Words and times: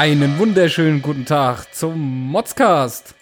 Einen 0.00 0.38
wunderschönen 0.38 1.02
guten 1.02 1.26
Tag 1.26 1.74
zum 1.74 2.30
Modscast. 2.30 3.14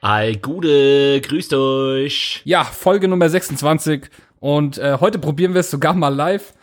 Ei, 0.00 0.38
Gude, 0.40 1.20
grüßt 1.20 1.52
euch. 1.52 2.40
Ja, 2.46 2.64
Folge 2.64 3.08
Nummer 3.08 3.28
26 3.28 4.08
und 4.40 4.78
äh, 4.78 4.96
heute 5.00 5.18
probieren 5.18 5.52
wir 5.52 5.60
es 5.60 5.70
sogar 5.70 5.92
mal 5.92 6.08
live. 6.08 6.54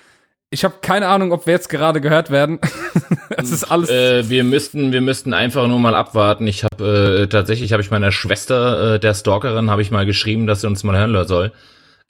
Ich 0.50 0.64
habe 0.64 0.78
keine 0.82 1.10
Ahnung, 1.10 1.32
ob 1.32 1.46
wir 1.46 1.54
jetzt 1.54 1.70
gerade 1.70 2.02
gehört 2.02 2.32
werden. 2.32 2.60
es 3.38 3.52
ist 3.52 3.66
alles. 3.66 3.92
Äh, 3.92 4.28
wir 4.32 4.44
müssten, 4.44 4.92
wir 4.92 5.02
müssten 5.02 5.32
einfach 5.32 5.68
nur 5.68 5.78
mal 5.78 5.94
abwarten. 5.94 6.48
Ich 6.48 6.64
habe 6.64 7.22
äh, 7.26 7.28
tatsächlich, 7.28 7.72
habe 7.72 7.84
ich 7.84 7.92
meiner 7.92 8.12
Schwester, 8.12 8.96
äh, 8.96 9.00
der 9.00 9.14
Stalkerin, 9.14 9.70
habe 9.70 9.84
ich 9.84 9.92
mal 9.92 10.08
geschrieben, 10.08 10.48
dass 10.48 10.62
sie 10.62 10.68
uns 10.68 10.84
mal 10.84 10.98
hören 10.98 11.28
soll. 11.28 11.52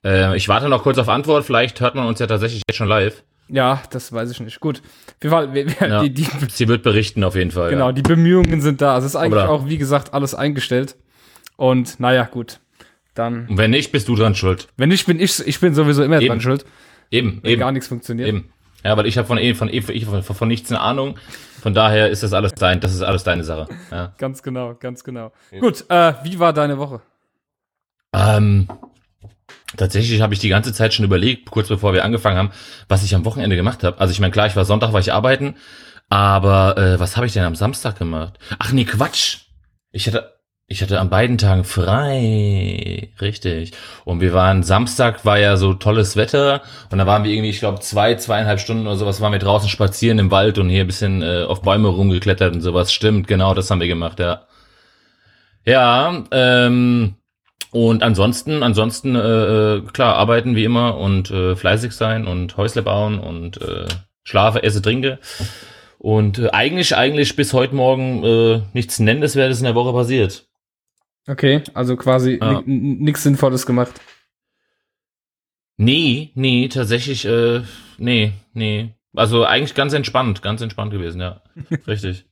Äh, 0.06 0.38
ich 0.38 0.48
warte 0.48 0.70
noch 0.70 0.84
kurz 0.84 0.98
auf 1.00 1.10
Antwort. 1.10 1.44
Vielleicht 1.44 1.82
hört 1.82 1.96
man 1.96 2.08
uns 2.08 2.20
ja 2.20 2.28
tatsächlich 2.28 2.62
jetzt 2.66 2.78
schon 2.78 2.88
live. 2.88 3.24
Ja, 3.48 3.82
das 3.92 4.12
weiß 4.12 4.32
ich 4.32 4.40
nicht. 4.40 4.60
Gut. 4.60 4.80
Auf 4.80 5.14
jeden 5.24 5.32
Fall, 5.32 5.54
wir, 5.54 5.68
wir, 5.68 5.88
Ja, 5.88 6.02
die, 6.04 6.14
die, 6.14 6.28
sie 6.50 6.68
wird 6.68 6.82
berichten 6.84 7.24
auf 7.24 7.36
jeden 7.36 7.52
Fall. 7.52 7.70
genau, 7.70 7.88
Ja. 7.88 7.92
die 7.92 8.02
Bemühungen 8.02 8.62
sind 8.62 8.82
da. 8.82 8.96
Also 8.96 9.06
es 9.06 9.12
ist 9.14 9.16
eigentlich 9.16 9.44
Aber- 9.44 9.52
auch, 9.52 9.68
wie 9.68 9.78
gesagt, 9.78 10.14
alles 10.14 10.34
eingestellt. 10.34 10.96
Und 11.58 12.00
naja, 12.00 12.24
gut. 12.26 12.60
Dann, 13.14 13.48
Und 13.48 13.58
wenn 13.58 13.72
nicht, 13.72 13.92
bist 13.92 14.08
du 14.10 14.16
dran 14.16 14.36
schuld. 14.36 14.68
wenn 14.78 14.90
nicht, 14.90 15.06
bin 15.06 15.20
ich, 15.20 15.40
ich 15.48 15.60
bin 15.62 15.74
sowieso 15.74 16.04
immer 16.04 16.18
Eben. 16.18 16.28
dran 16.28 16.42
schuld, 16.42 16.66
Eben, 17.12 17.40
wenn 17.44 17.52
eben, 17.52 17.60
gar 17.62 17.72
nichts 17.72 17.88
funktioniert. 17.88 18.28
eben. 18.28 18.52
Ja, 18.84 18.98
weil 18.98 19.06
ich 19.06 19.18
habe 19.18 19.26
von, 19.28 19.38
eh- 19.38 19.54
von, 19.56 19.70
eh- 19.70 19.78
ich 19.92 20.06
von, 20.06 20.22
von 20.22 20.48
nichts 20.48 20.70
eine 20.70 20.82
Ahnung. 20.82 21.18
Von 21.62 21.74
daher 21.74 22.10
ist 22.10 22.24
das 22.24 22.34
alles 22.34 22.54
dein, 22.56 22.82
das 22.82 22.94
ist 22.94 23.02
alles 23.04 23.24
deine 23.24 23.44
Sache. 23.44 23.68
Ja. 23.90 24.14
Ganz 24.18 24.44
genau, 24.44 24.76
ganz 24.76 25.04
genau. 25.04 25.32
Gut, 25.60 25.86
äh, 25.90 26.14
wie 26.24 26.40
war 26.40 26.52
deine 26.52 26.78
Woche? 26.78 27.02
Ähm, 28.14 28.68
tatsächlich 29.78 30.22
habe 30.22 30.34
ich 30.34 30.40
die 30.40 30.50
ganze 30.50 30.74
Zeit 30.74 30.94
schon 30.94 31.06
überlegt, 31.06 31.52
kurz 31.52 31.68
bevor 31.68 31.94
wir 31.94 32.06
angefangen 32.06 32.38
haben, 32.38 32.52
was 32.88 33.04
ich 33.04 33.16
am 33.16 33.26
Wochenende 33.26 33.56
gemacht 33.56 33.84
habe. 33.84 34.00
Also 34.00 34.12
ich 34.12 34.20
meine, 34.20 34.32
klar, 34.32 34.48
ich 34.48 34.56
war 34.56 34.66
Sonntag, 34.66 34.94
war 34.94 35.00
ich 35.00 35.14
arbeiten, 35.14 35.56
aber 36.10 36.78
äh, 36.78 37.00
was 37.00 37.18
habe 37.18 37.26
ich 37.26 37.34
denn 37.34 37.44
am 37.44 37.56
Samstag 37.56 37.98
gemacht? 37.98 38.40
Ach 38.60 38.72
nee, 38.72 38.86
Quatsch. 38.86 39.38
Ich 39.92 40.08
hatte 40.08 40.36
ich 40.68 40.82
hatte 40.82 41.00
an 41.00 41.12
beiden 41.12 41.38
Tagen 41.38 41.64
frei, 41.64 43.12
richtig. 43.22 43.74
Und 44.04 44.20
wir 44.20 44.34
waren 44.34 44.64
Samstag 44.64 45.24
war 45.24 45.38
ja 45.38 45.58
so 45.58 45.76
tolles 45.76 46.16
Wetter 46.16 46.64
und 46.90 46.98
da 46.98 47.06
waren 47.06 47.24
wir 47.24 47.32
irgendwie, 47.32 47.52
ich 47.52 47.60
glaube 47.60 47.82
zwei 47.82 48.16
zweieinhalb 48.16 48.60
Stunden 48.60 48.88
oder 48.88 48.96
sowas, 48.98 49.22
waren 49.22 49.32
wir 49.32 49.40
draußen 49.40 49.70
spazieren 49.70 50.18
im 50.18 50.32
Wald 50.32 50.58
und 50.58 50.70
hier 50.70 50.82
ein 50.82 50.88
bisschen 50.88 51.22
äh, 51.22 51.44
auf 51.44 51.62
Bäume 51.62 51.90
rumgeklettert 51.90 52.56
und 52.56 52.62
sowas. 52.62 52.92
Stimmt, 52.92 53.28
genau, 53.28 53.54
das 53.54 53.70
haben 53.70 53.80
wir 53.80 53.88
gemacht, 53.88 54.20
ja. 54.20 54.48
Ja, 55.66 56.24
ähm, 56.32 57.16
und 57.76 58.04
ansonsten, 58.04 58.64
ansonsten, 58.64 59.16
äh, 59.18 59.20
äh, 59.20 59.82
klar, 59.82 60.16
arbeiten 60.16 60.56
wie 60.56 60.64
immer 60.64 60.98
und 60.98 61.30
äh, 61.30 61.58
fleißig 61.58 61.92
sein 61.92 62.26
und 62.26 62.56
Häusle 62.56 62.84
bauen 62.84 63.20
und 63.20 63.62
äh, 63.62 63.86
schlafe, 64.24 64.64
esse, 64.64 64.82
trinke. 64.82 65.20
Und 65.98 66.40
äh, 66.40 66.52
eigentlich, 66.52 66.96
eigentlich 66.96 67.36
bis 67.36 67.52
heute 67.52 67.76
Morgen 67.76 68.24
äh, 68.24 68.62
nichts 68.72 69.00
Nennenswertes 69.00 69.58
in 69.58 69.66
der 69.66 69.76
Woche 69.76 69.92
passiert. 69.92 70.48
Okay, 71.28 71.64
also 71.74 71.98
quasi 71.98 72.40
Ja. 72.42 72.64
nichts 72.66 73.24
Sinnvolles 73.24 73.66
gemacht. 73.66 73.92
Nee, 75.76 76.32
nee, 76.34 76.70
tatsächlich, 76.70 77.26
äh, 77.26 77.62
nee, 77.98 78.32
nee. 78.54 78.94
Also 79.14 79.44
eigentlich 79.44 79.76
ganz 79.76 79.92
entspannt, 79.92 80.42
ganz 80.42 80.62
entspannt 80.62 80.94
gewesen, 80.94 81.20
ja. 81.20 81.42
Richtig. 81.88 82.24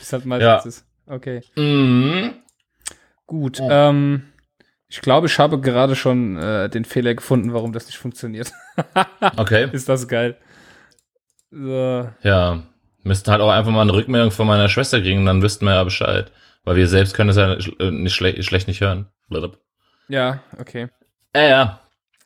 Das 0.00 0.12
halt 0.12 0.24
meistens 0.24 0.84
Ja. 1.06 1.14
Okay. 1.14 1.42
Mhm. 1.54 2.32
Gut. 3.26 3.60
Ja. 3.60 3.90
Ähm, 3.90 4.24
ich 4.92 5.00
glaube, 5.00 5.26
ich 5.26 5.38
habe 5.38 5.58
gerade 5.58 5.96
schon 5.96 6.36
äh, 6.36 6.68
den 6.68 6.84
Fehler 6.84 7.14
gefunden, 7.14 7.54
warum 7.54 7.72
das 7.72 7.86
nicht 7.86 7.96
funktioniert. 7.96 8.52
Okay. 9.36 9.68
ist 9.72 9.88
das 9.88 10.06
geil. 10.06 10.36
So. 11.50 12.10
Ja. 12.22 12.62
Müssten 13.02 13.30
halt 13.30 13.40
auch 13.40 13.50
einfach 13.50 13.70
mal 13.70 13.82
eine 13.82 13.94
Rückmeldung 13.94 14.30
von 14.30 14.46
meiner 14.46 14.68
Schwester 14.68 15.00
kriegen, 15.00 15.24
dann 15.24 15.42
wüssten 15.42 15.64
wir 15.64 15.74
ja 15.74 15.84
Bescheid. 15.84 16.30
Weil 16.64 16.76
wir 16.76 16.88
selbst 16.88 17.14
können 17.14 17.30
es 17.30 17.36
ja 17.36 17.54
äh, 17.54 17.90
nicht 17.90 18.14
schle 18.14 18.42
schlecht 18.42 18.68
nicht 18.68 18.80
hören. 18.82 19.06
Ja, 20.08 20.42
okay. 20.58 20.88
Ja, 21.34 21.42
ja. 21.42 21.80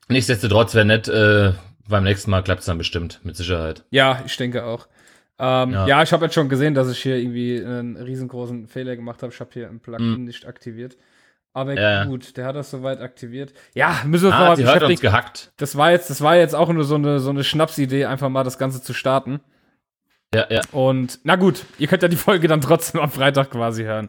Nichtsdestotrotz 0.08 0.74
wäre 0.74 0.84
nett, 0.84 1.06
äh, 1.06 1.52
beim 1.88 2.02
nächsten 2.02 2.32
Mal 2.32 2.42
klappt 2.42 2.60
es 2.60 2.66
dann 2.66 2.78
bestimmt, 2.78 3.20
mit 3.22 3.36
Sicherheit. 3.36 3.84
Ja, 3.90 4.22
ich 4.26 4.36
denke 4.36 4.64
auch. 4.64 4.88
Ähm, 5.38 5.72
ja. 5.72 5.86
Ja. 5.86 6.02
ich 6.02 6.12
habe 6.12 6.24
jetzt 6.24 6.34
schon 6.34 6.48
gesehen, 6.48 6.74
dass 6.74 6.90
ich 6.90 6.98
hier 6.98 7.16
irgendwie 7.16 7.64
einen 7.64 7.96
riesengroßen 7.96 8.66
Fehler 8.66 8.96
gemacht 8.96 9.22
habe. 9.22 9.32
Ich 9.32 9.38
habe 9.38 9.50
hier 9.52 9.68
ein 9.68 9.78
Plugin 9.78 10.24
nicht 10.24 10.46
aktiviert. 10.46 10.96
Aber. 11.56 11.74
Ja. 11.74 12.04
gut, 12.04 12.36
der 12.36 12.44
hat 12.46 12.54
das 12.56 12.70
soweit 12.70 13.00
aktiviert. 13.00 13.52
Ja, 13.74 13.96
müssen 14.04 14.24
wir 14.24 14.28
uns 14.28 14.34
Ah, 14.36 14.38
nochmal 14.50 14.56
hört 14.58 14.58
uns 14.58 14.72
beschäftigen. 14.74 15.00
gehackt. 15.00 15.52
Das 15.56 15.76
war 15.76 15.90
jetzt, 15.90 16.10
das 16.10 16.20
war 16.20 16.36
jetzt 16.36 16.54
auch 16.54 16.68
nur 16.72 16.84
so 16.84 16.96
eine, 16.96 17.18
so 17.18 17.30
eine 17.30 17.42
Schnapsidee, 17.44 18.04
einfach 18.04 18.28
mal 18.28 18.44
das 18.44 18.58
Ganze 18.58 18.82
zu 18.82 18.92
starten. 18.92 19.40
Ja, 20.34 20.46
ja. 20.50 20.60
Und 20.72 21.20
na 21.24 21.36
gut, 21.36 21.64
ihr 21.78 21.86
könnt 21.86 22.02
ja 22.02 22.08
die 22.08 22.16
Folge 22.16 22.46
dann 22.48 22.60
trotzdem 22.60 23.00
am 23.00 23.10
Freitag 23.10 23.50
quasi 23.50 23.84
hören. 23.84 24.08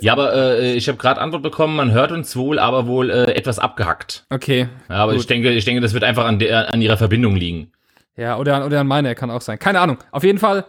Ja, 0.00 0.12
aber 0.12 0.34
äh, 0.34 0.74
ich 0.74 0.86
habe 0.88 0.98
gerade 0.98 1.18
Antwort 1.22 1.42
bekommen, 1.42 1.74
man 1.74 1.92
hört 1.92 2.12
uns 2.12 2.36
wohl, 2.36 2.58
aber 2.58 2.86
wohl 2.86 3.08
äh, 3.08 3.32
etwas 3.32 3.58
abgehackt. 3.58 4.26
okay. 4.28 4.68
Ja, 4.90 4.96
aber 4.96 5.12
Gut. 5.12 5.22
ich 5.22 5.26
denke, 5.26 5.48
ich 5.50 5.64
denke, 5.64 5.80
das 5.80 5.94
wird 5.94 6.04
einfach 6.04 6.26
an 6.26 6.38
der 6.38 6.70
an 6.70 6.82
ihrer 6.82 6.98
Verbindung 6.98 7.34
liegen. 7.36 7.72
Ja, 8.14 8.36
oder, 8.36 8.56
an- 8.56 8.62
oder 8.64 8.80
an 8.80 8.86
meiner 8.86 9.14
kann 9.14 9.30
auch 9.30 9.40
sein. 9.40 9.58
Keine 9.58 9.80
Ahnung. 9.80 9.96
Auf 10.10 10.24
jeden 10.24 10.38
Fall. 10.38 10.66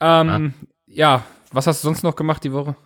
Ähm, 0.00 0.54
ja, 0.86 1.22
was 1.52 1.66
hast 1.66 1.84
du 1.84 1.88
sonst 1.88 2.02
noch 2.02 2.16
gemacht 2.16 2.42
die 2.44 2.52
Woche? 2.54 2.76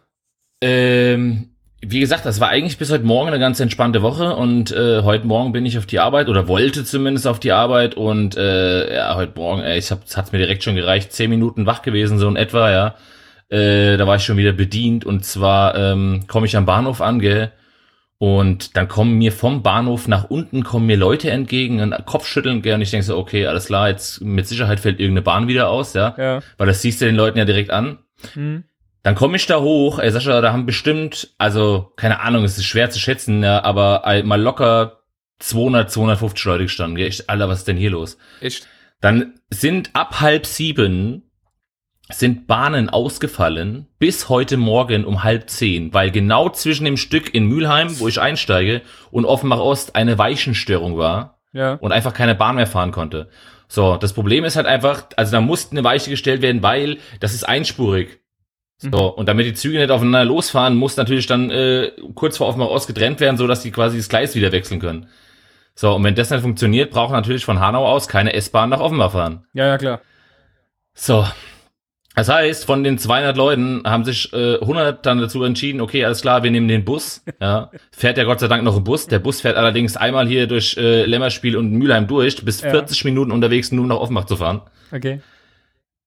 Ähm, 0.61 1.51
wie 1.83 2.01
gesagt, 2.01 2.27
das 2.27 2.41
war 2.41 2.49
eigentlich 2.49 2.77
bis 2.79 2.91
heute 2.93 3.05
Morgen 3.05 3.29
eine 3.29 3.39
ganz 3.39 3.59
entspannte 3.59 4.03
Woche 4.03 4.37
und 4.37 4.71
äh, 4.71 5.03
heute 5.03 5.27
Morgen 5.27 5.53
bin 5.53 5.65
ich 5.65 5.79
auf 5.79 5.87
die 5.87 5.99
Arbeit 5.99 6.29
oder 6.29 6.47
wollte 6.47 6.85
zumindest 6.85 7.27
auf 7.27 7.41
die 7.41 7.53
Arbeit 7.53 7.95
und 7.95 8.37
äh, 8.37 8.95
ja, 8.95 9.15
heute 9.17 9.33
Morgen, 9.35 9.63
ey, 9.63 9.79
ich 9.79 9.91
hab, 9.91 10.05
es 10.05 10.17
hat 10.17 10.33
mir 10.33 10.39
direkt 10.39 10.63
schon 10.63 10.75
gereicht, 10.75 11.13
zehn 11.13 11.31
Minuten 11.31 11.65
wach 11.67 11.81
gewesen, 11.83 12.19
so 12.19 12.29
in 12.29 12.37
etwa, 12.37 12.71
ja. 12.71 12.95
Äh, 13.49 13.97
da 13.97 14.07
war 14.07 14.17
ich 14.17 14.23
schon 14.25 14.37
wieder 14.37 14.53
bedient 14.53 15.05
und 15.05 15.25
zwar 15.25 15.75
ähm, 15.75 16.25
komme 16.29 16.47
ich 16.47 16.57
am 16.57 16.67
Bahnhof 16.67 17.01
an, 17.01 17.19
gell, 17.19 17.51
und 18.19 18.77
dann 18.77 18.87
kommen 18.87 19.17
mir 19.17 19.33
vom 19.33 19.63
Bahnhof 19.63 20.07
nach 20.07 20.25
unten 20.25 20.63
kommen 20.63 20.85
mir 20.87 20.99
Leute 20.99 21.31
entgegen 21.31 21.81
und 21.81 21.95
Kopfschütteln, 22.05 22.61
gell, 22.61 22.75
und 22.75 22.83
ich 22.83 22.91
denke 22.91 23.07
so, 23.07 23.17
okay, 23.17 23.47
alles 23.47 23.67
klar, 23.67 23.89
jetzt 23.89 24.21
mit 24.21 24.47
Sicherheit 24.47 24.81
fällt 24.81 25.01
irgendeine 25.01 25.23
Bahn 25.23 25.49
wieder 25.49 25.71
aus, 25.71 25.95
ja, 25.95 26.15
Ja. 26.19 26.41
weil 26.59 26.67
das 26.67 26.83
siehst 26.83 27.01
du 27.01 27.07
den 27.07 27.17
Leuten 27.17 27.39
ja 27.39 27.47
direkt 27.47 27.71
an. 27.71 27.99
Hm. 28.35 28.65
Dann 29.03 29.15
komme 29.15 29.37
ich 29.37 29.47
da 29.47 29.61
hoch, 29.61 29.99
ey 29.99 30.11
Sascha, 30.11 30.41
da 30.41 30.53
haben 30.53 30.67
bestimmt, 30.67 31.35
also 31.39 31.93
keine 31.97 32.21
Ahnung, 32.21 32.45
es 32.45 32.59
ist 32.59 32.67
schwer 32.67 32.91
zu 32.91 32.99
schätzen, 32.99 33.43
ja, 33.43 33.65
aber 33.65 34.03
ey, 34.05 34.23
mal 34.23 34.41
locker 34.41 35.01
200, 35.39 35.91
250 35.91 36.45
Leute 36.45 36.65
gestanden. 36.65 36.97
Gell? 36.97 37.09
Ich, 37.09 37.31
Alter, 37.31 37.49
was 37.49 37.61
ist 37.61 37.69
denn 37.69 37.79
hier 37.79 37.91
los? 37.91 38.19
Echt? 38.41 38.69
Dann 39.01 39.41
sind 39.51 39.91
ab 39.95 40.21
halb 40.21 40.45
sieben 40.47 41.23
sind 42.13 42.47
Bahnen 42.49 42.89
ausgefallen 42.91 43.87
bis 43.99 44.29
heute 44.29 44.57
Morgen 44.57 45.05
um 45.05 45.23
halb 45.23 45.49
zehn, 45.49 45.95
weil 45.95 46.11
genau 46.11 46.49
zwischen 46.49 46.85
dem 46.85 46.97
Stück 46.97 47.33
in 47.35 47.45
Mülheim, 47.47 48.01
wo 48.01 48.09
ich 48.09 48.21
einsteige, 48.21 48.83
und 49.13 49.25
Offenbach 49.25 49.61
Ost 49.61 49.95
eine 49.95 50.19
Weichenstörung 50.19 50.99
war 50.99 51.39
Ja. 51.53 51.75
und 51.75 51.93
einfach 51.93 52.13
keine 52.13 52.35
Bahn 52.35 52.57
mehr 52.57 52.67
fahren 52.67 52.91
konnte. 52.91 53.29
So, 53.69 53.97
das 53.97 54.13
Problem 54.13 54.45
ist 54.45 54.57
halt 54.57 54.67
einfach, 54.67 55.05
also 55.17 55.31
da 55.33 55.41
musste 55.41 55.71
eine 55.73 55.85
Weiche 55.85 56.11
gestellt 56.11 56.43
werden, 56.43 56.63
weil 56.65 56.99
das 57.21 57.33
ist 57.33 57.49
einspurig. 57.49 58.20
So, 58.83 59.09
und 59.15 59.29
damit 59.29 59.45
die 59.47 59.53
Züge 59.55 59.79
nicht 59.79 59.91
aufeinander 59.91 60.25
losfahren, 60.25 60.75
muss 60.75 60.97
natürlich 60.97 61.27
dann 61.27 61.51
äh, 61.51 61.91
kurz 62.15 62.39
vor 62.39 62.49
Offenbach 62.49 62.69
Ost 62.69 62.87
getrennt 62.87 63.21
werden, 63.21 63.37
so 63.37 63.47
dass 63.47 63.63
die 63.63 63.71
quasi 63.71 63.99
das 63.99 64.09
Gleis 64.09 64.35
wieder 64.35 64.53
wechseln 64.53 64.81
können. 64.81 65.07
So, 65.75 65.95
und 65.95 66.05
wenn 66.05 66.15
das 66.15 66.31
nicht 66.31 66.41
funktioniert, 66.41 66.91
brauchen 66.91 67.13
natürlich 67.13 67.45
von 67.45 67.61
Hanau 67.61 67.87
aus 67.87 68.09
keine 68.09 68.33
S-Bahn 68.33 68.71
nach 68.71 68.81
Offenbach 68.81 69.13
fahren. 69.13 69.45
Ja, 69.53 69.67
ja, 69.67 69.79
klar. 69.79 70.01
So. 70.95 71.27
Das 72.17 72.29
heißt, 72.29 72.65
von 72.65 72.83
den 72.83 72.99
200 72.99 73.37
Leuten 73.37 73.83
haben 73.85 74.05
sich 74.05 74.33
äh, 74.33 74.59
100 74.61 75.07
dann 75.07 75.21
dazu 75.21 75.45
entschieden, 75.45 75.81
okay, 75.81 76.05
alles 76.05 76.23
klar, 76.23 76.43
wir 76.43 76.51
nehmen 76.51 76.67
den 76.67 76.85
Bus. 76.85 77.23
Ja, 77.41 77.71
fährt 77.93 78.19
ja 78.19 78.25
Gott 78.25 78.41
sei 78.41 78.49
Dank 78.49 78.65
noch 78.65 78.77
ein 78.77 78.85
Bus. 78.85 79.07
Der 79.07 79.21
Bus 79.21 79.41
fährt 79.41 79.57
allerdings 79.57 79.97
einmal 79.97 80.27
hier 80.27 80.47
durch 80.47 80.77
äh, 80.77 81.05
Lämmerspiel 81.05 81.57
und 81.57 81.71
Mülheim 81.73 82.09
durch, 82.09 82.37
Du 82.37 82.45
bist 82.45 82.63
Ja. 82.63 82.71
40 82.71 83.05
Minuten 83.05 83.31
unterwegs, 83.31 83.73
nur 83.73 83.87
nach 83.87 83.97
Offenbach 83.97 84.25
zu 84.25 84.37
fahren. 84.37 84.63
Okay. 84.93 85.21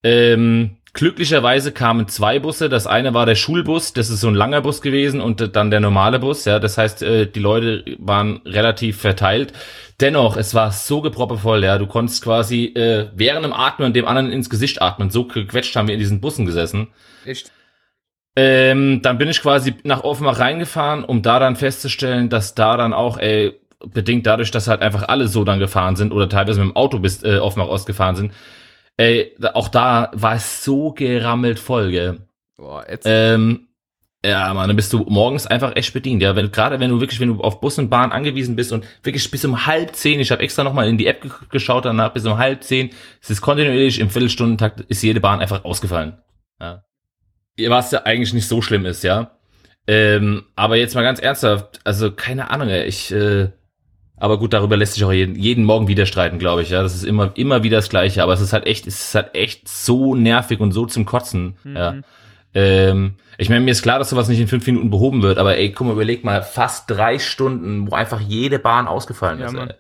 Ähm, 0.04 0.78
glücklicherweise 0.94 1.72
kamen 1.72 2.08
zwei 2.08 2.40
Busse. 2.40 2.70
Das 2.70 2.88
eine 2.88 3.14
war 3.14 3.26
der 3.26 3.36
Schulbus, 3.36 3.94
das 3.94 4.10
ist 4.10 4.22
so 4.22 4.28
ein 4.28 4.36
langer 4.36 4.62
Bus 4.62 4.82
gewesen, 4.82 5.22
und 5.22 5.56
dann 5.56 5.72
der 5.72 5.80
normale 5.80 6.20
Bus. 6.20 6.46
Ja, 6.46 6.60
das 6.60 6.78
heißt, 6.78 7.02
äh, 7.02 7.26
die 7.28 7.40
Leute 7.40 7.84
waren 7.98 8.42
relativ 8.46 9.02
verteilt. 9.02 9.54
Dennoch, 10.00 10.38
es 10.38 10.54
war 10.54 10.72
so 10.72 11.02
geproppevoll, 11.02 11.64
ja. 11.64 11.78
Du 11.78 11.88
konntest 11.88 12.24
quasi 12.24 12.66
äh, 12.66 13.10
während 13.16 13.46
dem 13.46 13.54
Atmen 13.54 13.94
dem 13.94 14.08
anderen 14.08 14.32
ins 14.32 14.50
Gesicht 14.50 14.82
atmen. 14.82 15.10
So 15.10 15.26
gequetscht 15.26 15.76
haben 15.76 15.88
wir 15.88 15.96
in 15.96 16.00
diesen 16.00 16.22
Bussen 16.22 16.46
gesessen. 16.46 16.90
Echt? 17.26 17.52
Ähm, 18.36 19.02
dann 19.04 19.18
bin 19.18 19.30
ich 19.30 19.42
quasi 19.42 19.76
nach 19.84 20.04
Offenbach 20.04 20.40
reingefahren, 20.40 21.04
um 21.04 21.22
da 21.22 21.40
dann 21.40 21.56
festzustellen, 21.56 22.30
dass 22.30 22.56
da 22.56 22.78
dann 22.78 22.94
auch, 22.94 23.18
ey, 23.18 23.60
bedingt 23.86 24.26
dadurch, 24.26 24.50
dass 24.50 24.68
halt 24.68 24.82
einfach 24.82 25.08
alle 25.08 25.28
so 25.28 25.44
dann 25.44 25.60
gefahren 25.60 25.96
sind 25.96 26.12
oder 26.12 26.30
teilweise 26.30 26.60
mit 26.60 26.70
dem 26.70 26.76
Auto 26.76 27.00
bis 27.00 27.24
äh, 27.24 27.38
Offenbach 27.38 27.70
ausgefahren 27.70 28.16
sind, 28.16 28.32
ey, 28.98 29.36
auch 29.54 29.68
da 29.68 30.12
war 30.14 30.36
es 30.36 30.64
so 30.64 30.92
gerammelt 30.92 31.60
voll, 31.60 31.92
gell. 31.92 32.28
Boah, 32.58 32.86
jetzt. 32.90 33.06
Ähm, 33.08 33.68
ja, 34.26 34.54
man, 34.54 34.68
dann 34.68 34.76
bist 34.78 34.94
du 34.94 35.00
morgens 35.10 35.48
einfach 35.48 35.76
echt 35.76 35.94
bedient, 35.94 36.22
ja. 36.22 36.36
Wenn, 36.36 36.52
gerade 36.52 36.80
wenn 36.80 36.92
du 36.92 37.02
wirklich, 37.02 37.20
wenn 37.20 37.28
du 37.28 37.42
auf 37.42 37.60
Bus 37.60 37.78
und 37.78 37.90
Bahn 37.90 38.14
angewiesen 38.14 38.56
bist 38.56 38.72
und 38.72 38.86
wirklich 39.04 39.30
bis 39.30 39.44
um 39.44 39.66
halb 39.66 39.96
zehn, 39.96 40.20
ich 40.22 40.32
habe 40.32 40.42
extra 40.42 40.64
nochmal 40.64 40.88
in 40.88 40.98
die 40.98 41.08
App 41.08 41.22
ge 41.22 41.32
geschaut 41.50 41.84
danach, 41.84 42.14
bis 42.14 42.26
um 42.26 42.38
halb 42.38 42.64
zehn, 42.64 42.92
es 43.22 43.30
ist 43.30 43.42
kontinuierlich 43.42 44.00
im 44.00 44.10
Viertelstundentakt, 44.10 44.80
ist 44.82 45.04
jede 45.04 45.20
Bahn 45.20 45.42
einfach 45.42 45.66
ausgefallen. 45.66 46.18
Ja. 46.62 46.84
was 47.68 47.92
ja 47.92 48.04
eigentlich 48.04 48.34
nicht 48.34 48.48
so 48.48 48.62
schlimm 48.62 48.86
ist, 48.86 49.04
ja. 49.04 49.32
Ähm, 49.88 50.46
aber 50.56 50.78
jetzt 50.78 50.96
mal 50.96 51.04
ganz 51.04 51.20
ernsthaft, 51.20 51.82
also 51.84 52.12
keine 52.12 52.50
Ahnung, 52.50 52.70
ich, 52.70 53.12
äh, 53.12 53.50
aber 54.24 54.38
gut, 54.40 54.54
darüber 54.54 54.78
lässt 54.78 54.94
sich 54.94 55.04
auch 55.04 55.12
jeden, 55.12 55.36
jeden 55.36 55.66
Morgen 55.66 55.90
wieder 55.90 56.06
streiten, 56.06 56.40
glaube 56.40 56.62
ich, 56.62 56.70
ja. 56.70 56.82
Das 56.82 56.96
ist 56.96 57.04
immer, 57.04 57.32
immer 57.36 57.64
wieder 57.64 57.76
das 57.78 57.90
Gleiche, 57.90 58.24
aber 58.24 58.32
es 58.32 58.40
ist 58.40 58.54
halt 58.54 58.66
echt, 58.66 58.88
es 58.88 59.00
ist 59.08 59.16
halt 59.16 59.36
echt 59.36 59.68
so 59.68 60.16
nervig 60.16 60.62
und 60.62 60.72
so 60.72 60.86
zum 60.86 61.04
Kotzen, 61.06 61.58
Mhm. 61.66 61.76
ja. 61.76 61.96
Ähm, 62.56 63.16
ich 63.38 63.50
meine, 63.50 63.62
mir 63.66 63.72
ist 63.72 63.82
klar, 63.82 64.00
dass 64.00 64.12
sowas 64.12 64.30
nicht 64.30 64.40
in 64.40 64.48
fünf 64.48 64.66
Minuten 64.66 64.90
behoben 64.92 65.24
wird, 65.24 65.38
aber 65.40 65.58
ey, 65.58 65.72
guck 65.72 65.88
mal, 65.88 65.94
überleg 65.94 66.24
mal, 66.24 66.42
fast 66.42 66.90
drei 66.90 67.20
Stunden, 67.20 67.90
wo 67.92 67.96
einfach 67.96 68.22
jede 68.22 68.60
Bahn 68.60 68.88
ausgefallen 68.88 69.40
Ja, 69.40 69.48
ist, 69.48 69.54
Mann. 69.54 69.70
ey. 69.72 69.76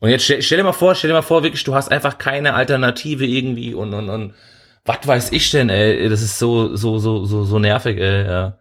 Und 0.00 0.08
jetzt 0.10 0.24
stell, 0.24 0.42
stell 0.42 0.58
dir 0.58 0.64
mal 0.64 0.72
vor, 0.72 0.94
stell 0.96 1.08
dir 1.10 1.14
mal 1.14 1.22
vor, 1.22 1.42
wirklich, 1.44 1.62
du 1.62 1.74
hast 1.74 1.90
einfach 1.92 2.18
keine 2.18 2.54
Alternative 2.54 3.26
irgendwie 3.26 3.74
und, 3.74 3.92
und, 3.94 4.08
und 4.08 4.34
was 4.84 5.06
weiß 5.06 5.32
ich 5.32 5.50
denn, 5.50 5.68
ey, 5.68 6.08
das 6.08 6.22
ist 6.22 6.38
so, 6.38 6.74
so, 6.74 6.98
so, 6.98 7.24
so, 7.26 7.44
so 7.44 7.58
nervig, 7.58 7.98
ey, 7.98 8.24
ja. 8.26 8.56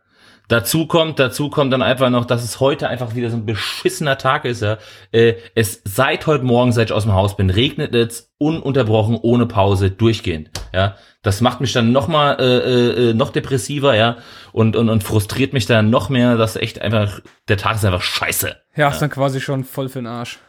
Dazu 0.49 0.87
kommt, 0.87 1.19
dazu 1.19 1.49
kommt 1.49 1.71
dann 1.71 1.83
einfach 1.83 2.09
noch, 2.09 2.25
dass 2.25 2.43
es 2.43 2.59
heute 2.59 2.89
einfach 2.89 3.15
wieder 3.15 3.29
so 3.29 3.37
ein 3.37 3.45
beschissener 3.45 4.17
Tag 4.17 4.45
ist, 4.45 4.61
ja. 4.63 4.79
Äh, 5.11 5.35
es 5.53 5.81
seit 5.85 6.25
heute 6.25 6.43
Morgen, 6.43 6.71
seit 6.71 6.89
ich 6.89 6.93
aus 6.93 7.03
dem 7.03 7.13
Haus 7.13 7.37
bin, 7.37 7.51
regnet 7.51 7.93
es 7.93 8.33
ununterbrochen, 8.39 9.15
ohne 9.21 9.45
Pause, 9.45 9.91
durchgehend, 9.91 10.49
ja. 10.73 10.95
Das 11.21 11.41
macht 11.41 11.61
mich 11.61 11.71
dann 11.71 11.91
noch 11.91 12.07
mal 12.07 12.33
äh, 12.39 13.09
äh, 13.09 13.13
noch 13.13 13.29
depressiver, 13.31 13.95
ja, 13.95 14.17
und, 14.51 14.75
und, 14.75 14.89
und 14.89 15.03
frustriert 15.03 15.53
mich 15.53 15.67
dann 15.67 15.91
noch 15.91 16.09
mehr, 16.09 16.35
dass 16.35 16.55
echt 16.55 16.81
einfach, 16.81 17.19
der 17.47 17.57
Tag 17.57 17.75
ist 17.75 17.85
einfach 17.85 18.01
scheiße. 18.01 18.55
Ja, 18.75 18.89
ist 18.89 18.99
dann 19.03 19.11
quasi 19.11 19.41
schon 19.41 19.63
voll 19.63 19.87
für 19.87 19.99
den 19.99 20.07
Arsch. 20.07 20.39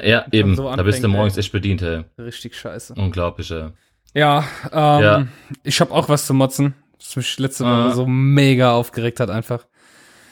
Ja, 0.00 0.26
eben, 0.30 0.54
so 0.54 0.72
da 0.74 0.82
bist 0.84 1.02
du 1.02 1.08
morgens 1.08 1.36
echt 1.36 1.50
bedient, 1.50 1.82
ey. 1.82 2.04
Richtig 2.18 2.54
scheiße. 2.54 2.94
Unglaublich, 2.94 3.50
ey. 3.50 3.70
Ja, 4.14 4.44
ähm, 4.72 5.02
Ja. 5.02 5.26
ich 5.64 5.80
habe 5.80 5.92
auch 5.92 6.08
was 6.08 6.26
zu 6.26 6.34
motzen, 6.34 6.74
was 7.00 7.16
mich 7.16 7.38
letzte 7.38 7.64
Woche 7.64 7.72
Ah. 7.72 7.90
so 7.92 8.06
mega 8.06 8.72
aufgeregt 8.72 9.20
hat 9.20 9.30
einfach. 9.30 9.64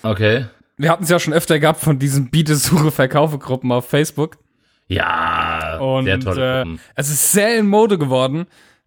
Okay. 0.03 0.47
Wir 0.77 0.91
hatten 0.91 1.03
es 1.05 1.11
ja 1.11 1.19
schon 1.19 1.33
öfter 1.35 1.59
gehabt 1.59 1.81
von 1.81 1.99
diesen 1.99 2.31
Biete-Suche-Verkaufe-Gruppen 2.31 3.73
auf 3.73 3.89
Facebook. 3.89 4.39
Ja, 4.87 5.79
Und 5.81 6.05
sehr 6.05 6.21
tolle 6.21 6.63
äh, 6.63 6.77
es 6.95 7.11
ist 7.11 7.33
sehr 7.33 7.59
in 7.59 7.67
Mode 7.67 7.99
geworden, 7.99 8.47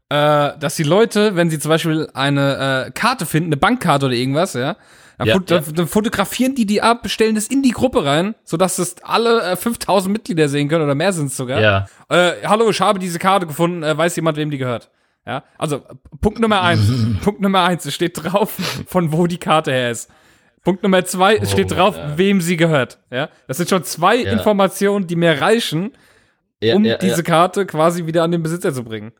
äh, 0.10 0.51
dass 0.60 0.75
die 0.75 0.83
Leute, 0.83 1.36
wenn 1.36 1.50
sie 1.50 1.60
zum 1.60 1.69
Beispiel 1.69 2.10
eine 2.13 2.86
äh, 2.88 2.92
Karte 2.92 3.25
finden, 3.25 3.50
eine 3.50 3.57
Bankkarte 3.57 4.07
oder 4.07 4.16
irgendwas, 4.16 4.54
ja, 4.54 4.78
dann, 5.19 5.28
Ja, 5.28 5.33
fot 5.36 5.51
ja. 5.51 5.60
dann 5.60 5.88
fotografieren 5.88 6.56
die 6.56 6.66
die 6.66 6.81
ab, 6.81 7.07
stellen 7.07 7.36
das 7.36 7.48
in 7.48 7.62
die 7.62 7.69
Gruppe 7.72 8.04
rein, 8.04 8.33
sodass 8.44 8.80
es 8.80 8.95
alle 9.04 9.44
äh, 9.51 9.56
5000 9.56 10.12
Mitglieder 10.12 10.50
sehen 10.50 10.69
können 10.69 10.83
oder 10.86 10.95
mehr 10.95 11.13
sind 11.13 11.28
es 11.28 11.38
sogar. 11.38 11.62
Ja. 11.62 11.86
Äh, 12.10 12.48
hallo, 12.48 12.69
ich 12.72 12.81
habe 12.81 12.98
diese 12.98 13.19
Karte 13.19 13.45
gefunden, 13.45 13.83
äh, 13.83 13.95
weiß 13.95 14.16
jemand, 14.16 14.38
wem 14.38 14.50
die 14.50 14.57
gehört? 14.57 14.89
Ja, 15.25 15.44
also 15.57 15.81
Punkt 16.19 16.39
Nummer 16.39 16.62
eins, 16.62 16.81
Punkt 17.23 17.41
Nummer 17.41 17.63
eins, 17.63 17.85
es 17.85 17.94
steht 17.94 18.21
drauf, 18.23 18.51
von 18.88 19.12
wo 19.12 19.27
die 19.27 19.38
Karte 19.38 19.71
her 19.71 19.91
ist. 19.91 20.09
Punkt 20.63 20.83
Nummer 20.83 21.03
zwei, 21.06 21.35
es 21.38 21.51
steht 21.51 21.71
Oh, 21.71 21.75
drauf, 21.75 21.97
ja. 21.97 22.18
wem 22.18 22.41
sie 22.41 22.57
gehört. 22.57 23.00
Ja, 23.12 23.29
das 23.47 23.57
sind 23.57 23.69
schon 23.69 23.83
zwei 23.83 24.18
Ja. 24.18 24.31
Informationen, 24.31 25.07
die 25.07 25.15
mir 25.15 25.39
reichen, 25.41 25.91
um 26.73 26.83
diese. 27.01 27.23
Karte 27.23 27.65
quasi 27.65 28.06
wieder 28.06 28.23
an 28.23 28.31
den 28.31 28.44
Besitzer 28.44 28.73
zu 28.73 28.83
bringen. 28.83 29.12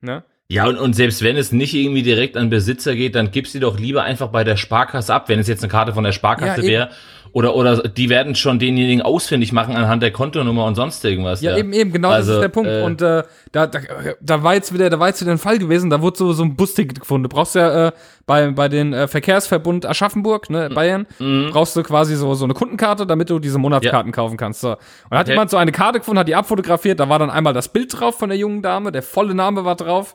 Ne? 0.00 0.22
ja 0.48 0.66
und, 0.66 0.78
und 0.78 0.92
selbst 0.94 1.22
wenn 1.22 1.36
es 1.36 1.50
nicht 1.52 1.74
irgendwie 1.74 2.02
direkt 2.02 2.36
an 2.36 2.48
Besitzer 2.50 2.94
geht, 2.94 3.14
dann 3.14 3.30
gib 3.30 3.48
sie 3.48 3.58
doch 3.60 3.78
lieber 3.78 4.04
einfach 4.04 4.28
bei 4.28 4.44
der 4.44 4.56
Sparkasse 4.56 5.12
ab, 5.12 5.28
wenn 5.28 5.38
es 5.40 5.48
jetzt 5.48 5.62
eine 5.62 5.70
Karte 5.72 5.92
von 5.94 6.04
der 6.04 6.12
Sparkasse 6.12 6.62
wäre. 6.62 6.90
Oder, 7.36 7.54
oder 7.54 7.76
die 7.82 8.08
werden 8.08 8.34
schon 8.34 8.58
denjenigen 8.58 9.02
ausfindig 9.02 9.52
machen 9.52 9.76
anhand 9.76 10.02
der 10.02 10.10
Kontonummer 10.10 10.64
und 10.64 10.74
sonst 10.74 11.04
irgendwas. 11.04 11.42
Ja, 11.42 11.50
Ja, 11.50 11.58
eben, 11.58 11.74
eben, 11.74 11.92
genau 11.92 12.08
das 12.08 12.20
Also, 12.20 12.32
ist 12.36 12.40
der 12.40 12.48
Punkt. 12.48 12.70
äh, 12.70 12.82
und 12.82 13.02
äh, 13.02 13.24
da, 13.52 13.66
da, 13.66 13.78
da 14.22 14.42
war 14.42 14.54
jetzt 14.54 14.72
wieder, 14.72 14.88
da 14.88 14.98
war 14.98 15.08
jetzt 15.08 15.20
wieder 15.20 15.32
ein 15.32 15.38
Fall 15.38 15.58
gewesen, 15.58 15.90
da 15.90 16.00
wurde 16.00 16.16
so, 16.16 16.32
so 16.32 16.42
ein 16.42 16.56
Busticket 16.56 16.98
gefunden. 16.98 17.24
Du 17.24 17.28
brauchst 17.28 17.54
ja 17.54 17.88
äh, 17.88 17.92
bei, 18.24 18.50
bei 18.52 18.70
den 18.70 18.94
äh, 18.94 19.06
Verkehrsverbund 19.06 19.84
Aschaffenburg, 19.84 20.48
ne, 20.48 20.70
Bayern, 20.70 21.06
brauchst 21.50 21.76
du 21.76 21.82
quasi 21.82 22.16
so, 22.16 22.32
so 22.32 22.46
eine 22.46 22.54
Kundenkarte, 22.54 23.06
damit 23.06 23.28
du 23.28 23.38
diese 23.38 23.58
Monatskarten 23.58 24.12
kaufen 24.12 24.38
kannst. 24.38 24.62
So. 24.62 24.70
Und 24.70 24.78
da 25.10 25.18
hat 25.18 25.26
Okay. 25.26 25.32
jemand 25.32 25.50
so 25.50 25.58
eine 25.58 25.72
Karte 25.72 25.98
gefunden, 25.98 26.20
hat 26.20 26.28
die 26.28 26.36
abfotografiert, 26.36 26.98
da 27.00 27.10
war 27.10 27.18
dann 27.18 27.28
einmal 27.28 27.52
das 27.52 27.68
Bild 27.68 27.92
drauf 28.00 28.18
von 28.18 28.30
der 28.30 28.38
jungen 28.38 28.62
Dame, 28.62 28.92
der 28.92 29.02
volle 29.02 29.34
Name 29.34 29.66
war 29.66 29.76
drauf, 29.76 30.14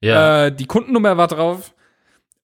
ja. 0.00 0.46
äh, 0.46 0.50
die 0.52 0.66
Kundennummer 0.66 1.16
war 1.16 1.28
drauf. 1.28 1.72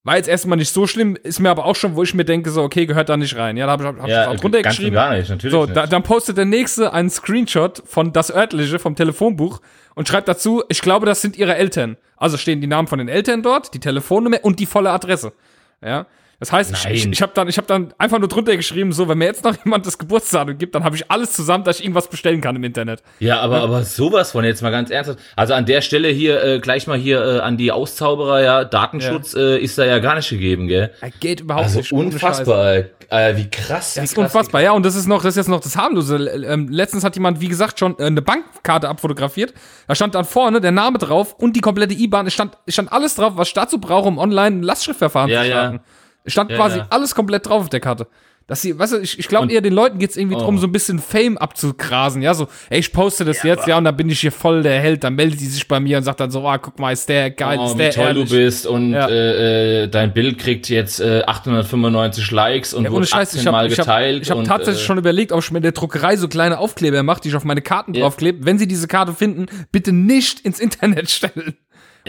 War 0.06 0.16
jetzt 0.18 0.28
erstmal 0.28 0.58
nicht 0.58 0.70
so 0.70 0.86
schlimm, 0.86 1.16
ist 1.22 1.40
mir 1.40 1.48
aber 1.48 1.64
auch 1.64 1.76
schon, 1.76 1.96
wo 1.96 2.02
ich 2.02 2.12
mir 2.12 2.26
denke, 2.26 2.50
so, 2.50 2.62
okay, 2.62 2.84
gehört 2.84 3.08
da 3.08 3.16
nicht 3.16 3.36
rein. 3.36 3.56
Ja, 3.56 3.64
da 3.64 3.72
habe 3.72 3.82
ich, 3.82 3.88
hab 3.88 4.04
ich 4.06 4.12
ja, 4.12 4.28
auch 4.28 4.36
drunter 4.36 4.60
ganz 4.60 4.78
gar 4.78 5.14
nicht, 5.14 5.30
natürlich 5.30 5.50
So, 5.50 5.64
nicht. 5.64 5.74
da, 5.74 5.86
dann 5.86 6.02
postet 6.02 6.36
der 6.36 6.44
nächste 6.44 6.92
einen 6.92 7.08
Screenshot 7.08 7.82
von 7.86 8.12
das 8.12 8.30
örtliche 8.30 8.78
vom 8.78 8.96
Telefonbuch 8.96 9.62
und 9.94 10.06
schreibt 10.06 10.28
dazu, 10.28 10.62
ich 10.68 10.82
glaube, 10.82 11.06
das 11.06 11.22
sind 11.22 11.38
ihre 11.38 11.56
Eltern. 11.56 11.96
Also 12.18 12.36
stehen 12.36 12.60
die 12.60 12.66
Namen 12.66 12.86
von 12.86 12.98
den 12.98 13.08
Eltern 13.08 13.42
dort, 13.42 13.72
die 13.72 13.80
Telefonnummer 13.80 14.38
und 14.42 14.60
die 14.60 14.66
volle 14.66 14.90
Adresse. 14.90 15.32
Ja. 15.82 16.06
Das 16.40 16.52
heißt, 16.52 16.72
ich, 16.72 16.84
ich, 16.90 17.04
Nein. 17.04 17.12
ich 17.12 17.22
habe 17.22 17.32
dann, 17.34 17.48
ich 17.48 17.58
hab 17.58 17.66
dann 17.66 17.94
einfach 17.98 18.18
nur 18.18 18.28
drunter 18.28 18.56
geschrieben, 18.56 18.92
so, 18.92 19.08
wenn 19.08 19.18
mir 19.18 19.26
jetzt 19.26 19.44
noch 19.44 19.54
jemand 19.64 19.86
das 19.86 19.98
Geburtsdatum 19.98 20.58
gibt, 20.58 20.74
dann 20.74 20.84
habe 20.84 20.96
ich 20.96 21.10
alles 21.10 21.32
zusammen, 21.32 21.64
dass 21.64 21.78
ich 21.78 21.84
irgendwas 21.84 22.08
bestellen 22.08 22.40
kann 22.40 22.56
im 22.56 22.64
Internet. 22.64 23.02
Ja, 23.20 23.40
aber, 23.40 23.60
aber 23.62 23.82
sowas 23.84 24.32
von 24.32 24.44
jetzt 24.44 24.62
mal 24.62 24.70
ganz 24.70 24.90
ernsthaft. 24.90 25.18
Also 25.36 25.54
an 25.54 25.66
der 25.66 25.80
Stelle 25.80 26.08
hier 26.08 26.42
äh, 26.42 26.58
gleich 26.60 26.86
mal 26.86 26.98
hier 26.98 27.24
äh, 27.24 27.38
an 27.40 27.56
die 27.56 27.72
Auszauberer, 27.72 28.42
ja, 28.42 28.64
Datenschutz 28.64 29.34
Äh, 29.34 29.58
ist 29.58 29.78
da 29.78 29.84
ja 29.84 29.98
gar 29.98 30.16
nicht 30.16 30.28
gegeben, 30.28 30.68
gell? 30.68 30.90
Ja, 31.02 31.08
geht 31.20 31.40
überhaupt 31.40 31.64
Also 31.64 31.78
nicht. 31.78 31.92
unfassbar, 31.92 32.74
äh, 33.10 33.36
wie 33.36 33.48
krass. 33.50 33.94
Das 33.94 34.04
ist 34.04 34.14
krass, 34.14 34.24
unfassbar, 34.24 34.60
ja. 34.62 34.72
Und 34.72 34.84
das 34.84 34.94
ist 34.96 35.06
noch, 35.06 35.22
das 35.22 35.30
ist 35.30 35.36
jetzt 35.36 35.48
noch 35.48 35.60
das 35.60 35.76
harmlose. 35.76 36.16
Ähm, 36.16 36.68
letztens 36.68 37.04
hat 37.04 37.14
jemand, 37.16 37.40
wie 37.40 37.48
gesagt, 37.48 37.78
schon 37.78 37.98
äh, 37.98 38.04
eine 38.06 38.22
Bankkarte 38.22 38.88
abfotografiert. 38.88 39.52
Da 39.86 39.94
stand 39.94 40.14
dann 40.14 40.24
vorne 40.24 40.60
der 40.60 40.72
Name 40.72 40.98
drauf 40.98 41.34
und 41.34 41.54
die 41.56 41.60
komplette 41.60 41.94
IBAN. 41.94 42.26
Es 42.26 42.32
stand, 42.34 42.56
es 42.66 42.74
stand 42.74 42.92
alles 42.92 43.14
drauf, 43.14 43.32
was 43.36 43.48
ich 43.48 43.54
dazu 43.54 43.78
brauche, 43.78 44.08
um 44.08 44.18
online 44.18 44.56
ein 44.56 44.62
Lastschriftverfahren 44.62 45.30
Ja, 45.30 45.42
zu 45.42 45.48
ja. 45.48 45.52
starten. 45.52 45.80
Es 46.03 46.03
stand 46.26 46.50
Ja, 46.50 46.56
quasi 46.56 46.78
ja. 46.78 46.86
alles 46.90 47.14
komplett 47.14 47.46
drauf 47.48 47.62
auf 47.62 47.68
der 47.68 47.80
Karte. 47.80 48.06
Dass 48.46 48.60
sie, 48.60 48.78
weißt 48.78 48.92
du, 48.92 48.98
ich, 48.98 49.18
ich 49.18 49.26
glaube 49.28 49.50
eher, 49.50 49.62
den 49.62 49.72
Leuten 49.72 49.98
geht's 49.98 50.18
irgendwie 50.18 50.36
drum, 50.36 50.56
Oh. 50.56 50.58
so 50.58 50.66
ein 50.66 50.72
bisschen 50.72 50.98
Fame 50.98 51.38
abzugrasen, 51.38 52.20
ja, 52.20 52.34
so, 52.34 52.46
ey, 52.68 52.78
ich 52.78 52.92
poste 52.92 53.24
das 53.24 53.42
jetzt, 53.42 53.66
ja, 53.66 53.78
und 53.78 53.84
dann 53.84 53.96
bin 53.96 54.10
ich 54.10 54.20
hier 54.20 54.32
voll 54.32 54.62
der 54.62 54.78
Held, 54.82 55.02
dann 55.02 55.14
meldet 55.14 55.40
die 55.40 55.46
sich 55.46 55.66
bei 55.66 55.80
mir 55.80 55.96
und 55.96 56.04
sagt 56.04 56.20
dann 56.20 56.30
so, 56.30 56.46
ah, 56.46 56.58
guck 56.58 56.78
mal, 56.78 56.92
ist 56.92 57.08
der 57.08 57.30
geil, 57.30 57.56
Oh, 57.58 57.64
ist 57.64 57.74
wie 57.76 57.78
der 57.78 57.90
toll 57.92 58.04
ehrlich. 58.08 58.28
du 58.28 58.36
bist 58.36 58.66
und 58.66 58.92
Ja. 58.92 59.08
äh, 59.08 59.84
äh, 59.84 59.88
dein 59.88 60.12
Bild 60.12 60.38
kriegt 60.38 60.68
jetzt 60.68 61.00
äh, 61.00 61.22
895 61.26 62.30
Likes 62.32 62.74
und 62.74 62.84
Ja, 62.84 62.90
ohne 62.90 62.96
wurde 62.98 63.06
Scheiß, 63.06 63.28
18 63.28 63.40
ich 63.40 63.46
habe 63.46 63.56
Mal 63.56 63.70
hab, 63.70 63.76
geteilt. 63.78 64.22
ich 64.24 64.30
hab 64.30 64.36
und, 64.36 64.44
tatsächlich 64.44 64.82
äh, 64.82 64.86
schon 64.88 64.98
überlegt, 64.98 65.32
ob 65.32 65.40
ich 65.42 65.50
mir 65.50 65.58
in 65.58 65.62
der 65.62 65.72
Druckerei 65.72 66.16
so 66.18 66.28
kleine 66.28 66.58
Aufkleber 66.58 67.02
mache, 67.02 67.22
die 67.22 67.28
ich 67.28 67.36
auf 67.36 67.44
meine 67.44 67.62
Karten 67.62 67.94
Ja. 67.94 68.02
draufklebe. 68.02 68.44
Wenn 68.44 68.58
sie 68.58 68.68
diese 68.68 68.88
Karte 68.88 69.14
finden, 69.14 69.46
bitte 69.72 69.92
nicht 69.92 70.40
ins 70.40 70.60
Internet 70.60 71.08
stellen. 71.10 71.54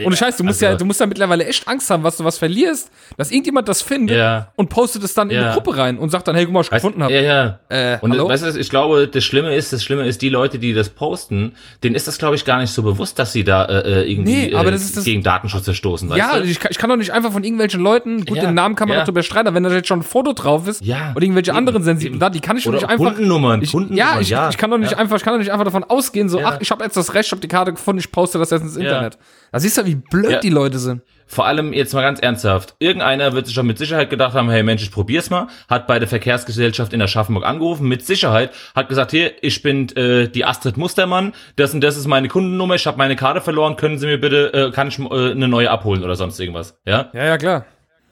Ohne 0.03 0.15
Scheiß, 0.17 0.35
du 0.37 0.43
musst 0.43 0.61
also- 0.61 0.73
ja, 0.73 0.77
du 0.77 0.83
musst 0.85 0.99
ja 0.99 1.05
mittlerweile 1.05 1.45
echt 1.45 1.67
Angst 1.67 1.89
haben, 1.89 2.03
was 2.03 2.17
du 2.17 2.23
was 2.25 2.37
verlierst, 2.37 2.91
dass 3.17 3.31
irgendjemand 3.31 3.69
das 3.69 3.81
findet 3.81 4.17
Ja. 4.17 4.51
und 4.57 4.69
postet 4.69 5.03
es 5.03 5.13
dann 5.13 5.29
in 5.29 5.37
Ja. 5.37 5.43
eine 5.45 5.53
Gruppe 5.53 5.77
rein 5.77 5.97
und 5.97 6.09
sagt 6.09 6.27
dann, 6.27 6.35
hey, 6.35 6.43
guck 6.45 6.53
mal, 6.53 6.59
was 6.59 6.67
ich 6.67 6.71
gefunden 6.71 7.01
habe. 7.01 7.13
Ja, 7.13 7.21
ja. 7.21 7.59
Äh, 7.69 7.97
und 8.01 8.11
hallo? 8.11 8.27
weißt 8.27 8.43
du, 8.45 8.59
ich 8.59 8.69
glaube, 8.69 9.07
das 9.07 9.23
Schlimme 9.23 9.55
ist, 9.55 9.71
das 9.71 9.83
Schlimme 9.83 10.05
ist, 10.05 10.21
die 10.21 10.27
Leute, 10.29 10.59
die 10.59 10.73
das 10.73 10.89
posten, 10.89 11.53
denen 11.83 11.95
ist 11.95 12.07
das, 12.07 12.17
glaube 12.17 12.35
ich, 12.35 12.43
gar 12.43 12.59
nicht 12.59 12.71
so 12.71 12.83
bewusst, 12.83 13.17
dass 13.19 13.31
sie 13.31 13.43
da 13.45 13.65
äh, 13.65 14.01
äh, 14.01 14.11
irgendwie 14.11 14.47
Nee, 14.47 14.53
aber 14.55 14.69
äh, 14.69 14.71
das 14.73 14.81
ist 14.83 14.97
das- 14.97 15.05
gegen 15.05 15.23
Datenschutz 15.23 15.63
verstoßen. 15.63 16.09
Weißt 16.09 16.17
Ja, 16.19 16.39
du? 16.39 16.43
ich 16.45 16.59
kann, 16.59 16.71
ich 16.71 16.77
kann 16.77 16.89
doch 16.89 16.97
nicht 16.97 17.11
einfach 17.11 17.31
von 17.31 17.43
irgendwelchen 17.45 17.79
Leuten, 17.81 18.25
gut, 18.25 18.37
Ja, 18.37 18.45
den 18.47 18.53
Namen 18.53 18.75
kann 18.75 18.87
man 18.89 18.95
ja. 18.97 19.01
doch 19.03 19.07
drüber 19.07 19.23
streiten, 19.23 19.47
aber 19.47 19.55
wenn 19.55 19.63
da 19.63 19.71
jetzt 19.73 19.87
schon 19.87 19.99
ein 19.99 20.03
Foto 20.03 20.33
drauf 20.33 20.67
ist 20.67 20.83
Ja, 20.83 21.13
oder 21.15 21.23
irgendwelche 21.23 21.51
eben, 21.51 21.57
anderen 21.57 21.83
sensiblen. 21.83 22.19
Daten, 22.19 22.33
die 22.33 22.41
kann 22.41 22.57
ich 22.57 22.65
doch 22.65 22.73
nicht 22.73 22.83
einfach. 22.83 22.97
Kundennummern, 23.05 23.61
ich, 23.61 23.71
Kundennummern, 23.71 24.15
ja, 24.15 24.19
ich, 24.19 24.29
ja. 24.29 24.49
ich 24.49 24.57
kann 24.57 24.69
doch 24.71 24.77
nicht 24.77 24.97
einfach, 24.97 25.15
ich 25.15 25.23
kann 25.23 25.33
doch 25.35 25.39
nicht 25.39 25.51
einfach 25.51 25.65
davon 25.65 25.83
ausgehen, 25.85 26.27
so, 26.27 26.41
ach, 26.43 26.57
ich 26.59 26.69
habe 26.71 26.83
jetzt 26.83 26.97
das 26.97 27.13
Recht, 27.13 27.27
ich 27.27 27.31
habe 27.31 27.41
die 27.41 27.47
Karte 27.47 27.71
gefunden, 27.71 27.99
ich 27.99 28.11
poste 28.11 28.37
das 28.39 28.49
jetzt 28.49 28.61
ins. 28.63 28.75
Internet. 28.75 29.17
Da 29.51 29.59
siehst 29.59 29.77
du, 29.77 29.84
wie 29.85 29.95
blöd 29.95 30.31
Ja. 30.31 30.39
die 30.39 30.49
Leute 30.49 30.79
sind. 30.79 31.01
Vor 31.27 31.47
allem 31.47 31.73
jetzt 31.73 31.91
mal 31.93 32.03
ganz 32.03 32.19
ernsthaft. 32.19 32.75
Irgendeiner 32.77 33.33
wird 33.33 33.47
sich 33.47 33.55
schon 33.55 33.65
mit 33.65 33.79
Sicherheit 33.79 34.11
gedacht 34.11 34.35
haben, 34.35 34.47
hey 34.49 34.61
Mensch, 34.61 34.83
ich 34.83 34.91
probier's 34.91 35.31
mal. 35.31 35.47
Hat 35.67 35.87
bei 35.87 35.97
der 35.97 36.07
Verkehrsgesellschaft 36.07 36.93
in 36.93 37.01
Aschaffenburg 37.01 37.43
angerufen, 37.45 37.87
mit 37.87 38.05
Sicherheit. 38.05 38.51
Hat 38.75 38.89
gesagt, 38.89 39.09
hier, 39.11 39.31
ich 39.41 39.63
bin 39.63 39.89
äh, 39.97 40.27
die 40.29 40.45
Astrid 40.45 40.77
Mustermann. 40.77 41.33
Das 41.55 41.73
und 41.73 41.81
das 41.81 41.97
ist 41.97 42.05
meine 42.05 42.27
Kundennummer. 42.27 42.75
Ich 42.75 42.85
habe 42.85 42.97
meine 42.99 43.15
Karte 43.15 43.41
verloren. 43.41 43.75
Können 43.75 43.97
Sie 43.97 44.05
mir 44.05 44.19
bitte, 44.19 44.53
äh, 44.53 44.71
kann 44.71 44.89
ich 44.89 44.99
äh, 44.99 45.31
eine 45.31 45.47
neue 45.47 45.71
abholen 45.71 46.03
oder 46.03 46.15
sonst 46.15 46.39
irgendwas? 46.39 46.77
Ja? 46.85 47.09
Ja, 47.13 47.25
ja, 47.25 47.37
klar. 47.39 47.65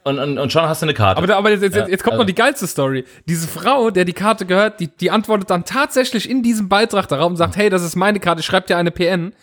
Und, 0.05 0.17
und, 0.19 0.37
und 0.39 0.51
schon 0.51 0.63
hast 0.63 0.81
du 0.81 0.85
eine 0.87 0.93
Karte. 0.95 1.21
Aber, 1.21 1.35
aber 1.37 1.51
jetzt, 1.51 1.61
jetzt, 1.61 1.75
Ja, 1.77 1.87
jetzt 1.87 2.03
kommt 2.03 2.13
also- 2.13 2.23
noch 2.23 2.27
die 2.27 2.35
geilste 2.35 2.65
Story. 2.67 3.05
Diese 3.25 3.47
Frau, 3.47 3.91
der 3.91 4.05
die 4.05 4.13
Karte 4.13 4.45
gehört, 4.47 4.79
die, 4.79 4.87
die 4.87 5.11
antwortet 5.11 5.49
dann 5.51 5.65
tatsächlich 5.65 6.27
in 6.29 6.41
diesem 6.41 6.67
Beitrag 6.67 7.07
darauf 7.07 7.29
und 7.29 7.37
sagt, 7.37 7.55
hey, 7.57 7.69
das 7.69 7.83
ist 7.83 7.95
meine 7.95 8.19
Karte, 8.19 8.41
schreibt 8.43 8.69
dir 8.69 8.77
eine 8.77 8.89
PN. 8.91 9.33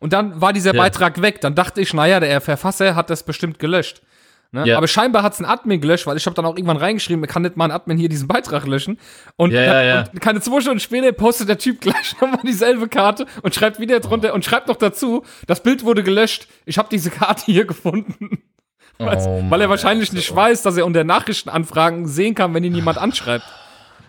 Und 0.00 0.12
dann 0.12 0.40
war 0.40 0.52
dieser 0.52 0.74
Ja. 0.74 0.82
Beitrag 0.82 1.22
weg. 1.22 1.40
Dann 1.40 1.54
dachte 1.54 1.80
ich, 1.80 1.94
naja, 1.94 2.18
der 2.20 2.40
Verfasser 2.40 2.94
hat 2.96 3.10
das 3.10 3.22
bestimmt 3.22 3.58
gelöscht. 3.58 4.02
Ne? 4.52 4.66
Ja. 4.66 4.78
Aber 4.78 4.88
scheinbar 4.88 5.22
hat 5.22 5.34
es 5.34 5.38
ein 5.38 5.44
Admin 5.44 5.80
gelöscht, 5.80 6.06
weil 6.08 6.16
ich 6.16 6.26
habe 6.26 6.34
dann 6.34 6.44
auch 6.44 6.56
irgendwann 6.56 6.76
reingeschrieben, 6.78 7.24
kann 7.26 7.42
nicht 7.42 7.56
mal 7.56 7.66
ein 7.66 7.70
Admin 7.70 7.96
hier 7.98 8.08
diesen 8.08 8.26
Beitrag 8.26 8.66
löschen. 8.66 8.98
Und, 9.36 9.52
Ja, 9.52 9.80
ja, 9.82 10.04
und 10.12 10.20
keine 10.20 10.40
zwei 10.40 10.60
Stunden 10.60 10.80
später 10.80 11.12
postet 11.12 11.48
der 11.48 11.58
Typ 11.58 11.80
gleich 11.80 12.16
nochmal 12.20 12.40
dieselbe 12.44 12.88
Karte 12.88 13.26
und 13.42 13.54
schreibt 13.54 13.78
wieder 13.78 14.00
drunter 14.00 14.34
und 14.34 14.44
schreibt 14.44 14.66
noch 14.66 14.76
dazu, 14.76 15.24
das 15.46 15.62
Bild 15.62 15.84
wurde 15.84 16.02
gelöscht, 16.02 16.48
ich 16.66 16.78
habe 16.78 16.88
diese 16.90 17.10
Karte 17.10 17.44
hier 17.46 17.64
gefunden. 17.64 18.42
Oh 19.02 19.06
weil 19.06 19.16
er 19.62 19.66
Mann, 19.66 19.70
wahrscheinlich 19.70 20.10
ey. 20.10 20.16
nicht 20.16 20.36
weiß, 20.36 20.60
dass 20.60 20.76
er 20.76 20.84
unter 20.84 21.04
Nachrichtenanfragen 21.04 22.06
sehen 22.06 22.34
kann, 22.34 22.52
wenn 22.52 22.64
ihn 22.64 22.74
jemand 22.74 22.98
anschreibt. 22.98 23.46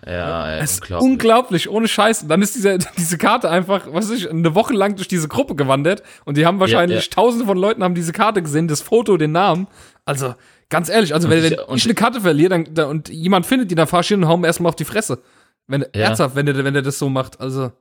Ja, 0.06 0.52
ey, 0.56 0.64
Es 0.64 0.74
ist 0.74 0.90
unglaublich, 0.92 1.70
ohne 1.70 1.88
Scheiß. 1.88 2.24
Und 2.24 2.30
dann 2.30 2.42
ist 2.42 2.56
diese, 2.56 2.78
diese 2.98 3.18
Karte 3.18 3.50
einfach, 3.50 3.88
was 3.92 4.10
weiß 4.10 4.18
ich, 4.18 4.30
eine 4.30 4.56
Woche 4.56 4.74
lang 4.74 4.96
durch 4.96 5.08
diese 5.08 5.28
Gruppe 5.28 5.56
gewandert 5.56 6.02
und 6.26 6.38
die 6.38 6.46
haben 6.46 6.60
wahrscheinlich 6.60 7.06
ja. 7.06 7.12
tausende 7.12 7.46
von 7.46 7.58
Leuten 7.58 7.84
haben 7.84 7.96
diese 7.96 8.12
Karte 8.14 8.42
gesehen, 8.42 8.68
das 8.68 8.82
Foto, 8.82 9.18
den 9.18 9.32
Namen. 9.32 9.68
Also, 10.06 10.34
ganz 10.70 10.90
ehrlich, 10.90 11.14
also 11.14 11.30
wenn, 11.30 11.44
ich- 11.44 11.58
wenn 11.68 11.76
ich 11.78 11.86
eine 11.86 11.94
Karte 11.94 12.22
verliere 12.22 12.50
dann, 12.50 12.68
da, 12.74 12.86
und 12.86 13.10
jemand 13.10 13.46
findet 13.46 13.70
die, 13.72 13.76
dann 13.76 13.88
fahr 13.88 14.00
ich 14.02 14.08
hin 14.08 14.24
und 14.24 14.30
hau 14.30 14.36
ihm 14.36 14.44
erstmal 14.46 14.70
auf 14.70 14.76
die 14.76 14.86
Fresse. 14.86 15.20
Wenn, 15.68 15.84
Ernsthaft, 15.94 16.36
wenn 16.36 16.46
der, 16.48 16.58
wenn 16.64 16.74
der 16.74 16.82
das 16.84 16.98
so 17.00 17.08
macht. 17.10 17.40
Also, 17.40 17.72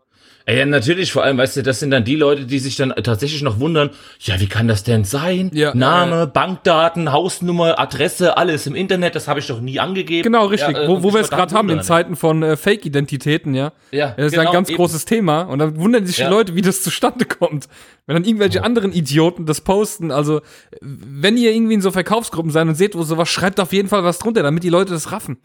ja, 0.48 0.66
natürlich, 0.66 1.12
vor 1.12 1.22
allem, 1.22 1.38
weißt 1.38 1.56
du, 1.58 1.62
das 1.62 1.80
sind 1.80 1.90
dann 1.90 2.04
die 2.04 2.16
Leute, 2.16 2.44
die 2.46 2.58
sich 2.58 2.76
dann 2.76 2.92
tatsächlich 3.02 3.42
noch 3.42 3.60
wundern, 3.60 3.90
ja, 4.20 4.40
wie 4.40 4.46
kann 4.46 4.66
das 4.68 4.82
denn 4.82 5.04
sein? 5.04 5.50
Ja, 5.54 5.74
Name, 5.74 6.26
Bankdaten, 6.26 7.12
Hausnummer, 7.12 7.78
Adresse, 7.78 8.36
alles 8.36 8.66
im 8.66 8.74
Internet, 8.74 9.14
das 9.14 9.28
habe 9.28 9.40
ich 9.40 9.46
doch 9.46 9.60
nie 9.60 9.78
angegeben. 9.78 10.22
genau, 10.24 10.46
richtig. 10.46 10.76
Ja, 10.76 10.82
äh, 10.84 10.88
wo 10.88 11.02
wo 11.02 11.12
wir 11.14 11.20
es 11.20 11.30
gerade 11.30 11.54
haben, 11.54 11.68
in. 11.70 11.82
Zeiten 11.82 12.16
von 12.16 12.42
äh, 12.42 12.56
Fake-Identitäten, 12.56 13.54
ja. 13.54 13.72
Ja, 13.90 14.14
Das 14.16 14.26
ist 14.26 14.32
genau, 14.32 14.50
ein 14.50 14.52
ganz 14.54 14.68
eben. 14.70 14.76
großes 14.76 15.04
Thema. 15.04 15.42
Und 15.42 15.58
dann 15.60 15.76
wundern 15.76 16.04
sich 16.06 16.18
Ja. 16.18 16.26
die 16.28 16.34
Leute, 16.34 16.54
wie 16.54 16.62
das 16.62 16.82
zustande 16.82 17.24
kommt. 17.24 17.68
Wenn 18.06 18.16
dann 18.16 18.24
irgendwelche 18.24 18.64
anderen 18.64 18.92
Idioten 18.92 19.46
das 19.46 19.60
posten. 19.60 20.10
Also, 20.10 20.40
wenn 20.80 21.36
ihr 21.36 21.52
irgendwie 21.52 21.74
in 21.74 21.80
so 21.80 21.90
Verkaufsgruppen 21.90 22.50
seid 22.50 22.66
und 22.66 22.74
seht, 22.74 22.94
wo 22.96 23.02
sowas, 23.02 23.28
schreibt 23.28 23.60
auf 23.60 23.72
jeden 23.72 23.88
Fall 23.88 24.04
was 24.04 24.18
drunter, 24.18 24.42
damit 24.42 24.64
die 24.64 24.68
Leute 24.68 24.92
das 24.92 25.12
raffen. 25.12 25.38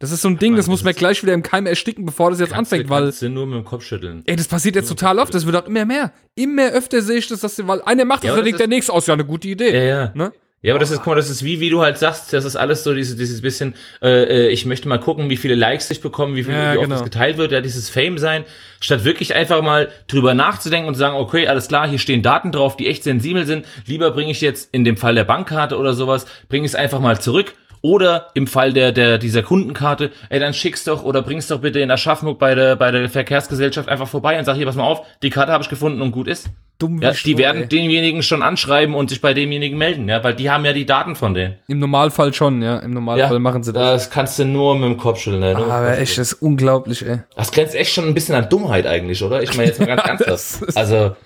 Das 0.00 0.12
ist 0.12 0.22
so 0.22 0.28
ein 0.28 0.38
Ding, 0.38 0.54
das 0.54 0.68
muss 0.68 0.84
man 0.84 0.94
gleich 0.94 1.22
wieder 1.22 1.34
im 1.34 1.42
Keim 1.42 1.66
ersticken, 1.66 2.06
bevor 2.06 2.30
das 2.30 2.38
jetzt 2.38 2.52
Kannst 2.52 2.72
anfängt, 2.72 2.88
weil, 2.88 3.10
du 3.10 3.28
nur 3.30 3.46
mit 3.46 3.56
dem 3.56 3.64
Kopf 3.64 3.82
schütteln. 3.82 4.22
ey, 4.26 4.36
das 4.36 4.46
passiert 4.46 4.76
jetzt 4.76 4.88
total 4.88 5.18
oft, 5.18 5.34
das 5.34 5.44
wird 5.44 5.56
auch 5.56 5.66
immer 5.66 5.84
mehr. 5.84 6.12
Immer 6.36 6.70
öfter 6.70 7.02
sehe 7.02 7.18
ich 7.18 7.26
das, 7.26 7.40
dass, 7.40 7.66
weil 7.66 7.82
einer 7.82 8.04
macht 8.04 8.22
das, 8.22 8.28
Ja, 8.28 8.36
dann 8.36 8.44
denkt 8.44 8.60
der 8.60 8.68
nächste 8.68 8.92
aus, 8.92 9.08
ja, 9.08 9.14
eine 9.14 9.24
gute 9.24 9.48
Idee. 9.48 9.74
Ja, 9.74 9.82
ja. 9.82 10.12
Ne? 10.14 10.32
Ja, 10.60 10.72
aber 10.72 10.80
das 10.80 10.90
ist, 10.90 10.98
guck 10.98 11.08
mal, 11.08 11.14
das 11.14 11.30
ist 11.30 11.44
wie, 11.44 11.60
wie 11.60 11.70
du 11.70 11.82
halt 11.82 11.98
sagst, 11.98 12.32
das 12.32 12.44
ist 12.44 12.56
alles 12.56 12.82
so 12.82 12.92
dieses, 12.92 13.16
dieses 13.16 13.40
bisschen, 13.40 13.74
äh, 14.02 14.46
äh, 14.46 14.48
ich 14.48 14.66
möchte 14.66 14.88
mal 14.88 14.98
gucken, 14.98 15.30
wie 15.30 15.36
viele 15.36 15.54
Likes 15.54 15.88
ich 15.90 16.00
bekomme, 16.00 16.34
wie 16.34 16.42
viel, 16.42 16.52
Ja, 16.52 16.74
wie 16.74 16.78
oft 16.78 16.84
genau. 16.84 16.96
das 16.96 17.04
geteilt 17.04 17.36
wird, 17.36 17.52
ja, 17.52 17.60
dieses 17.60 17.90
Fame 17.90 18.18
sein, 18.18 18.44
statt 18.80 19.04
wirklich 19.04 19.36
einfach 19.36 19.62
mal 19.62 19.88
drüber 20.08 20.34
nachzudenken 20.34 20.88
und 20.88 20.94
zu 20.94 20.98
sagen, 20.98 21.16
okay, 21.16 21.46
alles 21.46 21.68
klar, 21.68 21.88
hier 21.88 22.00
stehen 22.00 22.22
Daten 22.22 22.50
drauf, 22.50 22.76
die 22.76 22.88
echt 22.88 23.04
sensibel 23.04 23.46
sind, 23.46 23.66
lieber 23.86 24.10
bringe 24.10 24.32
ich 24.32 24.40
jetzt 24.40 24.72
in 24.72 24.84
dem 24.84 24.96
Fall 24.96 25.14
der 25.14 25.24
Bankkarte 25.24 25.76
oder 25.76 25.94
sowas, 25.94 26.26
bringe 26.48 26.66
ich 26.66 26.72
es 26.72 26.76
einfach 26.76 26.98
mal 26.98 27.20
zurück. 27.20 27.54
Oder 27.82 28.28
im 28.34 28.46
Fall 28.46 28.72
der, 28.72 28.92
der, 28.92 29.18
dieser 29.18 29.42
Kundenkarte, 29.42 30.10
ey, 30.30 30.40
dann 30.40 30.54
schick's 30.54 30.84
doch 30.84 31.04
oder 31.04 31.22
bring's 31.22 31.46
doch 31.46 31.60
bitte 31.60 31.80
in 31.80 31.90
Aschaffenburg 31.90 32.38
bei 32.38 32.54
der, 32.54 32.76
bei 32.76 32.90
der 32.90 33.08
Verkehrsgesellschaft 33.08 33.88
einfach 33.88 34.08
vorbei 34.08 34.38
und 34.38 34.44
sag 34.44 34.56
hier, 34.56 34.66
pass 34.66 34.76
mal 34.76 34.84
auf, 34.84 35.02
die 35.22 35.30
Karte 35.30 35.52
habe 35.52 35.62
ich 35.62 35.70
gefunden 35.70 36.02
und 36.02 36.12
gut 36.12 36.28
ist. 36.28 36.48
Dumm 36.78 37.02
Ja, 37.02 37.10
die 37.12 37.36
werden 37.38 37.62
ey. 37.62 37.68
denjenigen 37.68 38.22
schon 38.22 38.40
anschreiben 38.42 38.94
und 38.94 39.10
sich 39.10 39.20
bei 39.20 39.34
demjenigen 39.34 39.76
melden, 39.76 40.08
ja, 40.08 40.22
weil 40.22 40.34
die 40.34 40.48
haben 40.48 40.64
ja 40.64 40.72
die 40.72 40.86
Daten 40.86 41.16
von 41.16 41.34
denen. 41.34 41.56
Im 41.66 41.80
Normalfall 41.80 42.32
schon, 42.32 42.62
ja. 42.62 42.78
Im 42.78 42.92
Normalfall 42.92 43.40
machen 43.40 43.64
sie 43.64 43.72
das. 43.72 43.82
Das 44.04 44.10
kannst 44.10 44.38
du 44.38 44.44
nur 44.44 44.76
mit 44.76 44.84
dem 44.84 44.96
Kopf 44.96 45.18
schütteln. 45.18 45.40
Ne? 45.40 45.56
Aber 45.56 45.98
echt, 45.98 46.18
das 46.18 46.32
ist 46.32 46.42
unglaublich, 46.42 47.04
ey. 47.04 47.18
Das 47.34 47.50
grenzt 47.50 47.74
echt 47.74 47.92
schon 47.92 48.06
ein 48.06 48.14
bisschen 48.14 48.36
an 48.36 48.48
Dummheit 48.48 48.86
eigentlich, 48.86 49.22
oder? 49.24 49.42
Ich 49.42 49.56
meine 49.56 49.68
jetzt 49.70 49.80
mal 49.80 49.96
ganz 49.96 50.22
Das 50.26 50.62
ernsthaft. 50.62 50.76
Also, 50.76 51.16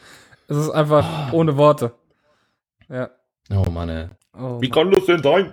Es 0.48 0.56
ist 0.56 0.70
einfach 0.70 1.32
ohne 1.32 1.56
Worte. 1.58 1.92
Ja. 2.88 3.10
oh 3.50 3.70
Mann, 3.70 3.88
ey. 3.90 4.06
Oh, 4.34 4.60
Wie 4.62 4.70
kann 4.70 4.90
das 4.90 5.04
denn 5.04 5.22
sein? 5.22 5.52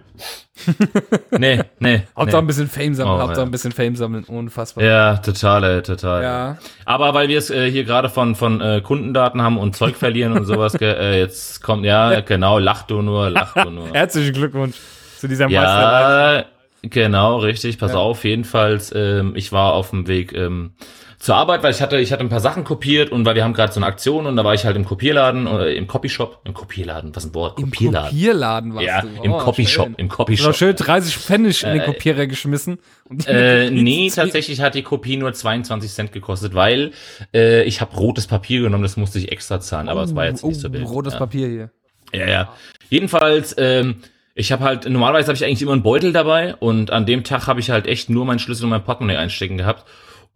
nee, 1.38 1.62
nee. 1.80 2.04
Hauptsache 2.16 2.38
ein 2.40 2.46
nee. 2.46 2.48
bisschen 2.48 2.68
Fame 2.70 2.94
sammeln, 2.96 3.16
Oh, 3.18 3.20
Hauptsache 3.22 3.42
ja. 3.42 3.46
ein 3.46 3.52
bisschen 3.52 3.72
Fame 3.74 3.96
sammeln, 3.98 4.24
unfassbar. 4.24 4.84
Ja, 4.84 5.18
total, 5.18 5.64
ey, 5.66 5.82
total. 5.82 6.24
Ja. 6.24 6.58
Aber 6.86 7.14
weil 7.14 7.28
wir 7.28 7.38
es 7.38 7.50
äh, 7.50 7.70
hier 7.70 7.84
gerade 7.84 8.08
von, 8.10 8.36
von 8.36 8.62
äh, 8.62 8.80
Kundendaten 8.82 9.42
haben 9.42 9.58
und 9.58 9.76
Zeug 9.76 9.98
verlieren 9.98 10.32
und 10.32 10.46
sowas, 10.46 10.76
äh, 10.80 11.20
jetzt 11.20 11.62
kommt, 11.62 11.84
ja, 11.86 12.22
genau, 12.22 12.58
lach 12.58 12.84
du 12.84 13.02
nur, 13.02 13.30
lach 13.30 13.54
du 13.54 13.70
nur. 13.70 13.90
Herzlichen 13.94 14.34
Glückwunsch 14.34 14.78
zu 15.18 15.28
dieser 15.28 15.50
Meisterleistung. 15.50 16.52
Ja, 16.84 16.90
genau, 16.90 17.38
richtig. 17.40 17.78
Pass 17.80 17.92
Ja. 17.92 17.98
auf, 17.98 18.24
jedenfalls, 18.24 18.94
ähm, 18.96 19.34
ich 19.36 19.52
war 19.52 19.74
auf 19.74 19.90
dem 19.90 20.08
Weg 20.08 20.32
ähm, 20.34 20.72
zur 21.20 21.36
Arbeit, 21.36 21.64
weil 21.64 21.72
ich 21.72 21.82
hatte, 21.82 22.00
ich 22.00 22.14
hatte 22.14 22.24
ein 22.24 22.30
paar 22.30 22.40
Sachen 22.40 22.64
kopiert 22.64 23.12
und 23.12 23.26
weil 23.26 23.36
wir 23.36 23.44
haben 23.44 23.54
gerade 23.54 23.74
so 23.74 23.80
eine 23.80 23.86
Aktion 23.88 24.26
und 24.26 24.38
da 24.38 24.46
war 24.46 24.54
ich 24.54 24.64
halt 24.64 24.78
im 24.78 24.86
Kopierladen 24.86 25.48
oder 25.48 25.70
im 25.74 25.86
Copyshop, 25.86 26.40
im 26.46 26.54
Kopierladen, 26.54 27.14
was 27.14 27.26
ein 27.26 27.36
Wort, 27.36 27.60
Im 27.60 27.66
Kopierladen. 27.66 28.10
Kopierladen 28.12 28.74
warst 28.76 28.88
ja, 28.88 29.02
du. 29.02 29.10
im 29.24 29.34
Oh, 29.34 29.38
Copyshop, 29.40 29.86
schön. 29.88 29.96
im 29.98 30.08
Du 30.08 30.12
hast 30.12 30.18
Copyshop. 30.18 30.56
schön 30.56 30.76
30 30.78 31.18
Pfennig 31.18 31.64
in 31.64 31.74
den 31.74 31.84
Kopierer 31.84 32.26
geschmissen. 32.26 32.80
Und 33.04 33.26
die- 33.28 33.32
Äh, 33.32 33.70
nee, 33.70 34.10
tatsächlich 34.16 34.62
hat 34.62 34.76
die 34.76 34.84
Kopie 34.84 35.18
nur 35.18 35.34
22 35.34 35.92
Cent 35.92 36.12
gekostet, 36.14 36.56
weil 36.56 36.92
äh, 37.34 37.64
ich 37.64 37.82
habe 37.82 37.94
rotes 37.98 38.26
Papier 38.26 38.62
genommen, 38.62 38.84
das 38.84 38.96
musste 38.96 39.20
ich 39.20 39.30
extra 39.32 39.60
zahlen, 39.60 39.90
aber 39.90 40.04
es 40.04 40.16
war 40.16 40.26
jetzt 40.26 40.46
nicht 40.46 40.62
so 40.62 40.70
oh, 40.70 40.74
wild. 40.74 40.88
rotes 40.88 41.14
ja. 41.14 41.20
Papier 41.20 41.48
hier. 41.50 41.70
Ja, 42.14 42.28
ja. 42.30 42.54
Jedenfalls, 42.90 43.56
ähm, 43.58 43.98
ich 44.36 44.54
habe 44.54 44.64
halt, 44.64 44.90
normalerweise 44.90 45.28
habe 45.28 45.36
ich 45.36 45.44
eigentlich 45.44 45.62
immer 45.62 45.74
einen 45.74 45.84
Beutel 45.84 46.14
dabei 46.14 46.56
und 46.56 46.92
an 46.92 47.06
dem 47.06 47.26
Tag 47.26 47.46
habe 47.48 47.60
ich 47.60 47.72
halt 47.72 47.88
echt 47.88 48.10
nur 48.10 48.24
meinen 48.24 48.40
Schlüssel 48.40 48.64
und 48.64 48.70
mein 48.70 48.84
Portemonnaie 48.86 49.18
einstecken 49.18 49.58
gehabt. 49.58 49.84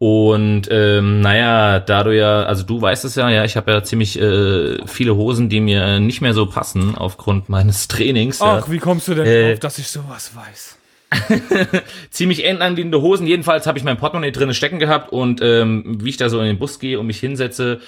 Und 0.06 0.68
ähm, 0.70 1.22
naja, 1.22 1.80
da 1.80 2.04
du 2.04 2.14
ja, 2.14 2.44
also 2.44 2.64
du 2.64 2.82
weißt 2.82 3.06
es 3.06 3.16
ja, 3.16 3.30
ja, 3.30 3.46
ich 3.46 3.56
habe 3.56 3.72
ja 3.72 3.84
ziemlich 3.84 4.20
äh, 4.20 4.86
viele 4.86 5.16
Hosen, 5.16 5.48
die 5.48 5.62
mir 5.62 6.02
nicht 6.02 6.20
mehr 6.20 6.34
so 6.34 6.46
passen 6.46 6.96
aufgrund 6.96 7.48
meines 7.48 7.88
Trainings. 7.88 8.40
ja 8.40 8.60
Ach, 8.62 8.70
wie 8.70 8.80
kommst 8.80 9.08
du 9.08 9.14
denn 9.14 9.26
Äh, 9.26 9.52
drauf, 9.52 9.60
dass 9.62 9.78
ich 9.78 9.88
sowas 9.88 10.34
weiß? 10.36 10.78
ziemlich 12.10 12.44
endanliegende 12.44 13.00
Hosen. 13.00 13.28
Jedenfalls 13.28 13.66
habe 13.66 13.78
ich 13.78 13.86
mein 13.86 13.96
Portemonnaie 13.96 14.34
drinne 14.34 14.54
stecken 14.54 14.78
gehabt 14.78 15.14
und 15.14 15.40
ähm, 15.42 16.00
wie 16.02 16.10
ich 16.10 16.18
da 16.18 16.28
so 16.28 16.40
in 16.42 16.48
den 16.48 16.60
Bus 16.60 16.80
gehe 16.80 17.00
und 17.00 17.08
mich 17.08 17.22
hinsetze, 17.22 17.80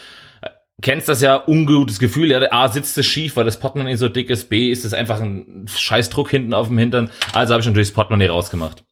äh, 0.41 0.47
kennst 0.81 1.09
das 1.09 1.19
ja, 1.19 1.43
ungutes 1.45 1.99
Gefühl. 1.99 2.31
Ja, 2.31 2.39
A, 2.49 2.69
sitzt 2.69 2.97
es 2.97 3.05
schief, 3.05 3.35
weil 3.35 3.43
das 3.43 3.59
Portemonnaie 3.59 3.97
so 3.97 4.07
dick 4.07 4.29
ist. 4.29 4.47
B, 4.49 4.71
ist 4.71 4.85
es 4.85 4.93
einfach 4.93 5.19
ein 5.19 5.65
scheiß 5.67 6.11
Druck 6.11 6.29
hinten 6.29 6.53
auf 6.53 6.69
dem 6.69 6.77
Hintern. 6.77 7.09
Also 7.33 7.53
habe 7.53 7.59
ich 7.59 7.67
natürlich 7.67 7.89
das 7.89 7.95
Portemonnaie 7.95 8.27
rausgemacht 8.27 8.85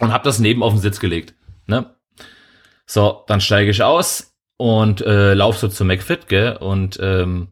und 0.00 0.12
habe 0.12 0.24
das 0.24 0.40
neben 0.40 0.64
auf 0.64 0.72
den 0.72 0.82
Sitz 0.82 0.98
gelegt. 0.98 1.34
Ne? 1.68 1.92
So, 2.86 3.24
dann 3.26 3.40
steige 3.40 3.70
ich 3.70 3.82
aus 3.82 4.34
und 4.56 5.00
äh, 5.00 5.34
lauf 5.34 5.58
so 5.58 5.68
zu 5.68 5.84
McFit, 5.84 6.28
gell? 6.28 6.56
Und 6.56 6.98
ähm, 7.02 7.48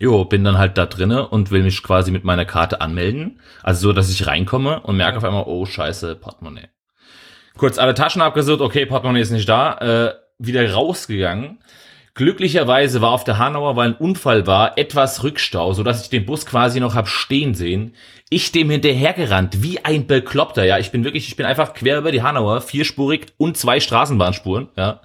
Jo, 0.00 0.24
bin 0.24 0.44
dann 0.44 0.56
halt 0.56 0.78
da 0.78 0.86
drinne 0.86 1.28
und 1.28 1.50
will 1.50 1.62
mich 1.62 1.82
quasi 1.82 2.10
mit 2.10 2.24
meiner 2.24 2.46
Karte 2.46 2.80
anmelden. 2.80 3.38
Also 3.62 3.88
so, 3.88 3.92
dass 3.92 4.08
ich 4.08 4.26
reinkomme 4.26 4.80
und 4.80 4.96
merke 4.96 5.18
auf 5.18 5.24
einmal, 5.24 5.44
oh 5.46 5.66
scheiße, 5.66 6.16
Portemonnaie. 6.16 6.70
Kurz 7.58 7.76
alle 7.76 7.92
Taschen 7.92 8.22
abgesucht, 8.22 8.62
okay, 8.62 8.86
Portemonnaie 8.86 9.20
ist 9.20 9.30
nicht 9.30 9.46
da, 9.46 9.76
äh, 9.76 10.14
wieder 10.38 10.72
rausgegangen. 10.72 11.58
Glücklicherweise 12.14 13.00
war 13.00 13.12
auf 13.12 13.24
der 13.24 13.38
Hanauer, 13.38 13.76
weil 13.76 13.90
ein 13.90 13.96
Unfall 13.96 14.46
war, 14.46 14.76
etwas 14.76 15.22
Rückstau, 15.22 15.72
so 15.72 15.82
dass 15.82 16.02
ich 16.02 16.10
den 16.10 16.26
Bus 16.26 16.44
quasi 16.44 16.80
noch 16.80 16.94
hab 16.94 17.08
stehen 17.08 17.54
sehen. 17.54 17.94
Ich 18.28 18.52
dem 18.52 18.70
hinterhergerannt, 18.70 19.62
wie 19.62 19.84
ein 19.84 20.06
Bekloppter, 20.06 20.64
ja. 20.64 20.78
Ich 20.78 20.90
bin 20.90 21.04
wirklich, 21.04 21.28
ich 21.28 21.36
bin 21.36 21.46
einfach 21.46 21.74
quer 21.74 21.98
über 21.98 22.12
die 22.12 22.22
Hanauer, 22.22 22.60
vierspurig 22.60 23.26
und 23.36 23.56
zwei 23.56 23.80
Straßenbahnspuren, 23.80 24.68
ja 24.76 25.00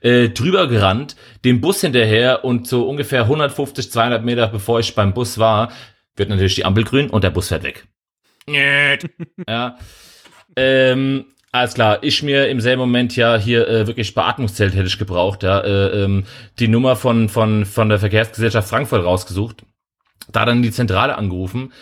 äh, 0.00 0.28
drüber 0.28 0.68
gerannt, 0.68 1.16
dem 1.44 1.60
Bus 1.60 1.80
hinterher 1.80 2.44
und 2.44 2.66
so 2.66 2.88
ungefähr 2.88 3.22
150, 3.22 3.90
200 3.90 4.24
Meter 4.24 4.48
bevor 4.48 4.80
ich 4.80 4.94
beim 4.94 5.14
Bus 5.14 5.38
war, 5.38 5.72
wird 6.16 6.28
natürlich 6.28 6.54
die 6.54 6.64
Ampel 6.64 6.84
grün 6.84 7.10
und 7.10 7.24
der 7.24 7.30
Bus 7.30 7.48
fährt 7.48 7.62
weg. 7.62 7.86
ja. 9.48 9.78
Ähm, 10.56 11.26
alles 11.58 11.74
klar, 11.74 11.98
ich 12.02 12.22
mir 12.22 12.48
im 12.48 12.60
selben 12.60 12.80
Moment 12.80 13.16
ja 13.16 13.36
hier 13.36 13.68
äh, 13.68 13.86
wirklich 13.86 14.14
Beatmungszelt 14.14 14.74
hätte 14.74 14.86
ich 14.86 14.98
gebraucht, 14.98 15.42
ja, 15.42 15.60
äh, 15.60 16.04
ähm, 16.04 16.24
die 16.58 16.68
Nummer 16.68 16.96
von, 16.96 17.28
von, 17.28 17.64
von 17.64 17.88
der 17.88 17.98
Verkehrsgesellschaft 17.98 18.68
Frankfurt 18.68 19.04
rausgesucht, 19.04 19.64
da 20.32 20.44
dann 20.44 20.62
die 20.62 20.72
Zentrale 20.72 21.16
angerufen, 21.16 21.72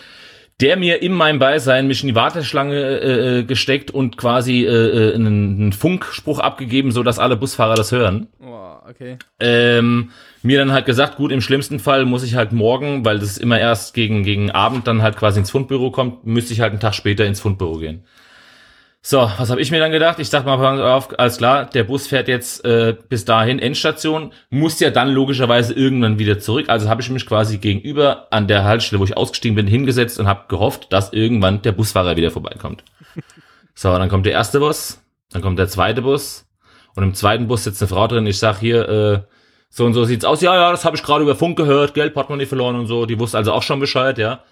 der 0.60 0.76
mir 0.76 1.02
in 1.02 1.12
meinem 1.12 1.38
Beisein 1.38 1.88
mich 1.88 2.02
in 2.02 2.08
die 2.08 2.14
Warteschlange 2.14 2.76
äh, 2.76 3.38
äh, 3.38 3.42
gesteckt 3.44 3.90
und 3.90 4.16
quasi 4.16 4.64
äh, 4.64 4.68
äh, 4.68 5.14
einen, 5.14 5.60
einen 5.60 5.72
Funkspruch 5.72 6.38
abgegeben, 6.38 6.92
so 6.92 7.02
dass 7.02 7.18
alle 7.18 7.36
Busfahrer 7.36 7.74
das 7.74 7.90
hören. 7.90 8.28
Oh, 8.40 8.76
okay. 8.88 9.18
Ähm, 9.40 10.10
mir 10.42 10.58
dann 10.58 10.72
halt 10.72 10.86
gesagt, 10.86 11.16
gut, 11.16 11.32
im 11.32 11.40
schlimmsten 11.40 11.80
Fall 11.80 12.04
muss 12.04 12.22
ich 12.22 12.36
halt 12.36 12.52
morgen, 12.52 13.04
weil 13.04 13.18
das 13.18 13.36
immer 13.36 13.58
erst 13.58 13.94
gegen, 13.94 14.22
gegen 14.22 14.50
Abend 14.52 14.86
dann 14.86 15.02
halt 15.02 15.16
quasi 15.16 15.40
ins 15.40 15.50
Fundbüro 15.50 15.90
kommt, 15.90 16.24
müsste 16.24 16.52
ich 16.52 16.60
halt 16.60 16.70
einen 16.70 16.80
Tag 16.80 16.94
später 16.94 17.24
ins 17.24 17.40
Fundbüro 17.40 17.78
gehen. 17.78 18.04
So, 19.06 19.18
was 19.18 19.50
habe 19.50 19.60
ich 19.60 19.70
mir 19.70 19.80
dann 19.80 19.92
gedacht? 19.92 20.18
Ich 20.18 20.30
dachte 20.30 20.46
mal, 20.46 20.80
auf, 20.80 21.18
alles 21.18 21.36
klar, 21.36 21.66
der 21.66 21.84
Bus 21.84 22.06
fährt 22.06 22.26
jetzt 22.26 22.64
äh, 22.64 22.96
bis 23.10 23.26
dahin 23.26 23.58
Endstation, 23.58 24.32
muss 24.48 24.80
ja 24.80 24.88
dann 24.88 25.10
logischerweise 25.10 25.74
irgendwann 25.74 26.18
wieder 26.18 26.38
zurück. 26.38 26.70
Also 26.70 26.88
habe 26.88 27.02
ich 27.02 27.10
mich 27.10 27.26
quasi 27.26 27.58
gegenüber 27.58 28.28
an 28.30 28.48
der 28.48 28.64
Haltestelle, 28.64 29.00
wo 29.00 29.04
ich 29.04 29.14
ausgestiegen 29.14 29.56
bin, 29.56 29.66
hingesetzt 29.66 30.18
und 30.18 30.26
habe 30.26 30.46
gehofft, 30.48 30.90
dass 30.90 31.12
irgendwann 31.12 31.60
der 31.60 31.72
Busfahrer 31.72 32.16
wieder 32.16 32.30
vorbeikommt. 32.30 32.82
So, 33.76 33.88
dann 33.88 34.08
kommt 34.08 34.24
der 34.24 34.34
erste 34.34 34.60
Bus, 34.60 35.02
dann 35.32 35.42
kommt 35.42 35.58
der 35.58 35.66
zweite 35.66 36.00
Bus 36.00 36.46
und 36.94 37.02
im 37.02 37.12
zweiten 37.12 37.48
Bus 37.48 37.64
sitzt 37.64 37.82
eine 37.82 37.88
Frau 37.88 38.06
drin. 38.06 38.24
Ich 38.24 38.38
sag 38.38 38.60
hier, 38.60 38.88
äh, 38.88 39.20
so 39.68 39.84
und 39.84 39.94
so 39.94 40.04
sieht's 40.04 40.24
aus. 40.24 40.42
Ja, 40.42 40.54
ja, 40.54 40.70
das 40.70 40.84
habe 40.84 40.94
ich 40.96 41.02
gerade 41.02 41.24
über 41.24 41.34
Funk 41.34 41.56
gehört, 41.56 41.92
Geld, 41.92 42.14
Portemonnaie 42.14 42.46
verloren 42.46 42.76
und 42.76 42.86
so. 42.86 43.04
Die 43.04 43.18
wusste 43.18 43.36
also 43.36 43.52
auch 43.52 43.64
schon 43.64 43.80
Bescheid, 43.80 44.16
ja. 44.16 44.44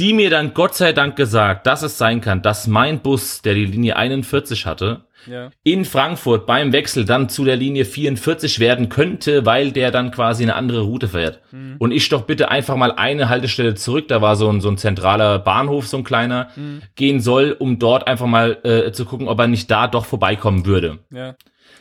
Die 0.00 0.12
mir 0.14 0.30
dann 0.30 0.54
Gott 0.54 0.74
sei 0.74 0.92
Dank 0.92 1.14
gesagt, 1.14 1.66
dass 1.66 1.82
es 1.82 1.98
sein 1.98 2.20
kann, 2.20 2.42
dass 2.42 2.66
mein 2.66 3.00
Bus, 3.00 3.42
der 3.42 3.54
die 3.54 3.66
Linie 3.66 3.96
41 3.96 4.66
hatte, 4.66 5.02
Ja. 5.26 5.50
in 5.62 5.84
Frankfurt 5.84 6.46
beim 6.46 6.72
Wechsel 6.72 7.04
dann 7.04 7.28
zu 7.28 7.44
der 7.44 7.56
Linie 7.56 7.84
44 7.84 8.58
werden 8.58 8.88
könnte, 8.88 9.44
weil 9.44 9.70
der 9.70 9.90
dann 9.90 10.10
quasi 10.10 10.42
eine 10.42 10.54
andere 10.54 10.80
Route 10.80 11.08
fährt. 11.08 11.40
Und 11.78 11.90
ich 11.92 12.08
doch 12.08 12.22
bitte 12.22 12.50
einfach 12.50 12.76
mal 12.76 12.92
eine 12.92 13.28
Haltestelle 13.28 13.74
zurück, 13.74 14.08
da 14.08 14.22
war 14.22 14.34
so 14.36 14.48
ein, 14.48 14.62
so 14.62 14.70
ein 14.70 14.78
zentraler 14.78 15.38
Bahnhof, 15.38 15.86
so 15.86 15.98
ein 15.98 16.04
kleiner, 16.04 16.48
gehen 16.96 17.20
soll, 17.20 17.54
um 17.58 17.78
dort 17.78 18.06
einfach 18.08 18.26
mal 18.26 18.56
äh, 18.64 18.92
zu 18.92 19.04
gucken, 19.04 19.28
ob 19.28 19.38
er 19.38 19.46
nicht 19.48 19.70
da 19.70 19.86
doch 19.88 20.06
vorbeikommen 20.06 20.64
würde. 20.64 20.98
Ja. 21.10 21.34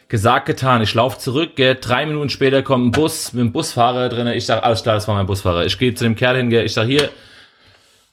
Gesagt, 0.10 0.48
getan. 0.48 0.82
Ich 0.82 0.94
laufe 0.96 1.20
zurück, 1.20 1.52
gell, 1.56 1.78
drei 1.80 2.06
Minuten 2.06 2.30
später 2.30 2.64
kommt 2.64 2.88
ein 2.88 2.92
Bus 2.92 3.32
mit 3.32 3.42
einem 3.42 3.52
Busfahrer 3.54 4.10
drin. 4.10 4.28
Ich 4.28 4.46
sag, 4.46 4.64
alles 4.64 4.82
klar, 4.84 4.96
das 4.96 5.08
war 5.08 5.16
mein 5.16 5.28
Busfahrer. 5.28 5.66
Ich 5.66 5.78
gehe 5.78 5.94
zu 5.94 6.04
dem 6.04 6.16
Kerl 6.16 6.36
hin, 6.38 6.50
gell, 6.50 6.66
ich 6.66 6.74
sag, 6.74 6.88
hier, 6.88 7.10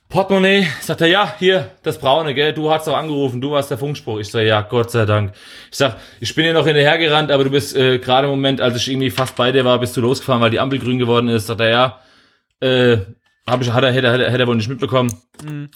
Portemonnaie. 0.09 0.67
Sagt 0.81 1.01
er, 1.01 1.09
ja, 1.09 1.35
hier, 1.39 1.73
das 1.83 1.99
braune, 1.99 2.33
gell, 2.35 2.53
du 2.53 2.71
hast 2.71 2.87
doch 2.87 2.97
angerufen, 2.97 3.41
du 3.41 3.51
warst 3.51 3.71
der 3.71 3.79
Funkspruch. 3.79 4.19
Ich 4.21 4.29
sag, 4.31 4.43
ja, 4.43 4.61
Gott 4.63 4.91
sei 4.91 5.05
Dank. 5.05 5.33
Ich 5.71 5.77
sag, 5.79 5.97
ich 6.21 6.35
bin 6.35 6.45
hier 6.45 6.55
noch 6.55 6.65
hinterhergerannt, 6.67 7.31
aber 7.33 7.45
du 7.45 7.51
bist 7.51 7.77
äh, 7.77 7.99
gerade 7.99 8.27
im 8.27 8.31
Moment, 8.31 8.61
als 8.61 8.77
ich 8.77 8.89
irgendwie 8.91 9.11
fast 9.11 9.35
bei 9.37 9.51
dir 9.53 9.65
war, 9.65 9.79
bist 9.81 9.97
du 9.97 10.01
losgefahren, 10.01 10.41
weil 10.41 10.51
die 10.51 10.61
Ampel 10.61 10.79
grün 10.79 10.99
geworden 10.99 11.29
ist. 11.29 11.47
Sagt 11.49 11.61
er, 11.61 11.69
ja, 11.71 12.01
äh, 12.61 12.99
hab 13.49 13.61
ich, 13.63 13.73
hat 13.73 13.83
er, 13.85 13.93
hätte, 13.93 14.13
hätte, 14.13 14.31
hätte 14.31 14.43
er 14.45 14.47
wohl 14.47 14.57
nicht 14.57 14.69
mitbekommen. 14.69 15.13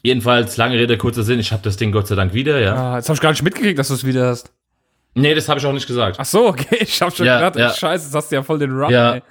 Jedenfalls, 0.03 0.57
lange 0.57 0.77
Rede, 0.77 0.97
kurzer 0.97 1.23
Sinn, 1.25 1.39
ich 1.41 1.53
habe 1.53 1.63
das 1.63 1.77
Ding 1.77 1.91
Gott 1.93 2.07
sei 2.07 2.15
Dank 2.15 2.33
wieder, 2.33 2.59
ja. 2.61 2.75
Ah, 2.75 2.97
jetzt 2.97 3.09
hab 3.09 3.17
ich 3.17 3.21
gar 3.23 3.31
nicht 3.31 3.43
mitgekriegt, 3.43 3.79
dass 3.79 3.89
du 3.89 3.95
es 3.95 4.05
wieder 4.07 4.27
hast. 4.29 4.53
Nee, 5.15 5.35
das 5.35 5.49
habe 5.49 5.59
ich 5.59 5.67
auch 5.67 5.73
nicht 5.73 5.89
gesagt. 5.89 6.17
Ach 6.21 6.25
so, 6.25 6.47
okay. 6.47 6.79
Ich 6.81 7.03
hab 7.03 7.15
schon 7.15 7.27
Ja, 7.27 7.37
gedacht, 7.51 7.57
ja. 7.57 7.71
scheiße, 7.75 8.07
jetzt 8.07 8.15
hast 8.15 8.31
du 8.31 8.37
ja 8.37 8.43
voll 8.45 8.61
den 8.61 8.71
Run, 8.71 8.91
Ja. 8.93 9.15
ey. 9.15 9.23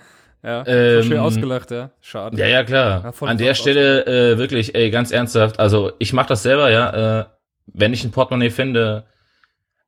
Ja, 0.43 0.63
Ähm, 0.65 1.03
schön 1.03 1.17
ausgelacht, 1.19 1.71
ja. 1.71 1.89
Schade. 2.01 2.37
Ja, 2.37 2.47
ja, 2.47 2.63
klar. 2.63 3.13
Ja, 3.21 3.27
An 3.27 3.37
der 3.37 3.53
Stelle 3.55 4.05
äh, 4.05 4.37
wirklich, 4.37 4.73
ey, 4.75 4.89
ganz 4.89 5.11
ernsthaft. 5.11 5.59
Also 5.59 5.91
ich 5.99 6.13
mache 6.13 6.29
das 6.29 6.43
selber, 6.43 6.71
ja. 6.71 7.19
Äh, 7.21 7.25
wenn 7.67 7.93
ich 7.93 8.03
ein 8.05 8.11
Portemonnaie 8.11 8.49
finde, 8.49 9.03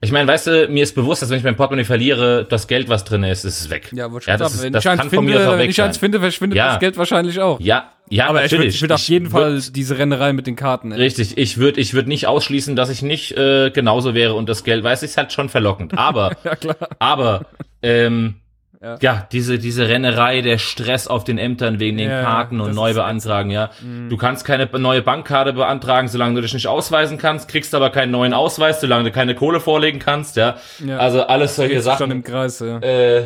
ich 0.03 0.11
meine, 0.11 0.27
weißt 0.27 0.47
du, 0.47 0.67
mir 0.67 0.83
ist 0.83 0.93
bewusst, 0.95 1.21
dass 1.21 1.29
wenn 1.29 1.37
ich 1.37 1.43
mein 1.43 1.55
Portemonnaie 1.55 1.85
verliere, 1.85 2.45
das 2.49 2.67
Geld, 2.67 2.89
was 2.89 3.03
drin 3.05 3.23
ist, 3.23 3.43
ist 3.45 3.69
weg. 3.69 3.89
Ja, 3.93 4.07
Ja, 4.07 4.09
schon 4.09 4.19
das 4.19 4.25
sagen, 4.25 4.43
ist- 4.55 4.63
wenn 4.63 4.73
das 4.73 4.83
ich 4.83 4.89
eins 4.89 4.99
kann 5.01 5.09
von 5.09 5.19
finde, 5.25 5.39
mir 5.39 5.49
aus 5.49 5.57
wenn 5.57 5.69
ich 5.69 5.81
eins 5.81 5.97
finde, 5.97 6.19
verschwindet 6.19 6.57
Ja. 6.57 6.67
das 6.71 6.79
Geld 6.79 6.97
wahrscheinlich 6.97 7.39
auch. 7.39 7.59
Ja, 7.59 7.91
ja, 8.09 8.27
Aber 8.27 8.43
ich 8.43 8.51
natürlich. 8.51 8.75
ich 8.75 8.81
will 8.81 8.91
auf 8.91 9.07
jeden 9.07 9.27
würd- 9.27 9.31
Fall 9.31 9.61
diese 9.73 9.97
Rennerei 9.99 10.33
mit 10.33 10.47
den 10.47 10.55
Karten. 10.57 10.91
Ey. 10.91 10.97
Richtig, 10.99 11.37
ich 11.37 11.57
würde 11.59 11.79
ich 11.79 11.93
würd 11.93 12.07
nicht 12.07 12.27
ausschließen, 12.27 12.75
dass 12.75 12.89
ich 12.89 13.03
nicht 13.03 13.37
äh, 13.37 13.69
genauso 13.69 14.13
wäre 14.15 14.33
und 14.33 14.49
das 14.49 14.63
Geld, 14.65 14.83
weiß 14.83 15.03
ich, 15.03 15.11
ist 15.11 15.17
halt 15.17 15.31
schon 15.31 15.47
verlockend. 15.49 15.97
Aber, 15.97 16.31
Ja, 16.43 16.55
klar. 16.55 16.75
aber, 16.99 17.45
ähm, 17.83 18.35
Ja. 18.81 18.97
ja. 18.99 19.27
diese, 19.31 19.59
diese 19.59 19.87
Rennerei, 19.87 20.41
der 20.41 20.57
Stress 20.57 21.07
auf 21.07 21.23
den 21.23 21.37
Ämtern 21.37 21.79
wegen 21.79 21.97
den 21.97 22.09
Ja, 22.09 22.23
Karten 22.23 22.59
und 22.61 22.73
neu 22.73 22.93
beantragen, 22.95 23.51
ja. 23.51 23.69
Du 24.09 24.17
kannst 24.17 24.43
keine 24.43 24.67
neue 24.79 25.01
Bankkarte 25.03 25.53
beantragen, 25.53 26.07
solange 26.07 26.35
du 26.35 26.41
dich 26.41 26.53
nicht 26.53 26.67
ausweisen 26.67 27.17
kannst, 27.19 27.47
kriegst 27.47 27.75
aber 27.75 27.91
keinen 27.91 28.11
neuen 28.11 28.33
Ausweis, 28.33 28.81
solange 28.81 29.03
du 29.05 29.11
keine 29.11 29.35
Kohle 29.35 29.59
vorlegen 29.59 29.99
kannst, 29.99 30.35
ja. 30.35 30.55
Ja. 30.83 30.97
Also 30.97 31.21
alles 31.27 31.55
solche 31.55 31.75
Schon 31.75 31.81
Sachen. 31.83 32.11
im 32.11 32.23
Kreis, 32.23 32.59
ja. 32.59 32.79
Äh, 32.79 33.25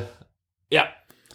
ja. 0.70 0.84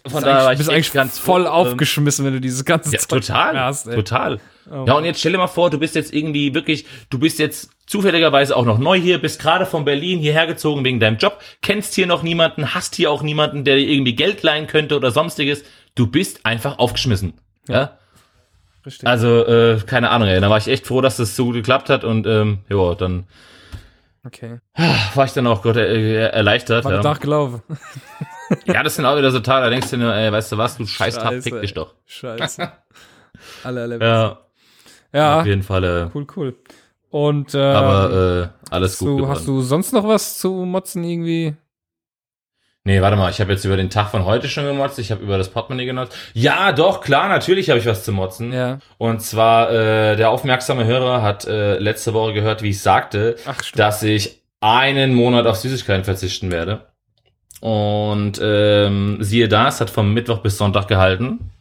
Von 0.07 0.23
daher 0.23 0.45
war 0.45 0.49
bist 0.51 0.61
ich 0.61 0.67
eigentlich 0.69 0.85
echt 0.87 0.93
ganz 0.93 1.19
voll 1.19 1.41
ähm, 1.41 1.47
aufgeschmissen, 1.47 2.25
wenn 2.25 2.33
du 2.33 2.41
dieses 2.41 2.63
ganze 2.65 2.91
Ja, 2.91 2.99
Zeug 2.99 3.21
total, 3.25 3.59
hast, 3.59 3.87
ey. 3.87 3.95
total. 3.95 4.39
Oh 4.69 4.85
ja, 4.87 4.93
und 4.93 5.05
jetzt 5.05 5.19
stell 5.19 5.31
dir 5.31 5.37
mal 5.37 5.47
vor, 5.47 5.69
du 5.69 5.79
bist 5.79 5.95
jetzt 5.95 6.13
irgendwie 6.13 6.53
wirklich, 6.53 6.85
du 7.09 7.19
bist 7.19 7.39
jetzt 7.39 7.71
zufälligerweise 7.87 8.55
auch 8.55 8.65
noch 8.65 8.77
neu 8.77 8.99
hier, 8.99 9.19
bist 9.19 9.41
gerade 9.41 9.65
von 9.65 9.85
Berlin 9.85 10.19
hierher 10.19 10.47
gezogen 10.47 10.83
wegen 10.85 10.99
deinem 10.99 11.17
Job, 11.17 11.39
kennst 11.61 11.95
hier 11.95 12.07
noch 12.07 12.23
niemanden, 12.23 12.73
hast 12.73 12.95
hier 12.95 13.11
auch 13.11 13.23
niemanden, 13.23 13.63
der 13.63 13.75
dir 13.75 13.87
irgendwie 13.87 14.15
Geld 14.15 14.43
leihen 14.43 14.67
könnte 14.67 14.95
oder 14.95 15.11
sonstiges. 15.11 15.63
Du 15.95 16.07
bist 16.07 16.45
einfach 16.45 16.79
aufgeschmissen. 16.79 17.33
Ja. 17.67 17.97
Richtig. 18.85 19.07
Also, 19.07 19.45
äh, 19.45 19.79
keine 19.85 20.09
Ahnung, 20.09 20.27
ey. 20.27 20.39
Da 20.41 20.49
war 20.49 20.57
ich 20.57 20.67
echt 20.67 20.87
froh, 20.87 21.01
dass 21.01 21.17
das 21.17 21.35
so 21.35 21.45
gut 21.45 21.55
geklappt 21.55 21.89
hat 21.89 22.03
und 22.03 22.25
ähm, 22.27 22.59
ja, 22.69 22.95
dann 22.95 23.25
Okay. 24.25 24.59
war 25.15 25.25
ich 25.25 25.33
dann 25.33 25.47
auch 25.47 25.61
Gott 25.63 25.77
äh, 25.77 26.27
erleichtert. 26.27 26.85
War 26.85 26.93
Ja. 26.93 27.01
Tag 27.01 27.21
gelaufen. 27.21 27.63
ja, 28.65 28.83
das 28.83 28.95
sind 28.95 29.05
auch 29.05 29.17
wieder 29.17 29.31
so 29.31 29.39
Tage, 29.39 29.65
da 29.65 29.69
denkst 29.69 29.89
du 29.89 29.97
nur, 29.97 30.13
ey, 30.13 30.31
weißt 30.31 30.51
du 30.51 30.57
was, 30.57 30.77
du 30.77 30.85
scheiß 30.85 31.15
Scheiße, 31.15 31.41
fick 31.41 31.61
dich 31.61 31.71
ey. 31.71 31.75
doch. 31.75 31.95
Scheiße. 32.05 32.71
alle, 33.63 33.81
alle. 33.81 33.99
Ja, 33.99 34.39
Ja, 35.13 35.41
auf 35.41 35.45
jeden 35.45 35.63
Fall. 35.63 35.83
Äh, 35.83 36.09
cool, 36.13 36.27
cool. 36.35 36.55
Und, 37.09 37.53
äh, 37.53 37.59
aber 37.59 38.51
äh, 38.69 38.73
alles 38.73 38.97
gut 38.97 39.07
du, 39.07 39.15
geworden. 39.17 39.31
hast 39.31 39.47
du 39.47 39.61
sonst 39.61 39.91
noch 39.91 40.07
was 40.07 40.37
zu 40.37 40.51
motzen 40.51 41.03
irgendwie? 41.03 41.55
Nee, 42.83 42.99
warte 43.01 43.15
mal, 43.15 43.29
ich 43.29 43.39
habe 43.39 43.51
jetzt 43.51 43.63
über 43.63 43.77
den 43.77 43.91
Tag 43.91 44.09
von 44.09 44.25
heute 44.25 44.47
schon 44.47 44.65
gemotzt, 44.65 44.97
ich 44.97 45.11
habe 45.11 45.21
über 45.21 45.37
das 45.37 45.49
Portemonnaie 45.49 45.85
genutzt. 45.85 46.17
Ja, 46.33 46.71
doch, 46.71 47.01
klar, 47.01 47.29
natürlich 47.29 47.69
habe 47.69 47.79
ich 47.79 47.85
was 47.85 48.03
zu 48.03 48.11
motzen. 48.11 48.51
Ja. 48.51 48.79
Und 48.97 49.21
zwar, 49.21 49.69
äh, 49.71 50.15
der 50.15 50.31
aufmerksame 50.31 50.85
Hörer 50.85 51.21
hat 51.21 51.45
äh, 51.45 51.77
letzte 51.77 52.13
Woche 52.15 52.33
gehört, 52.33 52.63
wie 52.63 52.69
ich 52.69 52.81
sagte, 52.81 53.35
Ach, 53.45 53.61
dass 53.75 54.01
ich 54.01 54.41
einen 54.61 55.13
Monat 55.13 55.45
auf 55.45 55.57
Süßigkeiten 55.57 56.05
verzichten 56.05 56.51
werde. 56.51 56.87
Und 57.59 58.39
ähm, 58.43 59.17
siehe 59.19 59.47
da, 59.47 59.67
es 59.67 59.79
hat 59.79 59.91
vom 59.91 60.13
Mittwoch 60.15 60.39
bis 60.39 60.57
Sonntag 60.57 60.87
gehalten. 60.87 61.51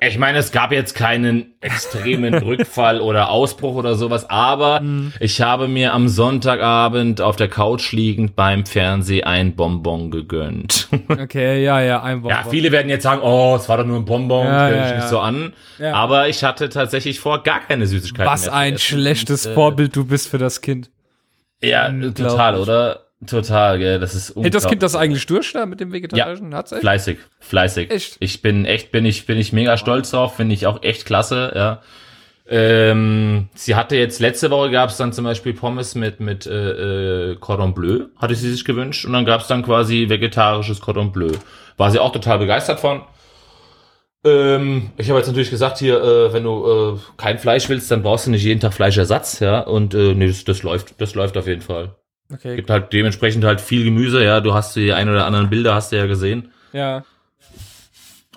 Ich 0.00 0.16
meine, 0.16 0.38
es 0.38 0.52
gab 0.52 0.70
jetzt 0.70 0.94
keinen 0.94 1.54
extremen 1.60 2.34
Rückfall 2.42 3.00
oder 3.00 3.30
Ausbruch 3.30 3.74
oder 3.74 3.96
sowas, 3.96 4.30
aber 4.30 4.80
ich 5.18 5.42
habe 5.42 5.66
mir 5.66 5.92
am 5.92 6.08
Sonntagabend 6.08 7.20
auf 7.20 7.34
der 7.34 7.48
Couch 7.48 7.90
liegend 7.92 8.36
beim 8.36 8.64
Fernseh 8.64 9.24
ein 9.24 9.56
Bonbon 9.56 10.10
gegönnt. 10.10 10.88
Okay, 11.08 11.62
ja, 11.64 11.80
ja, 11.80 12.02
ein 12.02 12.22
Woche. 12.22 12.32
Ja, 12.32 12.44
viele 12.48 12.70
werden 12.72 12.88
jetzt 12.88 13.02
sagen, 13.02 13.20
oh, 13.22 13.56
es 13.56 13.68
war 13.68 13.78
doch 13.78 13.84
nur 13.86 13.96
ein 13.98 14.04
Bonbon, 14.04 14.46
Ja, 14.46 14.68
ja, 14.68 14.82
dich 14.82 14.90
ja. 14.90 14.96
nicht 14.96 15.08
so 15.08 15.18
an. 15.18 15.52
Ja. 15.78 15.94
Aber 15.94 16.28
ich 16.28 16.44
hatte 16.44 16.68
tatsächlich 16.68 17.20
vor, 17.20 17.42
gar 17.42 17.60
keine 17.60 17.86
Süßigkeiten 17.86 18.30
Was 18.30 18.46
mehr 18.46 18.54
ein 18.54 18.72
zu 18.72 18.74
essen. 18.76 18.98
schlechtes 19.00 19.46
Und, 19.46 19.52
äh, 19.52 19.54
Vorbild 19.54 19.96
du 19.96 20.04
bist 20.04 20.28
für 20.28 20.38
das 20.38 20.60
Kind. 20.60 20.90
Ja, 21.62 21.90
total, 21.90 22.56
oder? 22.60 23.05
Total, 23.24 23.78
gell, 23.78 23.98
das 23.98 24.14
ist 24.14 24.36
Hält 24.36 24.54
das 24.54 24.68
Kind 24.68 24.82
das 24.82 24.92
unglaublich. 24.92 25.10
eigentlich 25.10 25.26
durch 25.26 25.52
da 25.52 25.64
mit 25.64 25.80
dem 25.80 25.92
Vegetarischen? 25.92 26.54
Hat's 26.54 26.72
echt? 26.72 26.82
Fleißig, 26.82 27.18
fleißig. 27.40 27.90
Echt? 27.90 28.16
Ich 28.20 28.42
bin 28.42 28.66
echt, 28.66 28.92
bin 28.92 29.06
ich, 29.06 29.24
bin 29.24 29.38
ich 29.38 29.54
mega 29.54 29.78
stolz 29.78 30.10
drauf, 30.10 30.36
finde 30.36 30.54
ich 30.54 30.66
auch 30.66 30.82
echt 30.82 31.06
klasse, 31.06 31.52
ja. 31.54 31.80
Ähm, 32.48 33.48
sie 33.54 33.74
hatte 33.74 33.96
jetzt, 33.96 34.20
letzte 34.20 34.50
Woche 34.50 34.70
gab 34.70 34.90
es 34.90 34.98
dann 34.98 35.12
zum 35.12 35.24
Beispiel 35.24 35.52
Pommes 35.54 35.94
mit, 35.94 36.20
mit 36.20 36.46
äh, 36.46 37.30
äh, 37.30 37.36
Cordon 37.36 37.74
Bleu, 37.74 38.04
hatte 38.18 38.34
sie 38.34 38.50
sich 38.50 38.64
gewünscht. 38.64 39.04
Und 39.04 39.14
dann 39.14 39.24
gab 39.24 39.40
es 39.40 39.48
dann 39.48 39.62
quasi 39.64 40.08
vegetarisches 40.08 40.80
Cordon 40.80 41.10
Bleu. 41.10 41.32
War 41.76 41.90
sie 41.90 41.98
auch 41.98 42.12
total 42.12 42.38
begeistert 42.38 42.80
von. 42.80 43.02
Ähm, 44.24 44.90
ich 44.96 45.08
habe 45.08 45.18
jetzt 45.18 45.26
natürlich 45.28 45.50
gesagt, 45.50 45.78
hier, 45.78 46.00
äh, 46.00 46.32
wenn 46.32 46.44
du 46.44 46.96
äh, 46.96 46.98
kein 47.16 47.38
Fleisch 47.38 47.68
willst, 47.68 47.90
dann 47.90 48.02
brauchst 48.02 48.26
du 48.26 48.30
nicht 48.30 48.44
jeden 48.44 48.60
Tag 48.60 48.74
Fleischersatz, 48.74 49.40
ja. 49.40 49.60
Und 49.60 49.94
äh, 49.94 50.14
nee, 50.14 50.28
das, 50.28 50.44
das 50.44 50.62
läuft, 50.62 51.00
das 51.00 51.14
läuft 51.14 51.36
auf 51.36 51.48
jeden 51.48 51.62
Fall. 51.62 51.96
Okay, 52.32 52.56
Gibt 52.56 52.70
halt 52.70 52.92
dementsprechend 52.92 53.44
halt 53.44 53.60
viel 53.60 53.84
Gemüse, 53.84 54.22
ja. 54.24 54.40
Du 54.40 54.52
hast 54.54 54.74
die 54.76 54.92
ein 54.92 55.08
oder 55.08 55.26
anderen 55.26 55.48
Bilder, 55.48 55.74
hast 55.74 55.92
du 55.92 55.96
ja 55.96 56.06
gesehen. 56.06 56.52
ja. 56.72 57.04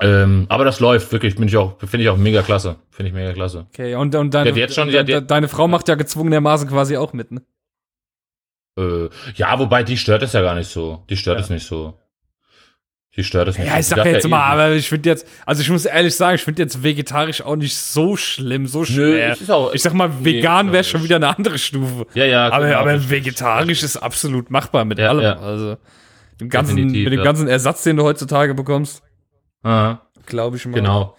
Ähm, 0.02 0.46
aber 0.48 0.64
das 0.64 0.80
läuft 0.80 1.12
wirklich, 1.12 1.36
bin 1.36 1.50
ich 1.50 1.58
auch, 1.58 1.78
finde 1.80 2.04
ich 2.04 2.10
auch 2.10 2.16
mega 2.16 2.42
klasse. 2.42 2.78
Finde 2.90 3.10
ich 3.10 3.14
mega 3.14 3.34
klasse. 3.34 3.66
Okay, 3.74 3.96
und, 3.96 4.16
und 4.16 4.34
deine, 4.34 4.58
Ja, 4.58 4.70
schon- 4.70 4.88
die 4.88 5.04
de, 5.04 5.20
deine 5.20 5.50
Frau 5.50 5.68
macht 5.68 5.90
ja 5.90 5.96
gezwungenermaßen 5.96 6.70
quasi 6.70 6.96
auch 6.96 7.12
mit, 7.12 7.32
ne? 7.32 7.42
Äh, 8.78 9.10
ja, 9.36 9.60
wobei 9.60 9.84
die 9.84 9.98
stört 9.98 10.24
es 10.24 10.32
ja 10.32 10.42
gar 10.42 10.56
nicht 10.56 10.70
so. 10.70 11.04
Die 11.10 11.18
stört 11.18 11.38
Ja. 11.40 11.44
es 11.44 11.50
nicht 11.50 11.66
so. 11.68 12.00
Die 13.20 13.24
stört 13.26 13.50
es 13.50 13.58
nicht 13.58 13.68
Ja, 13.68 13.78
ich 13.78 13.86
sag 13.86 13.98
ja 13.98 14.06
jetzt 14.06 14.24
eh- 14.24 14.30
mal, 14.30 14.44
aber 14.46 14.72
ich 14.72 14.88
finde 14.88 15.10
jetzt, 15.10 15.28
also 15.46 15.62
ich 15.62 15.70
muss 15.70 15.84
ehrlich 15.84 16.16
sagen, 16.16 16.36
ich 16.36 16.42
finde 16.42 16.62
jetzt 16.62 16.82
vegetarisch 16.82 17.42
auch 17.42 17.58
nicht 17.58 17.76
so 17.76 18.16
schlimm, 18.16 18.66
so 18.66 18.80
Nö, 18.80 18.86
schwer. 18.86 19.34
ist 19.34 19.52
auch, 19.52 19.74
ich 19.74 19.82
sag 19.82 19.94
mal, 19.94 20.08
nee, 20.08 20.38
vegan 20.38 20.72
wäre 20.72 20.86
schon 20.86 21.04
wieder 21.04 21.18
eine 21.18 21.36
andere 21.36 21.58
Stufe. 21.58 22.08
ja, 22.14 22.24
ja, 22.24 22.50
Aber, 22.50 22.66
genau. 22.66 22.80
aber 22.80 23.10
vegetarisch 23.10 23.84
ist 23.84 23.98
absolut 23.98 24.50
machbar 24.52 24.86
mit 24.86 25.00
Ja, 25.00 25.10
allem. 25.10 25.22
ja. 25.24 25.38
Also 25.38 25.76
dem 26.40 26.48
ganzen, 26.48 26.78
Definitiv, 26.78 27.04
mit 27.04 27.12
dem 27.14 27.20
ja. 27.20 27.24
ganzen 27.26 27.50
Ersatz, 27.50 27.84
den 27.84 27.98
du 27.98 28.04
heutzutage 28.04 28.54
bekommst, 28.56 29.04
Aha, 29.64 30.02
glaube 30.26 30.56
ich 30.56 30.66
mal. 30.66 30.76
genau. 30.76 31.18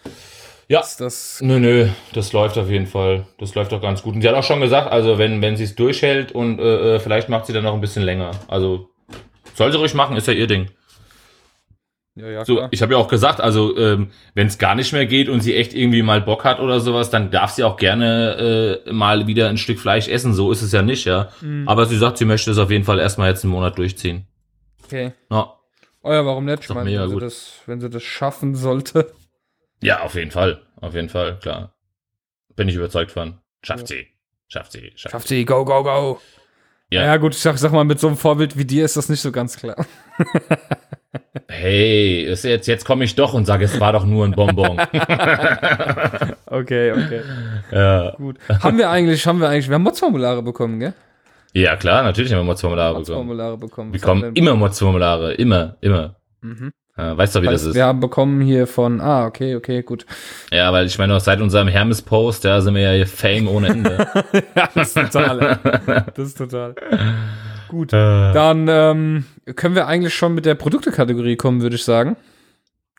Ja. 0.69 0.81
Ist 0.81 1.01
das 1.03 1.41
Nö, 1.43 1.59
nö, 1.61 1.89
das 2.15 2.33
läuft 2.33 2.57
auf 2.57 2.71
jeden 2.71 2.87
Fall. 2.87 3.27
Das 3.39 3.55
läuft 3.55 3.73
doch 3.73 3.83
ganz 3.83 4.01
gut. 4.03 4.15
Und 4.15 4.23
sie 4.23 4.29
hat 4.29 4.37
auch 4.37 4.45
schon 4.45 4.61
gesagt, 4.63 4.91
also 4.91 5.19
wenn, 5.19 5.43
wenn 5.43 5.57
sie 5.59 5.65
es 5.65 5.75
durchhält 5.75 6.33
und 6.33 6.61
äh, 6.61 6.95
äh, 6.95 6.99
vielleicht 7.01 7.29
macht 7.29 7.45
sie 7.47 7.53
dann 7.53 7.65
noch 7.65 7.75
ein 7.75 7.81
bisschen 7.83 8.05
länger. 8.05 8.31
Also 8.49 8.89
soll 9.55 9.71
sie 9.73 9.77
ruhig 9.79 9.93
machen, 9.95 10.17
ist 10.17 10.27
ja 10.29 10.33
ihr 10.33 10.47
Ding. 10.47 10.69
Ja, 12.21 12.29
ja, 12.29 12.45
So, 12.45 12.57
klar. 12.57 12.69
ich 12.71 12.83
habe 12.83 12.93
ja 12.93 12.99
auch 12.99 13.09
gesagt, 13.09 13.41
also 13.41 13.77
ähm, 13.77 14.11
wenn 14.35 14.47
es 14.47 14.59
gar 14.59 14.75
nicht 14.75 14.93
mehr 14.93 15.07
geht 15.07 15.29
und 15.29 15.41
sie 15.41 15.55
echt 15.57 15.75
irgendwie 15.75 16.03
mal 16.03 16.21
Bock 16.21 16.45
hat 16.45 16.61
oder 16.61 16.81
sowas, 16.81 17.11
dann 17.11 17.31
darf 17.31 17.51
sie 17.51 17.65
auch 17.65 17.77
gerne 17.77 18.83
äh, 18.87 18.93
mal 18.93 19.27
wieder 19.27 19.49
ein 19.49 19.57
Stück 19.57 19.79
Fleisch 19.79 20.09
essen. 20.09 20.35
So 20.35 20.53
ist 20.53 20.63
es 20.63 20.73
ja 20.73 20.83
nicht, 20.83 21.05
ja. 21.07 21.31
Mhm. 21.41 21.69
Aber 21.69 21.87
sie 21.87 21.97
sagt, 21.97 22.19
sie 22.19 22.25
möchte 22.25 22.51
es 22.51 22.59
auf 22.59 22.71
jeden 22.71 22.85
Fall 22.85 22.99
erstmal 22.99 23.29
jetzt 23.31 23.45
einen 23.45 23.53
Monat 23.53 23.79
durchziehen. 23.79 24.27
Okay. 24.85 25.13
Ja, 25.31 25.55
Oh 26.03 26.13
ja, 26.13 26.25
warum 26.25 26.47
nicht? 26.47 26.63
Ich 26.63 26.69
meine, 26.71 26.99
wenn 26.99 27.11
sie, 27.11 27.19
das, 27.19 27.61
wenn 27.67 27.81
sie 27.81 27.91
das 27.91 28.03
schaffen 28.03 28.55
sollte. 28.55 29.13
ja 29.83 30.01
auf 30.03 30.15
jeden 30.15 30.31
Fall. 30.31 30.63
Auf 30.81 30.95
jeden 30.95 31.11
Fall, 31.11 31.39
klar. 31.39 31.75
Bin 32.57 32.69
ich 32.69 32.75
überzeugt 32.75 33.11
von. 33.13 33.39
Schafft 33.63 33.89
sie. 33.89 34.07
Schafft 34.49 34.73
sie. 34.73 34.93
Schafft 34.95 35.13
Schafft 35.13 35.29
sie, 35.29 35.45
go, 35.45 35.65
go, 35.65 35.83
go. 35.83 36.21
Ja. 36.89 37.05
Ja, 37.05 37.17
gut, 37.19 37.35
ich 37.35 37.41
sag, 37.41 37.59
sag 37.59 37.73
mal, 37.73 37.85
mit 37.85 38.01
so 38.01 38.09
einem 38.09 38.17
Vorbild 38.17 38.57
wie 38.57 38.65
dir 38.65 38.85
ist 38.85 38.97
das 38.97 39.09
nicht 39.09 39.21
so 39.21 39.31
ganz 39.31 39.57
klar. 39.57 39.87
Hey, 41.49 42.23
ist 42.23 42.45
jetzt, 42.45 42.69
jetzt 42.69 42.85
komme 42.85 43.05
ich 43.05 43.17
doch 43.17 43.35
und 43.35 43.45
sage, 43.45 43.65
es 43.65 43.81
war 43.81 43.93
doch 43.93 44.05
nur 44.05 44.25
ein 44.25 44.33
Bonbon. 44.33 44.81
Okay, 46.53 46.91
okay. 46.91 47.21
ja. 47.71 48.11
Gut. 48.17 48.37
Haben 48.49 48.77
wir 48.79 48.91
eigentlich, 48.91 49.25
haben 49.25 49.41
wir 49.41 49.49
eigentlich, 49.49 49.69
wir 49.69 49.77
haben 49.77 49.85
Mods-Formulare 49.85 50.43
bekommen, 50.43 50.81
gell? 50.81 50.95
ja, 51.55 51.77
klar, 51.77 52.03
natürlich 52.03 52.33
haben 52.33 52.41
wir 52.41 52.45
Mods-Formulare 52.45 52.95
bekommen. 52.95 53.07
Mods-Formulare 53.07 53.57
bekommen. 53.57 53.93
Wir 53.93 54.01
bekommen 54.01 54.35
immer 54.35 54.57
Mods-Formulare. 54.57 55.35
Immer, 55.35 55.77
immer. 55.81 56.17
Mhm. 56.41 56.73
Ja, 56.99 57.17
weißt 57.17 57.37
du, 57.37 57.43
wie 57.43 57.47
das 57.47 57.55
Heißt, 57.55 57.67
ist? 57.69 57.75
wir 57.77 57.85
haben 57.87 58.01
bekommen 58.01 58.41
hier 58.41 58.67
von, 58.67 59.01
ah, 59.01 59.27
okay, 59.27 59.55
okay, 59.55 59.83
gut. 59.83 60.07
Ja, 60.51 60.73
weil 60.73 60.87
ich 60.87 60.99
meine, 60.99 61.19
seit 61.21 61.41
unserem 61.41 61.69
Hermes-Post, 61.69 62.45
da 62.45 62.61
sind 62.61 62.75
wir 62.75 62.83
ja 62.83 62.93
hier 62.93 63.07
Fame 63.07 63.49
ohne 63.49 63.69
Ende. 63.69 64.07
ja, 64.57 64.69
das 64.75 64.89
ist 64.89 65.13
total, 65.13 65.41
ey. 65.41 66.03
Das 66.15 66.27
ist 66.27 66.37
total. 66.39 66.75
Gut. 67.71 67.93
Äh, 67.93 68.33
Dann 68.33 68.67
ähm, 68.69 69.25
können 69.55 69.77
wir 69.77 69.87
eigentlich 69.87 70.13
schon 70.13 70.35
mit 70.35 70.45
der 70.45 70.57
Produktekategorie 70.57 71.37
kommen, 71.37 71.63
würde 71.63 71.77
ich 71.77 71.85
sagen. 71.85 72.17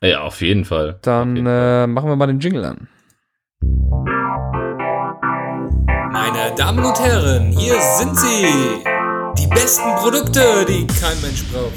ja, 0.02 0.22
auf 0.22 0.40
jeden 0.40 0.64
Fall. 0.64 0.98
Dann 1.02 1.36
jeden 1.36 1.46
Fall. 1.46 1.84
äh, 1.84 1.88
machen 1.88 2.08
wir 2.08 2.16
mal 2.16 2.28
den 2.28 2.40
Jingle 2.40 2.64
an. 2.64 2.88
Meine 6.14 6.56
Damen 6.58 6.86
und 6.86 6.98
Herren, 7.02 7.52
hier 7.52 7.76
sind 8.00 8.16
sie. 8.18 8.46
Die 9.38 9.48
besten 9.48 9.90
Produkte, 9.98 10.66
die 10.66 10.88
kein 10.88 11.20
Mensch 11.22 11.44
braucht. 11.52 11.74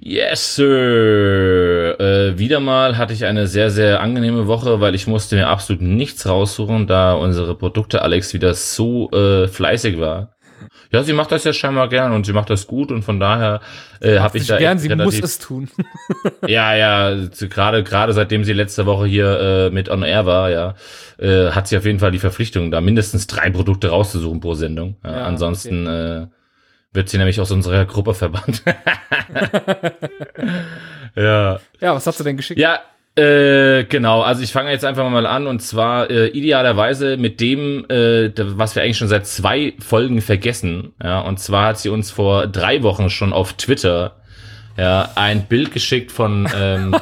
Yes, 0.00 0.56
Sir. 0.56 2.00
Äh, 2.00 2.38
wieder 2.38 2.58
mal 2.60 2.96
hatte 2.96 3.12
ich 3.12 3.26
eine 3.26 3.46
sehr, 3.46 3.68
sehr 3.70 4.00
angenehme 4.00 4.46
Woche, 4.46 4.80
weil 4.80 4.94
ich 4.94 5.06
musste 5.06 5.36
mir 5.36 5.48
absolut 5.48 5.82
nichts 5.82 6.26
raussuchen, 6.26 6.86
da 6.86 7.12
unsere 7.12 7.54
Produkte 7.54 8.00
Alex 8.00 8.32
wieder 8.32 8.54
so 8.54 9.10
äh, 9.10 9.46
fleißig 9.46 10.00
war. 10.00 10.34
Ja, 10.92 11.02
sie 11.02 11.14
macht 11.14 11.32
das 11.32 11.44
ja 11.44 11.52
scheinbar 11.54 11.88
gern 11.88 12.12
und 12.12 12.26
sie 12.26 12.34
macht 12.34 12.50
das 12.50 12.66
gut 12.66 12.92
und 12.92 13.02
von 13.02 13.18
daher 13.18 13.60
äh, 14.00 14.18
habe 14.18 14.36
ich 14.36 14.46
da 14.46 14.58
gern, 14.58 14.78
sie 14.78 14.94
muss 14.94 15.18
es 15.18 15.38
tun. 15.38 15.70
ja, 16.46 16.74
ja, 16.74 17.16
gerade 17.48 17.82
gerade 17.82 18.12
seitdem 18.12 18.44
sie 18.44 18.52
letzte 18.52 18.84
Woche 18.84 19.06
hier 19.06 19.40
äh, 19.40 19.70
mit 19.70 19.88
On 19.88 20.02
Air 20.02 20.26
war, 20.26 20.50
ja, 20.50 20.74
äh, 21.18 21.50
hat 21.50 21.66
sie 21.66 21.78
auf 21.78 21.86
jeden 21.86 21.98
Fall 21.98 22.10
die 22.10 22.18
Verpflichtung, 22.18 22.70
da 22.70 22.82
mindestens 22.82 23.26
drei 23.26 23.48
Produkte 23.50 23.88
rauszusuchen 23.88 24.40
pro 24.40 24.52
Sendung. 24.54 24.96
Ja, 25.02 25.18
Ja, 25.18 25.24
ansonsten 25.24 25.86
äh, 25.86 26.26
wird 26.92 27.08
sie 27.08 27.16
nämlich 27.16 27.40
aus 27.40 27.50
unserer 27.50 27.86
Gruppe 27.86 28.12
verbannt. 28.12 28.62
ja. 31.16 31.58
Ja, 31.80 31.94
was 31.94 32.06
hast 32.06 32.20
du 32.20 32.24
denn 32.24 32.36
geschickt? 32.36 32.60
Ja, 32.60 32.80
äh, 33.14 33.84
genau. 33.84 34.22
Also 34.22 34.42
ich 34.42 34.52
fange 34.52 34.70
jetzt 34.70 34.84
einfach 34.84 35.08
mal 35.10 35.26
an 35.26 35.46
und 35.46 35.60
zwar 35.60 36.10
äh, 36.10 36.28
idealerweise 36.28 37.16
mit 37.16 37.40
dem, 37.40 37.84
äh, 37.90 38.30
was 38.36 38.74
wir 38.74 38.82
eigentlich 38.82 38.98
schon 38.98 39.08
seit 39.08 39.26
zwei 39.26 39.74
Folgen 39.78 40.22
vergessen. 40.22 40.94
Ja, 41.02 41.20
und 41.20 41.38
zwar 41.38 41.68
hat 41.68 41.78
sie 41.78 41.90
uns 41.90 42.10
vor 42.10 42.46
drei 42.46 42.82
Wochen 42.82 43.10
schon 43.10 43.32
auf 43.32 43.52
Twitter 43.54 44.16
ja 44.78 45.10
ein 45.14 45.46
Bild 45.46 45.72
geschickt 45.72 46.10
von. 46.10 46.48
Ähm, 46.54 46.96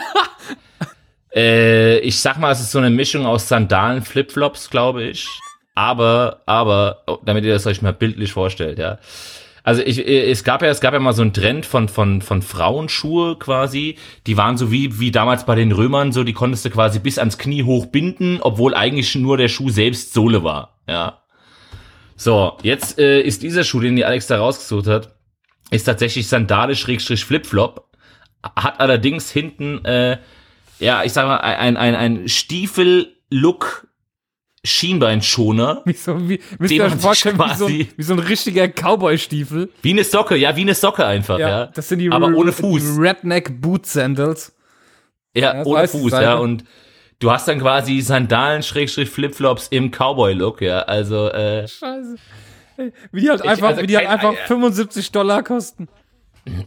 äh, 1.35 1.99
ich 1.99 2.19
sag 2.19 2.39
mal, 2.39 2.51
es 2.51 2.61
ist 2.61 2.73
so 2.73 2.79
eine 2.79 2.91
Mischung 2.91 3.27
aus 3.27 3.49
Sandalen, 3.49 4.03
Flipflops, 4.03 4.71
glaube 4.71 5.05
ich. 5.05 5.29
Aber, 5.77 6.41
aber, 6.47 7.03
oh, 7.07 7.19
damit 7.25 7.45
ihr 7.45 7.53
das 7.53 7.67
euch 7.67 7.83
mal 7.83 7.93
bildlich 7.93 8.33
vorstellt, 8.33 8.79
ja. 8.79 8.99
Also 9.63 9.83
ich, 9.83 10.07
äh, 10.07 10.31
es 10.31 10.45
gab 10.45 10.63
ja, 10.63 10.69
es 10.69 10.81
gab 10.81 10.95
ja 10.95 11.01
mal 11.01 11.13
so 11.13 11.23
einen 11.23 11.33
Trend 11.33 11.67
von 11.67 11.89
von 11.89 12.23
von 12.23 12.43
Frauenschuhe 12.43 13.37
quasi. 13.39 13.97
Die 14.27 14.37
waren 14.37 14.57
so 14.57 14.71
wie 14.73 14.99
wie 15.01 15.11
damals 15.11 15.45
bei 15.47 15.55
den 15.55 15.73
Römern, 15.73 16.13
so 16.13 16.25
die 16.25 16.33
konntest 16.33 16.65
du 16.65 16.71
quasi 16.71 16.99
bis 16.99 17.19
ans 17.19 17.39
Knie 17.39 17.65
hoch 17.65 17.87
binden, 17.87 18.39
obwohl 18.41 18.75
eigentlich 18.75 19.15
nur 19.15 19.37
der 19.37 19.49
Schuh 19.49 19.71
selbst 19.71 20.13
Sohle 20.15 20.45
war. 20.45 20.81
Ja. 20.89 21.23
So, 22.17 22.59
jetzt 22.63 22.99
äh, 22.99 23.21
ist 23.21 23.43
dieser 23.43 23.65
Schuh, 23.65 23.81
den 23.81 23.97
die 23.97 24.05
Alex 24.05 24.27
da 24.27 24.39
rausgesucht 24.39 24.87
hat, 24.87 25.15
ist 25.71 25.85
tatsächlich 25.85 26.29
Sandale 26.29 26.77
Schrägstrich 26.77 27.25
Flipflop, 27.25 27.89
hat 28.57 28.81
allerdings 28.81 29.31
hinten 29.31 29.85
äh, 29.85 30.19
ja, 30.81 31.05
ich 31.05 31.13
sag 31.13 31.27
mal 31.27 31.37
ein 31.37 31.77
ein 31.77 31.95
ein 31.95 32.29
Stiefel 32.29 33.15
Look 33.31 33.87
Schienbeinschoner. 34.65 35.83
Wie 35.85 35.93
so, 35.95 36.29
wie, 36.29 36.41
sich 36.61 36.81
vorstellen, 37.01 37.39
wie 37.39 37.55
so, 37.55 37.67
ein, 37.67 37.89
wie 37.97 38.03
so 38.03 38.13
ein 38.13 38.19
richtiger 38.19 38.69
Cowboy-Stiefel. 38.69 39.71
Wie 39.83 39.91
eine 39.91 40.05
Socke, 40.05 40.37
ja, 40.37 40.55
wie 40.57 40.61
eine 40.63 40.75
Socke 40.75 41.07
einfach, 41.07 41.39
ja. 41.39 41.67
das 41.67 41.89
sind 41.89 42.01
die 42.01 42.11
Aber 42.11 42.27
ohne 42.29 42.53
Fuß. 42.53 42.99
Redneck 42.99 43.61
Boot 43.61 43.87
Sandals. 43.87 44.55
Ja, 45.35 45.55
Ja, 45.55 45.65
ohne 45.65 45.89
Fuß, 45.89 46.13
ja. 46.13 46.35
Und 46.35 46.65
du 47.21 47.31
hast 47.31 47.49
dann 47.49 47.61
quasi 47.61 48.01
Sandalen, 48.01 48.63
Schrägstrich, 48.63 49.09
Flipflops 49.09 49.69
im 49.69 49.91
Cowboy-Look, 49.91 50.61
ja. 50.61 50.81
Also, 50.83 51.29
äh, 51.29 51.67
Scheiße. 51.67 52.17
Wie 53.13 53.21
die 53.21 53.29
halt 53.31 53.41
Ich- 53.45 53.49
einfach, 53.51 53.69
also 53.69 53.83
wie 53.83 53.87
die 53.87 53.97
halt 53.97 54.09
einfach 54.09 54.35
75 54.47 55.13
Dollar 55.13 55.43
kosten. 55.43 55.89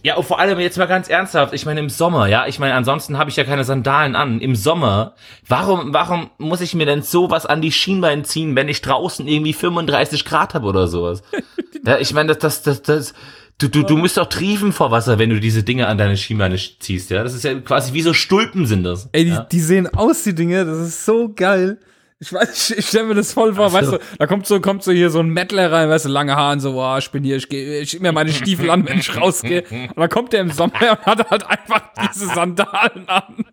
Ja, 0.01 0.15
und 0.15 0.25
vor 0.25 0.39
allem 0.39 0.59
jetzt 0.59 0.77
mal 0.77 0.85
ganz 0.85 1.09
ernsthaft. 1.09 1.53
Ich 1.53 1.65
meine, 1.65 1.79
im 1.79 1.89
Sommer, 1.89 2.27
ja. 2.27 2.47
Ich 2.47 2.59
meine, 2.59 2.73
ansonsten 2.75 3.17
habe 3.17 3.29
ich 3.29 3.35
ja 3.35 3.43
keine 3.43 3.63
Sandalen 3.63 4.15
an. 4.15 4.39
Im 4.39 4.55
Sommer, 4.55 5.15
warum, 5.47 5.93
warum 5.93 6.29
muss 6.37 6.61
ich 6.61 6.73
mir 6.75 6.85
denn 6.85 7.01
sowas 7.01 7.45
an 7.45 7.61
die 7.61 7.71
Schienbeine 7.71 8.23
ziehen, 8.23 8.55
wenn 8.55 8.69
ich 8.69 8.81
draußen 8.81 9.27
irgendwie 9.27 9.53
35 9.53 10.25
Grad 10.25 10.53
habe 10.53 10.67
oder 10.67 10.87
sowas? 10.87 11.23
ja, 11.85 11.97
ich 11.97 12.13
meine, 12.13 12.35
das, 12.35 12.61
das, 12.61 12.61
das, 12.61 12.81
das, 12.81 13.13
du, 13.57 13.67
du, 13.69 13.83
du 13.83 13.97
musst 13.97 14.17
doch 14.17 14.27
triefen 14.27 14.71
vor 14.71 14.91
Wasser, 14.91 15.19
wenn 15.19 15.29
du 15.29 15.39
diese 15.39 15.63
Dinge 15.63 15.87
an 15.87 15.97
deine 15.97 16.17
Schienbeine 16.17 16.57
ziehst, 16.57 17.09
ja. 17.09 17.23
Das 17.23 17.33
ist 17.33 17.43
ja 17.43 17.53
quasi 17.59 17.93
wie 17.93 18.01
so 18.01 18.13
Stulpen 18.13 18.65
sind 18.65 18.83
das. 18.83 19.09
Ey, 19.11 19.25
die, 19.25 19.31
ja? 19.31 19.47
die 19.51 19.59
sehen 19.59 19.87
aus, 19.87 20.23
die 20.23 20.35
Dinge, 20.35 20.65
das 20.65 20.79
ist 20.79 21.05
so 21.05 21.31
geil. 21.33 21.77
Ich 22.23 22.31
weiß, 22.31 22.69
ich, 22.69 22.77
ich 22.77 22.87
stelle 22.87 23.07
mir 23.07 23.15
das 23.15 23.33
voll 23.33 23.53
vor, 23.53 23.69
so. 23.69 23.75
weißt 23.75 23.91
du, 23.91 23.99
da 24.17 24.27
kommt 24.27 24.47
so, 24.47 24.61
kommt 24.61 24.81
so 24.81 24.93
hier 24.93 25.09
so 25.09 25.19
ein 25.19 25.27
Mettler 25.27 25.69
rein, 25.73 25.89
weißt 25.89 26.05
du, 26.05 26.09
lange 26.09 26.37
Haare 26.37 26.53
und 26.53 26.61
so, 26.61 26.71
boah, 26.71 26.97
ich 26.97 27.11
bin 27.11 27.25
hier, 27.25 27.35
ich 27.35 27.49
gehe, 27.49 27.81
ich 27.81 27.89
schieb 27.89 28.01
mir 28.01 28.13
meine 28.13 28.31
Stiefel 28.31 28.69
an, 28.69 28.87
wenn 28.87 28.99
ich 28.99 29.13
rausgehe. 29.19 29.63
Und 29.69 29.97
dann 29.97 30.09
kommt 30.09 30.31
der 30.31 30.39
im 30.39 30.51
Sommer 30.51 30.73
und 30.91 31.05
hat 31.05 31.29
halt 31.29 31.45
einfach 31.45 31.81
diese 32.13 32.27
Sandalen 32.27 33.09
an. 33.09 33.45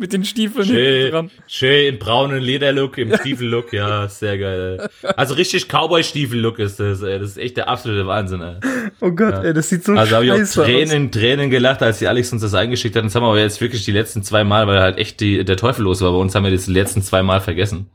Mit 0.00 0.12
den 0.14 0.24
Stiefeln 0.24 0.66
Schön, 0.66 1.10
dran. 1.10 1.30
schön 1.46 1.94
im 1.94 1.98
braunen 1.98 2.40
Lederlook, 2.40 2.96
im 2.96 3.14
Stiefellook, 3.16 3.72
ja, 3.72 4.08
sehr 4.08 4.38
geil. 4.38 4.88
Also 5.16 5.34
richtig 5.34 5.68
Cowboy-Stiefel-Look 5.68 6.58
ist 6.58 6.80
das, 6.80 7.02
ey. 7.02 7.18
Das 7.18 7.30
ist 7.30 7.36
echt 7.36 7.58
der 7.58 7.68
absolute 7.68 8.06
Wahnsinn, 8.06 8.40
ey. 8.40 8.54
Oh 9.00 9.10
Gott, 9.10 9.44
ey, 9.44 9.52
das 9.52 9.68
sieht 9.68 9.84
so 9.84 9.92
Also 9.92 10.14
habe 10.14 10.24
ich 10.24 10.32
auch 10.32 10.36
scheiße 10.36 10.62
aus. 10.62 10.66
Tränen, 10.66 11.10
Tränen 11.10 11.50
gelacht, 11.50 11.82
als 11.82 11.98
die 11.98 12.08
Alex 12.08 12.32
uns 12.32 12.40
das 12.40 12.54
eingeschickt 12.54 12.96
hat. 12.96 13.04
Das 13.04 13.14
haben 13.14 13.24
wir 13.24 13.28
aber 13.28 13.40
jetzt 13.40 13.60
wirklich 13.60 13.84
die 13.84 13.92
letzten 13.92 14.22
zwei 14.22 14.44
Mal, 14.44 14.66
weil 14.66 14.80
halt 14.80 14.96
echt 14.96 15.20
die, 15.20 15.44
der 15.44 15.56
Teufel 15.56 15.82
los 15.82 16.00
war. 16.00 16.12
Bei 16.12 16.18
uns 16.18 16.34
haben 16.34 16.44
wir 16.44 16.50
das 16.50 16.64
die 16.64 16.72
letzten 16.72 17.02
zwei 17.02 17.22
Mal 17.22 17.40
vergessen. 17.40 17.90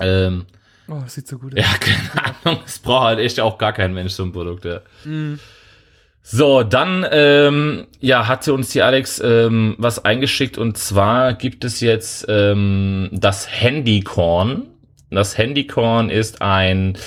Ähm, 0.00 0.46
Oh, 0.88 1.00
das 1.02 1.14
sieht 1.14 1.26
so 1.26 1.38
gut 1.38 1.52
aus. 1.58 1.64
ja, 1.64 1.66
keine 1.80 2.36
Ahnung. 2.44 2.62
Es 2.64 2.78
braucht 2.78 3.04
halt 3.06 3.18
echt 3.18 3.40
auch 3.40 3.58
gar 3.58 3.72
kein 3.72 3.92
Mensch 3.92 4.12
so 4.12 4.22
ein 4.22 4.32
Produkt, 4.32 4.64
ja. 4.64 4.80
Mhm. 5.04 5.40
So, 6.22 6.64
dann 6.64 7.06
ähm, 7.10 7.86
ja, 8.00 8.26
hatte 8.26 8.52
uns 8.52 8.70
die 8.70 8.82
Alex 8.82 9.20
ähm, 9.20 9.76
was 9.78 10.04
eingeschickt 10.04 10.58
und 10.58 10.76
zwar 10.76 11.34
gibt 11.34 11.64
es 11.64 11.80
jetzt 11.80 12.26
ähm, 12.28 13.08
das 13.12 13.48
Handykorn. 13.48 14.66
Das 15.10 15.38
Handykorn 15.38 16.10
ist 16.10 16.42
ein 16.42 16.98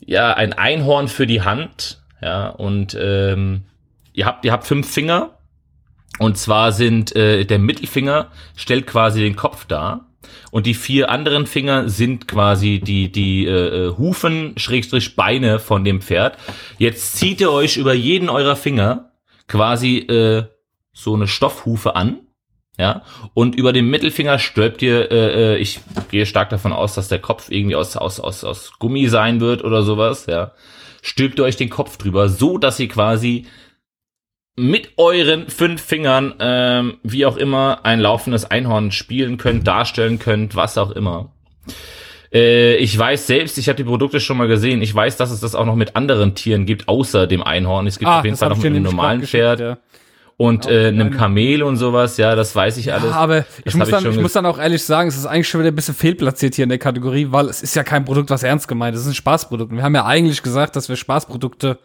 ja 0.00 0.34
ein 0.34 0.52
Einhorn 0.52 1.06
für 1.06 1.26
die 1.28 1.42
Hand, 1.42 2.02
ja 2.20 2.48
und 2.48 2.96
ähm, 3.00 3.62
ihr 4.12 4.26
habt 4.26 4.44
ihr 4.44 4.50
habt 4.50 4.66
fünf 4.66 4.92
Finger 4.92 5.38
und 6.18 6.36
zwar 6.36 6.72
sind 6.72 7.14
äh, 7.14 7.44
der 7.44 7.60
Mittelfinger 7.60 8.32
stellt 8.56 8.88
quasi 8.88 9.20
den 9.20 9.36
Kopf 9.36 9.64
dar 9.64 10.06
und 10.50 10.66
die 10.66 10.74
vier 10.74 11.10
anderen 11.10 11.46
Finger 11.46 11.88
sind 11.88 12.28
quasi 12.28 12.80
die 12.80 13.10
die 13.10 13.46
äh, 13.46 13.86
äh, 13.86 13.96
Hufen 13.96 14.54
Schrägstrich 14.56 15.16
Beine 15.16 15.58
von 15.58 15.84
dem 15.84 16.00
Pferd. 16.00 16.38
Jetzt 16.78 17.16
zieht 17.16 17.40
ihr 17.40 17.50
euch 17.50 17.76
über 17.76 17.94
jeden 17.94 18.28
eurer 18.28 18.56
Finger 18.56 19.12
quasi 19.48 19.98
äh, 19.98 20.44
so 20.92 21.14
eine 21.14 21.26
Stoffhufe 21.26 21.96
an. 21.96 22.20
Ja, 22.76 23.02
und 23.34 23.54
über 23.54 23.72
dem 23.72 23.88
Mittelfinger 23.88 24.40
stülpt 24.40 24.82
ihr, 24.82 25.08
äh, 25.12 25.54
äh, 25.54 25.56
ich 25.58 25.78
gehe 26.10 26.26
stark 26.26 26.50
davon 26.50 26.72
aus, 26.72 26.96
dass 26.96 27.06
der 27.06 27.20
Kopf 27.20 27.48
irgendwie 27.48 27.76
aus, 27.76 27.96
aus, 27.96 28.18
aus, 28.18 28.42
aus 28.42 28.72
Gummi 28.80 29.06
sein 29.06 29.40
wird 29.40 29.62
oder 29.62 29.84
sowas, 29.84 30.26
ja. 30.26 30.50
Stülpt 31.00 31.38
ihr 31.38 31.44
euch 31.44 31.54
den 31.54 31.70
Kopf 31.70 31.98
drüber, 31.98 32.28
so 32.28 32.58
dass 32.58 32.80
ihr 32.80 32.88
quasi 32.88 33.46
mit 34.56 34.92
euren 34.98 35.48
fünf 35.48 35.82
Fingern, 35.82 36.34
ähm, 36.38 36.98
wie 37.02 37.26
auch 37.26 37.36
immer, 37.36 37.80
ein 37.84 38.00
laufendes 38.00 38.44
Einhorn 38.50 38.92
spielen 38.92 39.36
könnt, 39.36 39.66
darstellen 39.66 40.18
könnt, 40.18 40.54
was 40.54 40.78
auch 40.78 40.92
immer. 40.92 41.32
Äh, 42.32 42.76
ich 42.76 42.96
weiß 42.96 43.26
selbst, 43.26 43.58
ich 43.58 43.68
habe 43.68 43.76
die 43.76 43.84
Produkte 43.84 44.20
schon 44.20 44.36
mal 44.36 44.48
gesehen, 44.48 44.80
ich 44.82 44.94
weiß, 44.94 45.16
dass 45.16 45.30
es 45.30 45.40
das 45.40 45.54
auch 45.54 45.66
noch 45.66 45.74
mit 45.76 45.96
anderen 45.96 46.34
Tieren 46.34 46.66
gibt, 46.66 46.88
außer 46.88 47.26
dem 47.26 47.42
Einhorn. 47.42 47.86
Es 47.86 47.98
gibt 47.98 48.10
auf 48.10 48.24
jeden 48.24 48.34
Ah, 48.34 48.38
Fall 48.38 48.48
noch 48.50 48.58
ich 48.58 48.62
mit 48.64 48.72
dir 48.72 48.76
einem 48.76 48.84
normalen 48.84 49.22
Pferd 49.22 49.58
geschickt, 49.58 49.80
und 50.36 50.66
äh, 50.66 50.90
mit 50.90 51.00
einem 51.00 51.10
Kamel 51.16 51.62
und 51.62 51.76
sowas, 51.76 52.16
ja, 52.16 52.34
das 52.34 52.54
weiß 52.56 52.76
ich 52.76 52.86
Ja, 52.86 52.94
alles. 52.94 53.10
ja 53.10 53.16
aber 53.16 53.44
ich 53.64 53.74
muss, 53.74 53.88
ich 53.88 53.94
dann, 53.94 54.10
ich 54.10 54.20
muss 54.20 54.32
dann 54.32 54.46
auch 54.46 54.58
ehrlich 54.58 54.82
sagen, 54.82 55.08
es 55.08 55.16
ist 55.16 55.26
eigentlich 55.26 55.48
schon 55.48 55.60
wieder 55.60 55.70
ein 55.70 55.76
bisschen 55.76 55.94
fehlplatziert 55.94 56.54
hier 56.56 56.64
in 56.64 56.70
der 56.70 56.78
Kategorie, 56.78 57.28
weil 57.30 57.48
es 57.48 57.62
ist 57.62 57.76
ja 57.76 57.84
kein 57.84 58.04
Produkt, 58.04 58.30
was 58.30 58.42
ernst 58.42 58.66
gemeint 58.66 58.94
ist. 58.94 59.02
Es 59.02 59.06
ist 59.06 59.12
ein 59.12 59.16
Spaßprodukt. 59.16 59.70
Und 59.70 59.76
wir 59.78 59.84
haben 59.84 59.94
ja 59.94 60.04
eigentlich 60.06 60.42
gesagt, 60.42 60.74
dass 60.74 60.88
wir 60.88 60.96
Spaßprodukte 60.96 61.78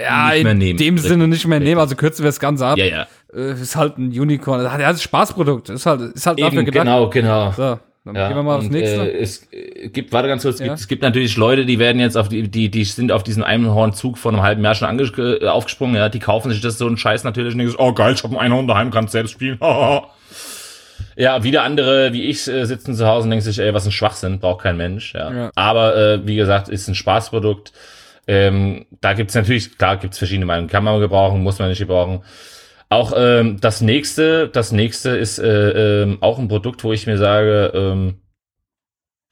ja, 0.00 0.30
Nicht 0.30 0.42
mehr 0.44 0.52
in 0.52 0.58
nehmen. 0.58 0.78
dem 0.78 0.94
Richtig, 0.94 1.10
Sinne 1.10 1.28
nicht 1.28 1.46
mehr 1.46 1.60
nehmen. 1.60 1.80
Also 1.80 1.96
kürzen 1.96 2.22
wir 2.22 2.28
das 2.28 2.40
Ganze 2.40 2.66
ab. 2.66 2.78
Ja, 2.78 2.84
ja. 2.86 3.06
Äh, 3.34 3.52
ist 3.52 3.76
halt 3.76 3.98
ein 3.98 4.08
Unicorn. 4.08 4.62
Das 4.62 4.72
ist 4.74 4.80
ein 4.80 4.98
Spaßprodukt. 4.98 5.70
Ist 5.70 5.86
halt, 5.86 6.00
ist 6.14 6.26
halt 6.26 6.40
dafür 6.40 6.58
Eben, 6.58 6.66
gedacht. 6.66 6.84
genau, 6.84 7.10
genau. 7.10 7.50
So, 7.52 7.78
dann 8.04 8.14
Ja, 8.14 8.28
gehen 8.28 8.36
wir 8.36 8.42
mal 8.42 8.56
aufs 8.56 8.66
und, 8.66 8.72
nächste. 8.72 9.12
Äh, 9.12 9.20
es, 9.20 9.48
gibt, 9.92 10.12
warte 10.12 10.28
ganz 10.28 10.42
kurz, 10.42 10.60
Ja. 10.60 10.66
gibt, 10.68 10.78
es 10.78 10.88
gibt 10.88 11.02
natürlich 11.02 11.36
Leute, 11.36 11.66
die 11.66 11.78
werden 11.78 12.00
jetzt 12.00 12.16
auf 12.16 12.28
die, 12.28 12.48
die, 12.48 12.70
die 12.70 12.84
sind 12.84 13.12
auf 13.12 13.22
diesen 13.22 13.42
Einhornzug 13.42 14.16
vor 14.18 14.32
einem 14.32 14.42
halben 14.42 14.64
Jahr 14.64 14.74
schon 14.74 14.88
ange 14.88 15.02
äh, 15.02 15.46
aufgesprungen, 15.46 15.96
ja, 15.96 16.08
die 16.08 16.20
kaufen 16.20 16.50
sich 16.50 16.60
das 16.60 16.78
so 16.78 16.86
einen 16.86 16.96
Scheiß 16.96 17.24
natürlich 17.24 17.52
und 17.52 17.58
denken 17.58 17.74
oh 17.78 17.92
geil, 17.92 18.14
ich 18.14 18.22
hab 18.22 18.30
ein 18.30 18.38
Einhorn 18.38 18.66
daheim, 18.66 18.90
kannst 18.90 19.12
selbst 19.12 19.32
spielen. 19.32 19.58
ja, 21.16 21.42
wieder 21.42 21.64
andere 21.64 22.12
wie 22.12 22.22
ich 22.24 22.46
äh, 22.48 22.64
sitzen 22.64 22.94
zu 22.94 23.06
Hause 23.06 23.24
und 23.24 23.30
denken 23.30 23.44
sich, 23.44 23.58
ey, 23.58 23.74
was 23.74 23.84
ein 23.84 23.92
Schwachsinn, 23.92 24.38
braucht 24.38 24.62
kein 24.62 24.76
Mensch, 24.76 25.14
ja. 25.14 25.32
Ja. 25.32 25.50
Aber 25.54 25.96
äh, 25.96 26.26
wie 26.26 26.36
gesagt, 26.36 26.68
ist 26.68 26.88
ein 26.88 26.94
Spaßprodukt. 26.94 27.72
Ähm, 28.28 28.86
da 29.00 29.14
gibt's 29.14 29.34
natürlich, 29.34 29.78
klar 29.78 29.96
gibt's 29.96 30.18
verschiedene 30.18 30.46
Meinungen, 30.46 30.68
kann 30.68 30.84
man 30.84 31.00
gebrauchen, 31.00 31.42
muss 31.42 31.58
man 31.58 31.70
nicht 31.70 31.78
gebrauchen. 31.78 32.22
Auch 32.90 33.12
ähm, 33.16 33.58
das 33.60 33.80
nächste, 33.80 34.48
das 34.48 34.70
nächste 34.70 35.10
ist 35.10 35.38
äh, 35.38 36.02
ähm, 36.02 36.18
auch 36.20 36.38
ein 36.38 36.48
Produkt, 36.48 36.84
wo 36.84 36.92
ich 36.92 37.06
mir 37.06 37.18
sage, 37.18 37.72
ähm, 37.74 38.20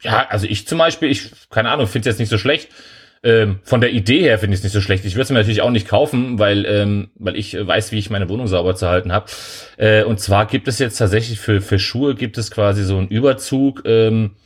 ja, 0.03 0.27
also 0.29 0.47
ich 0.47 0.67
zum 0.67 0.79
Beispiel, 0.79 1.11
ich, 1.11 1.31
keine 1.51 1.71
Ahnung, 1.71 1.87
finde 1.87 2.09
es 2.09 2.15
jetzt 2.15 2.21
nicht 2.21 2.29
so 2.29 2.39
schlecht. 2.39 2.69
Ähm, 3.23 3.61
von 3.65 3.81
der 3.81 3.93
Idee 3.93 4.21
her 4.21 4.39
finde 4.39 4.55
ich 4.55 4.61
es 4.61 4.65
nicht 4.65 4.73
so 4.73 4.81
schlecht. 4.81 5.05
Ich 5.05 5.15
würde 5.15 5.23
es 5.23 5.31
mir 5.31 5.39
natürlich 5.39 5.63
auch 5.63 5.71
nicht 5.71 5.89
kaufen, 5.89 6.39
weil, 6.39 6.65
ähm, 6.67 7.11
weil 7.17 7.37
ich 7.37 7.55
weiß, 7.55 7.93
wie 7.93 7.99
ich 7.99 8.11
meine 8.11 8.29
Wohnung 8.29 8.47
sauber 8.47 8.77
zu 8.77 8.89
halten 8.89 9.13
habe. 9.13 9.27
Äh, 9.79 10.05
und 10.05 10.21
zwar 10.21 10.47
gibt 10.47 10.69
es 10.69 10.79
jetzt 10.79 10.99
tatsächlich 10.99 11.41
für, 11.41 11.61
für 11.61 11.79
Schuhe 11.79 12.15
gibt 12.15 12.39
es 12.39 12.51
quasi 12.51 12.85
so 12.85 12.99
einen 12.99 13.09
Überzug, 13.09 13.83
ähm, 13.85 14.37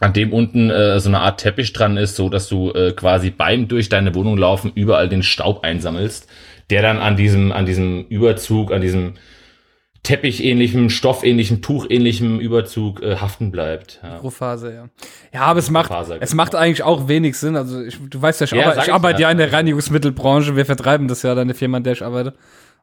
an 0.00 0.12
dem 0.12 0.32
unten 0.32 0.70
äh, 0.70 0.98
so 1.00 1.08
eine 1.08 1.20
Art 1.20 1.40
Teppich 1.40 1.72
dran 1.72 1.96
ist, 1.96 2.16
so 2.16 2.28
dass 2.28 2.48
du 2.48 2.72
äh, 2.72 2.92
quasi 2.92 3.30
beim 3.30 3.68
durch 3.68 3.88
deine 3.88 4.14
Wohnung 4.14 4.36
laufen 4.36 4.72
überall 4.74 5.08
den 5.08 5.22
Staub 5.22 5.64
einsammelst, 5.64 6.28
der 6.70 6.82
dann 6.82 6.98
an 6.98 7.16
diesem 7.16 7.52
an 7.52 7.64
diesem 7.66 8.06
Überzug, 8.08 8.72
an 8.72 8.80
diesem 8.80 9.14
Teppich-ähnlichem, 10.02 10.90
Stoffähnlichem, 10.90 11.62
Tuchähnlichem 11.62 12.38
Überzug 12.38 13.02
äh, 13.02 13.16
haften 13.16 13.50
bleibt. 13.50 14.00
Ja. 14.02 14.14
Mikrofaser, 14.14 14.74
ja. 14.74 14.88
Ja, 15.32 15.40
aber 15.42 15.60
es 15.60 15.70
macht, 15.70 15.88
Mikrofaser, 15.88 16.18
es 16.20 16.30
genau. 16.32 16.42
macht 16.42 16.54
eigentlich 16.54 16.82
auch 16.82 17.08
wenig 17.08 17.38
Sinn. 17.38 17.56
Also 17.56 17.82
ich, 17.82 17.98
du 18.10 18.20
weißt 18.20 18.42
ja, 18.42 18.44
ich, 18.44 18.52
Ja, 18.52 18.64
arbe- 18.66 18.74
sag 18.74 18.82
ich 18.82 18.88
ich 18.88 18.92
arbeite 18.92 19.22
ja. 19.22 19.28
ja 19.28 19.32
in 19.32 19.38
der 19.38 19.50
Reinigungsmittelbranche. 19.52 20.56
Wir 20.56 20.66
vertreiben 20.66 21.08
das 21.08 21.22
ja, 21.22 21.34
deine 21.34 21.54
Firma, 21.54 21.78
an 21.78 21.84
der 21.84 21.94
ich 21.94 22.02
arbeite. 22.02 22.34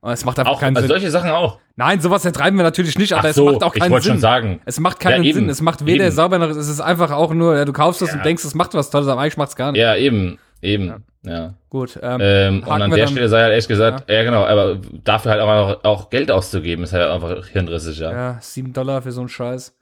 Und 0.04 0.12
es 0.12 0.26
macht 0.26 0.40
einfach 0.40 0.52
Auch 0.54 0.60
keinen 0.60 0.76
also 0.76 0.88
Sinn. 0.88 0.96
solche 0.96 1.12
Sachen 1.12 1.30
auch. 1.30 1.60
Nein, 1.76 2.02
sowas 2.02 2.24
vertreiben 2.24 2.58
wir 2.58 2.64
natürlich 2.64 2.98
nicht, 2.98 3.14
aber 3.14 3.22
Ach 3.26 3.30
es 3.30 3.36
so, 3.36 3.46
macht 3.46 3.64
auch 3.64 3.76
ich 3.76 3.82
keinen 3.82 3.92
wollte 3.92 4.06
Sinn. 4.06 4.14
schon 4.16 4.22
sagen. 4.22 4.60
Es 4.66 4.80
macht 4.80 5.00
keinen 5.00 5.24
Ja, 5.24 5.34
Sinn. 5.34 5.48
Es 5.48 5.62
macht 5.62 5.86
weder 5.86 6.06
eben. 6.06 6.16
sauber 6.16 6.40
noch, 6.40 6.50
es 6.50 6.68
ist 6.68 6.80
einfach 6.82 7.12
auch 7.12 7.34
nur, 7.34 7.56
ja, 7.56 7.66
du 7.66 7.72
kaufst 7.74 8.02
das 8.02 8.10
Ja. 8.10 8.16
und 8.16 8.26
denkst, 8.26 8.44
es 8.44 8.56
macht 8.56 8.74
was 8.74 8.90
Tolles, 8.90 9.08
aber 9.08 9.22
eigentlich 9.22 9.38
macht's 9.38 9.56
gar 9.56 9.72
nicht. 9.72 9.80
Ja, 9.80 9.96
eben, 9.96 10.40
eben, 10.62 11.04
ja. 11.24 11.54
Gut, 11.70 12.00
ähm, 12.02 12.18
Ähm, 12.20 12.64
und 12.64 12.82
an 12.82 12.90
der 12.90 13.06
Stelle 13.08 13.30
sei 13.30 13.42
halt 13.44 13.54
echt 13.54 13.68
gesagt, 13.68 14.10
ja. 14.10 14.24
genau, 14.24 14.44
aber 14.44 14.80
dafür 15.04 15.32
halt 15.32 15.42
auch, 15.42 15.84
auch 15.84 16.10
Geld 16.10 16.32
auszugeben, 16.32 16.84
ist 16.84 16.94
halt 16.94 17.08
einfach 17.08 17.46
hirnrissig, 17.50 18.00
ja. 18.00 18.12
Ja, 18.12 18.38
7 18.42 18.74
Dollar 18.74 19.04
für 19.04 19.12
so 19.12 19.22
einen 19.22 19.30
Scheiß. 19.30 19.76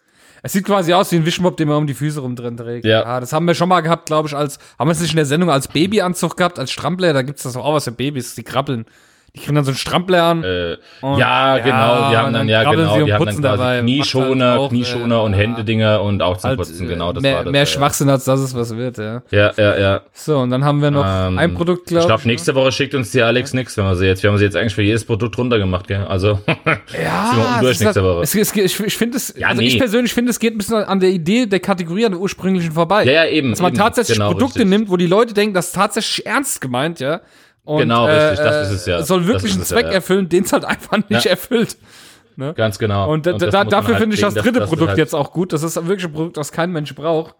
Es 0.43 0.51
sieht 0.53 0.65
quasi 0.65 0.93
aus 0.93 1.11
wie 1.13 1.15
ein 1.17 1.25
Wischmopp, 1.25 1.55
den 1.57 1.69
man 1.69 1.77
um 1.77 1.87
die 1.87 1.93
Füße 1.93 2.19
rumdrehen 2.19 2.57
trägt. 2.57 2.85
Ja. 2.85 3.19
das 3.21 3.31
haben 3.31 3.45
wir 3.47 3.55
schon 3.55 3.69
mal 3.69 3.79
gehabt, 3.81 4.07
glaube 4.07 4.27
ich, 4.27 4.35
als, 4.35 4.59
haben 4.77 4.87
wir 4.89 4.91
es 4.91 4.99
nicht 5.01 5.11
in 5.11 5.17
der 5.17 5.25
Sendung 5.25 5.49
als 5.49 5.69
Babyanzug 5.69 6.35
gehabt, 6.35 6.59
als 6.59 6.71
Strampler, 6.71 7.13
da 7.13 7.21
gibt's 7.21 7.43
das 7.43 7.55
auch 7.55 7.73
was 7.73 7.85
für 7.85 7.91
Babys, 7.93 8.35
die 8.35 8.43
krabbeln. 8.43 8.85
Die 9.35 9.39
kriegen 9.41 9.55
dann 9.55 9.63
so 9.63 9.71
einen 9.71 9.77
Strampler 9.77 10.23
an. 10.23 10.43
Äh, 10.43 10.71
ja, 11.01 11.17
ja, 11.19 11.57
genau, 11.59 12.09
die 12.09 12.17
haben 12.17 12.33
dann, 12.33 12.49
ja, 12.49 12.63
genau, 12.63 13.05
die 13.05 13.13
haben 13.13 13.25
dann 13.25 13.35
putzen 13.35 13.41
quasi 13.43 13.81
Knieschoner, 13.81 14.49
halt 14.51 14.59
auch, 14.59 14.69
Knieschoner 14.69 15.15
äh, 15.15 15.25
und 15.25 15.33
Händedinger 15.33 16.01
und 16.01 16.21
auch 16.21 16.37
zum 16.37 16.49
halt, 16.49 16.57
Putzen, 16.57 16.85
äh, 16.85 16.89
genau, 16.89 17.13
das 17.13 17.21
mehr, 17.21 17.35
war 17.35 17.43
das. 17.43 17.51
mehr 17.51 17.61
ja. 17.61 17.65
Schwachsinn, 17.65 18.09
als 18.09 18.23
dass 18.25 18.39
es 18.39 18.55
was 18.55 18.75
wird, 18.75 18.97
ja. 18.97 19.21
Ja, 19.31 19.51
ja, 19.55 19.79
ja. 19.79 20.01
So, 20.13 20.39
und 20.39 20.49
dann 20.49 20.63
haben 20.63 20.81
wir 20.81 20.91
noch 20.91 21.05
Ähm, 21.05 21.37
ein 21.37 21.53
Produkt, 21.53 21.81
Ich 21.81 21.87
glaube 21.87 22.01
ich. 22.01 22.07
glaube, 22.07 22.27
nächste 22.27 22.55
Woche 22.55 22.71
schickt 22.71 22.95
uns 22.95 23.11
die 23.11 23.21
Alex 23.21 23.53
nix, 23.53 23.77
wenn 23.77 23.85
wir 23.85 23.95
sie 23.95 24.05
jetzt, 24.07 24.23
wir 24.23 24.29
haben 24.31 24.37
sie 24.37 24.45
jetzt 24.45 24.55
eigentlich 24.55 24.75
für 24.75 24.81
jedes 24.83 25.05
Produkt 25.05 25.37
runtergemacht, 25.37 25.87
gell? 25.87 26.05
Also, 26.07 26.39
ja, 27.03 27.59
durch 27.61 27.79
nächste 27.79 28.03
Woche. 28.03 28.21
Es, 28.23 28.35
es, 28.35 28.55
ich, 28.55 28.79
ich 28.79 28.97
finde 28.97 29.17
es, 29.17 29.33
Ja, 29.37 29.49
also 29.49 29.61
nee. 29.61 29.67
ich 29.67 29.77
persönlich 29.79 30.13
finde, 30.13 30.31
es 30.31 30.39
geht 30.39 30.53
ein 30.55 30.57
bisschen 30.57 30.77
an 30.77 30.99
der 30.99 31.09
Idee 31.09 31.45
der 31.45 31.59
Kategorie, 31.59 32.05
an 32.05 32.11
der 32.13 32.21
ursprünglichen 32.21 32.71
vorbei. 32.71 33.03
Ja, 33.05 33.11
ja, 33.11 33.25
eben. 33.27 33.51
Dass 33.51 33.61
man 33.61 33.71
eben, 33.71 33.77
tatsächlich 33.77 34.17
genau, 34.17 34.31
Produkte 34.31 34.59
richtig. 34.59 34.69
nimmt, 34.69 34.89
wo 34.89 34.97
die 34.97 35.07
Leute 35.07 35.33
denken, 35.33 35.53
das 35.53 35.67
ist 35.67 35.75
tatsächlich 35.75 36.25
ernst 36.25 36.61
gemeint, 36.61 36.99
ja. 36.99 37.21
Und, 37.69 37.81
Genau, 37.81 38.05
richtig, 38.05 38.39
das 38.39 38.55
äh, 38.55 38.61
ist 38.63 38.71
es 38.81 38.85
ja. 38.87 38.97
Es 38.97 39.07
soll 39.07 39.19
Das 39.19 39.27
wirklich 39.27 39.53
einen 39.53 39.61
es 39.61 39.69
ja, 39.69 39.75
Zweck 39.75 39.85
ja. 39.85 39.91
erfüllen, 39.91 40.27
den 40.27 40.43
es 40.43 40.51
halt 40.53 40.65
einfach 40.65 40.97
nicht 41.07 41.25
Ja. 41.25 41.31
erfüllt. 41.31 41.77
Ganz 42.55 42.79
genau. 42.79 43.11
Und, 43.11 43.25
da, 43.27 43.33
das 43.33 43.51
da, 43.51 43.63
dafür 43.63 43.95
halt 43.95 44.01
finde 44.01 44.15
ich 44.15 44.21
das 44.21 44.33
dritte 44.33 44.59
dass 44.61 44.69
Produkt 44.69 44.89
halt- 44.89 44.97
jetzt 44.97 45.13
auch 45.13 45.31
gut. 45.33 45.53
Das 45.53 45.61
ist 45.61 45.75
wirklich 45.75 46.05
ein 46.05 46.13
Produkt, 46.13 46.37
das 46.37 46.51
kein 46.51 46.71
Mensch 46.71 46.95
braucht. 46.95 47.35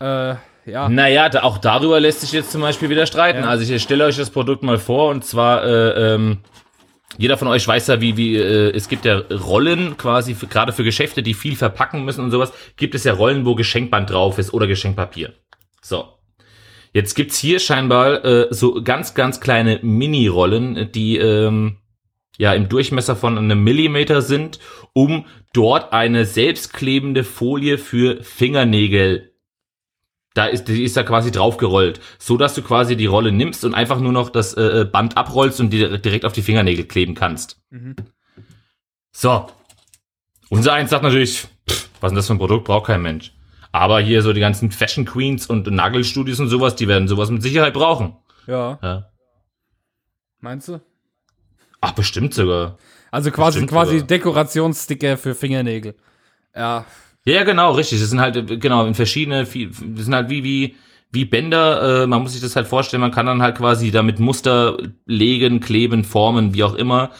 Äh, 0.00 0.34
ja. 0.66 0.88
Naja, 0.90 1.28
da, 1.28 1.44
auch 1.44 1.56
darüber 1.58 2.00
lässt 2.00 2.20
sich 2.20 2.32
jetzt 2.32 2.50
zum 2.52 2.60
Beispiel 2.60 2.90
wieder 2.90 3.06
streiten. 3.06 3.44
Ja. 3.44 3.48
Also 3.48 3.72
ich 3.72 3.82
stelle 3.82 4.04
euch 4.04 4.16
das 4.16 4.28
Produkt 4.30 4.62
mal 4.62 4.78
vor 4.78 5.10
und 5.10 5.24
zwar, 5.24 5.64
äh, 5.64 6.14
ähm, 6.14 6.38
jeder 7.16 7.38
von 7.38 7.48
euch 7.48 7.66
weiß 7.66 7.86
ja, 7.86 8.00
wie, 8.00 8.16
wie 8.16 8.36
äh, 8.36 8.76
es 8.76 8.88
gibt 8.88 9.04
ja 9.06 9.18
Rollen 9.30 9.96
quasi, 9.96 10.34
für, 10.34 10.48
gerade 10.48 10.72
für 10.72 10.84
Geschäfte, 10.84 11.22
die 11.22 11.34
viel 11.34 11.56
verpacken 11.56 12.04
müssen 12.04 12.22
und 12.24 12.30
sowas, 12.30 12.52
gibt 12.76 12.94
es 12.94 13.04
ja 13.04 13.12
Rollen, 13.14 13.46
wo 13.46 13.54
Geschenkband 13.54 14.10
drauf 14.10 14.38
ist 14.38 14.52
oder 14.52 14.66
Geschenkpapier. 14.66 15.32
So. 15.80 16.04
Jetzt 16.92 17.14
gibt's 17.14 17.38
hier 17.38 17.58
scheinbar 17.58 18.24
äh, 18.24 18.46
so 18.50 18.82
ganz, 18.82 19.14
ganz 19.14 19.40
kleine 19.40 19.80
Mini-Rollen, 19.82 20.92
die 20.92 21.16
ähm, 21.16 21.78
ja 22.38 22.52
im 22.52 22.68
Durchmesser 22.68 23.16
von 23.16 23.38
einem 23.38 23.64
Millimeter 23.64 24.20
sind, 24.20 24.58
um 24.92 25.24
dort 25.52 25.92
eine 25.92 26.26
selbstklebende 26.26 27.24
Folie 27.24 27.78
für 27.78 28.22
Fingernägel 28.22 29.32
da 30.34 30.46
ist, 30.46 30.64
die 30.68 30.82
ist 30.84 30.96
da 30.96 31.02
quasi 31.02 31.30
draufgerollt, 31.30 32.00
so 32.18 32.36
dass 32.36 32.54
du 32.54 32.62
quasi 32.62 32.96
die 32.96 33.06
Rolle 33.06 33.32
nimmst 33.32 33.64
und 33.64 33.74
einfach 33.74 34.00
nur 34.00 34.12
noch 34.12 34.30
das 34.30 34.54
äh, 34.54 34.86
Band 34.90 35.16
abrollst 35.16 35.60
und 35.60 35.70
die 35.70 36.00
direkt 36.00 36.24
auf 36.24 36.32
die 36.32 36.42
Fingernägel 36.42 36.86
kleben 36.86 37.14
kannst. 37.14 37.60
Mhm. 37.70 37.96
So. 39.12 39.48
Unser 40.48 40.72
eins 40.72 40.90
sagt 40.90 41.02
natürlich, 41.02 41.46
pff, 41.68 41.88
was 42.00 42.08
ist 42.08 42.10
denn 42.10 42.16
das 42.16 42.26
für 42.26 42.32
ein 42.34 42.38
Produkt, 42.38 42.64
braucht 42.64 42.86
kein 42.86 43.02
Mensch. 43.02 43.32
Aber 43.72 44.00
hier 44.00 44.22
so 44.22 44.32
die 44.32 44.40
ganzen 44.40 44.70
Fashion 44.70 45.04
Queens 45.06 45.46
und 45.46 45.66
Nagelstudios 45.70 46.38
und 46.40 46.48
sowas, 46.48 46.76
die 46.76 46.88
werden 46.88 47.08
sowas 47.08 47.30
mit 47.30 47.42
Sicherheit 47.42 47.72
brauchen. 47.74 48.16
Ja, 48.46 48.78
Ja. 48.82 49.08
meinst 50.40 50.68
du? 50.68 50.80
Ach, 51.80 51.92
bestimmt 51.92 52.34
sogar. 52.34 52.76
Also 53.10 53.30
quasi, 53.30 53.58
Bestimmt 53.60 53.70
quasi 53.70 53.94
sogar. 53.98 54.06
Dekorationssticker 54.06 55.16
für 55.16 55.34
Fingernägel. 55.34 55.94
Ja, 56.54 56.84
Ja, 57.24 57.44
genau, 57.44 57.72
richtig. 57.72 58.00
Das 58.00 58.10
sind 58.10 58.20
halt, 58.20 58.60
genau, 58.60 58.84
in 58.86 58.94
verschiedene, 58.94 59.44
das 59.44 59.50
sind 60.04 60.14
halt 60.14 60.28
wie, 60.28 60.42
wie, 60.44 60.76
wie 61.12 61.24
Bänder, 61.24 62.02
äh, 62.02 62.06
man 62.06 62.22
muss 62.22 62.32
sich 62.32 62.40
das 62.40 62.56
halt 62.56 62.66
vorstellen, 62.66 63.00
man 63.00 63.10
kann 63.12 63.26
dann 63.26 63.42
halt 63.42 63.56
quasi 63.56 63.90
damit 63.90 64.18
Muster 64.18 64.76
legen, 65.06 65.60
kleben, 65.60 66.04
formen, 66.04 66.52
wie 66.54 66.64
auch 66.64 66.74
immer. 66.74 67.10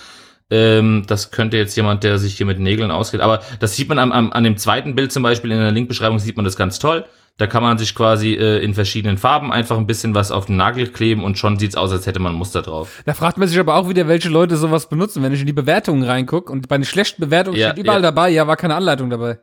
Ähm, 0.53 1.05
das 1.07 1.31
könnte 1.31 1.57
jetzt 1.57 1.75
jemand, 1.77 2.05
der 2.05 2.19
sich 2.19 2.37
hier 2.37 2.45
mit 2.45 2.61
Nägeln 2.61 2.91
ausgeht. 2.91 3.23
Aber 3.23 3.41
das 3.59 3.75
sieht 3.75 3.88
man 3.88 3.99
am, 3.99 4.12
am, 4.12 4.33
an 4.35 4.45
dem 4.45 4.59
zweiten 4.59 4.95
Bild 4.95 5.11
zum 5.11 5.23
Beispiel 5.23 5.51
in 5.51 5.59
der 5.59 5.71
Linkbeschreibung 5.71 6.19
sieht 6.19 6.37
man 6.37 6.45
das 6.45 6.57
ganz 6.57 6.79
toll. 6.79 7.07
Da 7.38 7.47
kann 7.47 7.62
man 7.62 7.79
sich 7.79 7.95
quasi 7.95 8.35
äh, 8.35 8.62
in 8.62 8.75
verschiedenen 8.75 9.17
Farben 9.17 9.51
einfach 9.51 9.79
ein 9.79 9.87
bisschen 9.87 10.15
was 10.15 10.31
auf 10.31 10.45
den 10.45 10.59
Nagel 10.59 10.88
kleben 10.88 11.25
und 11.25 11.38
schon 11.38 11.59
sieht's 11.59 11.75
aus, 11.75 11.91
als 11.91 12.07
hätte 12.07 12.21
man 12.21 12.35
ein 12.35 12.38
Muster 12.38 12.61
drauf. 12.61 13.03
Da 13.07 13.15
fragt 13.15 13.38
man 13.38 13.49
sich 13.49 13.59
aber 13.59 13.77
auch 13.77 13.88
wieder, 13.88 14.07
welche 14.09 14.29
Leute 14.29 14.59
sowas 14.59 14.91
benutzen. 14.91 15.23
Wenn 15.23 15.33
ich 15.33 15.41
in 15.41 15.47
die 15.47 15.55
Bewertungen 15.55 16.03
reingucke 16.03 16.53
und 16.53 16.69
bei 16.69 16.77
den 16.77 16.85
schlechten 16.85 17.23
Bewertungen 17.23 17.57
Ja, 17.57 17.71
steht 17.71 17.85
überall 17.85 18.01
ja. 18.01 18.11
dabei, 18.11 18.29
ja, 18.29 18.47
war 18.47 18.59
keine 18.59 18.75
Anleitung 18.75 19.09
dabei. 19.09 19.38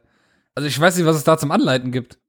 Also 0.54 0.68
ich 0.68 0.80
weiß 0.80 0.96
nicht, 0.98 1.08
was 1.08 1.16
es 1.16 1.24
da 1.24 1.40
zum 1.40 1.50
Anleiten 1.50 1.92
gibt. 1.92 2.20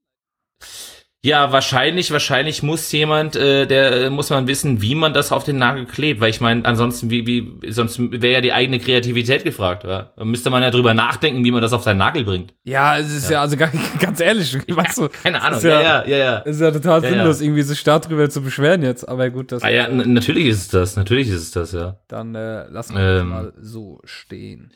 Ja, 1.23 1.51
wahrscheinlich, 1.51 2.09
wahrscheinlich 2.11 2.63
muss 2.63 2.91
jemand, 2.91 3.35
äh, 3.35 3.67
der 3.67 4.09
muss 4.09 4.31
man 4.31 4.47
wissen, 4.47 4.81
wie 4.81 4.95
man 4.95 5.13
das 5.13 5.31
auf 5.31 5.43
den 5.43 5.59
Nagel 5.59 5.85
klebt, 5.85 6.19
weil 6.19 6.31
ich 6.31 6.41
meine, 6.41 6.65
ansonsten 6.65 7.11
wie 7.11 7.27
wie 7.27 7.71
sonst 7.71 7.99
wäre 7.99 8.33
ja 8.33 8.41
die 8.41 8.53
eigene 8.53 8.79
Kreativität 8.79 9.43
gefragt, 9.43 9.85
oder? 9.85 10.13
Da 10.17 10.25
müsste 10.25 10.49
man 10.49 10.63
ja 10.63 10.71
drüber 10.71 10.95
nachdenken, 10.95 11.43
wie 11.45 11.51
man 11.51 11.61
das 11.61 11.73
auf 11.73 11.83
seinen 11.83 11.99
Nagel 11.99 12.23
bringt. 12.23 12.55
Ja, 12.63 12.97
es 12.97 13.13
ist 13.15 13.29
ja, 13.29 13.41
also 13.41 13.55
ga- 13.55 13.69
ganz 13.99 14.19
ehrlich, 14.19 14.57
weißt 14.67 14.97
du, 14.97 15.09
Keine 15.09 15.39
Ahnung. 15.43 15.61
ja- 15.61 15.81
ja, 15.81 16.07
ja, 16.07 16.17
ja. 16.17 16.41
es 16.43 16.55
ist 16.55 16.61
ja 16.63 16.71
total 16.71 17.03
Ja, 17.03 17.09
sinnlos, 17.11 17.39
ja. 17.39 17.45
irgendwie 17.45 17.61
sich 17.61 17.83
darüber 17.83 18.27
zu 18.27 18.41
beschweren 18.41 18.81
jetzt. 18.81 19.07
Aber 19.07 19.29
gut, 19.29 19.51
das 19.51 19.61
Ah, 19.61 19.69
ja, 19.69 19.89
natürlich 19.89 20.47
ist 20.47 20.57
es 20.61 20.67
das, 20.69 20.95
natürlich 20.95 21.27
ist 21.27 21.41
es 21.43 21.51
das, 21.51 21.71
ja. 21.73 21.97
dann 22.07 22.33
äh, 22.33 22.67
lassen 22.69 22.95
wir 22.95 23.01
das 23.13 23.21
Ähm. 23.21 23.29
mal 23.29 23.53
so 23.61 24.01
stehen. 24.05 24.71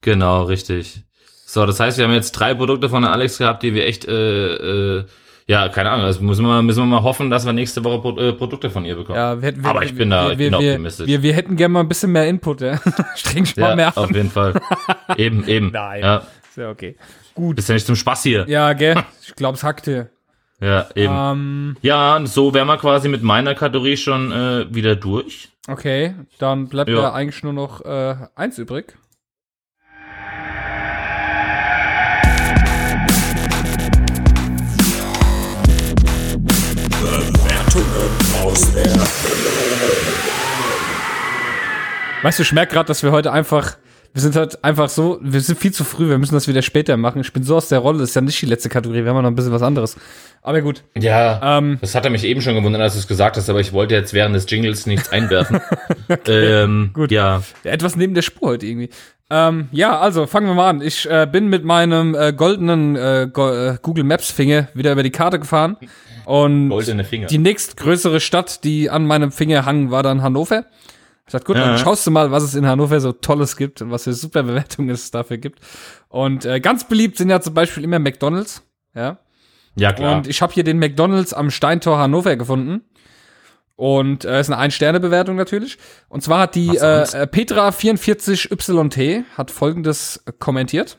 Genau, 0.00 0.44
richtig. 0.44 1.02
So, 1.44 1.66
das 1.66 1.78
heißt, 1.78 1.98
wir 1.98 2.06
haben 2.06 2.14
jetzt 2.14 2.32
drei 2.32 2.54
Produkte 2.54 2.88
von 2.88 3.04
Alex 3.04 3.36
gehabt, 3.36 3.62
die 3.62 3.74
wir 3.74 3.84
echt, 3.86 4.06
äh, 4.08 5.00
äh, 5.00 5.04
ja, 5.50 5.68
keine 5.68 5.90
Ahnung, 5.90 6.06
also 6.06 6.22
müssen 6.22 6.42
wir 6.44 6.48
mal, 6.48 6.62
müssen 6.62 6.78
wir 6.80 6.86
mal 6.86 7.02
hoffen, 7.02 7.28
dass 7.28 7.44
wir 7.44 7.52
nächste 7.52 7.82
Woche 7.82 7.98
Pro 8.00 8.16
äh, 8.18 8.32
Produkte 8.32 8.70
von 8.70 8.84
ihr 8.84 8.94
bekommen. 8.94 9.18
Ja, 9.18 9.40
wir, 9.42 9.48
hätten- 9.48 9.62
wir, 9.64 9.70
Aber 9.70 9.82
ich 9.82 9.94
bin 9.94 10.08
da- 10.10 10.26
wir, 10.26 10.32
ich 10.32 10.38
wir, 10.38 10.46
bin 10.46 10.52
da 10.52 10.60
wir, 10.60 10.70
optimistisch. 10.70 11.06
Wir, 11.08 11.22
wir 11.22 11.32
hätten 11.34 11.56
gerne 11.56 11.72
mal 11.72 11.80
ein 11.80 11.88
bisschen 11.88 12.12
mehr 12.12 12.28
Input, 12.28 12.60
ja. 12.60 12.78
Streng 13.16 13.46
mal 13.56 13.70
Ja, 13.70 13.76
mehr 13.76 13.88
auf 13.88 14.08
an. 14.08 14.14
jeden 14.14 14.30
Fall. 14.30 14.54
eben, 15.16 15.46
eben. 15.48 15.70
Nein. 15.72 16.00
Ja, 16.02 16.16
Ist 16.48 16.56
ja 16.56 16.70
okay. 16.70 16.96
Gut. 17.34 17.58
ist 17.58 17.68
ja 17.68 17.74
nicht 17.74 17.86
zum 17.86 17.96
Spaß 17.96 18.22
hier. 18.22 18.44
Ja, 18.48 18.72
gell? 18.74 18.94
Ich 19.26 19.34
glaube, 19.34 19.56
es 19.56 19.62
hackt 19.64 19.84
hier. 19.86 20.08
Ja, 20.60 20.86
eben. 20.94 21.14
Ähm, 21.16 21.76
Ja, 21.82 22.16
und 22.16 22.26
so 22.28 22.52
wären 22.54 22.66
wir 22.68 22.76
quasi 22.76 23.08
mit 23.08 23.22
meiner 23.22 23.54
Kategorie 23.54 23.96
schon 23.96 24.30
äh, 24.30 24.66
wieder 24.74 24.94
durch. 24.94 25.48
okay, 25.68 26.14
dann 26.38 26.68
bleibt 26.68 26.90
Ja. 26.90 26.96
ja 27.02 27.12
eigentlich 27.12 27.42
nur 27.42 27.52
noch 27.54 27.84
äh, 27.84 28.14
eins 28.36 28.58
übrig. 28.58 28.94
Weißt 42.22 42.38
du, 42.38 42.42
ich 42.42 42.52
merke 42.52 42.74
gerade, 42.74 42.86
dass 42.86 43.02
wir 43.02 43.12
heute 43.12 43.32
einfach 43.32 43.76
Wir 44.12 44.20
sind 44.22 44.34
halt 44.36 44.62
einfach 44.64 44.88
so, 44.88 45.18
wir 45.22 45.40
sind 45.40 45.58
viel 45.58 45.72
zu 45.72 45.84
früh, 45.84 46.08
wir 46.08 46.18
müssen 46.18 46.34
das 46.34 46.48
wieder 46.48 46.62
später 46.62 46.96
machen. 46.96 47.20
Ich 47.20 47.32
bin 47.32 47.44
so 47.44 47.56
aus 47.56 47.68
der 47.68 47.78
Rolle, 47.78 48.00
das 48.00 48.10
ist 48.10 48.14
ja 48.16 48.20
nicht 48.20 48.42
die 48.42 48.46
letzte 48.46 48.68
Kategorie, 48.68 49.04
wir 49.04 49.10
haben 49.10 49.16
ja 49.16 49.22
noch 49.22 49.30
ein 49.30 49.36
bisschen 49.36 49.52
was 49.52 49.62
anderes. 49.62 49.96
Aber 50.42 50.60
gut. 50.62 50.82
Ja, 50.98 51.58
Ähm. 51.58 51.78
das 51.80 51.94
hat 51.94 52.04
er 52.04 52.10
mich 52.10 52.24
eben 52.24 52.40
schon 52.42 52.54
gewundert, 52.56 52.82
als 52.82 52.94
du 52.94 52.98
es 52.98 53.06
gesagt 53.06 53.36
hast, 53.36 53.48
aber 53.48 53.60
ich 53.60 53.72
wollte 53.72 53.94
jetzt 53.94 54.12
während 54.12 54.34
des 54.34 54.46
Jingles 54.50 54.86
nichts 54.86 55.10
einwerfen. 55.12 55.60
ähm, 56.26 56.90
Gut. 56.92 57.10
Ja, 57.12 57.42
Etwas 57.62 57.94
neben 57.96 58.14
der 58.14 58.22
Spur 58.22 58.48
heute 58.48 58.66
irgendwie. 58.66 58.90
Ähm, 59.30 59.68
ja, 59.70 60.00
also 60.00 60.26
fangen 60.26 60.48
wir 60.48 60.54
mal 60.54 60.70
an. 60.70 60.82
Ich 60.82 61.08
äh, 61.08 61.28
bin 61.30 61.46
mit 61.48 61.64
meinem 61.64 62.16
äh, 62.16 62.32
goldenen 62.32 62.96
äh, 62.96 63.28
Go 63.32 63.48
äh, 63.48 63.78
Google 63.80 64.02
Maps 64.04 64.32
Finger 64.32 64.66
wieder 64.74 64.90
über 64.90 65.04
die 65.04 65.10
Karte 65.12 65.38
gefahren 65.38 65.76
und 66.24 66.68
goldene 66.70 67.04
Finger. 67.04 67.28
die 67.28 67.38
nächstgrößere 67.38 68.18
Stadt, 68.18 68.64
die 68.64 68.90
an 68.90 69.06
meinem 69.06 69.30
Finger 69.30 69.64
hang, 69.66 69.92
war 69.92 70.02
dann 70.02 70.22
Hannover. 70.22 70.64
Ich 71.30 71.32
dachte, 71.32 71.46
gut, 71.46 71.56
dann 71.58 71.70
Ja. 71.70 71.78
schaust 71.78 72.04
du 72.08 72.10
mal, 72.10 72.32
was 72.32 72.42
es 72.42 72.56
in 72.56 72.66
Hannover 72.66 72.98
so 73.00 73.12
Tolles 73.12 73.56
gibt 73.56 73.80
und 73.82 73.92
was 73.92 74.02
für 74.02 74.14
super 74.14 74.42
Bewertungen 74.42 74.90
es 74.90 75.12
dafür 75.12 75.38
gibt. 75.38 75.60
Und 76.08 76.44
äh, 76.44 76.58
ganz 76.58 76.88
beliebt 76.88 77.18
sind 77.18 77.30
ja 77.30 77.40
zum 77.40 77.54
Beispiel 77.54 77.84
immer 77.84 78.00
McDonalds. 78.00 78.64
Ja. 78.96 79.18
ja, 79.76 79.92
klar. 79.92 80.16
Und 80.16 80.26
ich 80.26 80.42
habe 80.42 80.52
hier 80.52 80.64
den 80.64 80.80
McDonalds 80.80 81.32
am 81.32 81.52
Steintor 81.52 81.98
Hannover 81.98 82.34
gefunden. 82.34 82.80
Und 83.76 84.24
äh, 84.24 84.40
ist 84.40 84.48
eine 84.50 84.58
Ein-Sterne-Bewertung 84.58 85.36
natürlich. 85.36 85.78
Und 86.08 86.24
zwar 86.24 86.40
hat 86.40 86.56
die 86.56 86.76
äh, 86.76 87.04
Petra44YT 87.04 89.22
hat 89.38 89.52
folgendes 89.52 90.24
kommentiert. 90.40 90.98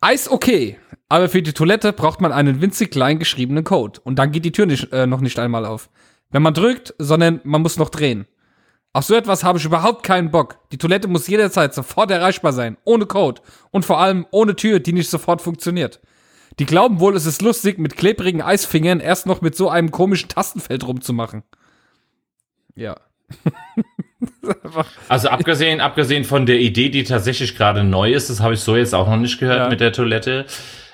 Eis 0.00 0.30
okay, 0.30 0.78
aber 1.08 1.28
für 1.28 1.42
die 1.42 1.52
Toilette 1.52 1.92
braucht 1.92 2.20
man 2.20 2.30
einen 2.30 2.60
winzig 2.60 2.92
klein 2.92 3.18
geschriebenen 3.18 3.64
Code. 3.64 3.98
Und 4.04 4.20
dann 4.20 4.30
geht 4.30 4.44
die 4.44 4.52
Tür 4.52 4.66
nicht, 4.66 4.92
äh, 4.92 5.08
noch 5.08 5.20
nicht 5.20 5.40
einmal 5.40 5.66
auf. 5.66 5.90
Wenn 6.30 6.42
man 6.42 6.54
drückt, 6.54 6.94
sondern 6.98 7.40
man 7.42 7.62
muss 7.62 7.76
noch 7.76 7.90
drehen. 7.90 8.28
Auf 8.96 9.04
so 9.04 9.14
etwas 9.14 9.44
habe 9.44 9.58
ich 9.58 9.64
überhaupt 9.66 10.04
keinen 10.04 10.30
Bock. 10.30 10.56
Die 10.72 10.78
Toilette 10.78 11.06
muss 11.06 11.26
jederzeit 11.26 11.74
sofort 11.74 12.10
erreichbar 12.10 12.54
sein, 12.54 12.78
ohne 12.84 13.04
Code. 13.04 13.42
Und 13.70 13.84
vor 13.84 14.00
allem 14.00 14.24
ohne 14.30 14.56
Tür, 14.56 14.80
die 14.80 14.94
nicht 14.94 15.10
sofort 15.10 15.42
funktioniert. 15.42 16.00
Die 16.58 16.64
glauben 16.64 16.98
wohl, 16.98 17.14
es 17.14 17.26
ist 17.26 17.42
lustig, 17.42 17.76
mit 17.78 17.98
klebrigen 17.98 18.40
Eisfingern 18.40 19.00
erst 19.00 19.26
noch 19.26 19.42
mit 19.42 19.54
so 19.54 19.68
einem 19.68 19.90
komischen 19.90 20.30
Tastenfeld 20.30 20.86
rumzumachen. 20.86 21.42
Ja. 22.74 22.96
Also 25.08 25.28
abgesehen, 25.28 25.80
abgesehen 25.80 26.24
von 26.24 26.46
der 26.46 26.58
Idee, 26.58 26.88
die 26.88 27.04
tatsächlich 27.04 27.54
gerade 27.54 27.84
neu 27.84 28.12
ist, 28.12 28.30
das 28.30 28.40
habe 28.40 28.54
ich 28.54 28.60
so 28.60 28.76
jetzt 28.76 28.94
auch 28.94 29.08
noch 29.08 29.18
nicht 29.18 29.38
gehört 29.38 29.58
Ja. 29.58 29.68
mit 29.68 29.80
der 29.80 29.92
Toilette, 29.92 30.46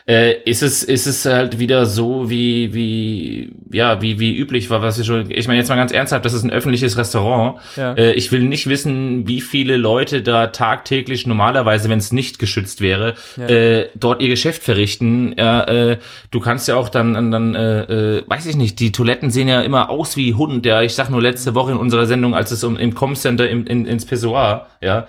äh, 0.07 0.35
ist 0.45 0.63
es 0.63 0.83
ist 0.83 1.07
es 1.07 1.25
halt 1.25 1.59
wieder 1.59 1.87
so 1.87 2.29
wie 2.29 2.75
wie 2.75 3.53
ja 3.71 4.03
wie 4.03 4.19
wie 4.19 4.37
üblich 4.37 4.69
war, 4.71 4.83
was 4.83 4.99
ich 4.99 5.07
schon. 5.07 5.31
Ich 5.31 5.47
meine 5.47 5.59
jetzt 5.61 5.69
mal 5.69 5.77
ganz 5.77 5.93
ernsthaft, 5.93 6.25
das 6.25 6.33
ist 6.33 6.43
ein 6.43 6.51
öffentliches 6.51 6.97
Restaurant. 6.99 7.59
Ja. 7.77 7.95
Äh, 7.95 8.13
ich 8.15 8.33
will 8.33 8.43
nicht 8.43 8.69
wissen, 8.69 9.29
wie 9.29 9.41
viele 9.41 9.77
Leute 9.77 10.23
da 10.23 10.49
tagtäglich 10.49 11.27
normalerweise, 11.27 11.89
wenn 11.89 11.99
es 11.99 12.13
nicht 12.13 12.39
geschützt 12.39 12.81
wäre, 12.81 13.15
Ja. 13.37 13.47
äh, 13.47 13.89
dort 13.95 14.21
ihr 14.23 14.29
Geschäft 14.29 14.63
verrichten. 14.63 15.35
Ja, 15.39 15.65
äh, 15.65 15.99
du 16.31 16.41
kannst 16.41 16.69
ja 16.69 16.77
auch 16.77 16.89
dann 16.89 17.31
dann 17.31 17.55
äh, 17.55 17.83
äh, 18.19 18.23
weiß 18.27 18.47
ich 18.47 18.57
nicht. 18.57 18.81
Die 18.81 18.91
Toiletten 18.93 19.31
sehen 19.31 19.49
ja 19.49 19.61
immer 19.63 19.89
aus 19.91 20.17
wie 20.17 20.35
Hund. 20.35 20.67
Ja, 20.67 20.83
ich 20.83 20.95
sag 20.95 21.11
nur 21.11 21.23
letzte 21.23 21.55
Woche 21.55 21.73
in 21.73 21.77
unserer 21.79 22.07
Sendung, 22.07 22.35
als 22.35 22.51
es 22.51 22.65
um 22.65 22.77
im 22.77 22.95
Com-Center 22.95 23.49
im, 23.49 23.67
in, 23.67 23.87
ins 23.87 24.05
Pissoir, 24.05 24.67
ja. 24.81 25.07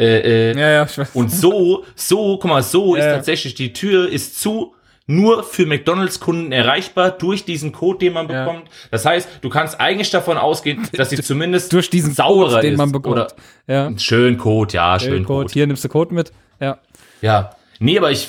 Äh, 0.00 0.50
äh, 0.52 0.58
Ja, 0.58 0.70
ja, 0.70 0.84
ich 0.84 0.96
weiß. 0.98 1.10
und 1.14 1.30
so, 1.30 1.84
so, 1.94 2.38
guck 2.38 2.50
mal, 2.50 2.62
so 2.62 2.94
ist 2.94 3.04
Ja. 3.04 3.12
tatsächlich, 3.16 3.54
die 3.54 3.72
Tür 3.72 4.08
ist 4.08 4.40
zu, 4.40 4.74
nur 5.06 5.42
für 5.42 5.66
McDonalds-Kunden 5.66 6.52
erreichbar 6.52 7.10
durch 7.10 7.44
diesen 7.44 7.72
Code, 7.72 7.98
den 7.98 8.12
man 8.12 8.28
Ja. 8.30 8.44
bekommt. 8.44 8.68
Das 8.92 9.04
heißt, 9.04 9.28
du 9.42 9.48
kannst 9.50 9.80
eigentlich 9.80 10.10
davon 10.10 10.38
ausgehen, 10.38 10.86
dass 10.92 11.10
sie 11.10 11.16
zumindest 11.22 11.72
Durch 11.72 11.90
diesen 11.90 12.14
sauberer 12.14 12.48
Code, 12.50 12.62
den 12.62 12.72
ist. 12.74 12.78
man 12.78 12.92
bekommt. 12.92 13.12
Oder 13.16 13.28
ja. 13.66 13.90
schön 13.98 14.38
Code, 14.38 14.72
ja, 14.74 14.98
schön 14.98 15.10
Schön 15.10 15.24
Code. 15.24 15.42
Code. 15.46 15.52
Hier 15.52 15.66
nimmst 15.66 15.84
du 15.84 15.88
Code 15.88 16.14
mit. 16.14 16.32
Ja. 16.60 16.78
Ja. 17.20 17.50
Nee, 17.82 17.96
aber 17.98 18.10
ich, 18.10 18.28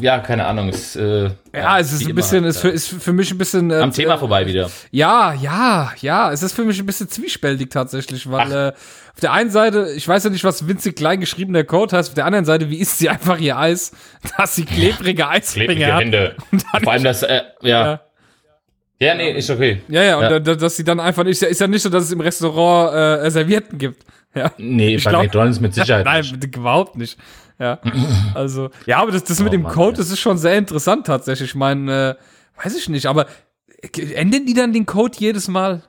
ja, 0.00 0.18
keine 0.20 0.46
Ahnung, 0.46 0.70
ist, 0.70 0.96
äh, 0.96 1.30
Ja, 1.54 1.78
es 1.78 1.92
ist 1.92 2.06
ein 2.08 2.14
bisschen, 2.14 2.44
halt, 2.44 2.54
ist 2.54 2.60
für, 2.60 2.70
ist 2.70 2.88
für 2.88 3.12
mich 3.12 3.30
ein 3.30 3.36
bisschen. 3.36 3.70
Äh, 3.70 3.74
am 3.76 3.92
Thema 3.92 4.14
äh, 4.14 4.18
vorbei 4.18 4.46
wieder. 4.46 4.70
Ja, 4.90 5.34
ja, 5.34 5.92
ja. 6.00 6.32
Es 6.32 6.42
ist 6.42 6.54
für 6.54 6.64
mich 6.64 6.80
ein 6.80 6.86
bisschen 6.86 7.06
zwiespältig 7.08 7.68
tatsächlich, 7.70 8.30
weil 8.30 8.50
äh, 8.50 8.72
auf 9.20 9.28
der 9.28 9.32
einen 9.32 9.50
Seite, 9.50 9.92
ich 9.94 10.08
weiß 10.08 10.24
ja 10.24 10.30
nicht, 10.30 10.44
was 10.44 10.66
winzig 10.66 10.96
klein 10.96 11.20
geschriebener 11.20 11.62
Code 11.62 11.94
heißt, 11.94 12.08
auf 12.08 12.14
der 12.14 12.24
anderen 12.24 12.46
Seite, 12.46 12.70
wie 12.70 12.78
isst 12.78 12.96
sie 12.98 13.10
einfach 13.10 13.38
ihr 13.38 13.58
Eis, 13.58 13.92
dass 14.38 14.56
sie 14.56 14.64
klebrige 14.64 15.28
Eisfinger 15.28 15.66
Klebrige 15.66 15.92
hat. 15.94 16.00
Hände. 16.00 16.36
Vor 16.82 16.92
allem 16.92 17.04
das, 17.04 17.22
äh, 17.22 17.42
ja. 17.60 17.84
Ja. 17.92 18.00
Ja, 18.98 19.14
nee, 19.14 19.32
ist 19.32 19.50
okay. 19.50 19.82
Ja, 19.88 20.02
ja, 20.02 20.16
und 20.16 20.22
Ja. 20.24 20.40
da- 20.40 20.54
dass 20.54 20.76
sie 20.76 20.84
dann 20.84 21.00
einfach 21.00 21.24
nicht, 21.24 21.42
ist 21.42 21.60
ja, 21.60 21.66
nicht 21.66 21.82
so, 21.82 21.88
dass 21.90 22.04
es 22.04 22.12
im 22.12 22.20
Restaurant 22.20 22.94
äh, 23.24 23.30
Servietten 23.30 23.78
gibt. 23.78 24.04
Ja. 24.34 24.52
Nee, 24.58 24.94
Ich 24.96 25.04
bei 25.04 25.10
glaub- 25.10 25.22
McDonalds 25.24 25.60
mit 25.60 25.74
Sicherheit 25.74 26.04
Nein, 26.06 26.20
nicht. 26.20 26.56
überhaupt 26.56 26.96
nicht. 26.96 27.18
Ja. 27.58 27.78
Also, 28.34 28.70
ja, 28.86 28.98
aber 29.00 29.12
das, 29.12 29.24
das 29.24 29.38
mit 29.40 29.48
Oh 29.48 29.52
dem 29.52 29.62
Mann, 29.62 29.72
Code, 29.72 29.98
das 29.98 30.10
ist 30.10 30.20
schon 30.20 30.38
sehr 30.38 30.56
interessant 30.56 31.06
tatsächlich. 31.06 31.50
Ich 31.50 31.54
meine, 31.54 32.16
äh, 32.58 32.62
weiß 32.64 32.74
ich 32.76 32.88
nicht, 32.88 33.04
aber 33.06 33.26
äh, 33.82 34.12
ändern 34.14 34.46
die 34.46 34.54
dann 34.54 34.72
den 34.72 34.86
Code 34.86 35.14
jedes 35.18 35.46
Mal? 35.48 35.82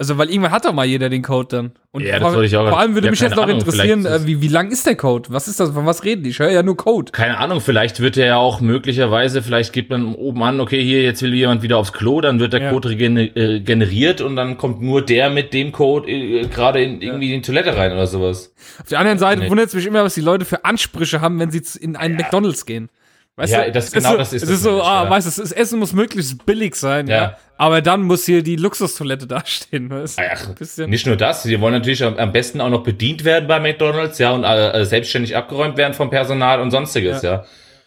Also, 0.00 0.16
weil 0.16 0.30
irgendwann 0.30 0.52
hat 0.52 0.64
doch 0.64 0.72
mal 0.72 0.86
jeder 0.86 1.08
den 1.08 1.22
Code 1.22 1.48
dann. 1.56 1.72
Und 1.90 2.04
Ja, 2.04 2.12
das 2.14 2.22
vor, 2.22 2.34
wollte 2.34 2.46
ich 2.46 2.56
auch- 2.56 2.68
vor 2.68 2.78
allem 2.78 2.94
würde 2.94 3.08
ja, 3.08 3.10
mich 3.10 3.18
jetzt 3.20 3.34
noch 3.34 3.42
Ahnung, 3.42 3.58
interessieren, 3.58 4.06
äh, 4.06 4.24
wie, 4.26 4.40
wie 4.40 4.46
lang 4.46 4.70
ist 4.70 4.86
der 4.86 4.94
Code? 4.94 5.28
Was 5.32 5.48
ist 5.48 5.58
das? 5.58 5.70
Von 5.72 5.86
was 5.86 6.04
reden 6.04 6.22
die? 6.22 6.30
Ich 6.30 6.38
höre 6.38 6.50
ja 6.52 6.62
nur 6.62 6.76
Code. 6.76 7.10
Keine 7.10 7.38
Ahnung, 7.38 7.60
vielleicht 7.60 7.98
wird 7.98 8.16
er 8.16 8.26
ja 8.26 8.36
auch 8.36 8.60
möglicherweise, 8.60 9.42
vielleicht 9.42 9.72
gibt 9.72 9.90
man 9.90 10.14
oben 10.14 10.40
an, 10.44 10.60
okay, 10.60 10.80
hier, 10.84 11.02
jetzt 11.02 11.20
will 11.22 11.34
jemand 11.34 11.62
wieder 11.62 11.78
aufs 11.78 11.92
Klo, 11.92 12.20
dann 12.20 12.38
wird 12.38 12.52
der 12.52 12.62
Ja. 12.62 12.70
Code 12.70 12.92
äh, 12.92 13.60
generiert 13.60 14.20
und 14.20 14.36
dann 14.36 14.56
kommt 14.56 14.80
nur 14.80 15.02
der 15.02 15.30
mit 15.30 15.52
dem 15.52 15.72
Code 15.72 16.08
äh, 16.08 16.46
gerade 16.46 16.80
in 16.80 17.02
irgendwie 17.02 17.34
in 17.34 17.40
die 17.42 17.46
Toilette 17.46 17.76
rein 17.76 17.90
oder 17.92 18.06
sowas. 18.06 18.54
Auf 18.80 18.88
der 18.88 19.00
anderen 19.00 19.18
Seite 19.18 19.50
wundert 19.50 19.66
es 19.66 19.74
mich 19.74 19.86
immer, 19.86 20.04
was 20.04 20.14
die 20.14 20.20
Leute 20.20 20.44
für 20.44 20.64
Ansprüche 20.64 21.20
haben, 21.20 21.40
wenn 21.40 21.50
sie 21.50 21.62
in 21.80 21.96
einen 21.96 22.14
McDonalds 22.14 22.66
gehen. 22.66 22.88
Weißt 23.38 23.52
Ja, 23.52 23.64
du? 23.66 23.70
das- 23.72 23.92
genau 23.92 24.10
so, 24.10 24.16
das 24.16 24.32
ist 24.32 24.42
Es 24.42 24.50
ist 24.50 24.62
so, 24.64 24.82
ah, 24.82 25.04
ja. 25.04 25.10
weißt 25.10 25.38
du, 25.38 25.42
das 25.42 25.52
Essen 25.52 25.78
muss 25.78 25.92
möglichst 25.92 26.44
billig 26.44 26.74
sein, 26.74 27.06
ja. 27.06 27.16
Ja. 27.16 27.36
Aber 27.56 27.80
dann 27.82 28.02
muss 28.02 28.24
hier 28.26 28.42
die 28.42 28.56
Luxustoilette 28.56 29.26
dastehen, 29.28 29.88
weißt 29.90 30.18
du? 30.18 30.22
Ach, 30.28 30.54
bisschen. 30.56 30.90
nicht 30.90 31.06
nur 31.06 31.14
das, 31.14 31.44
die 31.44 31.60
wollen 31.60 31.74
natürlich 31.74 32.02
am, 32.02 32.32
besten 32.32 32.60
auch 32.60 32.68
noch 32.68 32.82
bedient 32.82 33.24
werden 33.24 33.46
bei 33.46 33.60
McDonalds, 33.60 34.18
ja, 34.18 34.32
und 34.32 34.42
äh, 34.42 34.80
äh, 34.80 34.84
selbstständig 34.84 35.36
abgeräumt 35.36 35.76
werden 35.76 35.94
vom 35.94 36.10
Personal 36.10 36.60
und 36.60 36.72
sonstiges, 36.72 37.22
ja. 37.22 37.44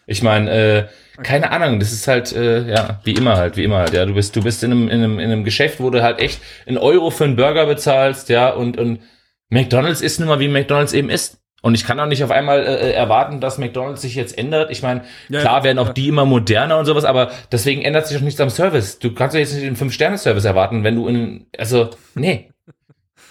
Ich 0.07 0.23
meine, 0.23 0.49
äh, 0.49 0.85
keine 1.21 1.51
Ahnung, 1.51 1.81
das 1.81 1.91
ist 1.91 2.07
halt, 2.07 2.31
äh, 2.33 2.69
ja, 2.69 3.01
wie 3.03 3.11
immer 3.11 3.35
halt, 3.35 3.57
wie 3.57 3.65
immer 3.65 3.79
halt, 3.79 3.91
ja. 3.93 4.05
Du 4.05 4.13
bist, 4.13 4.33
du 4.37 4.41
bist 4.41 4.63
in 4.63 4.71
einem, 4.71 4.87
in 4.87 5.03
einem, 5.03 5.19
in 5.19 5.31
einem 5.33 5.43
Geschäft, 5.43 5.81
wo 5.81 5.89
du 5.89 6.01
halt 6.01 6.19
echt 6.19 6.39
einen 6.65 6.77
Euro 6.77 7.09
für 7.11 7.25
einen 7.25 7.35
Burger 7.35 7.65
bezahlst, 7.65 8.29
ja, 8.29 8.51
und, 8.51 8.77
und 8.77 9.01
McDonalds 9.49 9.99
ist 9.99 10.17
nun 10.21 10.29
mal, 10.29 10.39
wie 10.39 10.47
McDonalds 10.47 10.93
eben 10.93 11.09
ist. 11.09 11.40
Und 11.62 11.76
ich 11.76 11.86
kann 11.86 12.00
auch 12.00 12.08
nicht 12.08 12.24
auf 12.24 12.32
einmal 12.32 12.60
äh, 12.65 12.89
äh, 12.89 12.93
erwarten, 12.93 13.39
dass 13.39 13.60
McDonalds 13.60 14.02
sich 14.02 14.15
jetzt 14.15 14.36
ändert. 14.38 14.71
Ich 14.71 14.82
meine, 14.82 15.04
Ja, 15.30 15.41
klar 15.41 15.58
ja, 15.60 15.63
werden 15.63 15.80
auch 15.80 15.88
ja. 15.88 15.93
die 15.93 16.08
immer 16.08 16.26
moderner 16.26 16.80
und 16.80 16.86
sowas, 16.86 17.06
aber 17.06 17.32
deswegen 17.52 17.84
ändert 17.84 18.08
sich 18.08 18.17
auch 18.17 18.21
nichts 18.21 18.41
am 18.41 18.50
Service. 18.50 18.97
Du 18.97 19.13
kannst 19.13 19.36
doch 19.36 19.39
jetzt 19.39 19.54
nicht 19.54 19.63
den 19.65 19.76
Fünf-Sterne-Service 19.76 20.45
erwarten, 20.45 20.84
wenn 20.84 20.95
du 20.95 21.08
in, 21.08 21.45
also, 21.58 21.91
nee. 22.15 22.50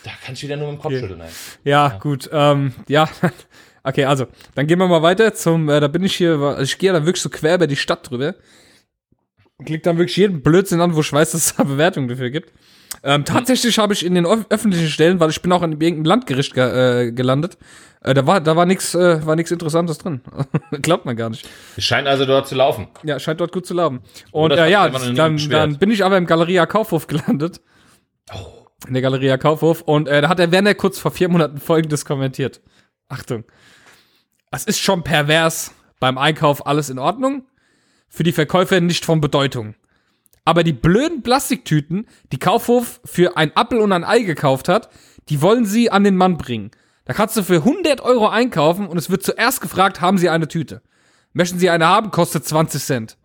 Da 0.04 0.10
kannst 0.24 0.42
du 0.42 0.46
wieder 0.46 0.56
nur 0.56 0.68
mit 0.68 0.78
dem 0.78 0.82
Kopf 0.82 0.92
Okay. 0.92 1.00
schütteln. 1.00 1.22
Ja, 1.64 1.98
gut. 2.00 2.30
Ähm, 2.32 2.72
ja. 2.88 3.08
Okay, 3.82 4.04
also, 4.04 4.26
dann 4.54 4.66
gehen 4.66 4.78
wir 4.78 4.86
mal 4.88 5.00
weiter 5.00 5.32
zum, 5.32 5.70
äh, 5.70 5.80
da 5.80 5.88
bin 5.88 6.04
ich 6.04 6.14
hier, 6.14 6.32
also 6.38 6.60
ich 6.60 6.76
gehe 6.76 6.92
da 6.92 7.06
wirklich 7.06 7.22
so 7.22 7.30
quer 7.30 7.54
über 7.54 7.66
die 7.66 7.76
Stadt 7.76 8.10
drüber. 8.10 8.34
Klick 9.64 9.82
dann 9.84 9.96
wirklich 9.96 10.18
jeden 10.18 10.42
Blödsinn 10.42 10.82
an, 10.82 10.94
wo 10.94 11.00
ich 11.00 11.10
weiß, 11.10 11.32
dass 11.32 11.46
es 11.46 11.56
da 11.56 11.64
Bewertungen 11.64 12.06
dafür 12.06 12.28
gibt. 12.28 12.52
Ähm, 13.02 13.24
tatsächlich 13.24 13.78
habe 13.78 13.92
ich 13.94 14.04
in 14.04 14.14
den 14.14 14.26
öf- 14.26 14.44
öffentlichen 14.50 14.88
Stellen, 14.88 15.20
weil 15.20 15.30
ich 15.30 15.40
bin 15.40 15.50
auch 15.52 15.62
in 15.62 15.72
irgendeinem 15.72 16.04
Landgericht 16.04 16.52
ge 16.54 17.06
äh, 17.06 17.12
gelandet, 17.12 17.56
äh, 18.02 18.12
da 18.14 18.26
war, 18.26 18.40
da 18.40 18.56
war 18.56 18.66
nichts, 18.66 18.94
äh, 18.94 19.24
war 19.26 19.36
nichts 19.36 19.50
Interessantes 19.50 19.98
drin. 19.98 20.20
Glaubt 20.82 21.04
man 21.06 21.16
gar 21.16 21.30
nicht. 21.30 21.48
Es 21.76 21.84
scheint 21.84 22.06
also 22.08 22.26
dort 22.26 22.46
zu 22.46 22.54
laufen. 22.54 22.88
Ja, 23.02 23.18
scheint 23.18 23.40
dort 23.40 23.52
gut 23.52 23.64
zu 23.66 23.74
laufen. 23.74 24.00
Und 24.32 24.50
äh, 24.52 24.68
ja, 24.70 24.88
dann, 24.88 25.38
dann 25.50 25.78
bin 25.78 25.90
ich 25.90 26.04
aber 26.04 26.16
im 26.18 26.26
Galeria 26.26 26.66
Kaufhof 26.66 27.06
gelandet. 27.06 27.60
In 28.86 28.94
der 28.94 29.02
Galeria 29.02 29.36
Kaufhof. 29.38 29.82
Und 29.82 30.08
äh, 30.08 30.22
da 30.22 30.28
hat 30.28 30.38
der 30.38 30.52
Werner 30.52 30.74
kurz 30.74 30.98
vor 30.98 31.10
vier 31.10 31.28
Monaten 31.28 31.58
folgendes 31.58 32.04
kommentiert. 32.04 32.60
Achtung. 33.08 33.44
Es 34.50 34.64
ist 34.64 34.78
schon 34.80 35.02
pervers. 35.04 35.72
Beim 36.00 36.16
Einkauf 36.16 36.66
alles 36.66 36.88
in 36.90 36.98
Ordnung. 36.98 37.46
Für 38.08 38.22
die 38.22 38.32
Verkäufer 38.32 38.80
nicht 38.80 39.04
von 39.04 39.20
Bedeutung. 39.20 39.74
Aber 40.44 40.64
die 40.64 40.72
blöden 40.72 41.22
Plastiktüten, 41.22 42.06
die 42.32 42.38
Kaufhof 42.38 43.00
für 43.04 43.36
ein 43.36 43.54
Appel 43.56 43.78
und 43.80 43.92
ein 43.92 44.04
Ei 44.04 44.20
gekauft 44.20 44.68
hat, 44.68 44.90
die 45.28 45.42
wollen 45.42 45.64
sie 45.66 45.90
an 45.90 46.02
den 46.04 46.16
Mann 46.16 46.36
bringen. 46.38 46.70
Da 47.04 47.12
kannst 47.12 47.36
du 47.36 47.42
für 47.42 47.56
100 47.56 48.00
Euro 48.00 48.28
einkaufen 48.28 48.86
und 48.86 48.96
es 48.96 49.10
wird 49.10 49.22
zuerst 49.22 49.60
gefragt, 49.60 50.00
haben 50.00 50.18
sie 50.18 50.28
eine 50.28 50.48
Tüte? 50.48 50.82
Möchten 51.32 51.58
sie 51.58 51.70
eine 51.70 51.86
haben, 51.86 52.10
kostet 52.10 52.44
20 52.46 52.82
Cent. 52.82 53.16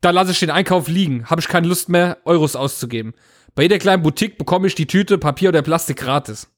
Da 0.00 0.10
lasse 0.10 0.32
ich 0.32 0.40
den 0.40 0.50
Einkauf 0.50 0.88
liegen, 0.88 1.26
habe 1.30 1.40
ich 1.40 1.48
keine 1.48 1.66
Lust 1.68 1.88
mehr, 1.88 2.18
Euros 2.24 2.56
auszugeben. 2.56 3.14
Bei 3.54 3.62
jeder 3.62 3.78
kleinen 3.78 4.02
Boutique 4.02 4.36
bekomme 4.38 4.66
ich 4.66 4.74
die 4.74 4.86
Tüte, 4.86 5.18
Papier 5.18 5.50
oder 5.50 5.62
Plastik 5.62 5.98
gratis. 5.98 6.48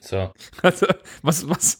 So. 0.00 0.32
Also, 0.62 0.86
was, 1.22 1.48
was, 1.48 1.78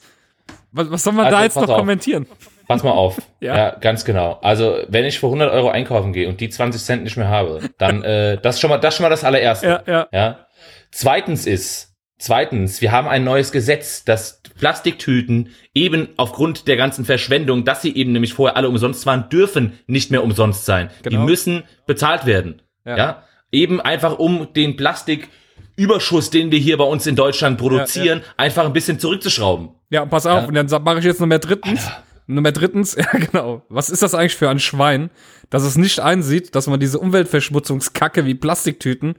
was, 0.73 0.91
was 0.91 1.03
soll 1.03 1.13
man 1.13 1.27
Also, 1.27 1.37
da 1.37 1.45
jetzt 1.45 1.57
noch 1.57 1.69
auf. 1.69 1.79
kommentieren? 1.79 2.27
Pass 2.69 2.83
mal 2.85 2.93
auf. 2.93 3.21
Ja. 3.41 3.57
ja. 3.57 3.77
ganz 3.81 4.05
genau. 4.05 4.41
Also, 4.43 4.79
wenn 4.89 5.05
ich 5.05 5.21
für 5.21 5.27
100 5.27 5.53
Euro 5.53 5.71
einkaufen 5.71 6.13
gehe 6.13 6.29
und 6.29 6.41
die 6.41 6.49
20 6.49 6.83
Cent 6.83 7.05
nicht 7.05 7.17
mehr 7.17 7.29
habe, 7.29 7.61
dann, 7.79 8.03
äh, 8.03 8.37
das 8.41 8.57
ist 8.57 8.61
schon 8.61 8.69
mal, 8.69 8.79
das 8.79 8.97
schon 8.97 9.05
mal 9.05 9.11
das 9.11 9.23
allererste. 9.23 9.67
Ja, 9.67 9.83
ja. 9.87 10.09
Ja. 10.13 10.47
Zweitens 10.91 11.47
ist, 11.47 11.89
Zweitens, 12.19 12.81
wir 12.81 12.91
haben 12.91 13.07
ein 13.07 13.23
neues 13.23 13.53
Gesetz, 13.53 14.05
dass 14.05 14.43
Plastiktüten 14.59 15.51
eben 15.73 16.09
aufgrund 16.17 16.67
der 16.67 16.77
ganzen 16.77 17.05
Verschwendung, 17.05 17.65
dass 17.65 17.81
sie 17.81 17.95
eben 17.95 18.11
nämlich 18.11 18.35
vorher 18.35 18.57
alle 18.57 18.69
umsonst 18.69 19.07
waren, 19.07 19.29
dürfen 19.29 19.79
nicht 19.87 20.11
mehr 20.11 20.25
umsonst 20.25 20.65
sein. 20.65 20.91
Die 21.05 21.11
Genau. 21.11 21.25
müssen 21.25 21.63
bezahlt 21.87 22.27
werden. 22.27 22.61
Ja. 22.85 22.97
Ja. 22.97 23.23
Eben 23.53 23.81
einfach 23.81 24.19
um 24.19 24.53
den 24.53 24.77
Plastiküberschuss, 24.77 26.31
den 26.31 26.51
wir 26.51 26.59
hier 26.59 26.77
bei 26.77 26.85
uns 26.85 27.07
in 27.07 27.15
Deutschland 27.15 27.57
produzieren, 27.57 28.23
einfach 28.37 28.65
ein 28.65 28.73
bisschen 28.73 28.99
zurückzuschrauben. 28.99 29.69
Ja, 29.91 30.05
pass 30.05 30.27
auf, 30.27 30.49
und 30.49 30.55
dann 30.55 30.67
mache 30.83 30.99
ich 30.99 31.05
jetzt 31.05 31.21
Nummer 31.21 31.39
drittens. 31.39 31.89
Nummer 32.29 32.53
drittens, 32.53 32.95
ja 32.99 33.07
genau. 33.13 33.63
Was 33.69 33.91
ist 33.91 34.03
das 34.03 34.15
eigentlich 34.15 34.37
für 34.37 34.49
ein 34.51 34.59
Schwein, 34.61 35.11
dass 35.51 35.63
es 35.65 35.77
nicht 35.77 36.01
einsieht, 36.01 36.55
dass 36.55 36.67
man 36.67 36.79
diese 36.79 36.99
Umweltverschmutzungskacke 36.99 38.25
wie 38.27 38.35
Plastiktüten 38.35 39.15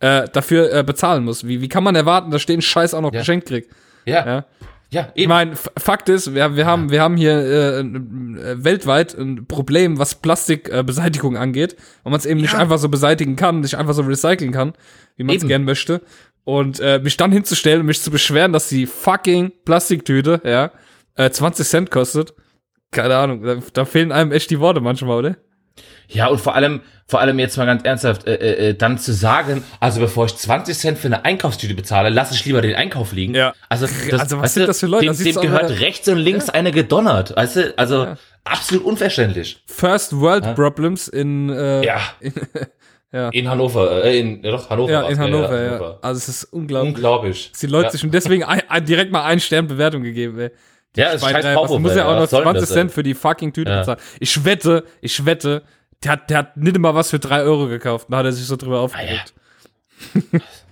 äh, 0.00 0.26
dafür 0.32 0.72
äh, 0.72 0.82
bezahlen 0.82 1.24
muss? 1.24 1.46
Wie, 1.46 1.60
wie 1.60 1.68
kann 1.68 1.84
man 1.84 1.94
erwarten, 1.94 2.30
dass 2.30 2.42
ich 2.42 2.46
den 2.46 2.62
Scheiß 2.62 2.94
auch 2.94 3.00
noch 3.02 3.12
Ja. 3.12 3.20
geschenkt 3.20 3.48
krieg? 3.48 3.68
Ja. 4.06 4.26
Ja. 4.26 4.44
Ja, 4.90 5.08
Ich 5.14 5.22
eben. 5.22 5.30
meine, 5.30 5.52
F- 5.52 5.70
Fakt 5.76 6.08
ist, 6.08 6.34
wir, 6.34 6.54
wir, 6.56 6.66
haben, 6.66 6.90
wir 6.90 7.02
haben 7.02 7.16
hier 7.16 7.32
äh, 7.32 7.80
äh, 7.80 7.84
weltweit 8.64 9.14
ein 9.14 9.46
Problem, 9.46 9.98
was 9.98 10.14
Plastikbeseitigung 10.14 11.34
äh, 11.34 11.38
angeht, 11.38 11.74
weil 12.04 12.12
man 12.12 12.18
es 12.20 12.26
eben 12.26 12.40
nicht 12.40 12.54
einfach 12.54 12.78
so 12.78 12.88
beseitigen 12.88 13.34
kann, 13.34 13.60
nicht 13.60 13.74
einfach 13.76 13.94
so 13.94 14.02
recyceln 14.02 14.52
kann, 14.52 14.74
wie 15.16 15.24
man 15.24 15.34
es 15.36 15.46
gern 15.46 15.64
möchte. 15.64 16.00
Und 16.44 16.78
äh, 16.80 17.00
mich 17.02 17.16
dann 17.16 17.32
hinzustellen 17.32 17.80
und 17.80 17.86
mich 17.86 18.02
zu 18.02 18.10
beschweren, 18.10 18.52
dass 18.52 18.68
die 18.68 18.86
fucking 18.86 19.52
Plastiktüte, 19.64 20.40
ja, 20.44 20.70
äh, 21.16 21.30
20 21.30 21.66
Cent 21.66 21.90
kostet. 21.90 22.34
Keine 22.94 23.16
Ahnung, 23.16 23.42
da, 23.42 23.56
da 23.72 23.84
fehlen 23.84 24.12
einem 24.12 24.32
echt 24.32 24.50
die 24.50 24.60
Worte 24.60 24.80
manchmal, 24.80 25.18
oder? 25.18 25.36
Ja, 26.08 26.28
und 26.28 26.40
vor 26.40 26.54
allem, 26.54 26.82
vor 27.06 27.20
allem 27.20 27.38
jetzt 27.38 27.56
mal 27.56 27.64
ganz 27.66 27.82
ernsthaft, 27.82 28.26
äh, 28.26 28.34
äh, 28.34 28.68
äh, 28.70 28.74
dann 28.74 28.98
zu 28.98 29.12
sagen, 29.12 29.64
also 29.80 30.00
bevor 30.00 30.26
ich 30.26 30.36
20 30.36 30.76
Cent 30.76 30.98
für 30.98 31.06
eine 31.08 31.24
Einkaufstüte 31.24 31.74
bezahle, 31.74 32.10
lasse 32.10 32.34
ich 32.34 32.44
lieber 32.44 32.60
den 32.60 32.74
Einkauf 32.74 33.12
liegen. 33.12 33.34
Ja. 33.34 33.54
Also, 33.68 33.86
das, 33.86 34.20
Also 34.20 34.40
was 34.40 34.54
sind 34.54 34.64
du, 34.64 34.66
das 34.68 34.80
für 34.80 34.86
Leute? 34.86 35.06
Dem, 35.06 35.16
dem 35.16 35.40
gehört 35.40 35.70
äh, 35.70 35.74
rechts 35.74 36.08
und 36.08 36.18
links 36.18 36.50
eine 36.50 36.72
gedonnert. 36.72 37.34
Weißt 37.36 37.56
du, 37.56 37.74
also 37.78 38.16
absolut 38.44 38.84
unverständlich. 38.84 39.62
First 39.66 40.18
World 40.18 40.54
Problems 40.54 41.08
in, 41.08 41.50
äh, 41.50 41.84
Ja. 41.84 42.00
Ja. 43.14 43.28
In 43.28 43.48
Hannover, 43.48 44.02
äh, 44.04 44.18
in, 44.18 44.42
ja 44.42 44.50
doch, 44.50 44.68
Hannover. 44.68 44.90
ja, 44.90 45.02
in 45.02 45.16
ja, 45.16 45.22
Hannover, 45.22 45.62
ja. 45.62 45.70
Hannover. 45.70 45.98
Also 46.02 46.18
es 46.18 46.28
ist 46.28 46.44
unglaublich. 46.52 46.94
Unglaublich. 46.96 47.52
die 47.60 47.66
Leute 47.68 47.84
ja. 47.84 47.90
sich 47.92 48.02
und 48.02 48.12
deswegen 48.12 48.42
ein, 48.42 48.62
ein, 48.68 48.84
direkt 48.84 49.12
mal 49.12 49.22
ein 49.22 49.38
Stern 49.38 49.68
Bewertung 49.68 50.02
gegeben, 50.02 50.36
ey. 50.40 50.50
Ja, 50.96 51.10
ist 51.10 51.20
Zwei, 51.22 51.32
scheiß 51.32 51.44
drei, 51.44 51.56
was 51.56 51.70
muss 51.78 51.94
ja 51.96 52.06
auch 52.06 52.14
noch 52.14 52.22
Was 52.22 52.30
soll 52.30 52.44
denn 52.44 52.52
20 52.52 52.60
das, 52.60 52.70
ey? 52.70 52.74
Cent 52.76 52.92
für 52.92 53.02
die 53.02 53.14
fucking 53.14 53.52
Tüte 53.52 53.70
Ja. 53.70 53.78
bezahlen. 53.80 53.98
Ich 54.20 54.44
wette, 54.44 54.84
ich 55.00 55.24
wette, 55.26 55.62
der 56.04 56.12
hat, 56.12 56.30
der 56.30 56.38
hat 56.38 56.56
nicht 56.56 56.78
mal 56.78 56.94
was 56.94 57.10
für 57.10 57.18
3 57.18 57.42
Euro 57.42 57.66
gekauft. 57.68 58.06
Da 58.10 58.18
hat 58.18 58.26
er 58.26 58.32
sich 58.32 58.46
so 58.46 58.56
drüber 58.56 58.80
aufgeregt. 58.80 59.34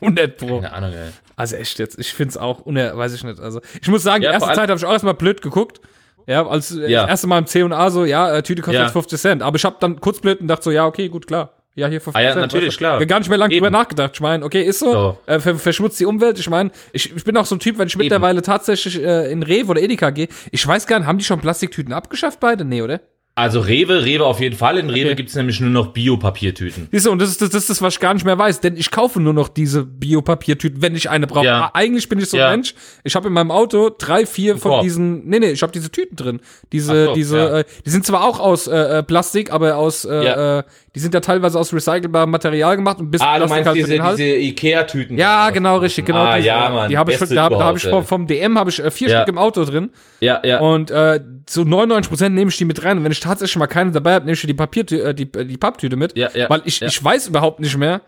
100 0.00 0.36
Pro. 0.36 0.60
Keine 0.60 0.72
Ahnung, 0.72 0.92
ey. 0.92 1.10
Also 1.36 1.56
echt 1.56 1.78
jetzt, 1.78 1.98
ich 1.98 2.12
find's 2.12 2.36
auch, 2.36 2.60
uner, 2.60 2.96
weiß 2.96 3.14
ich 3.14 3.24
nicht. 3.24 3.40
Also 3.40 3.60
ich 3.80 3.88
muss 3.88 4.02
sagen, 4.02 4.22
Ja, 4.22 4.30
die 4.30 4.34
erste 4.34 4.52
Zeit 4.54 4.68
habe 4.68 4.76
ich 4.78 4.84
auch 4.84 4.92
erstmal 4.92 5.14
blöd 5.14 5.42
geguckt. 5.42 5.80
Ja, 6.26 6.46
als 6.46 6.70
äh, 6.76 6.88
Ja. 6.88 7.02
das 7.02 7.10
erste 7.10 7.26
Mal 7.26 7.38
im 7.38 7.46
C&A 7.46 7.90
so, 7.90 8.04
ja, 8.04 8.32
äh, 8.36 8.42
Tüte 8.42 8.62
kostet 8.62 8.78
Ja. 8.78 8.82
jetzt 8.84 8.92
50 8.92 9.20
Cent. 9.20 9.42
Aber 9.42 9.56
ich 9.56 9.64
habe 9.64 9.76
dann 9.80 10.00
kurz 10.00 10.20
blöd 10.20 10.40
und 10.40 10.48
dachte 10.48 10.64
so, 10.64 10.70
ja, 10.70 10.86
okay, 10.86 11.08
gut, 11.08 11.26
klar. 11.26 11.54
Ja, 11.74 11.86
hier 11.88 12.00
50 12.02 12.14
Ah 12.18 12.22
ja, 12.22 12.34
natürlich, 12.34 12.74
du. 12.74 12.78
klar. 12.78 12.96
Ich 12.98 13.02
hab 13.02 13.08
gar 13.08 13.18
nicht 13.18 13.28
mehr 13.28 13.38
lange 13.38 13.54
drüber 13.54 13.68
Eben. 13.68 13.72
nachgedacht. 13.72 14.10
Ich 14.14 14.20
meine, 14.20 14.44
okay, 14.44 14.62
ist 14.62 14.80
so, 14.80 14.92
So. 14.92 15.18
Äh, 15.26 15.40
ver 15.40 15.56
verschmutzt 15.56 15.98
die 16.00 16.04
Umwelt. 16.04 16.38
Ich 16.38 16.50
meine, 16.50 16.70
ich, 16.92 17.14
ich 17.16 17.24
bin 17.24 17.36
auch 17.36 17.46
so 17.46 17.54
ein 17.56 17.60
Typ, 17.60 17.78
wenn 17.78 17.88
ich 17.88 17.96
mittlerweile 17.96 18.42
tatsächlich 18.42 19.02
äh, 19.02 19.32
in 19.32 19.42
Rewe 19.42 19.70
oder 19.70 19.80
Edeka 19.80 20.10
gehe, 20.10 20.28
ich 20.50 20.66
weiß 20.66 20.86
gar 20.86 20.98
nicht, 20.98 21.08
haben 21.08 21.18
die 21.18 21.24
schon 21.24 21.40
Plastiktüten 21.40 21.92
abgeschafft 21.94 22.40
beide? 22.40 22.64
Nee, 22.66 22.82
oder? 22.82 23.00
Also 23.34 23.60
Rewe, 23.60 24.04
Rewe 24.04 24.26
auf 24.26 24.40
jeden 24.40 24.56
Fall. 24.56 24.76
In 24.76 24.90
Rewe 24.90 25.06
Okay. 25.06 25.14
gibt's 25.14 25.34
nämlich 25.34 25.58
nur 25.58 25.70
noch 25.70 25.88
Biopapiertüten. 25.94 26.88
Siehst 26.92 27.06
du, 27.06 27.10
und 27.10 27.18
das 27.18 27.30
ist 27.30 27.40
das, 27.40 27.48
das 27.48 27.66
das, 27.66 27.80
was 27.80 27.94
ich 27.94 28.00
gar 28.00 28.12
nicht 28.12 28.26
mehr 28.26 28.36
weiß, 28.36 28.60
denn 28.60 28.76
ich 28.76 28.90
kaufe 28.90 29.20
nur 29.20 29.32
noch 29.32 29.48
diese 29.48 29.84
Biopapiertüten, 29.84 30.82
wenn 30.82 30.94
ich 30.94 31.08
eine 31.08 31.26
brauche. 31.26 31.46
Ja. 31.46 31.62
Ah, 31.64 31.70
Eigentlich 31.72 32.10
bin 32.10 32.18
ich 32.18 32.28
so 32.28 32.36
Ja. 32.36 32.48
ein 32.48 32.56
Mensch, 32.58 32.74
ich 33.04 33.14
habe 33.16 33.28
in 33.28 33.32
meinem 33.32 33.50
Auto 33.50 33.90
drei, 33.96 34.26
vier 34.26 34.58
von 34.58 34.72
Korb. 34.72 34.82
diesen, 34.82 35.26
nee, 35.26 35.38
nee, 35.38 35.50
ich 35.52 35.62
habe 35.62 35.72
diese 35.72 35.90
Tüten 35.90 36.14
drin. 36.16 36.40
Diese, 36.72 37.06
so, 37.06 37.14
diese, 37.14 37.38
ja. 37.38 37.58
äh, 37.60 37.64
die 37.86 37.90
sind 37.90 38.04
zwar 38.04 38.22
auch 38.24 38.38
aus 38.38 38.66
äh, 38.66 38.98
äh, 38.98 39.02
Plastik, 39.02 39.50
aber 39.50 39.76
aus, 39.76 40.04
äh, 40.04 40.24
Ja. 40.24 40.58
äh, 40.58 40.62
die 40.94 41.00
sind 41.00 41.14
ja 41.14 41.20
teilweise 41.20 41.58
aus 41.58 41.72
recycelbarem 41.72 42.30
Material 42.30 42.76
gemacht 42.76 43.00
und 43.00 43.10
bis 43.10 43.22
Ah, 43.22 43.38
du 43.38 43.46
Plastik 43.46 43.64
meinst 43.64 43.88
diese, 43.90 44.02
halt. 44.02 44.18
diese 44.18 44.28
Ikea-Tüten. 44.36 45.16
Ja, 45.16 45.48
genau, 45.48 45.78
richtig, 45.78 46.04
genau. 46.04 46.18
Ah, 46.18 46.36
diese, 46.36 46.48
ja, 46.48 46.68
Mann. 46.68 46.90
Die 46.90 46.98
habe 46.98 47.10
ich, 47.12 47.18
da, 47.18 47.48
da 47.48 47.64
habe 47.64 47.78
ich 47.78 47.84
vom, 47.84 48.04
vom 48.04 48.26
DM 48.26 48.58
habe 48.58 48.68
ich 48.68 48.78
äh, 48.78 48.90
vier 48.90 49.08
Ja. 49.08 49.22
Stück 49.22 49.28
im 49.30 49.38
Auto 49.38 49.64
drin. 49.64 49.88
Ja, 50.20 50.42
ja. 50.44 50.60
Und 50.60 50.90
äh, 50.90 51.18
zu 51.46 51.62
99% 51.62 52.28
nehme 52.28 52.50
ich 52.50 52.58
die 52.58 52.66
mit 52.66 52.84
rein. 52.84 52.98
Und 52.98 53.04
wenn 53.04 53.12
ich 53.12 53.20
tatsächlich 53.22 53.56
mal 53.56 53.66
keine 53.66 53.90
dabei 53.90 54.14
habe, 54.14 54.24
nehme 54.24 54.34
ich 54.34 54.42
die 54.42 54.54
Papiertüte, 54.54 55.02
äh, 55.02 55.14
die, 55.14 55.30
äh, 55.34 55.44
die 55.44 55.56
Papptüte 55.56 55.96
mit. 55.96 56.16
Ja, 56.16 56.30
ja, 56.34 56.48
weil 56.50 56.62
ich, 56.64 56.80
ja. 56.80 56.88
ich 56.88 57.02
weiß 57.02 57.28
überhaupt 57.28 57.60
nicht 57.60 57.76
mehr, 57.76 58.02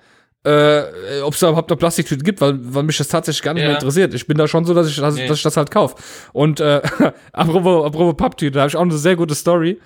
äh, 0.45 1.21
ob 1.23 1.35
es 1.35 1.41
da 1.41 1.49
überhaupt 1.49 1.71
noch 1.71 1.79
Plastiktüten 1.79 2.23
gibt, 2.23 2.41
weil, 2.41 2.55
weil 2.75 2.83
mich 2.83 2.99
das 2.99 3.09
tatsächlich 3.09 3.43
gar 3.43 3.55
nicht 3.55 3.63
Ja. 3.63 3.69
mehr 3.71 3.79
interessiert. 3.79 4.13
Ich 4.15 4.27
bin 4.27 4.37
da 4.37 4.47
schon 4.47 4.65
so, 4.65 4.75
dass 4.75 4.89
ich, 4.89 4.97
dass, 4.97 5.15
Nee. 5.15 5.27
dass 5.27 5.39
ich 5.39 5.43
das 5.43 5.57
halt 5.57 5.71
kaufe. 5.71 5.97
Und 6.33 6.61
äh, 6.61 6.83
apropos, 7.33 7.87
apropos 7.87 8.17
Papptüte, 8.17 8.53
da 8.53 8.61
habe 8.61 8.69
ich 8.69 8.77
auch 8.77 8.83
eine 8.83 8.97
sehr 8.97 9.17
gute 9.17 9.35
Story. 9.35 9.81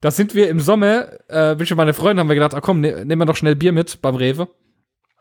Da 0.00 0.10
sind 0.10 0.34
wir 0.34 0.48
im 0.48 0.60
Sommer, 0.60 1.08
äh, 1.28 1.54
bin 1.54 1.64
ich 1.64 1.70
und 1.70 1.76
meine 1.76 1.94
Freunde, 1.94 2.20
haben 2.20 2.28
wir 2.28 2.34
gedacht, 2.34 2.54
ah 2.54 2.60
komm, 2.60 2.80
ne, 2.80 3.04
nehmen 3.04 3.20
wir 3.20 3.26
noch 3.26 3.36
schnell 3.36 3.54
Bier 3.54 3.72
mit 3.72 4.00
beim 4.02 4.16
Rewe. 4.16 4.48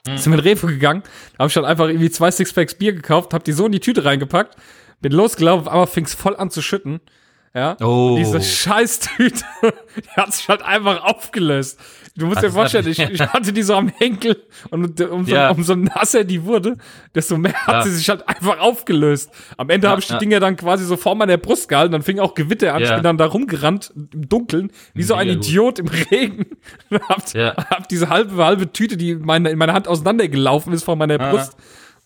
Hm. 0.07 0.17
Sind 0.17 0.31
wir 0.33 0.39
in 0.39 0.45
Rewe 0.45 0.67
gegangen, 0.67 1.03
da 1.33 1.39
habe 1.39 1.47
ich 1.49 1.53
dann 1.53 1.65
einfach 1.65 1.87
irgendwie 1.87 2.09
zwei 2.09 2.31
Sixpacks 2.31 2.73
Bier 2.75 2.93
gekauft, 2.93 3.33
hab 3.33 3.43
die 3.43 3.51
so 3.51 3.65
in 3.67 3.71
die 3.73 3.79
Tüte 3.79 4.05
reingepackt, 4.05 4.55
bin 5.01 5.11
losgelaufen, 5.11 5.67
auf 5.67 5.71
einmal 5.73 5.87
fing's 5.87 6.13
voll 6.15 6.35
an 6.35 6.49
zu 6.49 6.61
schütten. 6.63 7.01
Ja. 7.53 7.75
Oh. 7.81 8.15
Diese 8.17 8.41
Scheißtüte, 8.41 9.43
die 9.97 10.09
hat 10.15 10.33
sich 10.33 10.47
halt 10.47 10.61
einfach 10.61 11.03
aufgelöst. 11.03 11.79
Du 12.15 12.25
musst 12.25 12.37
Das 12.37 12.45
dir 12.45 12.51
vorstellen, 12.51 12.87
ich, 12.87 12.99
ich 12.99 13.21
hatte 13.21 13.51
die 13.53 13.61
so 13.61 13.73
am 13.75 13.87
Henkel 13.89 14.41
und 14.69 14.99
umso, 15.01 15.33
Ja. 15.33 15.49
umso 15.51 15.75
nasser 15.75 16.23
die 16.25 16.43
wurde, 16.45 16.77
desto 17.15 17.37
mehr 17.37 17.53
hat 17.53 17.73
Ja. 17.75 17.81
sie 17.83 17.91
sich 17.95 18.09
halt 18.09 18.27
einfach 18.27 18.59
aufgelöst. 18.59 19.29
Am 19.57 19.69
Ende 19.69 19.87
Ja, 19.87 19.91
habe 19.91 20.01
ich 20.01 20.07
die. 20.07 20.17
Dinger 20.17 20.39
dann 20.39 20.55
quasi 20.57 20.85
so 20.85 20.97
vor 20.97 21.15
meiner 21.15 21.37
Brust 21.37 21.67
gehalten, 21.69 21.91
dann 21.93 22.01
fing 22.03 22.19
auch 22.19 22.35
Gewitter 22.35 22.73
an, 22.73 22.83
ich 22.83 22.89
bin 22.93 23.03
dann 23.03 23.17
da 23.17 23.25
rumgerannt 23.25 23.93
im 23.95 24.27
Dunkeln, 24.29 24.71
wie 24.93 25.03
so 25.03 25.13
ein 25.15 25.27
Mega 25.27 25.39
gut. 25.39 25.47
Idiot 25.47 25.79
im 25.79 25.87
Regen. 25.87 26.45
hab, 27.09 27.33
Ja. 27.33 27.55
hab 27.69 27.87
diese 27.89 28.09
halbe, 28.09 28.43
halbe 28.43 28.71
Tüte, 28.71 28.95
die 28.97 29.11
in 29.11 29.21
meine, 29.25 29.49
in 29.49 29.57
meiner 29.57 29.73
Hand 29.73 29.87
auseinandergelaufen 29.87 30.71
ist 30.73 30.83
vor 30.83 30.95
meiner. 30.95 31.17
Brust. 31.17 31.55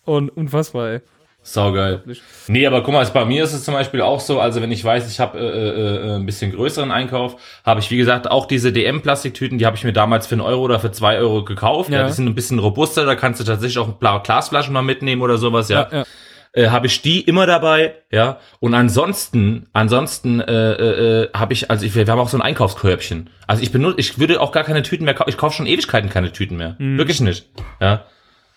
Und 0.04 0.28
unfassbar, 0.30 0.88
ey. 0.90 1.00
Saugeil. 1.46 2.02
Nee, 2.48 2.66
aber 2.66 2.82
guck 2.82 2.92
mal, 2.92 3.06
bei 3.06 3.24
mir 3.24 3.44
ist 3.44 3.52
es 3.52 3.62
zum 3.64 3.72
Beispiel 3.74 4.02
auch 4.02 4.18
so, 4.20 4.40
also 4.40 4.60
wenn 4.60 4.72
ich 4.72 4.84
weiß, 4.84 5.08
ich 5.10 5.20
habe 5.20 5.38
äh, 5.38 5.42
äh, 5.42 6.10
äh, 6.12 6.14
ein 6.16 6.26
bisschen 6.26 6.50
größeren 6.52 6.90
Einkauf, 6.90 7.36
habe 7.64 7.78
ich 7.78 7.90
wie 7.92 7.96
gesagt 7.96 8.28
auch 8.30 8.46
diese 8.46 8.72
DM-Plastiktüten, 8.72 9.56
die 9.58 9.64
habe 9.66 9.76
ich 9.76 9.84
mir 9.84 9.92
damals 9.92 10.26
für 10.26 10.34
einen 10.34 10.40
Euro 10.40 10.62
oder 10.62 10.80
für 10.80 10.90
zwei 10.90 11.18
Euro 11.18 11.44
gekauft. 11.44 11.90
Ja. 11.90 12.00
Ja. 12.00 12.06
die 12.08 12.12
sind 12.12 12.26
ein 12.26 12.34
bisschen 12.34 12.58
robuster, 12.58 13.04
da 13.04 13.14
kannst 13.14 13.40
du 13.40 13.44
tatsächlich 13.44 13.78
auch 13.78 13.86
ein 13.86 13.98
paar 13.98 14.22
Glasflaschen 14.24 14.72
mal 14.72 14.82
mitnehmen 14.82 15.22
oder 15.22 15.38
sowas, 15.38 15.68
ja. 15.68 15.88
Ja, 15.90 15.98
ja. 15.98 16.04
Äh, 16.52 16.68
habe 16.70 16.86
ich 16.88 17.00
die 17.02 17.20
immer 17.20 17.46
dabei, 17.46 17.94
ja. 18.10 18.38
Und 18.60 18.74
ansonsten, 18.74 19.66
ansonsten 19.72 20.40
äh, 20.40 20.72
äh, 20.72 21.22
äh, 21.24 21.28
habe 21.32 21.52
ich, 21.52 21.70
also 21.70 21.86
ich, 21.86 21.94
wir 21.94 22.06
haben 22.06 22.18
auch 22.18 22.28
so 22.30 22.38
ein 22.38 22.42
Einkaufskörbchen. 22.42 23.30
Also 23.46 23.62
ich 23.62 23.70
benutze, 23.70 24.00
ich 24.00 24.18
würde 24.18 24.40
auch 24.40 24.52
gar 24.52 24.64
keine 24.64 24.82
Tüten 24.82 25.04
mehr 25.04 25.14
kaufen. 25.14 25.28
Ich 25.30 25.36
kaufe 25.36 25.54
schon 25.54 25.66
Ewigkeiten 25.66 26.10
keine 26.10 26.32
Tüten 26.32 26.56
mehr, 26.56 26.74
Mhm. 26.78 26.98
wirklich 26.98 27.20
nicht, 27.20 27.46
ja. 27.80 28.04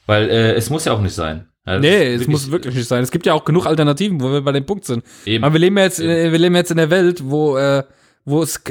Weil 0.07 0.29
äh, 0.29 0.53
es 0.53 0.69
muss 0.71 0.85
ja 0.85 0.93
auch 0.93 1.01
nicht 1.01 1.13
sein. 1.13 1.49
Ja, 1.69 1.75
das 1.75 1.81
Nee, 1.81 2.15
ist 2.15 2.21
es 2.21 2.27
muss 2.27 2.51
wirklich 2.51 2.75
nicht 2.75 2.87
sein. 2.87 3.03
Es 3.03 3.11
gibt 3.11 3.25
ja 3.25 3.33
auch 3.33 3.45
genug 3.45 3.65
Alternativen, 3.65 4.19
wo 4.21 4.31
wir 4.31 4.41
bei 4.41 4.51
dem 4.51 4.65
Punkt 4.65 4.85
sind. 4.85 5.03
Eben. 5.25 5.43
Aber 5.43 5.53
wir 5.53 5.59
leben 5.59 5.77
ja 5.77 5.83
jetzt, 5.83 5.99
äh, 5.99 6.31
wir 6.31 6.39
leben 6.39 6.55
jetzt 6.55 6.71
in 6.71 6.77
der 6.77 6.89
Welt, 6.89 7.21
wo, 7.23 7.57
äh, 7.57 7.83
wo 8.25 8.41
es 8.43 8.61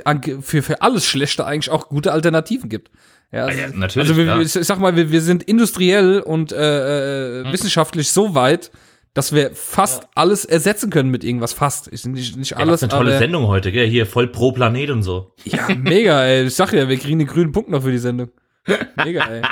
für, 0.41 0.63
für 0.63 0.83
alles 0.83 1.07
Schlechte 1.07 1.47
eigentlich 1.47 1.71
auch 1.71 1.89
gute 1.89 2.13
Alternativen 2.13 2.69
gibt. 2.69 2.91
Ja, 3.33 3.45
also, 3.45 3.59
ja, 3.61 3.69
natürlich, 3.69 4.09
Also 4.09 4.17
wir, 4.17 4.25
klar. 4.25 4.41
ich 4.41 4.53
sag 4.53 4.79
mal, 4.79 4.97
wir, 4.97 5.11
wir 5.13 5.21
sind 5.21 5.43
industriell 5.43 6.21
und 6.21 6.51
äh, 6.53 7.41
äh, 7.43 7.53
wissenschaftlich 7.53 8.11
so 8.11 8.35
weit, 8.35 8.71
dass 9.15 9.35
wir 9.35 9.51
fast 9.53 10.05
alles 10.15 10.45
ersetzen 10.45 10.91
können 10.91 11.11
mit 11.11 11.25
irgendwas. 11.25 11.53
Fast. 11.53 11.89
Ist 11.89 12.07
nicht, 12.07 12.37
nicht 12.37 12.53
Ja, 12.53 12.57
alles. 12.59 12.75
was 12.75 12.83
eine 12.85 12.91
tolle 12.93 13.11
aber, 13.11 13.19
Sendung 13.19 13.47
heute, 13.49 13.71
gell? 13.73 13.87
Hier 13.89 14.07
voll 14.07 14.29
pro 14.29 14.53
Planet 14.53 14.91
und 14.91 15.03
so. 15.03 15.33
Ja, 15.45 15.67
mega, 15.77 16.25
ey. 16.25 16.47
Ich 16.47 16.55
sag 16.55 16.73
ja, 16.73 16.89
wir 16.89 16.97
kriegen 16.97 17.19
den 17.19 17.29
grünen 17.29 17.53
Punkt 17.53 17.69
noch 17.71 17.83
für 17.83 17.91
die 17.91 17.99
Sendung. 17.99 18.31
Mega, 18.97 19.25
ey. 19.27 19.43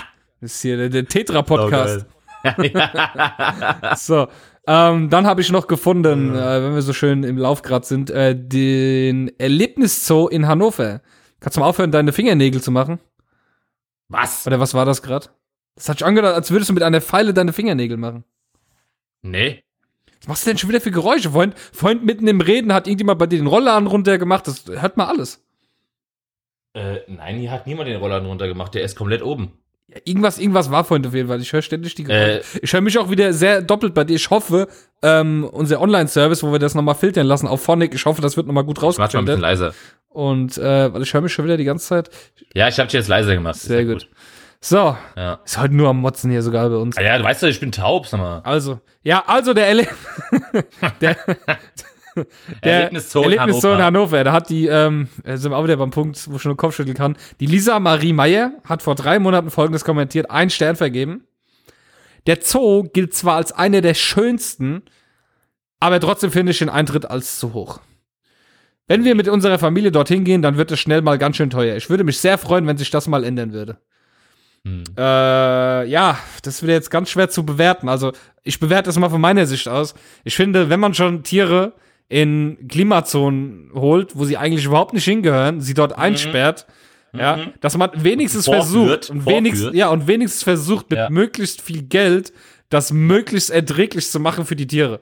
Das 0.41 0.55
ist 0.55 0.63
hier 0.63 0.77
der, 0.77 0.89
der 0.91 1.07
Tetra-Podcast. 1.07 2.07
So, 3.97 4.29
ähm, 4.67 5.11
dann 5.11 5.27
habe 5.27 5.41
ich 5.41 5.51
noch 5.53 5.69
gefunden, 5.69 6.35
äh, 6.35 6.63
wenn 6.63 6.75
wir 6.75 6.83
so 6.83 6.93
schön 6.93 7.23
im 7.23 7.39
Lauf 7.39 7.63
grad 7.63 7.87
sind, 7.87 8.11
äh, 8.11 8.35
den 8.37 9.31
Erlebniszoo 9.39 10.29
in 10.29 10.49
Hannover. 10.49 11.03
Kannst 11.41 11.57
du 11.57 11.61
mal 11.61 11.69
aufhören, 11.69 11.93
deine 11.93 12.13
Fingernägel 12.13 12.61
zu 12.61 12.71
machen? 12.71 12.99
Was? 14.09 14.47
Oder 14.47 14.59
was 14.59 14.75
war 14.75 14.85
das 14.85 15.03
grad? 15.03 15.31
Das 15.77 15.89
hat 15.89 15.99
sich 15.99 16.07
angehört, 16.07 16.35
als 16.35 16.51
würdest 16.51 16.71
du 16.71 16.75
mit 16.75 16.83
einer 16.83 17.01
Pfeile 17.01 17.35
deine 17.35 17.53
Fingernägel 17.53 17.97
machen. 17.97 18.25
Nee. 19.23 19.63
Was 20.21 20.29
machst 20.29 20.47
du 20.47 20.51
denn 20.51 20.59
schon 20.59 20.71
wieder 20.71 20.81
für 20.81 20.91
Geräusche? 20.91 21.31
Vorhin, 21.31 21.53
vorhin 21.73 22.05
mitten 22.05 22.27
im 22.27 22.41
Reden 22.41 22.73
hat 22.73 22.87
irgendjemand 22.87 23.19
bei 23.19 23.27
dir 23.27 23.39
den 23.39 23.47
Rollladen 23.47 23.87
runtergemacht. 23.87 24.47
Das 24.49 24.65
hört 24.67 24.97
mal 24.97 25.07
alles. 25.07 25.45
Äh, 26.73 27.01
nein, 27.09 27.37
hier 27.37 27.51
hat 27.51 27.67
niemand 27.67 27.89
den 27.89 27.99
Roller 27.99 28.25
runter 28.25 28.49
gemacht. 28.49 28.75
Der 28.75 28.83
ist 28.83 28.97
komplett 28.97 29.23
oben. 29.23 29.53
Ja, 29.89 29.99
irgendwas, 30.05 30.39
irgendwas 30.39 30.71
war 30.71 30.83
vorhin 30.85 31.07
auf 31.07 31.15
jeden 31.15 31.29
Fall. 31.29 31.41
Ich 31.41 31.53
höre 31.53 31.63
ständig 31.63 31.95
die 31.95 32.05
Geräusche. 32.05 32.41
Äh. 32.41 32.59
ich 32.63 32.73
höre 32.73 32.81
mich 32.81 32.99
auch 32.99 33.09
wieder 33.11 33.33
sehr 33.33 33.63
doppelt 33.63 33.95
bei 33.95 34.03
dir. 34.05 34.17
Ich 34.17 34.31
hoffe, 34.31 34.67
ähm, 35.03 35.45
unser 35.45 35.81
Online-Service, 35.81 36.43
wo 36.43 36.51
wir 36.51 36.59
das 36.59 36.75
nochmal 36.75 36.97
filtern 36.97 37.27
lassen 37.27 37.47
auf 37.47 37.63
Phonic, 37.63 37.95
ich 37.95 38.05
hoffe, 38.05 38.21
das 38.21 38.37
wird 38.37 38.47
nochmal 38.49 38.65
gut 38.65 38.79
Ich 38.79 38.99
mach's 38.99 39.13
mal 39.15 39.21
ein 39.21 39.25
bisschen 39.25 39.41
leiser. 39.41 39.75
Und 40.09 40.59
äh, 40.59 40.93
weil 40.93 41.03
ich 41.03 41.13
höre 41.15 41.21
mich 41.21 41.33
schon 41.33 41.45
wieder 41.45 41.57
die 41.57 41.65
ganze 41.65 41.87
Zeit. 41.87 42.11
Ja, 42.55 42.69
ich 42.69 42.79
hab 42.81 42.87
dich 42.89 42.95
jetzt 42.95 43.09
leiser 43.09 43.35
gemacht. 43.35 43.57
Sehr 43.57 43.83
ja 43.83 43.93
gut. 43.93 44.09
So, 44.61 44.97
Ja. 45.17 45.39
ist 45.45 45.59
heute 45.61 45.75
nur 45.75 45.89
am 45.91 45.99
Motzen 46.01 46.31
hier 46.31 46.43
sogar 46.43 46.69
bei 46.69 46.77
uns. 46.77 46.97
Ah 46.97 47.03
ja, 47.03 47.19
du 47.19 47.25
weißt 47.25 47.43
doch, 47.43 47.49
ich 47.49 47.61
bin 47.61 47.71
taub, 47.71 48.07
sag 48.07 48.19
mal. 48.19 48.41
Also, 48.41 48.81
ja, 49.05 49.23
also 49.27 49.55
der, 49.55 49.69
Erle 49.69 49.87
der, 51.01 51.17
der 52.65 52.73
Erlebniszoo 52.73 53.23
in 53.23 53.41
Hannover. 53.41 53.79
Hannover, 53.79 54.25
da 54.25 54.33
hat 54.33 54.51
die, 54.51 54.67
ähm, 54.67 55.09
äh, 55.25 55.37
sind 55.37 55.51
wir 55.53 55.57
auch 55.57 55.65
wieder 55.65 55.77
beim 55.77 55.91
Punkt, 55.91 56.29
wo 56.31 56.37
ich 56.37 56.43
schon 56.43 56.53
den 56.53 56.57
Kopf 56.57 56.75
schütteln 56.75 56.97
kann. 56.97 57.17
Die 57.41 57.47
Lisa 57.47 57.79
Marie 57.79 58.13
Meyer 58.13 58.53
hat 58.65 58.83
vor 58.83 58.95
drei 58.95 59.19
Monaten 59.19 59.51
folgendes 59.51 59.85
kommentiert, 59.85 60.31
ein 60.31 60.51
Stern 60.51 60.77
vergeben. 60.77 61.25
Der 62.27 62.39
Zoo 62.41 62.85
gilt 62.93 63.15
zwar 63.15 63.37
als 63.37 63.53
einer 63.53 63.81
der 63.81 63.95
schönsten, 63.95 64.83
aber 65.79 66.01
trotzdem 66.01 66.31
finde 66.31 66.53
ich 66.53 66.59
den 66.59 66.69
Eintritt 66.69 67.09
als 67.09 67.39
zu 67.39 67.53
hoch. 67.53 67.81
Wenn 68.89 69.05
wir 69.05 69.15
mit 69.15 69.29
unserer 69.29 69.59
Familie 69.59 69.91
dorthin 69.91 70.25
gehen, 70.25 70.43
dann 70.43 70.57
wird 70.57 70.71
es 70.71 70.81
schnell 70.81 71.03
mal 71.03 71.19
ganz 71.19 71.37
schön 71.37 71.51
teuer. 71.51 71.77
Ich 71.77 71.91
würde 71.91 72.05
mich 72.05 72.19
sehr 72.19 72.39
freuen, 72.39 72.67
wenn 72.67 72.79
sich 72.79 72.91
das 72.91 73.09
mal 73.09 73.25
ändern 73.25 73.53
würde. 73.53 73.79
Hm. 74.65 74.85
Äh, 74.97 75.89
ja, 75.89 76.19
das 76.43 76.63
wird 76.63 76.73
jetzt 76.73 76.91
ganz 76.91 77.11
schwer 77.11 77.29
zu 77.29 77.45
bewerten. 77.45 77.89
Also, 77.89 78.13
ich 78.43 78.61
bewerte 78.61 78.91
es 78.91 78.99
mal 78.99 79.09
von 79.11 79.21
meiner 79.21 79.47
Sicht 79.47 79.69
aus. 79.69 79.95
Ich 80.25 80.37
finde, 80.37 80.71
wenn 80.71 80.81
man 80.81 80.95
schon 80.95 81.23
Tiere 81.25 81.73
in 82.09 82.69
Klimazonen 82.69 83.71
holt, 83.75 84.17
wo 84.17 84.25
sie 84.25 84.37
eigentlich 84.37 84.65
überhaupt 84.65 84.93
nicht 84.95 85.05
hingehören, 85.05 85.61
sie 85.61 85.75
dort 85.75 85.97
einsperrt, 85.99 86.67
ja, 87.13 87.47
dass 87.61 87.77
man 87.77 87.91
wenigstens 87.95 88.45
Vorführt, 88.45 89.07
versucht 89.07 89.11
und 89.11 89.27
wenigstens, 89.27 89.75
ja, 89.75 89.89
und 89.89 90.07
wenigstens 90.07 90.43
versucht, 90.43 90.91
mit 90.91 90.99
Ja. 90.99 91.11
möglichst 91.11 91.63
viel 91.63 91.83
Geld 91.83 92.33
das 92.69 92.93
möglichst 92.93 93.51
erträglich 93.51 94.09
zu 94.11 94.19
machen 94.21 94.45
für 94.45 94.57
die 94.57 94.67
Tiere. 94.67 95.01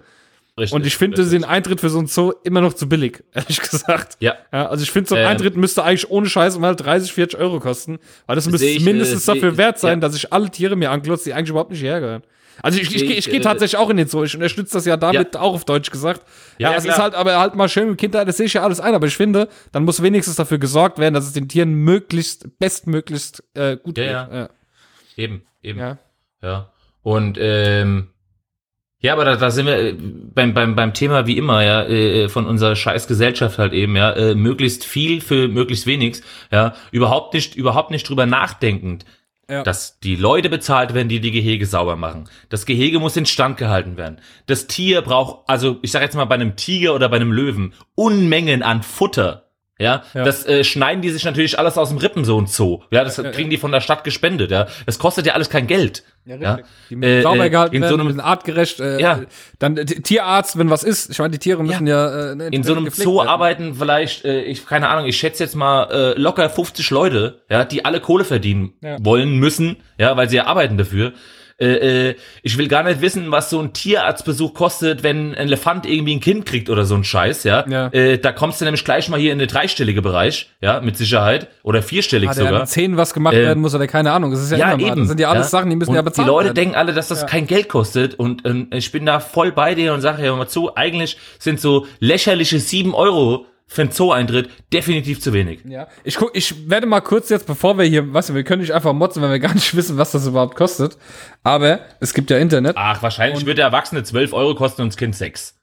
Richtig, 0.57 0.73
Und 0.77 0.87
ich 0.87 0.97
finde 0.97 1.27
den 1.29 1.43
Eintritt 1.45 1.81
für 1.81 1.89
so 1.91 1.99
ein 1.99 2.07
Zoo 2.07 2.33
immer 2.45 2.61
noch 2.61 2.75
zu 2.75 2.89
billig, 2.89 3.25
ehrlich 3.35 3.59
gesagt. 3.61 4.17
Ja. 4.21 4.35
Ja, 4.53 4.69
also 4.69 4.85
ich 4.85 4.91
finde, 4.93 5.09
so 5.09 5.15
ein 5.17 5.23
Ähm. 5.23 5.29
Eintritt 5.29 5.57
müsste 5.57 5.83
eigentlich 5.83 6.09
ohne 6.11 6.29
Scheiß 6.29 6.59
mal 6.59 6.77
30, 6.77 7.13
40 7.13 7.41
Euro 7.41 7.59
kosten. 7.59 7.99
Weil 8.27 8.37
das 8.37 8.49
müsste 8.49 8.67
ich, 8.67 8.85
mindestens 8.85 9.27
äh, 9.27 9.35
dafür 9.35 9.53
ich- 9.53 9.59
wert 9.59 9.79
sein, 9.81 9.95
ja. 10.01 10.07
dass 10.07 10.15
ich 10.15 10.33
alle 10.33 10.49
Tiere 10.51 10.77
mir 10.77 10.91
anklotze, 10.93 11.25
die 11.25 11.35
eigentlich 11.35 11.51
überhaupt 11.51 11.71
nicht 11.73 11.81
hierher 11.81 12.01
gehören. 12.01 12.23
Also 12.63 12.79
ich, 12.79 12.95
ich, 12.95 13.03
ich, 13.03 13.19
ich, 13.19 13.25
gehe 13.31 13.41
äh, 13.41 13.43
tatsächlich 13.43 13.77
auch 13.79 13.91
in 13.91 13.97
den 13.97 14.07
Zoo. 14.07 14.23
Ich 14.23 14.35
unterstütze 14.35 14.75
das 14.75 14.85
ja 14.87 14.97
damit 14.97 15.37
auch 15.37 15.55
auf 15.55 15.65
Deutsch 15.65 15.91
gesagt. 15.91 16.23
Ja, 16.59 16.71
Ja, 16.71 16.77
es 16.77 16.85
ist 16.85 16.95
klar. 16.95 17.03
halt 17.05 17.15
aber 17.15 17.39
halt 17.39 17.55
mal 17.55 17.69
schön 17.69 17.89
mit 17.91 17.99
Kindheit, 17.99 18.29
das 18.29 18.37
sehe 18.37 18.47
ich 18.47 18.53
ja 18.55 18.63
alles 18.63 18.81
ein, 18.81 18.95
aber 18.95 19.07
ich 19.07 19.17
finde, 19.17 19.49
dann 19.73 19.85
muss 19.85 20.03
wenigstens 20.03 20.37
dafür 20.37 20.59
gesorgt 20.59 20.99
werden, 20.99 21.15
dass 21.15 21.25
es 21.27 21.33
den 21.33 21.49
Tieren 21.49 21.73
möglichst, 21.75 22.59
bestmöglichst 22.59 23.43
äh, 23.55 23.77
gut 23.77 23.99
Ja, 23.99 24.05
geht. 24.05 24.13
ja. 24.13 24.39
Ja. 24.41 24.49
Eben, 25.17 25.43
eben. 25.63 25.79
ja. 25.79 25.99
Ja. 26.43 26.73
Und 27.03 27.39
ähm, 27.41 28.09
ja, 29.01 29.13
aber 29.13 29.25
da, 29.27 29.37
da 29.37 29.51
sind 29.51 29.67
wir 29.67 29.79
äh, 29.79 29.93
beim, 29.93 30.55
beim, 30.55 30.75
beim 30.77 30.95
Thema 30.95 31.27
wie 31.27 31.37
immer, 31.37 31.63
ja, 31.63 31.83
äh, 31.85 32.29
von 32.29 32.47
unserer 32.47 32.75
scheiß 32.75 33.07
Gesellschaft 33.07 33.59
halt 33.59 33.73
eben, 33.75 33.97
ja, 33.97 34.13
äh, 34.13 34.35
möglichst 34.35 34.85
viel 34.85 35.21
für 35.21 35.49
möglichst 35.49 35.87
wenig, 35.87 36.23
ja, 36.51 36.75
überhaupt 36.91 37.35
nicht, 37.35 37.55
überhaupt 37.55 37.91
nicht 37.91 38.09
drüber 38.09 38.25
nachdenkend, 38.27 39.05
Ja. 39.51 39.63
dass 39.63 39.99
die 40.01 40.17
Leute 40.17 40.49
bezahlt 40.49 40.95
werden, 40.95 41.09
die 41.09 41.21
die 41.21 41.31
Gehege 41.31 41.67
sauber 41.67 41.97
machen. 41.97 42.29
Das 42.49 42.65
Gehege 42.67 42.99
muss 42.99 43.17
instand 43.17 43.57
gehalten 43.59 43.97
werden. 43.97 44.21
Das 44.47 44.67
Tier 44.67 45.03
braucht, 45.03 45.49
also 45.49 45.79
ich 45.83 45.91
sag 45.93 46.03
jetzt 46.03 46.17
mal 46.17 46.25
bei 46.25 46.35
einem 46.37 46.57
Tiger 46.57 46.95
oder 46.95 47.09
bei 47.09 47.17
einem 47.17 47.33
Löwen, 47.33 47.75
Unmengen 47.95 48.63
an 48.63 48.83
Futter. 48.83 49.43
Ja, 49.79 50.05
Ja. 50.15 50.23
das 50.23 50.47
äh, 50.47 50.63
schneiden 50.63 51.03
die 51.03 51.11
sich 51.11 51.25
natürlich 51.25 51.59
alles 51.59 51.77
aus 51.77 51.89
dem 51.89 51.99
Rippen, 51.99 52.25
so 52.25 52.41
ein 52.41 52.47
Zoo. 52.47 52.83
Ja, 52.91 53.03
das 53.05 53.17
kriegen 53.17 53.51
die 53.51 53.57
von 53.57 53.73
der 53.73 53.81
Stadt 53.81 54.05
gespendet, 54.05 54.51
ja. 54.53 54.67
Das 54.87 54.99
kostet 55.01 55.27
ja 55.27 55.33
alles 55.35 55.51
kein 55.51 55.67
Geld. 55.67 56.05
Ja, 56.27 56.37
Ja, 56.37 56.55
richtig. 56.55 56.73
Die 56.91 56.97
müssen 56.97 57.11
Äh, 57.13 57.23
sauber 57.23 57.45
äh, 57.45 57.51
gehalten 57.51 57.77
so 57.77 57.81
werden, 57.83 57.95
einem- 58.01 58.07
müssen 58.07 58.21
artgerecht. 58.21 58.81
Äh, 58.81 59.01
Ja. 59.01 59.21
Dann 59.59 59.77
äh, 59.77 59.85
Tierarzt, 59.85 60.59
wenn 60.59 60.71
was 60.71 60.83
ist. 60.83 61.11
Ich 61.11 61.19
meine, 61.19 61.33
die 61.33 61.39
Tiere 61.39 61.63
müssen 61.63 61.87
ja, 61.87 62.33
äh, 62.33 62.35
ne, 62.35 62.47
In 62.49 62.63
so 62.63 62.75
einem 62.75 62.89
Zoo 62.91 63.19
werden. 63.19 63.29
arbeiten 63.29 63.75
vielleicht, 63.75 64.25
äh, 64.25 64.41
ich 64.43 64.65
keine 64.67 64.89
Ahnung, 64.89 65.07
ich 65.07 65.17
schätze 65.19 65.45
jetzt 65.45 65.55
mal 65.55 65.85
äh, 65.91 66.19
locker 66.19 66.49
50 66.49 66.91
Leute, 66.91 67.43
ja, 67.51 67.65
die 67.65 67.85
alle 67.85 68.01
Kohle 68.01 68.25
verdienen 68.25 68.73
Ja. 68.83 68.97
wollen 69.01 69.39
müssen, 69.39 69.77
ja, 69.99 70.17
weil 70.17 70.29
sie 70.31 70.37
ja 70.37 70.47
arbeiten 70.47 70.79
dafür. 70.79 71.13
Äh, 71.59 72.09
äh, 72.11 72.15
ich 72.43 72.59
will 72.59 72.69
gar 72.69 72.83
nicht 72.83 73.01
wissen, 73.01 73.31
was 73.31 73.51
so 73.51 73.61
ein 73.61 73.73
Tierarztbesuch 73.73 74.55
kostet, 74.55 75.03
wenn 75.03 75.31
ein 75.31 75.35
Elefant 75.35 75.87
irgendwie 75.87 76.17
ein 76.17 76.21
Kind 76.21 76.47
kriegt 76.47 76.69
oder 76.69 76.85
so 76.85 76.95
ein 76.97 77.05
Scheiß, 77.05 77.45
ja. 77.45 77.65
Ja. 77.69 77.89
Äh, 77.93 78.19
da 78.19 78.33
kommst 78.33 78.61
du 78.61 78.65
nämlich 78.65 78.85
gleich 78.85 79.09
mal 79.09 79.21
hier 79.21 79.33
in 79.33 79.39
den 79.39 79.49
dreistellige 79.49 80.03
Bereich, 80.03 80.51
ja, 80.61 80.81
mit 80.81 80.97
Sicherheit 80.97 81.49
oder 81.63 81.83
vierstellig 81.83 82.29
an 82.31 82.35
sogar. 82.35 82.53
den 82.63 82.67
Zähnen 82.67 82.97
was 82.97 83.15
gemacht 83.15 83.35
Äh, 83.35 83.43
werden 83.43 83.61
muss 83.61 83.75
oder 83.75 83.87
keine 83.87 84.11
Ahnung. 84.13 84.31
Das 84.33 84.43
ist 84.43 84.51
ja, 84.51 84.59
Ja, 84.59 84.67
mal. 84.77 84.81
eben. 84.81 85.01
Das 85.01 85.09
sind 85.09 85.21
ja 85.21 85.31
alles 85.31 85.51
Sachen, 85.51 85.71
die 85.71 85.77
müssen 85.77 85.91
und 85.91 85.97
ja 85.97 86.03
bezahlt 86.03 86.27
Die 86.27 86.31
Leute 86.31 86.47
werden. 86.47 86.55
denken 86.57 86.75
alle, 86.75 86.93
dass 86.93 87.09
das 87.09 87.27
kein 87.27 87.47
Geld 87.47 87.69
kostet 87.69 88.15
und 88.15 88.45
ähm, 88.47 88.69
ich 88.73 88.91
bin 88.91 89.07
da 89.07 89.21
voll 89.21 89.53
bei 89.53 89.75
dir 89.75 89.95
und 89.95 90.01
sage, 90.01 90.23
hör 90.23 90.37
mal 90.37 90.49
zu, 90.49 90.75
eigentlich 90.75 91.17
sind 91.39 91.61
so 91.61 91.87
lächerliche 92.01 92.59
sieben 92.59 92.95
Euro 92.95 93.47
für 93.75 93.83
einen 93.83 93.91
Zoo-Eintritt 93.91 94.49
definitiv 94.73 95.21
zu 95.21 95.33
wenig. 95.33 95.61
Ja, 95.65 95.89
ich 96.05 96.15
guck, 96.17 96.31
ich 96.37 96.71
werde 96.71 96.87
mal 96.87 97.01
kurz 97.01 97.29
jetzt, 97.29 97.45
bevor 97.47 97.77
wir 97.77 97.85
hier, 97.85 98.15
weißt 98.15 98.29
du, 98.29 98.35
wir 98.35 98.45
können 98.45 98.63
nicht 98.63 98.73
einfach 98.73 98.93
motzen, 98.93 99.21
wenn 99.21 99.31
wir 99.33 99.41
gar 99.41 99.53
nicht 99.53 99.75
wissen, 99.77 99.99
was 99.99 100.13
das 100.13 100.27
überhaupt 100.29 100.55
kostet. 100.55 100.97
Aber 101.43 101.81
es 101.99 102.15
gibt 102.15 102.31
ja 102.31 102.39
Internet. 102.39 102.77
Ach, 102.79 103.03
wahrscheinlich 103.03 103.45
wird 103.47 103.59
der 103.59 103.65
Erwachsene 103.67 104.05
12 104.05 104.33
Euro 104.33 104.55
kosten 104.55 104.83
und 104.83 104.89
das 104.93 104.97
Kind 104.97 105.17
6. 105.17 105.57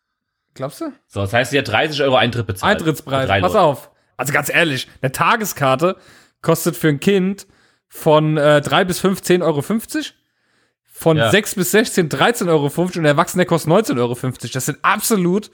Glaubst 0.56 0.82
du? 0.82 0.92
So, 1.08 1.22
das 1.22 1.32
heißt, 1.32 1.52
sie 1.52 1.58
hat 1.58 1.70
30 1.70 2.02
Euro 2.04 2.18
Eintritt 2.18 2.48
bezahlt. 2.48 2.80
Eintrittspreis. 2.80 3.42
Pass 3.42 3.56
auf. 3.56 3.92
Also 4.18 4.34
ganz 4.34 4.54
ehrlich, 4.54 4.90
eine 5.02 5.14
Tageskarte 5.14 5.96
kostet 6.42 6.76
für 6.76 6.90
ein 6.90 7.00
Kind 7.00 7.48
von 7.88 8.36
äh, 8.36 8.60
3 8.60 8.84
bis 8.84 9.00
5 9.00 9.22
10,50 9.22 9.42
Euro. 9.42 9.62
Von 10.94 11.18
Ja. 11.18 11.32
6 11.32 11.56
bis 11.56 11.72
16 11.72 12.10
13,50 12.10 12.48
Euro 12.50 12.66
und 12.68 12.96
der 12.98 13.06
Erwachsene 13.06 13.46
kostet 13.46 13.72
19,50 13.72 13.98
Euro. 14.00 14.18
Das 14.54 14.66
sind 14.66 14.80
absolut 14.82 15.50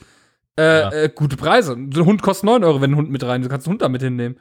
äh, 0.58 0.62
Ja. 0.82 0.92
äh, 0.92 1.10
gute 1.14 1.38
Preise. 1.38 1.74
Ein 1.74 1.94
Hund 1.96 2.22
kostet 2.22 2.46
9 2.46 2.64
Euro, 2.64 2.82
wenn 2.82 2.92
ein 2.92 2.98
Hund 2.98 3.10
mit 3.10 3.24
rein. 3.24 3.42
Du 3.42 3.50
kannst 3.50 3.68
einen 3.68 3.74
Hund 3.74 3.82
da 3.82 3.90
mit 3.90 4.02
hinnehmen. 4.02 4.38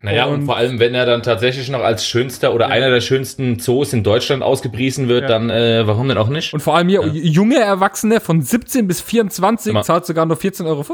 Naja, 0.00 0.26
und, 0.26 0.34
Und- 0.40 0.46
vor 0.46 0.56
allem, 0.56 0.78
wenn 0.78 0.94
er 0.94 1.06
dann 1.06 1.24
tatsächlich 1.24 1.68
noch 1.70 1.80
als 1.80 2.06
schönster 2.06 2.54
oder 2.54 2.68
einer 2.68 2.88
der 2.88 3.00
schönsten 3.00 3.58
Zoos 3.58 3.92
in 3.92 4.04
Deutschland 4.04 4.44
ausgepriesen 4.44 5.08
wird, 5.08 5.22
Ja. 5.22 5.28
dann 5.28 5.50
äh, 5.50 5.88
warum 5.88 6.06
denn 6.06 6.16
auch 6.18 6.28
nicht? 6.28 6.54
Und 6.54 6.60
vor 6.60 6.76
allem 6.76 6.88
hier, 6.88 7.04
junge 7.08 7.56
Erwachsene 7.58 8.20
von 8.20 8.40
17 8.40 8.86
bis 8.86 9.00
24 9.00 9.72
Mal- 9.72 9.82
zahlt 9.82 10.06
sogar 10.06 10.24
nur 10.24 10.36
14,50 10.36 10.66
Euro. 10.66 10.84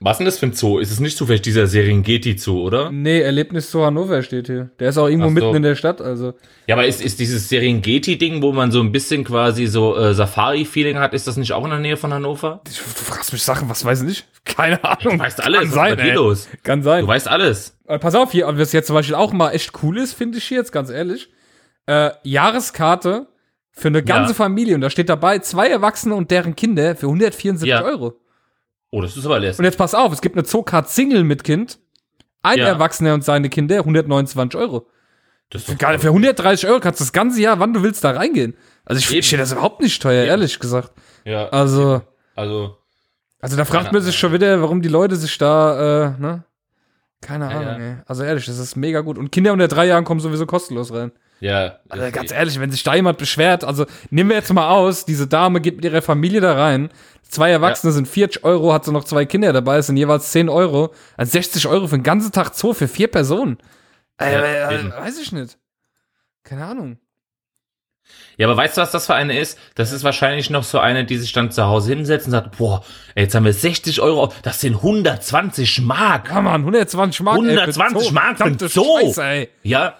Was 0.00 0.18
denn 0.18 0.26
das 0.26 0.38
für 0.38 0.44
ein 0.46 0.52
Zoo? 0.52 0.78
Ist 0.78 0.90
es 0.90 1.00
nicht 1.00 1.16
zufällig 1.16 1.40
dieser 1.40 1.66
Serengeti-Zoo, 1.66 2.60
oder? 2.62 2.90
Nee, 2.92 3.20
Erlebnis 3.22 3.70
zu 3.70 3.82
Hannover 3.82 4.22
steht 4.22 4.48
hier. 4.48 4.68
Der 4.78 4.90
ist 4.90 4.98
auch 4.98 5.08
irgendwo 5.08 5.28
so. 5.28 5.34
mitten 5.34 5.54
in 5.56 5.62
der 5.62 5.74
Stadt, 5.74 6.02
also. 6.02 6.34
Ja, 6.66 6.74
aber 6.74 6.84
ist, 6.86 7.00
ist 7.00 7.18
dieses 7.18 7.48
Serengeti-Ding, 7.48 8.42
wo 8.42 8.52
man 8.52 8.70
so 8.72 8.80
ein 8.80 8.92
bisschen 8.92 9.24
quasi 9.24 9.66
so 9.68 9.96
äh, 9.96 10.12
Safari-Feeling 10.12 10.98
hat, 10.98 11.14
ist 11.14 11.26
das 11.26 11.38
nicht 11.38 11.52
auch 11.52 11.64
in 11.64 11.70
der 11.70 11.78
Nähe 11.80 11.96
von 11.96 12.12
Hannover? 12.12 12.60
Du 12.64 12.70
fragst 12.72 13.32
mich 13.32 13.42
Sachen, 13.42 13.70
was 13.70 13.84
weiß 13.86 14.02
ich 14.02 14.06
nicht? 14.06 14.26
Keine 14.44 14.82
Ahnung. 14.84 15.16
Du 15.16 15.24
weißt 15.24 15.42
alles, 15.42 15.60
Kann 15.60 15.68
was 15.70 15.74
sein, 15.74 15.98
ist 15.98 16.14
los? 16.14 16.48
Kann 16.62 16.82
sein. 16.82 17.02
Du 17.02 17.08
weißt 17.08 17.28
alles. 17.28 17.76
Äh, 17.90 17.98
pass 17.98 18.14
auf 18.14 18.32
hier, 18.32 18.46
was 18.56 18.72
jetzt 18.72 18.86
zum 18.86 18.94
Beispiel 18.94 19.14
auch 19.14 19.32
mal 19.32 19.50
echt 19.50 19.72
cool 19.82 19.98
ist, 19.98 20.14
finde 20.14 20.38
ich 20.38 20.44
hier 20.44 20.58
jetzt 20.58 20.72
ganz 20.72 20.90
ehrlich. 20.90 21.30
Äh, 21.86 22.10
Jahreskarte 22.22 23.26
für 23.72 23.88
eine 23.88 24.02
ganze 24.02 24.30
Ja. 24.32 24.36
Familie 24.36 24.74
und 24.74 24.80
da 24.80 24.90
steht 24.90 25.08
dabei 25.08 25.38
zwei 25.40 25.68
Erwachsene 25.68 26.14
und 26.14 26.30
deren 26.30 26.54
Kinder 26.56 26.94
für 26.96 27.06
174 27.06 27.68
Ja. 27.68 27.82
Euro. 27.82 28.14
Oh, 28.90 29.00
das 29.00 29.16
ist 29.16 29.24
aber 29.24 29.38
lästig. 29.38 29.60
Und 29.60 29.64
jetzt 29.64 29.78
pass 29.78 29.94
auf, 29.94 30.12
es 30.12 30.20
gibt 30.20 30.36
eine 30.36 30.44
Zoocard 30.44 30.88
Single 30.88 31.24
mit 31.24 31.44
Kind. 31.44 31.78
Ein 32.42 32.58
Ja. 32.58 32.66
Erwachsener 32.68 33.14
und 33.14 33.24
seine 33.24 33.48
Kinder 33.48 33.78
129 33.78 34.58
Euro. 34.58 34.86
Das 35.50 35.68
ist 35.68 35.78
Geil, 35.78 35.98
für 35.98 36.08
130 36.08 36.68
Euro 36.68 36.80
kannst 36.80 37.00
du 37.00 37.04
das 37.04 37.12
ganze 37.12 37.40
Jahr, 37.40 37.58
wann 37.60 37.72
du 37.74 37.82
willst, 37.82 38.02
da 38.04 38.12
reingehen. 38.12 38.54
Also 38.84 39.00
ich, 39.00 39.10
Eben. 39.10 39.18
ich 39.20 39.28
finde 39.28 39.42
das 39.42 39.52
überhaupt 39.52 39.80
nicht 39.80 40.00
teuer, 40.00 40.24
ehrlich 40.24 40.58
gesagt. 40.58 40.92
Ja, 41.24 41.48
Also, 41.48 42.02
also, 42.36 42.76
also 43.40 43.56
da 43.56 43.64
fragt 43.64 43.92
man 43.92 44.00
sich 44.02 44.16
schon 44.16 44.32
wieder, 44.32 44.60
warum 44.62 44.80
die 44.80 44.88
Leute 44.88 45.16
sich 45.16 45.36
da, 45.38 46.14
äh, 46.16 46.20
ne? 46.20 46.44
Keine 47.20 47.50
Ja, 47.50 47.58
Ahnung, 47.58 47.80
ja. 47.80 47.86
ey. 47.90 47.96
Also 48.06 48.22
ehrlich, 48.24 48.46
das 48.46 48.58
ist 48.58 48.76
mega 48.76 49.00
gut. 49.00 49.18
Und 49.18 49.30
Kinder 49.32 49.52
unter 49.52 49.68
drei 49.68 49.86
Jahren 49.86 50.04
kommen 50.04 50.20
sowieso 50.20 50.46
kostenlos 50.46 50.92
rein. 50.92 51.12
ja. 51.40 51.78
Also 51.88 52.10
ganz 52.10 52.32
ehrlich, 52.32 52.58
wenn 52.60 52.70
sich 52.70 52.82
da 52.82 52.94
jemand 52.94 53.18
beschwert, 53.18 53.62
also 53.64 53.86
nehmen 54.10 54.30
wir 54.30 54.36
jetzt 54.36 54.52
mal 54.52 54.70
aus, 54.70 55.04
diese 55.04 55.26
Dame 55.26 55.60
geht 55.60 55.76
mit 55.76 55.84
ihrer 55.84 56.02
Familie 56.02 56.40
da 56.40 56.54
rein, 56.54 56.90
zwei 57.22 57.50
Erwachsene 57.50 57.92
sind 57.92 58.08
40 58.08 58.42
Euro, 58.44 58.72
hat 58.72 58.84
sie 58.86 58.92
noch 58.92 59.04
zwei 59.04 59.24
Kinder 59.26 59.52
dabei, 59.52 59.76
es 59.78 59.86
sind 59.86 59.96
jeweils 59.98 60.30
10 60.32 60.48
Euro, 60.48 60.94
also 61.16 61.30
60 61.32 61.66
Euro 61.68 61.86
für 61.88 61.96
den 61.98 62.02
ganzen 62.04 62.32
Tag 62.32 62.54
Zoo 62.54 62.72
für 62.72 62.88
vier 62.88 63.08
Personen. 63.08 63.58
Äh, 64.18 64.32
Ja, 64.32 64.70
äh, 64.70 64.90
weiß 65.00 65.18
ich 65.20 65.32
nicht. 65.32 65.58
Keine 66.42 66.64
Ahnung. 66.64 66.98
Ja, 68.40 68.46
aber 68.46 68.56
weißt 68.56 68.78
du, 68.78 68.80
was 68.80 68.90
das 68.90 69.04
für 69.04 69.14
eine 69.14 69.38
ist? 69.38 69.58
Das 69.74 69.92
ist 69.92 70.02
wahrscheinlich 70.02 70.48
noch 70.48 70.64
so 70.64 70.78
eine, 70.78 71.04
die 71.04 71.18
sich 71.18 71.34
dann 71.34 71.50
zu 71.50 71.66
Hause 71.66 71.92
hinsetzt 71.94 72.24
und 72.24 72.30
sagt, 72.30 72.56
boah, 72.56 72.82
ey, 73.14 73.24
jetzt 73.24 73.34
haben 73.34 73.44
wir 73.44 73.52
60 73.52 74.00
Euro, 74.00 74.32
das 74.42 74.62
sind 74.62 74.76
120 74.76 75.82
Mark. 75.82 76.30
Ja, 76.30 76.40
Mann, 76.40 76.62
120 76.62 77.20
Mark. 77.20 77.36
ey, 77.36 77.54
für 77.54 77.60
120 77.60 78.08
Zoo. 78.08 78.14
Mark 78.14 78.38
für. 78.38 78.70
Scheiße, 78.70 79.22
ey. 79.22 79.48
Ja. 79.62 79.92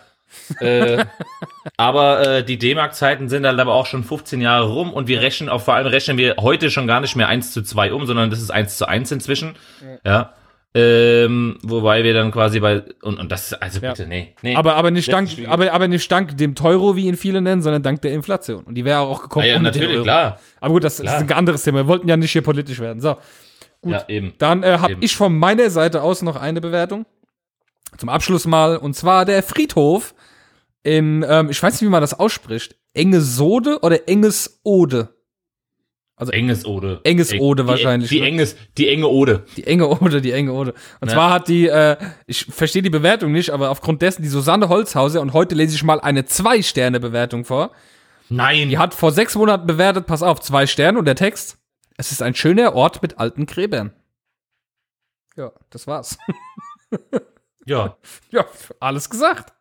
äh, 0.59 1.05
aber 1.76 2.26
äh, 2.38 2.43
die 2.43 2.57
D-Mark-Zeiten 2.57 3.28
sind 3.28 3.45
halt 3.45 3.61
aber 3.61 3.74
auch 3.74 3.84
schon 3.84 4.05
15 4.05 4.41
Jahre 4.41 4.68
rum 4.68 4.91
und 4.95 5.07
wir 5.07 5.20
rechnen 5.20 5.51
auch 5.51 5.61
vor 5.61 5.74
allem 5.74 5.88
rechnen 5.88 6.16
wir 6.16 6.36
heute 6.41 6.70
schon 6.70 6.86
gar 6.86 7.03
nicht 7.03 7.16
mehr 7.16 7.28
1 7.28 7.53
zu 7.53 7.61
2 7.61 7.93
um, 7.93 8.07
sondern 8.07 8.30
das 8.30 8.41
ist 8.41 8.51
1 8.51 8.78
zu 8.78 8.88
1 8.88 9.12
inzwischen. 9.12 9.55
Ja. 10.03 10.32
Ähm, 10.72 11.58
wobei 11.64 12.04
wir 12.04 12.14
dann 12.14 12.30
quasi 12.30 12.60
bei 12.60 12.84
und, 13.02 13.18
und 13.18 13.32
das 13.32 13.52
also 13.54 13.80
Ja. 13.80 13.90
bitte, 13.90 14.06
nee, 14.06 14.34
nee. 14.42 14.54
Aber, 14.54 14.76
aber, 14.76 14.92
nicht 14.92 15.12
dank, 15.12 15.28
aber, 15.48 15.72
aber 15.72 15.88
nicht 15.88 16.10
dank 16.12 16.36
dem 16.36 16.54
Teuro, 16.54 16.94
wie 16.94 17.06
ihn 17.06 17.16
viele 17.16 17.40
nennen, 17.40 17.60
sondern 17.60 17.82
dank 17.82 18.02
der 18.02 18.12
Inflation. 18.12 18.62
Und 18.62 18.74
die 18.76 18.84
wäre 18.84 19.00
auch 19.00 19.22
gekommen. 19.22 19.46
Ah 19.46 19.48
ja, 19.48 19.54
den 19.54 19.62
natürlich, 19.64 20.02
klar. 20.02 20.38
Aber 20.60 20.74
gut, 20.74 20.84
das 20.84 20.98
Klar. 21.00 21.16
ist 21.16 21.22
ein 21.22 21.32
anderes 21.36 21.64
Thema. 21.64 21.78
Wir 21.78 21.86
wollten 21.88 22.08
ja 22.08 22.16
nicht 22.16 22.30
hier 22.30 22.42
politisch 22.42 22.78
werden. 22.78 23.00
So, 23.00 23.16
Ja, 23.84 24.04
eben. 24.08 24.34
dann 24.38 24.62
äh, 24.62 24.78
habe 24.78 24.96
ich 25.00 25.16
von 25.16 25.36
meiner 25.36 25.70
Seite 25.70 26.02
aus 26.02 26.22
noch 26.22 26.36
eine 26.36 26.60
Bewertung. 26.60 27.04
Zum 27.98 28.08
Abschluss 28.08 28.46
mal. 28.46 28.76
Und 28.76 28.94
zwar 28.94 29.24
der 29.24 29.42
Friedhof 29.42 30.14
in, 30.84 31.24
ähm, 31.28 31.50
ich 31.50 31.60
weiß 31.60 31.72
nicht, 31.74 31.82
wie 31.82 31.90
man 31.90 32.00
das 32.00 32.18
ausspricht. 32.18 32.76
Engesode 32.94 33.80
oder 33.82 34.08
Engesode? 34.08 35.08
Also 36.20 36.32
enges 36.32 36.66
Ode. 36.66 37.00
Enges 37.04 37.32
Eng- 37.32 37.40
Ode 37.40 37.62
die- 37.62 37.68
wahrscheinlich, 37.68 38.10
Die, 38.10 38.20
ne? 38.20 38.26
enges, 38.26 38.54
die 38.76 38.88
enge 38.90 39.08
Ode. 39.08 39.44
Die 39.56 39.66
enge 39.66 39.88
Ode, 39.88 40.20
die 40.20 40.32
enge 40.32 40.52
Ode. 40.52 40.74
Und 41.00 41.08
Ja. 41.08 41.14
zwar 41.14 41.30
hat 41.32 41.48
die, 41.48 41.66
äh, 41.66 41.96
ich 42.26 42.44
verstehe 42.44 42.82
die 42.82 42.90
Bewertung 42.90 43.32
nicht, 43.32 43.50
aber 43.50 43.70
aufgrund 43.70 44.02
dessen 44.02 44.22
die 44.22 44.28
Susanne 44.28 44.68
Holzhauser 44.68 45.22
und 45.22 45.32
heute 45.32 45.54
lese 45.54 45.74
ich 45.74 45.82
mal 45.82 45.98
eine 45.98 46.26
Zwei-Sterne-Bewertung 46.26 47.46
vor. 47.46 47.70
Nein. 48.28 48.68
Die 48.68 48.76
hat 48.76 48.92
vor 48.92 49.12
sechs 49.12 49.34
Monaten 49.34 49.66
bewertet, 49.66 50.06
pass 50.06 50.22
auf, 50.22 50.40
zwei 50.40 50.66
Sterne 50.66 50.98
und 50.98 51.06
der 51.06 51.16
Text. 51.16 51.56
Es 51.96 52.12
ist 52.12 52.22
ein 52.22 52.34
schöner 52.34 52.74
Ort 52.74 53.00
mit 53.00 53.18
alten 53.18 53.46
Gräbern. 53.46 53.92
Ja, 55.36 55.52
das 55.70 55.86
war's. 55.86 56.18
Ja. 57.64 57.96
ja, 58.30 58.44
alles 58.78 59.08
gesagt. 59.08 59.54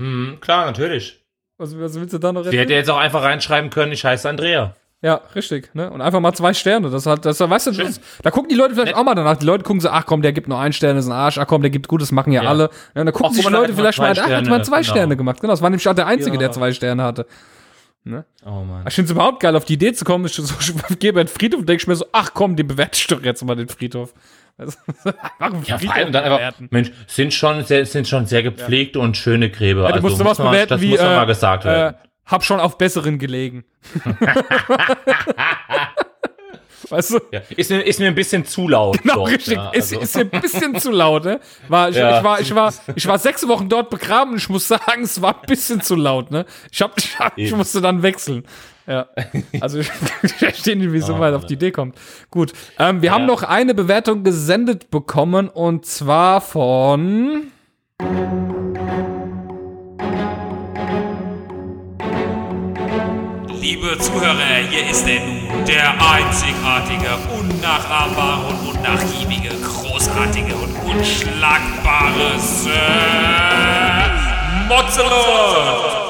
Hm, 0.00 0.38
klar, 0.40 0.66
natürlich. 0.66 1.24
Was, 1.56 1.78
was 1.78 1.94
willst 1.94 2.12
du 2.14 2.18
da 2.18 2.32
noch 2.32 2.44
Sie 2.44 2.58
hätte 2.58 2.72
jetzt 2.72 2.88
auch 2.90 2.98
einfach 2.98 3.22
reinschreiben 3.22 3.70
können, 3.70 3.90
ich 3.92 4.04
heiße 4.04 4.28
Andrea. 4.28 4.76
Ja, 5.00 5.20
richtig, 5.36 5.74
ne? 5.76 5.90
Und 5.90 6.00
einfach 6.00 6.18
mal 6.18 6.32
zwei 6.32 6.52
Sterne. 6.54 6.90
Das 6.90 7.06
hat, 7.06 7.24
das, 7.24 7.38
weißt 7.38 7.68
du, 7.68 7.70
das, 7.70 8.00
da 8.20 8.32
gucken 8.32 8.48
die 8.48 8.56
Leute 8.56 8.74
vielleicht 8.74 8.96
auch 8.96 9.04
mal 9.04 9.14
danach. 9.14 9.36
Die 9.36 9.46
Leute 9.46 9.62
gucken 9.62 9.80
so, 9.80 9.90
ach 9.90 10.06
komm, 10.06 10.22
der 10.22 10.32
gibt 10.32 10.48
nur 10.48 10.58
einen 10.58 10.72
Stern, 10.72 10.96
ist 10.96 11.06
ein 11.06 11.12
Arsch. 11.12 11.38
Ach 11.38 11.46
komm, 11.46 11.62
der 11.62 11.70
gibt 11.70 11.86
Gutes, 11.86 12.10
machen 12.10 12.32
ja, 12.32 12.42
Ja. 12.42 12.48
alle. 12.48 12.64
Ja, 12.94 13.00
und 13.02 13.06
dann 13.06 13.12
gucken 13.12 13.26
Ach, 13.30 13.34
sich 13.34 13.46
die 13.46 13.52
Leute 13.52 13.74
vielleicht 13.74 13.98
mal, 13.98 14.14
zwei 14.16 14.22
ach, 14.22 14.26
hat 14.26 14.30
mal 14.30 14.44
Sterne, 14.44 14.62
zwei 14.64 14.80
genau. 14.80 14.90
Sterne 14.92 15.16
gemacht. 15.16 15.40
Genau, 15.40 15.52
das 15.52 15.62
war 15.62 15.70
nämlich 15.70 15.88
auch 15.88 15.94
der 15.94 16.08
Einzige, 16.08 16.34
Ja. 16.34 16.40
der 16.40 16.52
zwei 16.52 16.72
Sterne 16.72 17.04
hatte. 17.04 17.26
Oh 18.44 18.64
Mann. 18.64 18.84
Ich 18.88 18.94
finde 18.94 19.06
es 19.06 19.10
überhaupt 19.12 19.40
geil, 19.40 19.54
auf 19.54 19.64
die 19.64 19.74
Idee 19.74 19.92
zu 19.92 20.04
kommen. 20.04 20.24
Ich, 20.26 20.34
so, 20.34 20.54
gehe 20.98 21.12
bei 21.12 21.22
den 21.24 21.28
Friedhof 21.28 21.60
und 21.60 21.68
denke 21.68 21.82
ich 21.82 21.86
mir 21.86 21.96
so, 21.96 22.06
ach 22.12 22.30
komm, 22.34 22.56
den 22.56 22.66
bewerte 22.66 22.98
ich 22.98 23.06
doch 23.06 23.22
jetzt 23.22 23.44
mal, 23.44 23.54
den 23.54 23.68
Friedhof. 23.68 24.14
Also, 24.56 24.76
Ja, 25.64 25.78
vor 25.78 25.94
allem 25.94 26.12
dann 26.12 26.24
einfach. 26.24 26.52
Mensch, 26.70 26.90
sind 27.06 27.32
schon 27.34 27.64
sehr, 27.64 27.86
sind 27.86 28.08
schon 28.08 28.26
sehr 28.26 28.42
gepflegte 28.42 28.98
und 28.98 29.16
schöne 29.16 29.50
Gräber. 29.50 29.82
Ja, 29.82 29.88
du 29.88 29.94
also 29.94 30.08
musst 30.08 30.24
muss 30.24 30.38
man, 30.38 30.48
bewerten 30.48 30.70
das 30.70 30.80
wie, 30.80 30.90
muss 30.90 30.98
doch 30.98 31.06
äh, 31.06 31.16
mal 31.16 31.26
gesagt 31.26 31.64
äh, 31.64 31.68
werden. 31.68 31.96
Hab 32.28 32.44
schon 32.44 32.60
auf 32.60 32.78
besseren 32.78 33.18
gelegen. 33.18 33.64
weißt 36.90 37.10
du? 37.12 37.20
ja. 37.32 37.40
ist, 37.56 37.70
mir, 37.70 37.80
ist 37.82 38.00
mir 38.00 38.08
ein 38.08 38.14
bisschen 38.14 38.44
zu 38.44 38.68
laut. 38.68 39.02
Genau, 39.02 39.14
dort, 39.16 39.30
richtig. 39.30 39.54
Ja, 39.54 39.70
ist, 39.70 39.92
also. 39.92 40.00
ist 40.04 40.16
mir 40.16 40.28
ein 40.32 40.40
bisschen 40.40 40.74
zu 40.78 40.90
laut, 40.90 41.24
ne? 41.24 41.40
War, 41.68 41.88
ich, 41.88 41.96
Ja. 41.96 42.18
ich, 42.18 42.24
war, 42.24 42.40
ich, 42.40 42.54
war, 42.54 42.72
ich 42.94 43.06
war 43.06 43.18
sechs 43.18 43.46
Wochen 43.48 43.68
dort 43.68 43.90
begraben 43.90 44.32
und 44.32 44.38
ich 44.38 44.48
muss 44.48 44.68
sagen, 44.68 45.02
es 45.02 45.20
war 45.20 45.34
ein 45.40 45.46
bisschen 45.46 45.80
zu 45.80 45.94
laut, 45.96 46.30
ne? 46.30 46.46
Ich, 46.70 46.80
hab, 46.82 46.96
ich, 46.98 47.18
hab, 47.18 47.36
ich 47.36 47.54
musste 47.54 47.80
dann 47.80 48.02
wechseln. 48.02 48.44
Ja. 48.86 49.06
Also 49.60 49.80
ich, 49.80 49.90
ich 50.22 50.32
verstehe 50.32 50.76
nicht, 50.76 50.92
wie 50.92 51.00
so 51.00 51.16
Oh, 51.16 51.20
weit 51.20 51.34
auf 51.34 51.44
die 51.44 51.54
Idee 51.54 51.72
kommt. 51.72 51.96
Gut. 52.30 52.52
Ähm, 52.78 53.02
wir 53.02 53.12
haben 53.12 53.26
noch 53.26 53.42
eine 53.42 53.74
Bewertung 53.74 54.24
gesendet 54.24 54.90
bekommen 54.90 55.48
und 55.48 55.84
zwar 55.84 56.40
von. 56.40 57.52
Liebe 63.68 63.98
Zuhörer, 63.98 64.64
hier 64.70 64.90
ist 64.90 65.06
er 65.06 65.20
nun, 65.20 65.62
der 65.66 65.90
einzigartige, 65.90 67.18
unnachahmbare 67.38 68.46
und 68.46 68.74
unnachgiebige, 68.78 69.50
großartige 69.62 70.54
und 70.54 70.74
unschlagbare 70.90 72.38
Sir 72.38 72.72
Mozzelot! 74.68 76.08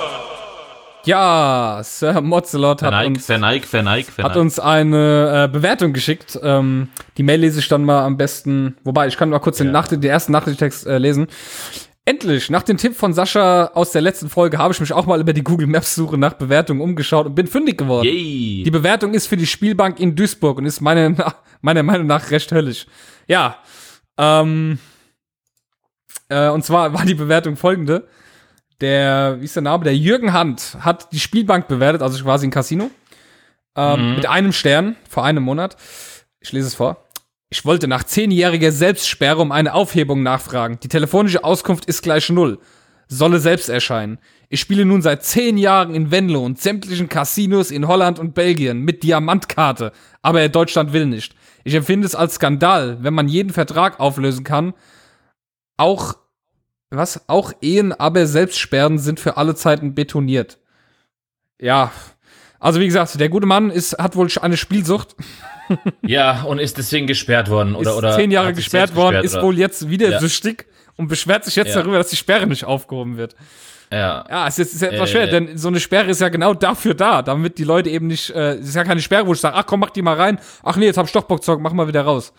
Ja, 1.04 1.80
Sir 1.82 2.20
Mozzelot 2.20 2.80
hat 2.82 2.90
Verneig, 2.90 3.06
uns, 3.08 3.26
verneig, 3.26 3.64
verneig, 3.64 4.06
hat 4.06 4.14
verneig. 4.14 4.36
uns 4.36 4.60
eine 4.60 5.46
äh, 5.46 5.52
Bewertung 5.52 5.92
geschickt. 5.92 6.38
Ähm, 6.40 6.90
die 7.16 7.24
Mail 7.24 7.40
lese 7.40 7.58
ich 7.58 7.66
dann 7.66 7.82
mal 7.82 8.04
am 8.04 8.16
besten. 8.16 8.76
Wobei, 8.84 9.08
ich 9.08 9.16
kann 9.16 9.30
mal 9.30 9.40
kurz 9.40 9.58
den, 9.58 9.66
Ja. 9.66 9.72
Nacht 9.72 9.90
den 9.90 10.00
ersten 10.04 10.30
Nachrichtentext 10.30 10.86
äh, 10.86 10.98
lesen. 10.98 11.26
Endlich, 12.08 12.48
nach 12.48 12.62
dem 12.62 12.78
Tipp 12.78 12.96
von 12.96 13.12
Sascha 13.12 13.66
aus 13.74 13.92
der 13.92 14.00
letzten 14.00 14.30
Folge 14.30 14.56
habe 14.56 14.72
ich 14.72 14.80
mich 14.80 14.94
auch 14.94 15.04
mal 15.04 15.20
über 15.20 15.34
die 15.34 15.44
Google 15.44 15.66
Maps 15.66 15.94
Suche 15.94 16.16
nach 16.16 16.32
Bewertungen 16.32 16.80
umgeschaut 16.80 17.26
und 17.26 17.34
bin 17.34 17.46
fündig 17.46 17.76
geworden. 17.76 18.06
Yay. 18.06 18.62
Die 18.64 18.70
Bewertung 18.70 19.12
ist 19.12 19.26
für 19.26 19.36
die 19.36 19.46
Spielbank 19.46 20.00
in 20.00 20.16
Duisburg 20.16 20.56
und 20.56 20.64
ist 20.64 20.80
meine, 20.80 21.14
meiner 21.60 21.82
Meinung 21.82 22.06
nach 22.06 22.30
recht 22.30 22.50
höllisch. 22.50 22.86
Ja, 23.26 23.58
ähm, 24.16 24.78
äh, 26.30 26.48
und 26.48 26.64
zwar 26.64 26.94
war 26.94 27.04
die 27.04 27.12
Bewertung 27.12 27.56
folgende. 27.56 28.08
Der, 28.80 29.36
wie 29.40 29.44
ist 29.44 29.56
der 29.56 29.62
Name? 29.62 29.84
Der 29.84 29.94
Jürgen 29.94 30.32
Hand 30.32 30.78
hat 30.80 31.12
die 31.12 31.20
Spielbank 31.20 31.68
bewertet, 31.68 32.00
also 32.00 32.24
quasi 32.24 32.46
ein 32.46 32.50
Casino, 32.50 32.90
ähm, 33.76 34.14
mit 34.16 34.24
einem 34.24 34.52
Stern 34.52 34.96
vor 35.10 35.26
einem 35.26 35.42
Monat. 35.42 35.76
Ich 36.40 36.52
lese 36.52 36.68
es 36.68 36.74
vor. 36.74 37.04
Ich 37.50 37.64
wollte 37.64 37.88
nach 37.88 38.04
zehnjähriger 38.04 38.72
Selbstsperre 38.72 39.40
um 39.40 39.52
eine 39.52 39.72
Aufhebung 39.72 40.22
nachfragen. 40.22 40.78
Die 40.82 40.88
telefonische 40.88 41.44
Auskunft 41.44 41.86
ist 41.86 42.02
gleich 42.02 42.28
null. 42.28 42.58
Solle 43.08 43.40
selbst 43.40 43.70
erscheinen. 43.70 44.18
Ich 44.50 44.60
spiele 44.60 44.84
nun 44.84 45.00
seit 45.00 45.24
zehn 45.24 45.56
Jahren 45.56 45.94
in 45.94 46.10
Venlo 46.10 46.44
und 46.44 46.60
sämtlichen 46.60 47.08
Casinos 47.08 47.70
in 47.70 47.88
Holland 47.88 48.18
und 48.18 48.34
Belgien 48.34 48.80
mit 48.80 49.02
Diamantkarte, 49.02 49.92
aber 50.20 50.46
Deutschland 50.50 50.92
will 50.92 51.06
nicht. 51.06 51.34
Ich 51.64 51.74
empfinde 51.74 52.06
es 52.06 52.14
als 52.14 52.34
Skandal, 52.34 52.98
wenn 53.02 53.14
man 53.14 53.28
jeden 53.28 53.52
Vertrag 53.52 53.98
auflösen 53.98 54.44
kann. 54.44 54.74
Auch, 55.78 56.16
was? 56.90 57.28
Auch 57.28 57.52
Ehen, 57.62 57.92
aber 57.92 58.26
Selbstsperren 58.26 58.98
sind 58.98 59.20
für 59.20 59.38
alle 59.38 59.54
Zeiten 59.54 59.94
betoniert. 59.94 60.58
Ja. 61.58 61.92
Also 62.60 62.80
wie 62.80 62.86
gesagt, 62.86 63.18
der 63.20 63.28
gute 63.28 63.46
Mann 63.46 63.70
ist, 63.70 63.96
hat 63.98 64.16
wohl 64.16 64.28
eine 64.40 64.56
Spielsucht, 64.56 65.14
Ja, 66.02 66.42
und 66.42 66.58
ist 66.58 66.78
deswegen 66.78 67.06
gesperrt 67.06 67.50
worden. 67.50 67.74
Oder, 67.74 67.90
ist 67.90 67.96
oder 67.96 68.16
zehn 68.16 68.30
Jahre 68.30 68.52
gesperrt 68.54 68.94
worden, 68.96 69.16
gesperrt, 69.16 69.24
ist 69.26 69.34
oder? 69.34 69.42
wohl 69.44 69.58
jetzt 69.58 69.88
wieder 69.90 70.10
Ja. 70.10 70.18
süchtig 70.20 70.66
und 70.96 71.08
beschwert 71.08 71.44
sich 71.44 71.56
jetzt 71.56 71.74
Ja. 71.74 71.82
darüber, 71.82 71.98
dass 71.98 72.08
die 72.08 72.16
Sperre 72.16 72.46
nicht 72.46 72.64
aufgehoben 72.64 73.16
wird. 73.18 73.36
Ja. 73.92 74.24
Ja, 74.28 74.46
es 74.48 74.58
ist, 74.58 74.74
ist 74.74 74.82
etwas 74.82 75.08
Äh. 75.10 75.12
schwer, 75.12 75.26
denn 75.28 75.56
so 75.58 75.68
eine 75.68 75.80
Sperre 75.80 76.10
ist 76.10 76.20
ja 76.20 76.28
genau 76.30 76.52
dafür 76.54 76.94
da, 76.94 77.22
damit 77.22 77.58
die 77.58 77.64
Leute 77.64 77.88
eben 77.90 78.06
nicht, 78.06 78.30
äh, 78.30 78.54
es 78.54 78.68
ist 78.68 78.76
ja 78.76 78.84
keine 78.84 79.00
Sperre, 79.00 79.26
wo 79.26 79.32
ich 79.32 79.40
sage, 79.40 79.54
ach 79.56 79.66
komm, 79.66 79.80
mach 79.80 79.90
die 79.90 80.02
mal 80.02 80.16
rein, 80.16 80.38
ach 80.62 80.76
nee, 80.76 80.86
jetzt 80.86 80.98
hab 80.98 81.06
ich 81.06 81.12
doch 81.12 81.24
Bock 81.24 81.40
mach 81.60 81.72
mal 81.72 81.88
wieder 81.88 82.02
raus. 82.02 82.32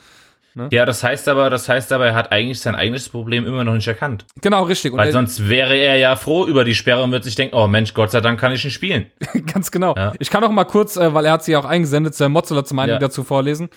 Ja, 0.71 0.85
das 0.85 1.03
heißt 1.03 1.27
aber, 1.29 1.49
das 1.49 1.69
heißt 1.69 1.91
aber, 1.93 2.07
er 2.07 2.15
hat 2.15 2.31
eigentlich 2.31 2.59
sein 2.59 2.75
eigenes 2.75 3.07
Problem 3.07 3.45
immer 3.45 3.63
noch 3.63 3.73
nicht 3.75 3.87
erkannt. 3.87 4.25
Genau, 4.41 4.63
richtig. 4.63 4.91
Weil 4.93 5.11
sonst 5.11 5.47
wäre 5.47 5.75
er 5.75 5.97
ja 5.97 6.15
froh 6.15 6.45
über 6.45 6.63
die 6.63 6.75
Sperre 6.75 7.03
und 7.03 7.11
wird 7.11 7.23
sich 7.23 7.35
denken, 7.35 7.55
oh 7.55 7.67
Mensch, 7.67 7.93
Gott 7.93 8.11
sei 8.11 8.19
Dank 8.21 8.39
kann 8.39 8.51
ich 8.51 8.63
nicht 8.63 8.73
spielen. 8.73 9.05
Ganz 9.53 9.71
genau. 9.71 9.95
Ja. 9.95 10.13
Ich 10.19 10.29
kann 10.29 10.43
auch 10.43 10.51
mal 10.51 10.65
kurz, 10.65 10.97
äh, 10.97 11.13
weil 11.13 11.25
er 11.25 11.33
hat 11.33 11.43
sie 11.43 11.55
auch 11.55 11.65
eingesendet, 11.65 12.15
Sir 12.15 12.29
Mozilla 12.29 12.65
zur 12.65 12.75
Meinung 12.75 12.95
Ja. 12.95 12.99
dazu 12.99 13.23
vorlesen. 13.23 13.69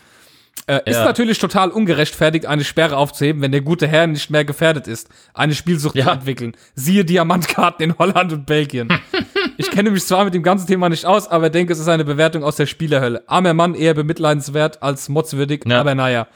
Äh, 0.66 0.80
ist 0.84 0.96
Ja. 0.98 1.04
natürlich 1.06 1.38
total 1.38 1.70
ungerechtfertigt, 1.70 2.46
eine 2.46 2.62
Sperre 2.62 2.96
aufzuheben, 2.96 3.40
wenn 3.42 3.52
der 3.52 3.62
gute 3.62 3.86
Herr 3.88 4.06
nicht 4.06 4.30
mehr 4.30 4.44
gefährdet 4.44 4.86
ist, 4.86 5.08
eine 5.34 5.54
Spielsucht 5.54 5.94
Ja. 5.96 6.04
zu 6.04 6.10
entwickeln. 6.10 6.52
Siehe 6.74 7.04
Diamantkarten 7.04 7.84
in 7.90 7.98
Holland 7.98 8.32
und 8.32 8.46
Belgien. 8.46 8.88
ich 9.56 9.70
kenne 9.70 9.90
mich 9.90 10.04
zwar 10.04 10.24
mit 10.24 10.34
dem 10.34 10.42
ganzen 10.42 10.66
Thema 10.66 10.88
nicht 10.88 11.04
aus, 11.06 11.26
aber 11.26 11.48
denke, 11.50 11.72
es 11.72 11.78
ist 11.78 11.88
eine 11.88 12.04
Bewertung 12.04 12.44
aus 12.44 12.56
der 12.56 12.66
Spielerhölle. 12.66 13.22
Armer 13.28 13.54
Mann, 13.54 13.74
eher 13.74 13.94
bemitleidenswert 13.94 14.82
als 14.82 15.08
motzwürdig, 15.08 15.62
Ja. 15.66 15.80
aber 15.80 15.94
naja. 15.94 16.26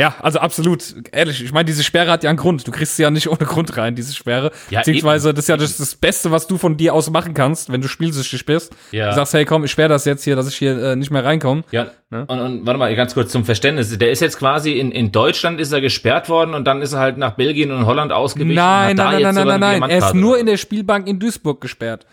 Ja, 0.00 0.14
also 0.20 0.38
absolut. 0.38 0.82
Ehrlich, 1.12 1.44
ich 1.44 1.52
meine, 1.52 1.66
diese 1.66 1.82
Sperre 1.84 2.10
hat 2.10 2.24
ja 2.24 2.30
einen 2.30 2.38
Grund. 2.38 2.66
Du 2.66 2.70
kriegst 2.70 2.96
sie 2.96 3.02
ja 3.02 3.10
nicht 3.10 3.28
ohne 3.28 3.38
Grund 3.38 3.76
rein, 3.76 3.94
diese 3.94 4.14
Sperre. 4.14 4.50
Ja, 4.70 4.80
Beziehungsweise, 4.80 5.34
das 5.34 5.44
ist 5.44 5.48
ja 5.48 5.56
das, 5.56 5.76
das 5.76 5.94
Beste, 5.94 6.30
was 6.30 6.46
du 6.46 6.56
von 6.58 6.76
dir 6.76 6.94
aus 6.94 7.10
machen 7.10 7.34
kannst, 7.34 7.70
wenn 7.70 7.80
du 7.80 7.88
spielsüchtig 7.88 8.46
bist. 8.46 8.74
Ja. 8.92 9.10
Du 9.10 9.14
sagst, 9.16 9.34
hey, 9.34 9.44
komm, 9.44 9.64
ich 9.64 9.70
sperre 9.70 9.90
das 9.90 10.06
jetzt 10.06 10.24
hier, 10.24 10.36
dass 10.36 10.48
ich 10.48 10.56
hier 10.56 10.76
äh, 10.82 10.96
nicht 10.96 11.10
mehr 11.10 11.24
reinkomme. 11.24 11.62
Ja, 11.70 11.88
Ne? 12.12 12.24
und, 12.26 12.40
und 12.40 12.66
warte 12.66 12.76
mal, 12.76 12.94
ganz 12.96 13.14
kurz 13.14 13.30
zum 13.30 13.44
Verständnis. 13.44 13.96
Der 13.96 14.10
ist 14.10 14.18
jetzt 14.18 14.36
quasi 14.36 14.72
in, 14.72 14.90
in 14.90 15.12
Deutschland 15.12 15.60
ist 15.60 15.70
er 15.70 15.80
gesperrt 15.80 16.28
worden 16.28 16.54
und 16.54 16.64
dann 16.64 16.82
ist 16.82 16.92
er 16.92 16.98
halt 16.98 17.18
nach 17.18 17.36
Belgien 17.36 17.70
und 17.70 17.86
Holland 17.86 18.10
ausgewichen. 18.10 18.56
Nein, 18.56 18.96
nein, 18.96 19.22
nein, 19.22 19.34
nein, 19.34 19.46
nein, 19.46 19.60
nein. 19.60 19.90
Er 19.90 19.98
ist 19.98 20.14
nur 20.14 20.36
in 20.36 20.46
der 20.46 20.56
Spielbank 20.56 21.06
in 21.06 21.20
Duisburg 21.20 21.60
gesperrt. 21.60 22.06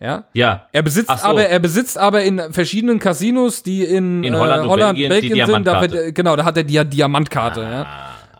Ja. 0.00 0.24
Ja. 0.34 0.66
Er 0.72 0.82
besitzt 0.82 1.08
so. 1.08 1.24
aber, 1.26 1.46
er 1.46 1.58
besitzt 1.58 1.96
aber 1.96 2.22
in 2.22 2.40
verschiedenen 2.52 2.98
Casinos, 2.98 3.62
die 3.62 3.82
in, 3.84 4.22
In 4.24 4.34
äh, 4.34 4.36
Holland 4.36 4.62
und 4.64 4.68
Holland, 4.68 4.98
Belgien 4.98 5.08
Belgien, 5.08 5.46
sind. 5.46 5.66
Da, 5.66 5.82
äh, 5.84 6.12
genau, 6.12 6.36
da 6.36 6.44
hat 6.44 6.56
er 6.58 6.64
die 6.64 6.84
Diamantkarte, 6.84 7.66
Ah. 7.66 7.70
ja. 7.72 7.86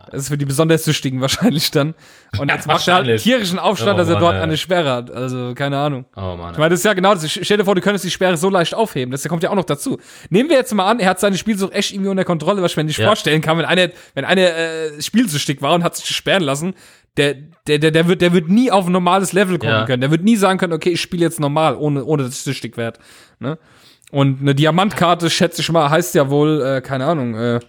Das 0.09 0.21
ist 0.21 0.27
für 0.29 0.37
die 0.37 0.45
besonders 0.45 0.85
Süchtigen 0.85 1.19
wahrscheinlich 1.21 1.69
dann. 1.71 1.93
Und 2.39 2.49
jetzt 2.49 2.65
macht 2.65 2.87
er 2.87 2.93
halt 2.95 3.09
einen 3.09 3.17
tierischen 3.17 3.59
Aufstand, 3.59 3.95
Oh 3.95 3.97
dass 3.97 4.07
er 4.07 4.13
Mann, 4.13 4.21
dort 4.21 4.35
ey. 4.35 4.41
eine 4.41 4.55
Sperre 4.55 4.89
hat. 4.89 5.11
Also, 5.11 5.53
keine 5.53 5.77
Ahnung. 5.77 6.05
Oh 6.15 6.37
Mann. 6.37 6.53
Ich 6.53 6.57
meine, 6.57 6.69
das 6.69 6.79
ist 6.79 6.85
ja 6.85 6.93
genau 6.93 7.13
das. 7.13 7.29
Stell 7.29 7.57
dir 7.57 7.65
vor, 7.65 7.75
du 7.75 7.81
könntest 7.81 8.05
die 8.05 8.09
Sperre 8.11 8.37
so 8.37 8.49
leicht 8.49 8.73
aufheben. 8.73 9.11
Das 9.11 9.27
kommt 9.27 9.43
ja 9.43 9.49
auch 9.49 9.55
noch 9.55 9.65
dazu. 9.65 9.99
Nehmen 10.29 10.49
wir 10.49 10.55
jetzt 10.55 10.73
mal 10.73 10.89
an, 10.89 11.01
er 11.01 11.09
hat 11.09 11.19
seine 11.19 11.37
Spielsucht 11.37 11.73
echt 11.73 11.91
irgendwie 11.91 12.09
unter 12.09 12.23
Kontrolle, 12.23 12.61
was 12.61 12.71
ich 12.71 12.77
mir 12.77 12.85
nicht 12.85 12.99
Ja. 12.99 13.07
vorstellen 13.07 13.41
kann, 13.41 13.57
wenn 13.57 13.65
einer, 13.65 13.89
wenn 14.13 14.23
einer 14.23 14.43
äh, 14.55 15.01
spielsüchtig 15.01 15.61
war 15.61 15.73
und 15.73 15.83
hat 15.83 15.97
sich 15.97 16.05
sperren 16.15 16.43
lassen, 16.43 16.73
der, 17.17 17.35
der, 17.67 17.79
der, 17.79 17.91
der 17.91 18.07
wird, 18.07 18.21
der 18.21 18.33
wird 18.33 18.49
nie 18.49 18.71
auf 18.71 18.85
ein 18.85 18.91
normales 18.91 19.33
Level 19.33 19.57
kommen 19.57 19.71
Ja. 19.71 19.85
können. 19.85 20.01
Der 20.01 20.11
wird 20.11 20.23
nie 20.23 20.35
sagen 20.35 20.57
können, 20.59 20.73
okay, 20.73 20.91
ich 20.91 21.01
spiele 21.01 21.23
jetzt 21.23 21.39
normal, 21.39 21.75
ohne, 21.75 22.03
ohne 22.05 22.23
dass 22.23 22.33
ich 22.35 22.41
süchtig 22.41 22.77
werde. 22.77 22.99
Ne? 23.39 23.57
Und 24.11 24.39
eine 24.41 24.55
Diamantkarte, 24.55 25.29
schätze 25.29 25.61
ich 25.61 25.69
mal, 25.71 25.89
heißt 25.89 26.15
ja 26.15 26.29
wohl, 26.29 26.61
äh, 26.61 26.81
keine 26.81 27.05
Ahnung, 27.05 27.35
äh, 27.35 27.59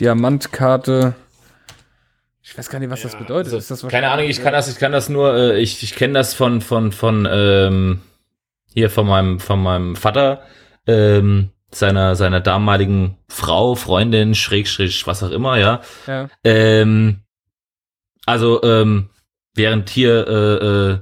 Diamantkarte. 0.00 1.14
Ich 2.42 2.56
weiß 2.58 2.68
gar 2.68 2.78
nicht, 2.78 2.90
was 2.90 3.02
das 3.02 3.16
bedeutet. 3.16 3.52
ist 3.52 3.70
das 3.70 3.78
Also, 3.84 3.88
Keine 3.88 4.10
Ahnung, 4.10 4.26
ich 4.28 4.42
kann 4.42 4.52
das, 4.52 4.68
ich 4.68 4.78
kann 4.78 4.92
das 4.92 5.08
nur, 5.08 5.34
äh, 5.34 5.60
ich, 5.60 5.82
ich 5.82 5.94
kenne 5.94 6.14
das 6.14 6.34
von, 6.34 6.60
von, 6.60 6.92
von, 6.92 7.26
ähm, 7.30 8.00
hier 8.72 8.90
von 8.90 9.06
meinem, 9.06 9.40
von 9.40 9.62
meinem 9.62 9.96
Vater, 9.96 10.42
ähm, 10.86 11.50
seiner, 11.70 12.16
seiner 12.16 12.40
damaligen 12.40 13.16
Frau, 13.28 13.74
Freundin, 13.74 14.34
Schrägstrich, 14.34 15.06
was 15.06 15.22
auch 15.22 15.30
immer, 15.30 15.58
ja. 15.58 15.80
Ja. 16.06 16.28
Ähm, 16.44 17.20
also, 18.26 18.62
ähm, 18.62 19.10
während 19.54 19.88
hier 19.90 20.26
äh, 20.26 20.66
äh, 20.66 20.98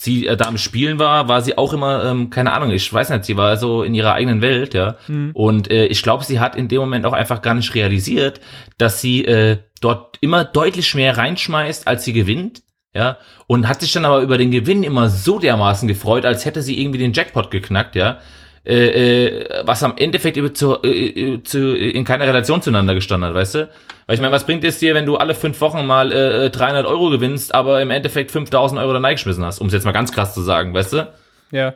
sie 0.00 0.26
äh, 0.26 0.36
da 0.36 0.46
am 0.46 0.56
Spielen 0.56 0.98
war, 0.98 1.28
war 1.28 1.42
sie 1.42 1.58
auch 1.58 1.72
immer, 1.72 2.04
ähm, 2.04 2.30
keine 2.30 2.52
Ahnung, 2.52 2.70
ich 2.70 2.90
weiß 2.90 3.10
nicht, 3.10 3.24
sie 3.24 3.36
war 3.36 3.56
so 3.58 3.82
in 3.82 3.94
ihrer 3.94 4.14
eigenen 4.14 4.40
Welt, 4.40 4.72
ja. 4.72 4.96
Mhm. 5.08 5.32
Und 5.34 5.70
äh, 5.70 5.86
ich 5.86 6.02
glaube, 6.02 6.24
sie 6.24 6.40
hat 6.40 6.56
in 6.56 6.68
dem 6.68 6.80
Moment 6.80 7.04
auch 7.04 7.12
einfach 7.12 7.42
gar 7.42 7.54
nicht 7.54 7.74
realisiert, 7.74 8.40
dass 8.78 9.00
sie 9.00 9.24
äh, 9.26 9.58
dort 9.80 10.16
immer 10.20 10.44
deutlich 10.44 10.94
mehr 10.94 11.18
reinschmeißt, 11.18 11.86
als 11.86 12.04
sie 12.04 12.12
gewinnt. 12.12 12.62
Ja, 12.92 13.18
und 13.46 13.68
hat 13.68 13.82
sich 13.82 13.92
dann 13.92 14.04
aber 14.04 14.20
über 14.20 14.36
den 14.36 14.50
Gewinn 14.50 14.82
immer 14.82 15.10
so 15.10 15.38
dermaßen 15.38 15.86
gefreut, 15.86 16.24
als 16.24 16.44
hätte 16.44 16.60
sie 16.60 16.80
irgendwie 16.80 16.98
den 16.98 17.12
Jackpot 17.12 17.52
geknackt, 17.52 17.94
ja. 17.94 18.18
Äh, 18.62 19.26
äh, 19.26 19.62
was 19.64 19.82
am 19.82 19.94
Endeffekt 19.96 20.36
über 20.36 20.52
zu, 20.52 20.82
äh, 20.82 20.88
äh, 20.88 21.42
zu, 21.42 21.74
in 21.74 22.04
keiner 22.04 22.26
Relation 22.26 22.60
zueinander 22.60 22.94
gestanden 22.94 23.30
hat, 23.30 23.34
weißt 23.34 23.54
du? 23.54 23.68
Weil 24.06 24.14
ich 24.14 24.20
meine, 24.20 24.32
was 24.32 24.44
bringt 24.44 24.64
es 24.64 24.78
dir, 24.78 24.94
wenn 24.94 25.06
du 25.06 25.16
alle 25.16 25.34
fünf 25.34 25.60
Wochen 25.62 25.86
mal 25.86 26.12
äh, 26.12 26.46
äh, 26.46 26.50
300 26.50 26.84
Euro 26.84 27.08
gewinnst, 27.08 27.54
aber 27.54 27.80
im 27.80 27.90
Endeffekt 27.90 28.30
5000 28.30 28.78
Euro 28.78 28.92
da 28.92 29.10
geschmissen 29.12 29.44
hast, 29.44 29.60
um 29.60 29.68
es 29.68 29.72
jetzt 29.72 29.84
mal 29.84 29.92
ganz 29.92 30.12
krass 30.12 30.34
zu 30.34 30.42
sagen, 30.42 30.74
weißt 30.74 30.92
du? 30.92 31.12
Ja. 31.52 31.74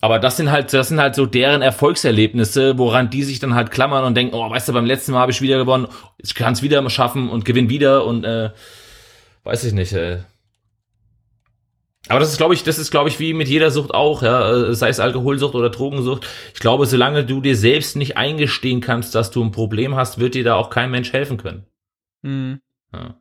Aber 0.00 0.18
das 0.18 0.36
sind 0.36 0.50
halt, 0.50 0.72
das 0.72 0.88
sind 0.88 1.00
halt 1.00 1.14
so 1.14 1.26
deren 1.26 1.62
Erfolgserlebnisse, 1.62 2.76
woran 2.78 3.10
die 3.10 3.22
sich 3.22 3.38
dann 3.38 3.54
halt 3.54 3.70
klammern 3.70 4.04
und 4.04 4.16
denken, 4.16 4.34
oh, 4.34 4.50
weißt 4.50 4.68
du, 4.68 4.72
beim 4.72 4.86
letzten 4.86 5.12
Mal 5.12 5.20
habe 5.20 5.32
ich 5.32 5.42
wieder 5.42 5.58
gewonnen, 5.58 5.86
ich 6.18 6.34
kann 6.34 6.54
es 6.54 6.62
wieder 6.62 6.88
schaffen 6.90 7.28
und 7.28 7.44
gewinn 7.44 7.68
wieder 7.68 8.04
und 8.04 8.24
äh, 8.24 8.50
weiß 9.44 9.62
ich 9.64 9.74
nicht. 9.74 9.92
Äh. 9.92 10.20
Aber 12.08 12.18
das 12.18 12.30
ist, 12.30 12.38
glaube 12.38 12.54
ich, 12.54 12.64
das 12.64 12.78
ist, 12.78 12.90
glaube 12.90 13.08
ich, 13.10 13.20
wie 13.20 13.34
mit 13.34 13.46
jeder 13.48 13.70
Sucht 13.70 13.92
auch, 13.92 14.22
ja, 14.22 14.68
äh, 14.68 14.74
sei 14.74 14.88
es 14.88 15.00
Alkoholsucht 15.00 15.54
oder 15.54 15.68
Drogensucht. 15.70 16.26
Ich 16.54 16.60
glaube, 16.60 16.86
solange 16.86 17.24
du 17.24 17.40
dir 17.40 17.54
selbst 17.56 17.94
nicht 17.96 18.16
eingestehen 18.16 18.80
kannst, 18.80 19.14
dass 19.14 19.30
du 19.30 19.44
ein 19.44 19.50
Problem 19.52 19.94
hast, 19.96 20.18
wird 20.18 20.34
dir 20.34 20.42
da 20.44 20.54
auch 20.54 20.70
kein 20.70 20.90
Mensch 20.90 21.12
helfen 21.12 21.36
können. 21.36 21.66
Mhm. 22.22 22.60
Ja. 22.92 23.16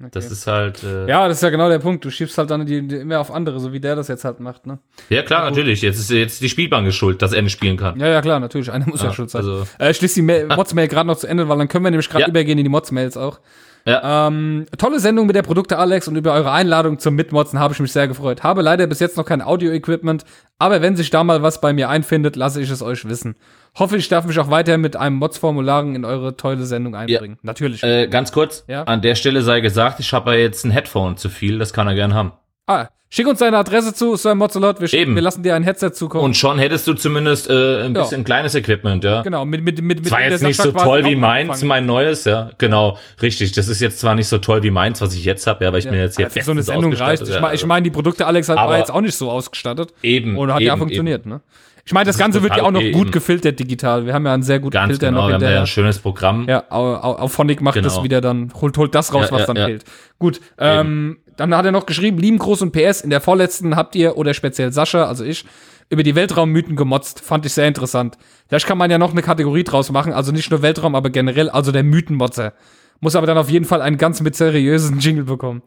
Okay. 0.00 0.10
Das 0.12 0.30
ist 0.30 0.48
halt. 0.48 0.82
Äh, 0.82 1.06
ja, 1.08 1.28
das 1.28 1.36
ist 1.38 1.42
ja 1.44 1.50
genau 1.50 1.68
der 1.68 1.78
Punkt. 1.78 2.04
Du 2.04 2.10
schiebst 2.10 2.36
halt 2.36 2.50
dann 2.50 2.66
die, 2.66 2.86
die 2.86 2.96
immer 2.96 3.20
auf 3.20 3.30
andere, 3.30 3.60
so 3.60 3.72
wie 3.72 3.78
der 3.78 3.94
das 3.94 4.08
jetzt 4.08 4.24
halt 4.24 4.40
macht, 4.40 4.66
ne? 4.66 4.80
ja 5.08 5.22
klar, 5.22 5.48
natürlich. 5.48 5.82
Jetzt 5.82 6.00
ist 6.00 6.10
jetzt 6.10 6.42
die 6.42 6.48
Spielbank 6.48 6.92
schuld, 6.92 7.22
dass 7.22 7.32
er 7.32 7.40
nicht 7.42 7.52
spielen 7.52 7.76
kann. 7.76 7.98
Ja, 8.00 8.08
ja, 8.08 8.20
klar, 8.20 8.40
natürlich. 8.40 8.72
Einer 8.72 8.86
muss 8.88 9.00
ja, 9.00 9.06
Ja, 9.08 9.12
schuld 9.14 9.30
sein. 9.30 9.42
also- 9.42 9.64
äh, 9.78 9.92
ich 9.92 9.96
schließe 9.96 10.16
die 10.16 10.22
Ma- 10.22 10.56
Mods-Mail 10.56 10.88
gerade 10.88 11.06
noch 11.06 11.16
zu 11.16 11.28
Ende, 11.28 11.48
weil 11.48 11.56
dann 11.58 11.68
können 11.68 11.84
wir 11.84 11.92
nämlich 11.92 12.08
gerade 12.10 12.22
Ja. 12.22 12.28
übergehen 12.28 12.58
in 12.58 12.64
die 12.64 12.70
Mods-Mails 12.70 13.16
auch. 13.16 13.38
Ja. 13.86 14.28
Ähm, 14.28 14.64
tolle 14.78 14.98
Sendung 14.98 15.26
mit 15.26 15.36
der 15.36 15.42
Produkte 15.42 15.78
Alex 15.78 16.08
und 16.08 16.16
über 16.16 16.32
eure 16.32 16.52
Einladung 16.52 16.98
zum 16.98 17.14
Mitmotzen 17.16 17.58
habe 17.58 17.74
ich 17.74 17.80
mich 17.80 17.92
sehr 17.92 18.08
gefreut. 18.08 18.42
Habe 18.42 18.62
leider 18.62 18.86
bis 18.86 18.98
jetzt 19.00 19.16
noch 19.18 19.26
kein 19.26 19.42
Audio-Equipment, 19.42 20.24
aber 20.58 20.80
wenn 20.80 20.96
sich 20.96 21.10
da 21.10 21.22
mal 21.22 21.42
was 21.42 21.60
bei 21.60 21.72
mir 21.74 21.90
einfindet, 21.90 22.34
lasse 22.36 22.62
ich 22.62 22.70
es 22.70 22.80
euch 22.80 23.06
wissen. 23.06 23.36
Hoffe, 23.78 23.96
ich 23.98 24.08
darf 24.08 24.24
mich 24.24 24.38
auch 24.38 24.50
weiter 24.50 24.78
mit 24.78 24.96
einem 24.96 25.16
Mods-Formularen 25.16 25.94
in 25.96 26.04
eure 26.04 26.36
tolle 26.36 26.64
Sendung 26.64 26.94
einbringen. 26.94 27.38
Natürlich. 27.42 27.82
Äh, 27.82 28.06
ganz 28.08 28.32
kurz, 28.32 28.64
Ja. 28.68 28.84
an 28.84 29.02
der 29.02 29.16
Stelle 29.16 29.42
sei 29.42 29.60
gesagt, 29.60 30.00
ich 30.00 30.12
habe 30.14 30.32
ja 30.32 30.38
jetzt 30.38 30.64
ein 30.64 30.70
Headphone 30.70 31.16
zu 31.18 31.28
viel, 31.28 31.58
das 31.58 31.72
kann 31.74 31.86
er 31.86 31.94
gern 31.94 32.14
haben. 32.14 32.32
Ah, 32.66 32.86
schick 33.10 33.26
uns 33.28 33.38
deine 33.38 33.58
Adresse 33.58 33.94
zu, 33.94 34.16
Sir 34.16 34.34
Mozzolot. 34.34 34.80
Wir, 34.80 34.88
schicken- 34.88 35.02
Eben. 35.02 35.14
wir 35.14 35.22
lassen 35.22 35.42
dir 35.42 35.54
ein 35.54 35.62
Headset 35.62 35.90
zukommen. 35.92 36.24
Und 36.24 36.36
schon 36.36 36.58
hättest 36.58 36.86
du 36.86 36.94
zumindest 36.94 37.48
äh, 37.48 37.84
ein 37.84 37.94
Ja. 37.94 38.02
bisschen 38.02 38.24
kleines 38.24 38.54
Equipment, 38.54 39.04
ja. 39.04 39.22
genau, 39.22 39.44
mit, 39.44 39.62
mit, 39.62 39.80
mit, 39.82 40.02
mit 40.02 40.10
der 40.10 40.30
jetzt 40.30 40.42
nicht 40.42 40.60
so 40.60 40.72
toll 40.72 41.04
wie 41.04 41.16
meins, 41.16 41.62
mein 41.62 41.86
neues, 41.86 42.24
ja. 42.24 42.50
Genau, 42.58 42.98
richtig. 43.22 43.52
Das 43.52 43.68
ist 43.68 43.80
jetzt 43.80 44.00
zwar 44.00 44.14
nicht 44.14 44.28
so 44.28 44.38
toll 44.38 44.62
wie 44.62 44.70
meins, 44.70 45.00
was 45.00 45.14
ich 45.14 45.24
jetzt 45.24 45.46
habe, 45.46 45.64
ja, 45.64 45.72
weil 45.72 45.78
ich 45.78 45.90
mir 45.90 46.00
jetzt 46.00 46.16
hier 46.16 46.24
Ja, 46.26 46.30
für 46.30 46.42
so 46.42 46.50
eine 46.50 46.62
Sendung 46.62 46.92
reicht. 46.92 47.22
ausgestattet, 47.22 47.28
Ich 47.28 47.34
ja, 47.34 47.40
meine, 47.40 47.54
ich 47.54 47.60
also. 47.60 47.66
mein, 47.68 47.84
die 47.84 47.90
Produkte 47.90 48.26
Alex 48.26 48.48
hat, 48.48 48.56
war 48.56 48.78
jetzt 48.78 48.90
auch 48.90 49.00
nicht 49.00 49.14
so 49.16 49.30
ausgestattet. 49.30 49.92
Eben, 50.02 50.36
Und 50.36 50.52
hat 50.52 50.60
ja 50.60 50.72
eben, 50.72 50.80
funktioniert, 50.80 51.26
ne? 51.26 51.40
Ich 51.86 51.92
meine, 51.92 52.06
das, 52.06 52.16
Das 52.16 52.22
Ganze 52.22 52.42
wird 52.42 52.56
ja 52.56 52.62
auch 52.62 52.70
noch 52.70 52.80
gut 52.80 53.02
eben. 53.06 53.10
gefiltert 53.10 53.58
digital. 53.60 54.06
Wir 54.06 54.14
haben 54.14 54.24
ja 54.24 54.32
einen 54.32 54.42
sehr 54.42 54.58
guten 54.58 54.72
Ganz 54.72 54.90
Filter 54.92 55.08
genau, 55.08 55.26
noch 55.26 55.32
haben 55.34 55.40
da 55.42 55.50
ja 55.50 55.60
ein 55.60 55.66
schönes 55.66 55.98
Programm. 55.98 56.48
Ja, 56.48 56.64
au- 56.70 56.94
au- 56.94 57.16
Auphonic 57.18 57.60
macht 57.60 57.74
Genau. 57.74 57.88
das 57.88 58.02
wieder 58.02 58.20
dann, 58.22 58.50
holt, 58.58 58.78
holt 58.78 58.94
das 58.94 59.12
raus, 59.12 59.26
Ja, 59.26 59.32
was 59.32 59.40
ja, 59.40 59.46
dann 59.48 59.56
ja. 59.56 59.66
fehlt. 59.66 59.84
Gut, 60.18 60.40
ähm, 60.58 61.18
dann 61.36 61.54
hat 61.54 61.66
er 61.66 61.72
noch 61.72 61.84
geschrieben, 61.84 62.16
lieben 62.18 62.38
Gruß 62.38 62.62
und 62.62 62.72
PS, 62.72 63.02
in 63.02 63.10
der 63.10 63.20
vorletzten 63.20 63.76
habt 63.76 63.96
ihr, 63.96 64.16
oder 64.16 64.32
speziell 64.32 64.72
Sascha, 64.72 65.04
also 65.04 65.24
ich, 65.24 65.44
über 65.90 66.02
die 66.02 66.14
Weltraummythen 66.14 66.74
gemotzt. 66.76 67.20
Fand 67.20 67.44
ich 67.44 67.52
sehr 67.52 67.68
interessant. 67.68 68.16
Vielleicht 68.48 68.66
kann 68.66 68.78
man 68.78 68.90
ja 68.90 68.96
noch 68.96 69.10
eine 69.12 69.20
Kategorie 69.20 69.64
draus 69.64 69.92
machen, 69.92 70.14
also 70.14 70.32
nicht 70.32 70.50
nur 70.50 70.62
Weltraum, 70.62 70.94
aber 70.94 71.10
generell, 71.10 71.50
also 71.50 71.70
der 71.70 71.82
Mythenmotzer. 71.82 72.54
Muss 73.00 73.14
aber 73.14 73.26
dann 73.26 73.36
auf 73.36 73.50
jeden 73.50 73.66
Fall 73.66 73.82
einen 73.82 73.98
ganz 73.98 74.22
mit 74.22 74.36
seriösen 74.36 75.00
Jingle 75.00 75.24
bekommen. 75.24 75.60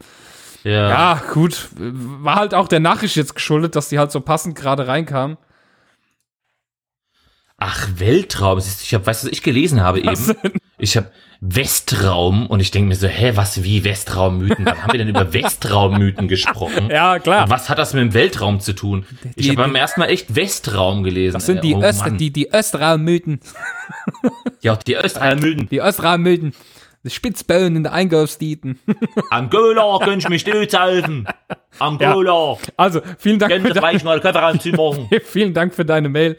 Ja. 0.64 0.90
Ja, 0.90 1.22
gut. 1.32 1.70
War 1.78 2.38
halt 2.38 2.56
auch 2.56 2.68
der 2.68 2.80
Nachricht 2.80 3.16
jetzt 3.16 3.36
geschuldet, 3.36 3.76
dass 3.76 3.90
die 3.90 4.00
halt 4.00 4.12
so 4.12 4.22
passend 4.22 4.56
gerade 4.56 4.88
reinkam. 4.88 5.38
Ach, 7.58 7.88
Weltraum. 7.96 8.60
Ich 8.60 8.94
habe, 8.94 9.06
weißt 9.08 9.24
du, 9.24 9.28
was 9.28 9.34
ich 9.34 9.42
gelesen 9.42 9.82
habe 9.82 10.06
Was 10.06 10.30
eben? 10.30 10.52
Ich 10.78 10.96
habe 10.96 11.12
Westraum 11.42 12.46
und 12.48 12.60
ich 12.60 12.70
denke 12.70 12.90
mir 12.90 12.96
so, 12.96 13.08
hä, 13.08 13.32
was 13.36 13.64
wie 13.64 13.84
Westraummythen? 13.84 14.66
Wann 14.66 14.84
haben 14.84 14.92
wir 14.94 15.00
denn 15.00 15.08
über 15.08 15.34
Westraummythen 15.34 16.28
gesprochen? 16.28 16.90
Ja, 16.92 17.18
klar. 17.18 17.46
Und 17.46 17.50
was 17.50 17.68
hat 17.70 17.80
das 17.80 17.94
mit 17.94 18.02
dem 18.04 18.14
Weltraum 18.14 18.60
zu 18.60 18.74
tun? 18.74 19.06
Ich 19.36 19.50
habe 19.50 19.58
beim 19.64 19.76
ersten 19.76 20.00
Mal 20.00 20.08
echt 20.08 20.36
Westraum 20.36 21.04
gelesen. 21.04 21.34
Das 21.34 21.48
sind 21.48 21.64
die, 21.64 21.74
oh, 21.74 21.82
Öst, 21.82 22.04
die, 22.20 22.32
die 22.32 22.54
Östraummythen. 22.54 23.40
Ja, 24.62 24.76
die 24.76 24.96
Östraummythen. 24.96 25.70
Die 25.70 25.80
Östraummythen. 25.80 26.54
Die 27.04 27.10
Spitzböen 27.12 27.76
in 27.76 27.84
der 27.84 27.94
Einkaufsdieten. 27.94 28.80
Angola, 29.30 30.00
könnt 30.04 30.24
ihr 30.24 30.30
mich 30.30 30.46
nicht 30.46 30.78
helfen? 30.78 31.28
Angola, 31.80 32.58
Also, 32.76 33.02
vielen 33.18 33.40
Dank, 33.40 33.52
könnt 33.52 33.68
ihr 33.68 33.76
vielleicht 33.76 34.04
mal 34.04 34.20
Konferenz 34.20 34.66
machen? 34.66 35.08
vielen 35.26 35.54
Dank 35.54 35.74
für 35.76 35.86
deine 35.86 36.10
Mail. 36.10 36.38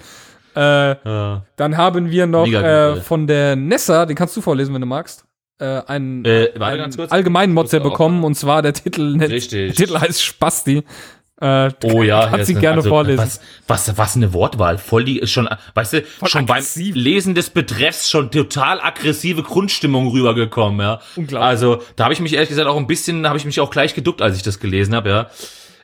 Äh, 0.59 0.97
Ja. 1.09 1.45
dann 1.57 1.77
haben 1.77 2.11
wir 2.11 2.27
noch 2.27 2.47
Mega 2.47 2.95
äh, 2.95 3.01
von 3.01 3.27
der 3.27 3.55
Nessa, 3.57 4.07
den 4.07 4.17
kannst 4.17 4.37
du 4.37 4.41
vorlesen, 4.41 4.75
wenn 4.75 4.81
du 4.81 4.87
magst, 4.87 5.25
äh, 5.61 5.83
einen, 5.87 6.25
Äh, 6.25 6.51
einen 6.59 7.11
allgemeinen 7.11 7.57
auch- 7.57 7.69
bekommen 7.71 8.25
und 8.25 8.35
zwar 8.35 8.63
der 8.63 8.73
Titel, 8.73 9.17
der 9.19 9.31
Richtig. 9.31 9.77
Titel 9.77 9.99
heißt 9.99 10.23
Spasti. 10.23 10.83
Äh, 11.41 11.71
Oh 11.85 12.03
ja, 12.03 12.27
Kannst 12.27 12.47
sie 12.49 12.55
gerne 12.55 12.79
also, 12.79 12.89
vorlesen. 12.89 13.19
Was, 13.19 13.41
was, 13.69 13.97
was 13.97 14.17
eine 14.17 14.33
Wortwahl. 14.33 14.77
Voll 14.77 15.05
die 15.05 15.21
ist 15.21 15.31
schon, 15.31 15.49
weißt 15.75 15.93
du, 15.93 16.05
schon 16.27 16.43
aggressiv. 16.49 16.95
beim 16.95 17.03
Lesen 17.05 17.35
des 17.37 17.51
Betreffs 17.51 18.11
schon 18.11 18.33
total 18.33 18.81
aggressive 18.81 19.45
Grundstimmung 19.45 20.09
rübergekommen, 20.09 20.81
ja. 20.81 21.01
Unglaublich. 21.15 21.47
Also, 21.49 21.81
da 21.95 22.05
habe 22.05 22.15
ich 22.15 22.19
mich 22.21 22.33
ehrlich 22.35 22.49
gesagt 22.49 22.67
auch 22.67 22.77
ein 22.77 22.89
bisschen, 22.89 23.25
habe 23.29 23.39
ich 23.39 23.45
mich 23.45 23.61
auch 23.61 23.71
gleich 23.71 23.95
geduckt, 23.95 24.21
als 24.21 24.37
ich 24.37 24.43
das 24.43 24.59
gelesen 24.59 24.97
habe, 24.97 25.09
ja. 25.11 25.31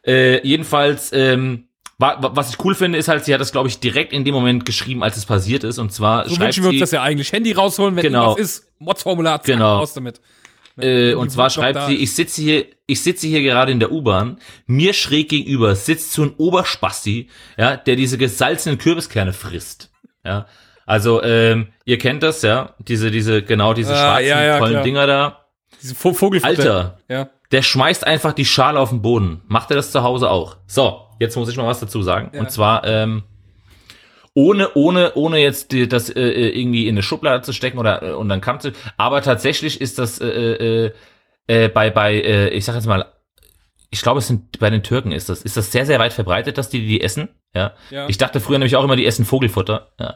Äh, 0.05 0.45
jedenfalls, 0.45 1.13
ähm, 1.13 1.69
was 1.99 2.51
ich 2.51 2.65
cool 2.65 2.75
finde, 2.75 2.99
ist 2.99 3.09
halt, 3.09 3.25
sie 3.25 3.33
hat 3.33 3.41
das, 3.41 3.53
glaube 3.53 3.69
ich, 3.69 3.79
direkt 3.81 4.13
in 4.13 4.25
dem 4.25 4.35
Moment 4.35 4.65
geschrieben, 4.65 5.03
als 5.03 5.17
es 5.17 5.27
passiert 5.27 5.65
ist. 5.65 5.79
Und 5.79 5.93
zwar 5.93 6.25
so 6.29 6.35
schreibt 6.35 6.41
wünschen 6.49 6.63
wir 6.65 6.69
uns 6.71 6.77
sie, 6.77 6.81
das 6.81 6.91
ja 6.91 7.03
eigentlich. 7.03 7.33
Handy 7.33 7.53
rausholen, 7.53 7.95
wenn 7.97 8.03
Genau. 8.03 8.31
irgendwas 8.33 8.51
ist. 8.59 8.73
Mods-Formular, 8.79 9.41
Genau. 9.45 9.79
raus 9.79 9.95
damit. 9.95 10.21
Äh, 10.77 11.15
und 11.15 11.31
zwar 11.31 11.51
schreibt 11.51 11.87
sie, 11.87 11.95
ich 11.95 12.13
sitze 12.15 12.43
hier, 12.43 12.67
ich 12.87 13.01
sitze 13.01 13.29
hier 13.29 13.43
gerade 13.43 13.71
in 13.71 13.79
der 13.79 13.93
U-Bahn, 13.93 14.39
mir 14.67 14.93
schräg 14.93 15.29
gegenüber 15.29 15.77
sitzt 15.77 16.13
so 16.13 16.23
ein 16.25 16.35
Oberspasti, 16.37 17.29
ja, 17.57 17.77
der 17.77 17.95
diese 17.95 18.19
gesalzenen 18.19 18.79
Kürbiskerne 18.79 19.33
frisst. 19.33 19.91
Ja. 20.25 20.47
Also, 20.85 21.23
ähm, 21.23 21.69
ihr 21.85 21.99
kennt 21.99 22.23
das, 22.25 22.43
ja, 22.43 22.75
diese, 22.79 23.11
diese, 23.13 23.43
genau 23.43 23.73
diese 23.73 23.95
Ah, 23.95 23.97
schwarzen, 24.17 24.27
ja, 24.29 24.43
ja, 24.45 24.59
tollen 24.59 24.73
klar. 24.73 24.83
Dinger 24.83 25.07
da. 25.07 25.47
Diese 25.81 25.95
Vo 25.95 26.13
Vogelfutter. 26.13 26.51
Alter, 26.51 26.99
Ja. 27.09 27.29
der 27.53 27.63
schmeißt 27.63 28.05
einfach 28.05 28.33
die 28.33 28.45
Schale 28.45 28.81
auf 28.81 28.91
den 28.91 29.01
Boden. 29.01 29.43
Macht 29.47 29.71
er 29.71 29.77
das 29.77 29.93
zu 29.93 30.03
Hause 30.03 30.29
auch? 30.29 30.57
So, 30.67 31.03
jetzt 31.19 31.37
muss 31.37 31.49
ich 31.49 31.57
mal 31.57 31.67
was 31.67 31.81
dazu 31.81 32.03
sagen. 32.03 32.31
Ja. 32.33 32.41
Und 32.41 32.51
zwar, 32.51 32.85
ähm, 32.85 33.23
ohne, 34.35 34.75
ohne, 34.75 35.15
ohne 35.15 35.39
jetzt 35.39 35.73
die, 35.73 35.89
das 35.89 36.11
äh, 36.11 36.21
äh, 36.21 36.61
irgendwie 36.61 36.89
in 36.89 36.95
eine 36.95 37.03
Schublade 37.03 37.43
zu 37.43 37.53
stecken 37.53 37.79
oder 37.79 38.03
äh, 38.03 38.13
und 38.13 38.29
dann 38.29 38.41
Kamm 38.41 38.61
zu. 38.61 38.73
Aber 38.97 39.23
tatsächlich 39.23 39.81
ist 39.81 39.99
das 39.99 40.21
äh, 40.21 40.27
äh, 40.27 40.93
äh, 41.47 41.69
bei, 41.69 41.91
bei, 41.91 42.15
äh, 42.15 42.49
ich 42.49 42.65
sag 42.65 42.75
jetzt 42.75 42.87
mal, 42.87 43.07
ich 43.91 44.03
glaube, 44.03 44.19
es 44.19 44.27
sind 44.27 44.59
bei 44.59 44.71
den 44.71 44.83
Türken 44.83 45.13
ist 45.13 45.29
das, 45.29 45.43
ist 45.43 45.57
das 45.57 45.71
sehr, 45.71 45.87
sehr 45.87 46.01
weit 46.01 46.13
verbreitet, 46.13 46.59
dass 46.59 46.69
die 46.69 46.85
die 46.85 47.01
essen. 47.01 47.29
Ja. 47.55 47.75
Ja. 47.91 48.09
Ich 48.09 48.19
dachte 48.19 48.41
früher 48.41 48.59
nämlich 48.59 48.75
auch 48.75 48.83
immer, 48.83 48.97
die 48.97 49.07
essen 49.07 49.25
Vogelfutter. 49.25 49.93
Ja. 50.01 50.15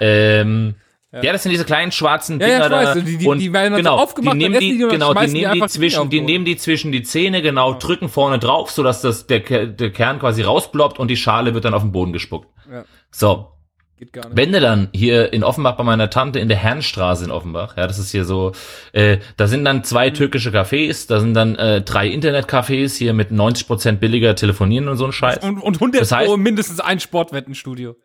Ähm, 0.00 0.76
ja. 1.12 1.32
das 1.32 1.42
sind 1.42 1.50
diese 1.52 1.64
kleinen 1.64 1.92
schwarzen 1.92 2.38
Ja, 2.40 2.46
ja, 2.46 2.54
Dinger 2.54 2.66
ich 2.66 2.86
weiß, 2.86 2.94
da. 2.94 3.00
die- 3.00 3.18
die- 3.18 3.26
und 3.26 3.38
die 3.38 3.52
werden 3.52 3.72
dann 3.72 3.84
so 3.84 3.90
genau, 3.90 3.96
aufgemacht, 4.02 4.34
die 4.34 4.38
nehmen 4.38 4.60
die, 4.60 4.72
die 4.78 4.78
genau, 4.88 5.12
die 5.14 5.26
nehmen 5.26 5.52
die 5.54 5.66
zwischen, 5.66 6.10
die 6.10 6.20
nehmen 6.20 6.44
die 6.44 6.56
zwischen 6.56 6.92
die 6.92 7.02
Zähne, 7.02 7.42
genau, 7.42 7.74
drücken 7.74 8.08
vorne 8.08 8.38
drauf, 8.38 8.70
sodass 8.70 9.00
das, 9.02 9.26
der, 9.26 9.40
der 9.40 9.90
Kern 9.90 10.18
quasi 10.20 10.42
rausploppt 10.42 10.98
und 10.98 11.08
die 11.08 11.16
Schale 11.16 11.54
wird 11.54 11.64
dann 11.64 11.74
auf 11.74 11.82
den 11.82 11.92
Boden 11.92 12.12
gespuckt. 12.12 12.48
Ja. 12.70 12.84
So, 13.10 13.48
Geht 13.98 14.12
gar 14.14 14.24
nicht. 14.28 14.36
wenn 14.36 14.52
du 14.52 14.60
dann 14.60 14.88
hier 14.94 15.32
in 15.32 15.44
Offenbach 15.44 15.76
bei 15.76 15.84
meiner 15.84 16.08
Tante 16.08 16.38
in 16.38 16.48
der 16.48 16.56
Herrenstraße 16.56 17.24
in 17.24 17.30
Offenbach, 17.30 17.76
ja, 17.76 17.86
das 17.86 17.98
ist 17.98 18.10
hier 18.12 18.24
so, 18.24 18.52
äh, 18.92 19.18
da 19.36 19.46
sind 19.46 19.64
dann 19.64 19.78
Mhm. 19.78 19.84
zwei 19.84 20.08
türkische 20.10 20.50
Cafés, 20.50 21.06
da 21.08 21.20
sind 21.20 21.34
dann 21.34 21.56
äh, 21.56 21.82
drei 21.82 22.08
Internetcafés 22.08 22.96
hier 22.96 23.12
mit 23.12 23.30
90% 23.30 23.96
billiger 24.00 24.34
telefonieren 24.36 24.88
und 24.88 24.96
so 24.96 25.04
ein 25.04 25.12
Scheiß. 25.12 25.38
Und, 25.42 25.58
und 25.60 25.74
100 25.80 26.00
Das 26.00 26.12
heißt- 26.12 26.34
mindestens 26.38 26.80
ein 26.80 26.98
Sportwettenstudio. 27.00 27.96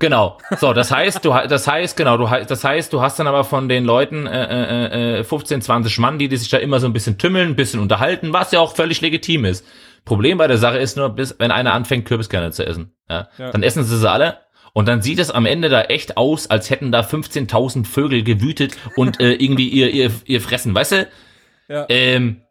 Genau. 0.00 0.38
So, 0.60 0.72
das 0.72 0.92
heißt, 0.92 1.24
du, 1.24 1.30
das 1.30 1.66
heißt, 1.66 1.96
genau, 1.96 2.16
du, 2.16 2.26
das 2.46 2.62
heißt, 2.62 2.92
du 2.92 3.00
hast 3.00 3.18
dann 3.18 3.26
aber 3.26 3.42
von 3.42 3.68
den 3.68 3.84
Leuten 3.84 4.26
äh, 4.26 5.16
äh, 5.16 5.18
äh, 5.20 5.24
15, 5.24 5.60
20 5.62 5.98
Mann, 5.98 6.18
die, 6.18 6.28
die 6.28 6.36
sich 6.36 6.50
da 6.50 6.58
immer 6.58 6.78
so 6.78 6.86
ein 6.86 6.92
bisschen 6.92 7.18
tümmeln, 7.18 7.48
ein 7.50 7.56
bisschen 7.56 7.80
unterhalten, 7.80 8.32
was 8.32 8.52
ja 8.52 8.60
auch 8.60 8.76
völlig 8.76 9.00
legitim 9.00 9.44
ist. 9.44 9.66
Problem 10.04 10.38
bei 10.38 10.46
der 10.46 10.58
Sache 10.58 10.78
ist 10.78 10.96
nur, 10.96 11.08
bis 11.10 11.34
wenn 11.38 11.50
einer 11.50 11.72
anfängt, 11.74 12.06
Kürbiskerne 12.06 12.52
zu 12.52 12.64
essen, 12.64 12.92
ja, 13.10 13.28
Ja. 13.38 13.50
dann 13.50 13.62
essen 13.64 13.82
sie 13.82 13.96
sie 13.98 14.08
alle. 14.10 14.38
Und 14.72 14.86
dann 14.86 15.02
sieht 15.02 15.18
es 15.18 15.30
am 15.32 15.46
Ende 15.46 15.68
da 15.68 15.82
echt 15.82 16.16
aus, 16.16 16.48
als 16.48 16.70
hätten 16.70 16.92
da 16.92 17.00
15.000 17.00 17.84
Vögel 17.84 18.22
gewütet 18.22 18.76
und 18.94 19.18
äh, 19.20 19.32
irgendwie 19.32 19.68
ihr, 19.68 19.90
ihr, 19.90 20.12
ihr 20.26 20.40
fressen, 20.40 20.74
weißt 20.74 20.92
du? 20.92 21.08
Ja. 21.68 21.86
Ähm, 21.88 22.42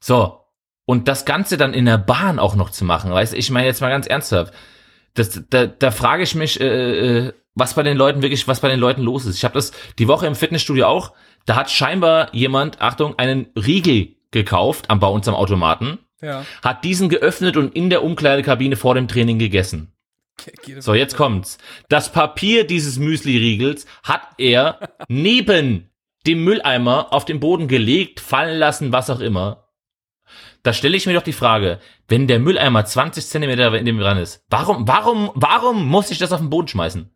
so. 0.00 0.40
Und 0.84 1.06
das 1.06 1.24
Ganze 1.24 1.56
dann 1.56 1.74
in 1.74 1.84
der 1.84 1.98
Bahn 1.98 2.40
auch 2.40 2.56
noch 2.56 2.70
zu 2.70 2.84
machen, 2.84 3.12
weißt 3.12 3.34
du, 3.34 3.36
ich 3.36 3.50
meine 3.50 3.66
jetzt 3.68 3.80
mal 3.80 3.90
ganz 3.90 4.08
ernsthaft. 4.08 4.52
Das, 5.14 5.42
da, 5.50 5.66
da 5.66 5.90
frage 5.90 6.22
ich 6.22 6.34
mich, 6.34 6.60
äh, 6.60 7.26
äh, 7.26 7.32
was 7.54 7.74
bei 7.74 7.82
den 7.82 7.96
Leuten 7.96 8.22
wirklich, 8.22 8.48
was 8.48 8.60
bei 8.60 8.68
den 8.68 8.80
Leuten 8.80 9.02
los 9.02 9.26
ist. 9.26 9.36
Ich 9.36 9.44
habe 9.44 9.54
das 9.54 9.72
die 9.98 10.08
Woche 10.08 10.26
im 10.26 10.34
Fitnessstudio 10.34 10.86
auch. 10.86 11.12
Da 11.44 11.56
hat 11.56 11.70
scheinbar 11.70 12.34
jemand, 12.34 12.80
Achtung, 12.80 13.18
einen 13.18 13.46
Riegel 13.56 14.16
gekauft 14.30 14.88
am 14.90 15.00
bei 15.00 15.08
uns 15.08 15.28
am 15.28 15.34
Automaten, 15.34 15.98
Ja. 16.22 16.46
hat 16.62 16.84
diesen 16.84 17.08
geöffnet 17.08 17.56
und 17.56 17.74
in 17.76 17.90
der 17.90 18.02
Umkleidekabine 18.02 18.76
vor 18.76 18.94
dem 18.94 19.08
Training 19.08 19.38
gegessen. 19.38 19.92
So, 20.78 20.94
jetzt 20.94 21.16
kommt's. 21.16 21.58
Das 21.88 22.10
Papier 22.10 22.66
dieses 22.66 22.98
Müsli-Riegels 22.98 23.86
hat 24.02 24.22
er 24.38 24.78
neben 25.08 25.90
dem 26.26 26.42
Mülleimer 26.44 27.12
auf 27.12 27.24
den 27.24 27.38
Boden 27.40 27.68
gelegt, 27.68 28.20
fallen 28.20 28.58
lassen, 28.58 28.92
was 28.92 29.10
auch 29.10 29.20
immer. 29.20 29.61
Da 30.62 30.72
stelle 30.72 30.96
ich 30.96 31.06
mir 31.06 31.14
doch 31.14 31.22
die 31.22 31.32
Frage, 31.32 31.80
wenn 32.08 32.28
der 32.28 32.38
Mülleimer 32.38 32.84
20 32.84 33.26
Zentimeter 33.26 33.74
in 33.74 33.84
dem 33.84 33.98
dran 33.98 34.18
ist, 34.18 34.44
warum, 34.48 34.86
warum, 34.86 35.30
warum 35.34 35.86
muss 35.86 36.10
ich 36.10 36.18
das 36.18 36.32
auf 36.32 36.40
den 36.40 36.50
Boden 36.50 36.68
schmeißen? 36.68 37.10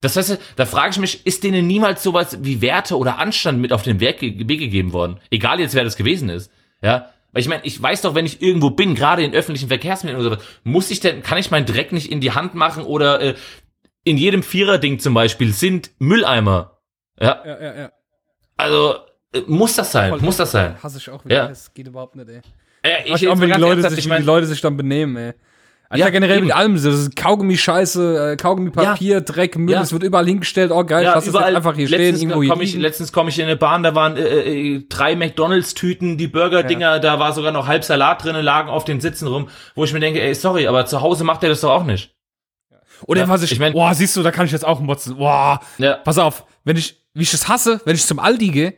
Das 0.00 0.16
heißt, 0.16 0.38
da 0.56 0.66
frage 0.66 0.90
ich 0.90 0.98
mich, 0.98 1.26
ist 1.26 1.42
denen 1.42 1.66
niemals 1.66 2.02
sowas 2.02 2.38
wie 2.42 2.60
Werte 2.60 2.96
oder 2.96 3.18
Anstand 3.18 3.58
mit 3.60 3.72
auf 3.72 3.82
den 3.82 4.00
Weg, 4.00 4.20
Weg 4.20 4.60
gegeben 4.60 4.92
worden? 4.92 5.18
Egal 5.30 5.60
jetzt, 5.60 5.74
wer 5.74 5.82
das 5.82 5.96
gewesen 5.96 6.28
ist. 6.28 6.52
Ja, 6.82 7.10
weil 7.32 7.42
ich 7.42 7.48
meine, 7.48 7.64
ich 7.64 7.80
weiß 7.80 8.02
doch, 8.02 8.14
wenn 8.14 8.26
ich 8.26 8.40
irgendwo 8.40 8.70
bin, 8.70 8.94
gerade 8.94 9.24
in 9.24 9.34
öffentlichen 9.34 9.68
Verkehrsmitteln 9.68 10.20
oder 10.20 10.36
sowas, 10.36 10.44
muss 10.62 10.90
ich 10.90 11.00
denn, 11.00 11.22
kann 11.22 11.38
ich 11.38 11.50
meinen 11.50 11.66
Dreck 11.66 11.92
nicht 11.92 12.10
in 12.10 12.20
die 12.20 12.32
Hand 12.32 12.54
machen 12.54 12.84
oder 12.84 13.20
äh, 13.20 13.34
in 14.04 14.16
jedem 14.16 14.42
Vierer-Ding 14.42 14.98
zum 14.98 15.14
Beispiel 15.14 15.52
sind 15.52 15.90
Mülleimer. 15.98 16.78
Ja, 17.20 17.42
Ja, 17.44 17.60
ja, 17.60 17.76
ja. 17.76 17.92
also 18.56 18.94
muss 19.46 19.74
das 19.76 19.92
sein, 19.92 20.10
Voll. 20.10 20.20
muss 20.20 20.36
das 20.36 20.50
sein. 20.50 20.76
Hasse 20.82 20.98
ich 20.98 21.10
auch 21.10 21.24
wieder. 21.24 21.34
Ja. 21.36 21.48
Das 21.48 21.72
geht 21.74 21.86
überhaupt 21.88 22.16
nicht, 22.16 22.28
ey. 22.28 22.40
Äh, 22.82 22.90
Ich 23.14 23.20
jetzt 23.20 23.30
auch, 23.30 23.40
wenn 23.40 23.50
die 23.52 23.58
Leute, 23.60 23.82
sich, 23.82 23.90
ich 23.92 23.96
wie 23.98 24.00
die 24.02 24.08
mein, 24.08 24.24
Leute 24.24 24.46
sich 24.46 24.60
dann 24.60 24.76
benehmen, 24.76 25.16
ey. 25.16 25.32
Also 25.90 26.00
Ja, 26.00 26.06
ja, 26.06 26.10
generell 26.10 26.36
eben. 26.38 26.46
mit 26.48 26.54
allem. 26.54 26.74
Das 26.74 26.84
ist 26.84 27.16
Kaugummi-Scheiße, 27.16 28.32
äh, 28.32 28.36
Kaugummi-Papier, 28.36 29.22
Dreck, 29.22 29.56
Müll, 29.56 29.72
Ja. 29.74 29.80
es 29.82 29.90
wird 29.92 30.02
überall 30.02 30.26
hingestellt. 30.26 30.70
Oh 30.70 30.84
geil, 30.84 31.02
ja, 31.04 31.14
lass 31.14 31.24
es 31.24 31.30
überall, 31.30 31.56
einfach 31.56 31.74
hier 31.76 31.86
stehen, 31.88 31.98
letztens 32.00 32.22
irgendwo 32.22 32.42
hier 32.42 32.52
komm 32.52 32.60
ich. 32.60 32.74
Letztens 32.76 33.10
komme 33.12 33.30
ich 33.30 33.38
in 33.38 33.46
eine 33.46 33.56
Bahn, 33.56 33.82
da 33.82 33.94
waren 33.94 34.16
äh, 34.18 34.20
äh, 34.74 34.86
drei 34.88 35.16
McDonalds-Tüten, 35.16 36.18
die 36.18 36.26
Burger-Dinger, 36.28 36.98
da 37.00 37.18
war 37.18 37.32
sogar 37.32 37.52
noch 37.52 37.66
halb 37.66 37.84
Salat 37.84 38.22
drinne, 38.22 38.42
lagen 38.42 38.68
auf 38.68 38.84
den 38.84 39.00
Sitzen 39.00 39.28
rum, 39.28 39.48
wo 39.74 39.84
ich 39.84 39.92
mir 39.94 40.00
denke, 40.00 40.20
ey, 40.20 40.34
sorry, 40.34 40.66
aber 40.66 40.84
zu 40.84 41.00
Hause 41.00 41.24
macht 41.24 41.42
er 41.42 41.48
das 41.48 41.62
doch 41.62 41.70
auch 41.70 41.84
nicht. 41.84 42.14
Oder 43.06 43.22
Ja, 43.22 43.28
was 43.28 43.42
ich, 43.42 43.52
ich 43.52 43.58
mein- 43.58 43.72
boah, 43.72 43.94
siehst 43.94 44.14
du, 44.16 44.22
da 44.22 44.30
kann 44.30 44.44
ich 44.44 44.52
jetzt 44.52 44.66
auch 44.66 44.80
motzen. 44.80 45.16
Boah, 45.16 45.60
Ja. 45.78 45.94
pass 45.94 46.18
auf, 46.18 46.44
wenn 46.64 46.76
ich, 46.76 47.00
wie 47.14 47.22
ich 47.22 47.30
das 47.30 47.48
hasse, 47.48 47.80
wenn 47.86 47.94
ich 47.94 48.04
zum 48.04 48.18
Aldi 48.18 48.48
gehe 48.50 48.74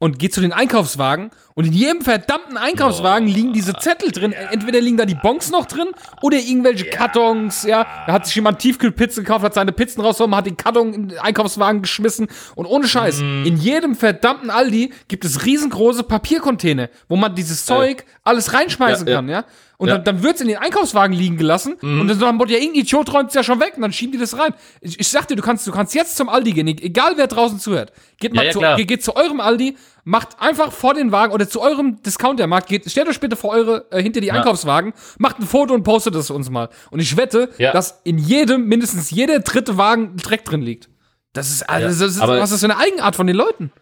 und 0.00 0.18
gehe 0.18 0.30
zu 0.30 0.40
den 0.40 0.52
Einkaufswagen 0.52 1.30
und 1.54 1.66
in 1.66 1.72
jedem 1.74 2.00
verdammten 2.00 2.56
Einkaufswagen 2.56 3.28
liegen 3.28 3.52
diese 3.52 3.74
Zettel 3.74 4.10
drin. 4.10 4.32
Entweder 4.32 4.80
liegen 4.80 4.96
da 4.96 5.04
die 5.04 5.14
Bons 5.14 5.50
noch 5.50 5.66
drin 5.66 5.88
oder 6.22 6.38
irgendwelche 6.38 6.86
Kartons, 6.86 7.64
ja. 7.64 7.86
Da 8.06 8.14
hat 8.14 8.24
sich 8.26 8.34
jemand 8.34 8.58
Tiefkühlpizza 8.60 9.20
gekauft, 9.20 9.44
hat 9.44 9.52
seine 9.54 9.72
Pizzen 9.72 10.00
rausgenommen, 10.00 10.36
hat 10.36 10.46
den 10.46 10.56
Karton 10.56 10.94
in 10.94 11.08
den 11.10 11.18
Einkaufswagen 11.18 11.82
geschmissen 11.82 12.28
und 12.54 12.64
ohne 12.66 12.88
Scheiß, 12.88 13.20
Mhm. 13.20 13.44
in 13.44 13.56
jedem 13.58 13.94
verdammten 13.94 14.48
Aldi 14.50 14.92
gibt 15.08 15.24
es 15.26 15.44
riesengroße 15.44 16.02
Papiercontainer, 16.02 16.88
wo 17.08 17.16
man 17.16 17.34
dieses 17.34 17.66
Zeug 17.66 18.04
alles 18.24 18.54
reinschmeißen 18.54 19.06
Ja, 19.06 19.12
ja. 19.12 19.18
kann, 19.18 19.28
ja. 19.28 19.44
Und 19.80 19.88
Ja. 19.88 19.94
dann, 19.94 20.04
dann 20.04 20.22
wird's 20.22 20.42
in 20.42 20.48
den 20.48 20.58
Einkaufswagen 20.58 21.16
liegen 21.16 21.38
gelassen 21.38 21.72
und 21.80 22.06
dann 22.06 22.18
sagt 22.18 22.36
man, 22.36 22.48
ja, 22.50 22.58
irgendein 22.58 22.82
Idiot 22.82 23.14
räumt's 23.14 23.32
ja 23.34 23.42
schon 23.42 23.60
weg 23.60 23.72
und 23.76 23.82
dann 23.82 23.94
schieben 23.94 24.12
die 24.12 24.18
das 24.18 24.38
rein. 24.38 24.52
Ich, 24.82 25.00
ich 25.00 25.08
sag 25.08 25.26
dir, 25.26 25.36
du 25.36 25.42
kannst, 25.42 25.66
du 25.66 25.72
kannst 25.72 25.94
jetzt 25.94 26.18
zum 26.18 26.28
Aldi 26.28 26.52
gehen, 26.52 26.68
egal 26.68 27.14
wer 27.16 27.26
draußen 27.28 27.58
zuhört. 27.58 27.90
Geht 28.18 28.34
mal 28.34 28.42
Ja, 28.44 28.52
ja, 28.52 28.52
zu, 28.52 28.76
geht, 28.76 28.88
geht 28.88 29.02
zu 29.02 29.16
eurem 29.16 29.40
Aldi, 29.40 29.78
macht 30.04 30.38
einfach 30.38 30.70
vor 30.70 30.92
den 30.92 31.12
Wagen 31.12 31.32
oder 31.32 31.48
zu 31.48 31.62
eurem 31.62 32.02
Discountermarkt, 32.02 32.68
geht, 32.68 32.90
stellt 32.90 33.08
euch 33.08 33.20
bitte 33.20 33.36
vor 33.36 33.50
eure, 33.52 33.86
äh, 33.90 34.02
hinter 34.02 34.20
die 34.20 34.30
Einkaufswagen, 34.32 34.92
macht 35.18 35.38
ein 35.40 35.46
Foto 35.46 35.72
und 35.72 35.82
postet 35.82 36.14
es 36.14 36.28
uns 36.30 36.50
mal. 36.50 36.68
Und 36.90 37.00
ich 37.00 37.16
wette, 37.16 37.48
Ja. 37.56 37.72
dass 37.72 38.02
in 38.04 38.18
jedem, 38.18 38.66
mindestens 38.66 39.10
jeder 39.10 39.38
dritte 39.40 39.78
Wagen 39.78 40.14
Dreck 40.18 40.44
drin 40.44 40.60
liegt. 40.60 40.90
Das 41.32 41.48
ist, 41.50 41.62
also, 41.70 41.84
Ja, 41.86 41.88
das 41.88 42.00
ist 42.16 42.20
was 42.20 42.50
ist 42.52 42.60
für 42.60 42.66
eine 42.66 42.76
Eigenart 42.76 43.16
von 43.16 43.26
den 43.26 43.36
Leuten? 43.36 43.72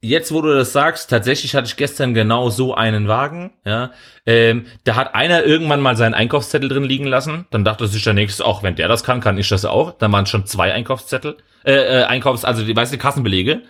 Jetzt, 0.00 0.32
wo 0.32 0.40
du 0.40 0.54
das 0.54 0.72
sagst, 0.72 1.10
tatsächlich 1.10 1.56
hatte 1.56 1.66
ich 1.66 1.76
gestern 1.76 2.14
genau 2.14 2.50
so 2.50 2.72
einen 2.72 3.08
Wagen, 3.08 3.50
ja. 3.64 3.90
Ähm, 4.26 4.66
da 4.84 4.94
hat 4.94 5.16
einer 5.16 5.42
irgendwann 5.42 5.80
mal 5.80 5.96
seinen 5.96 6.14
Einkaufszettel 6.14 6.68
drin 6.68 6.84
liegen 6.84 7.06
lassen. 7.06 7.46
Dann 7.50 7.64
dachte 7.64 7.88
sich 7.88 8.04
der 8.04 8.12
nächste, 8.12 8.44
auch 8.44 8.62
wenn 8.62 8.76
der 8.76 8.86
das 8.86 9.02
kann, 9.02 9.20
kann 9.20 9.38
ich 9.38 9.48
das 9.48 9.64
auch. 9.64 9.92
Dann 9.98 10.12
waren 10.12 10.26
schon 10.26 10.46
zwei 10.46 10.72
Einkaufszettel, 10.72 11.36
äh, 11.64 11.72
äh, 11.72 12.04
Einkaufs-, 12.04 12.44
also 12.44 12.64
die, 12.64 12.76
weißt 12.76 12.92
du, 12.92 12.98
Kassenbelege. 12.98 13.62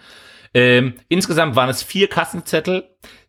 Ähm, 0.52 0.94
insgesamt 1.08 1.56
waren 1.56 1.70
es 1.70 1.82
vier 1.82 2.08
Kassenzettel, 2.08 2.84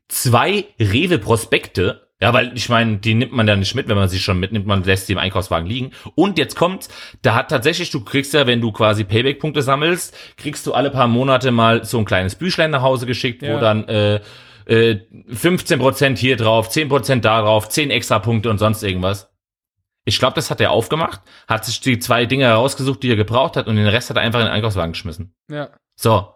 zwei 0.09 0.65
Rewe-Prospekte, 0.77 2.08
ja, 2.21 2.33
weil 2.33 2.51
ich 2.55 2.67
meine, 2.67 2.97
die 2.97 3.13
nimmt 3.13 3.31
man 3.31 3.47
ja 3.47 3.55
nicht 3.55 3.75
mit, 3.75 3.87
wenn 3.87 3.95
man 3.95 4.09
sie 4.09 4.19
schon 4.19 4.39
mitnimmt, 4.39 4.65
man 4.67 4.83
lässt 4.83 5.07
sie 5.07 5.13
im 5.13 5.19
Einkaufswagen 5.19 5.67
liegen. 5.67 5.91
Und 6.15 6.37
jetzt 6.37 6.55
kommt's, 6.55 6.89
da 7.21 7.33
hat 7.35 7.49
tatsächlich, 7.49 7.91
du 7.91 8.03
kriegst 8.03 8.33
ja, 8.33 8.45
wenn 8.45 8.59
du 8.59 8.71
quasi 8.73 9.05
Payback-Punkte 9.05 9.61
sammelst, 9.61 10.15
kriegst 10.37 10.67
du 10.67 10.73
alle 10.73 10.89
paar 10.91 11.07
Monate 11.07 11.51
mal 11.51 11.85
so 11.85 11.97
ein 11.97 12.05
kleines 12.05 12.35
Büchlein 12.35 12.71
nach 12.71 12.81
Hause 12.81 13.05
geschickt, 13.05 13.41
Ja. 13.41 13.55
wo 13.55 13.59
dann 13.61 13.87
äh, 13.87 14.19
äh, 14.65 14.99
15% 15.31 16.17
hier 16.17 16.35
drauf, 16.35 16.69
10% 16.69 17.21
da 17.21 17.41
drauf, 17.41 17.69
10 17.69 17.89
extra 17.89 18.19
Punkte 18.19 18.49
und 18.49 18.57
sonst 18.57 18.83
irgendwas. 18.83 19.31
Ich 20.05 20.19
glaube, 20.19 20.33
das 20.35 20.49
hat 20.51 20.59
er 20.59 20.71
aufgemacht, 20.71 21.21
hat 21.47 21.65
sich 21.65 21.81
die 21.81 21.99
zwei 21.99 22.25
Dinge 22.25 22.45
herausgesucht, 22.45 23.01
die 23.03 23.11
er 23.11 23.15
gebraucht 23.15 23.55
hat 23.55 23.67
und 23.67 23.75
den 23.75 23.87
Rest 23.87 24.09
hat 24.09 24.17
er 24.17 24.23
einfach 24.23 24.39
in 24.39 24.45
den 24.47 24.53
Einkaufswagen 24.53 24.91
geschmissen. 24.93 25.35
Ja. 25.49 25.69
So. 25.95 26.33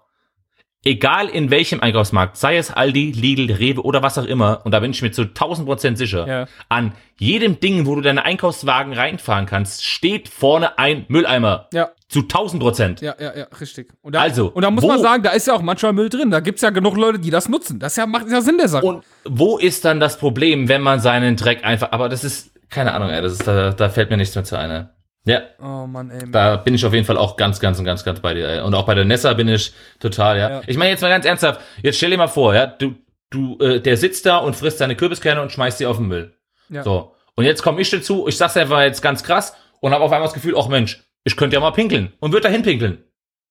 Egal 0.85 1.29
in 1.29 1.49
welchem 1.49 1.79
Einkaufsmarkt, 1.79 2.35
sei 2.35 2.57
es 2.57 2.69
Aldi, 2.69 3.11
Lidl, 3.11 3.53
Rewe 3.53 3.81
oder 3.85 4.03
was 4.03 4.17
auch 4.17 4.25
immer, 4.25 4.61
und 4.65 4.71
da 4.73 4.81
bin 4.81 4.91
ich 4.91 5.01
mir 5.01 5.11
zu 5.11 5.23
1000 5.33 5.65
Prozent 5.65 5.97
sicher, 5.97 6.27
Ja. 6.27 6.45
an 6.67 6.91
jedem 7.17 7.59
Ding, 7.61 7.85
wo 7.85 7.95
du 7.95 8.01
deine 8.01 8.25
Einkaufswagen 8.25 8.91
reinfahren 8.93 9.45
kannst, 9.45 9.85
steht 9.85 10.27
vorne 10.27 10.77
ein 10.77 11.05
Mülleimer. 11.07 11.69
Ja. 11.71 11.91
Zu 12.09 12.23
1000 12.23 12.61
Prozent. 12.61 13.01
Ja, 13.01 13.15
ja, 13.17 13.33
ja, 13.35 13.45
richtig. 13.61 13.93
Und 14.01 14.13
da, 14.15 14.21
Also, 14.21 14.47
und 14.47 14.61
da 14.61 14.69
muss 14.71 14.83
wo- 14.83 14.87
man 14.89 14.99
sagen, 15.01 15.23
da 15.23 15.31
ist 15.31 15.47
ja 15.47 15.53
auch 15.53 15.61
manchmal 15.61 15.93
Müll 15.93 16.09
drin. 16.09 16.29
Da 16.31 16.41
gibt's 16.41 16.61
ja 16.61 16.69
genug 16.69 16.97
Leute, 16.97 17.17
die 17.19 17.29
das 17.29 17.47
nutzen. 17.47 17.79
Das 17.79 17.95
ja, 17.95 18.05
macht 18.05 18.29
ja 18.29 18.41
Sinn 18.41 18.57
der 18.57 18.67
Sache. 18.67 18.85
Und 18.85 19.03
wo 19.23 19.57
ist 19.57 19.85
dann 19.85 20.01
das 20.01 20.17
Problem, 20.17 20.67
wenn 20.67 20.81
man 20.81 20.99
seinen 20.99 21.37
Dreck 21.37 21.63
einfach, 21.63 21.93
aber 21.93 22.09
das 22.09 22.23
ist, 22.25 22.51
keine 22.69 22.93
Ahnung, 22.93 23.09
ey, 23.09 23.21
das 23.21 23.33
ist, 23.33 23.47
da, 23.47 23.71
da 23.71 23.87
fällt 23.89 24.09
mir 24.09 24.17
nichts 24.17 24.35
mehr 24.35 24.43
zu 24.43 24.57
ein. 24.59 24.89
Ja, 25.25 25.41
oh 25.61 25.87
Mann, 25.87 26.11
ey. 26.11 26.29
da 26.29 26.57
bin 26.57 26.75
ich 26.75 26.85
auf 26.85 26.93
jeden 26.93 27.05
Fall 27.05 27.17
auch 27.17 27.37
ganz, 27.37 27.59
ganz 27.59 27.79
und 27.79 27.85
ganz, 27.85 28.03
ganz 28.03 28.19
bei 28.19 28.33
dir. 28.33 28.47
Ey. 28.47 28.61
Und 28.61 28.73
auch 28.75 28.85
bei 28.85 28.93
der 28.93 29.05
Nessa 29.05 29.33
bin 29.33 29.47
ich 29.47 29.73
total, 29.99 30.37
ja. 30.37 30.49
Ja. 30.49 30.61
Ich 30.67 30.77
meine 30.77 30.91
jetzt 30.91 31.01
mal 31.01 31.09
ganz 31.09 31.25
ernsthaft, 31.25 31.61
jetzt 31.81 31.97
stell 31.97 32.09
dir 32.09 32.17
mal 32.17 32.27
vor, 32.27 32.53
ja, 32.53 32.67
du, 32.67 32.95
du, 33.29 33.57
äh, 33.59 33.79
der 33.79 33.95
sitzt 33.95 34.25
da 34.25 34.37
und 34.37 34.55
frisst 34.55 34.79
seine 34.79 34.95
Kürbiskerne 34.95 35.41
und 35.41 35.51
schmeißt 35.51 35.77
sie 35.77 35.85
auf 35.85 35.97
den 35.97 36.07
Müll. 36.07 36.35
Ja. 36.69 36.83
So. 36.83 37.15
Und 37.35 37.45
jetzt 37.45 37.63
komme 37.63 37.81
ich 37.81 37.89
dazu, 37.89 38.27
ich 38.27 38.37
sag's 38.37 38.57
einfach 38.57 38.81
jetzt 38.81 39.01
ganz 39.01 39.23
krass 39.23 39.55
und 39.79 39.93
habe 39.93 40.03
auf 40.03 40.11
einmal 40.11 40.27
das 40.27 40.33
Gefühl, 40.33 40.55
ach 40.57 40.67
Mensch, 40.67 41.03
ich 41.23 41.37
könnte 41.37 41.55
ja 41.55 41.61
mal 41.61 41.71
pinkeln 41.71 42.11
und 42.19 42.33
würde 42.33 42.47
da 42.47 42.53
hinpinkeln. 42.53 43.03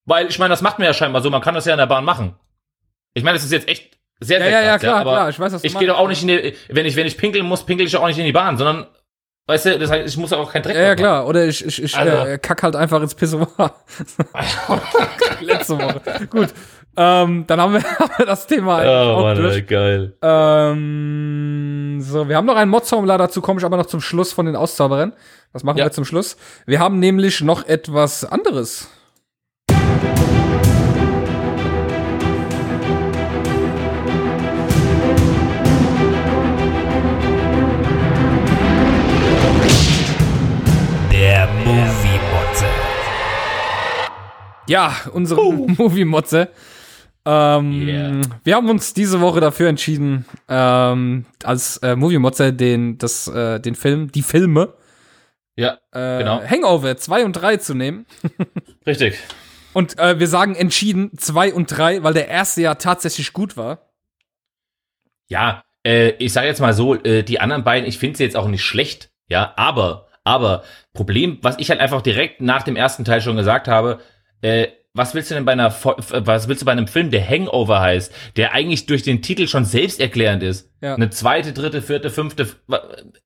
Weil 0.04 0.26
ich 0.28 0.38
meine, 0.38 0.50
das 0.50 0.62
macht 0.62 0.78
man 0.78 0.86
ja 0.86 0.94
scheinbar 0.94 1.22
so, 1.22 1.30
man 1.30 1.40
kann 1.40 1.54
das 1.54 1.64
ja 1.64 1.72
in 1.72 1.78
der 1.78 1.86
Bahn 1.86 2.04
machen. 2.04 2.34
Ich 3.14 3.22
meine, 3.22 3.36
das 3.36 3.44
ist 3.44 3.52
jetzt 3.52 3.68
echt 3.68 3.98
sehr, 4.20 4.38
Ja, 4.38 4.44
sehr 4.44 4.52
ja, 4.52 4.60
ja, 4.60 4.70
krass, 4.72 4.80
klar, 4.80 5.00
aber 5.00 5.12
klar, 5.12 5.28
ich 5.30 5.38
weiß, 5.38 5.52
was 5.52 5.62
du 5.62 5.66
ich 5.66 5.78
gehe 5.78 5.88
doch 5.88 5.98
auch 5.98 6.08
nicht 6.08 6.22
in 6.22 6.28
die, 6.28 6.54
wenn 6.68 6.86
ich, 6.86 6.96
wenn 6.96 7.06
ich 7.06 7.16
pinkeln 7.16 7.46
muss, 7.46 7.64
pinkel 7.64 7.86
ich 7.86 7.96
auch 7.96 8.06
nicht 8.06 8.18
in 8.18 8.24
die 8.24 8.32
Bahn, 8.32 8.56
sondern, 8.56 8.86
weißt 9.46 9.66
du, 9.66 9.78
das 9.78 9.90
heißt, 9.90 10.08
ich 10.08 10.16
muss 10.16 10.32
auch 10.32 10.50
kein 10.52 10.62
Dreck 10.62 10.74
Ja, 10.76 10.82
ja, 10.82 10.94
klar. 10.94 11.26
Oder 11.26 11.46
ich, 11.46 11.64
ich, 11.64 11.82
ich 11.82 11.96
Also- 11.96 12.26
äh, 12.28 12.38
kack 12.38 12.62
halt 12.62 12.76
einfach 12.76 13.00
ins 13.02 13.14
Pissoir. 13.14 13.48
Letzte 15.40 15.78
Woche. 15.78 16.00
Gut. 16.30 16.48
Ähm, 16.96 17.44
dann 17.46 17.60
haben 17.60 17.72
wir, 17.74 17.82
das 18.26 18.46
Thema 18.46 18.82
Oh 18.84 19.12
auch 19.18 19.22
Mann, 19.22 19.36
durch. 19.36 19.66
geil. 19.66 20.14
Ähm, 20.22 21.98
so, 22.02 22.28
wir 22.28 22.36
haben 22.36 22.44
noch 22.46 22.56
ein 22.56 22.68
Mods-Formular, 22.68 23.16
dazu 23.18 23.40
komme 23.40 23.60
ich 23.60 23.64
aber 23.64 23.78
noch 23.78 23.86
zum 23.86 24.00
Schluss 24.02 24.32
von 24.32 24.44
den 24.46 24.56
Auszauberern. 24.56 25.14
Das 25.54 25.64
machen 25.64 25.78
Ja. 25.78 25.86
wir 25.86 25.92
zum 25.92 26.04
Schluss. 26.04 26.36
Wir 26.66 26.80
haben 26.80 26.98
nämlich 26.98 27.40
noch 27.40 27.66
etwas 27.66 28.24
anderes. 28.24 28.88
Movie-Motze. 41.64 42.66
Ja, 44.68 44.96
unsere 45.12 45.40
Movie-Motze. 45.42 46.48
Ähm, 47.24 47.72
Yeah. 47.86 48.20
Wir 48.42 48.56
haben 48.56 48.68
uns 48.68 48.94
diese 48.94 49.20
Woche 49.20 49.40
dafür 49.40 49.68
entschieden, 49.68 50.24
ähm, 50.48 51.24
als 51.44 51.76
äh, 51.78 51.94
Movie-Motze 51.94 52.52
den, 52.52 52.98
das, 52.98 53.28
äh, 53.28 53.60
den 53.60 53.76
Film, 53.76 54.10
die 54.10 54.22
Filme, 54.22 54.74
Ja, 55.56 55.78
äh, 55.92 56.18
Genau. 56.18 56.42
Hangover 56.42 56.96
2 56.96 57.24
und 57.24 57.32
3 57.34 57.58
zu 57.58 57.74
nehmen. 57.74 58.06
richtig. 58.86 59.18
Und 59.72 59.98
äh, 59.98 60.18
wir 60.18 60.26
sagen 60.26 60.56
entschieden 60.56 61.16
2 61.16 61.54
und 61.54 61.66
3, 61.68 62.02
weil 62.02 62.14
der 62.14 62.26
erste 62.28 62.62
ja 62.62 62.74
tatsächlich 62.74 63.32
gut 63.32 63.56
war. 63.56 63.88
Ja, 65.28 65.62
äh, 65.86 66.10
ich 66.18 66.32
sage 66.32 66.48
jetzt 66.48 66.60
mal 66.60 66.74
so, 66.74 66.96
äh, 66.96 67.22
die 67.22 67.38
anderen 67.38 67.62
beiden, 67.62 67.88
ich 67.88 67.98
finde 67.98 68.16
sie 68.18 68.24
jetzt 68.24 68.36
auch 68.36 68.48
nicht 68.48 68.64
schlecht, 68.64 69.10
ja, 69.28 69.52
aber, 69.56 70.08
aber 70.24 70.62
Problem, 70.92 71.38
was 71.42 71.58
ich 71.58 71.70
halt 71.70 71.80
einfach 71.80 72.02
direkt 72.02 72.40
nach 72.40 72.62
dem 72.62 72.76
ersten 72.76 73.04
Teil 73.04 73.20
schon 73.20 73.36
gesagt 73.36 73.68
habe, 73.68 74.00
äh, 74.40 74.68
was 74.94 75.14
willst 75.14 75.30
du 75.30 75.34
denn 75.34 75.46
bei 75.46 75.52
einer, 75.52 75.70
Fo- 75.70 75.96
was 76.10 76.48
willst 76.48 76.60
du 76.60 76.66
bei 76.66 76.72
einem 76.72 76.86
Film, 76.86 77.10
der 77.10 77.26
Hangover 77.26 77.80
heißt, 77.80 78.12
der 78.36 78.52
eigentlich 78.52 78.84
durch 78.84 79.02
den 79.02 79.22
Titel 79.22 79.46
schon 79.46 79.64
selbsterklärend 79.64 80.42
ist? 80.42 80.70
Ja. 80.82 80.94
Eine 80.94 81.08
zweite, 81.08 81.52
dritte, 81.54 81.80
vierte, 81.80 82.10
fünfte, 82.10 82.46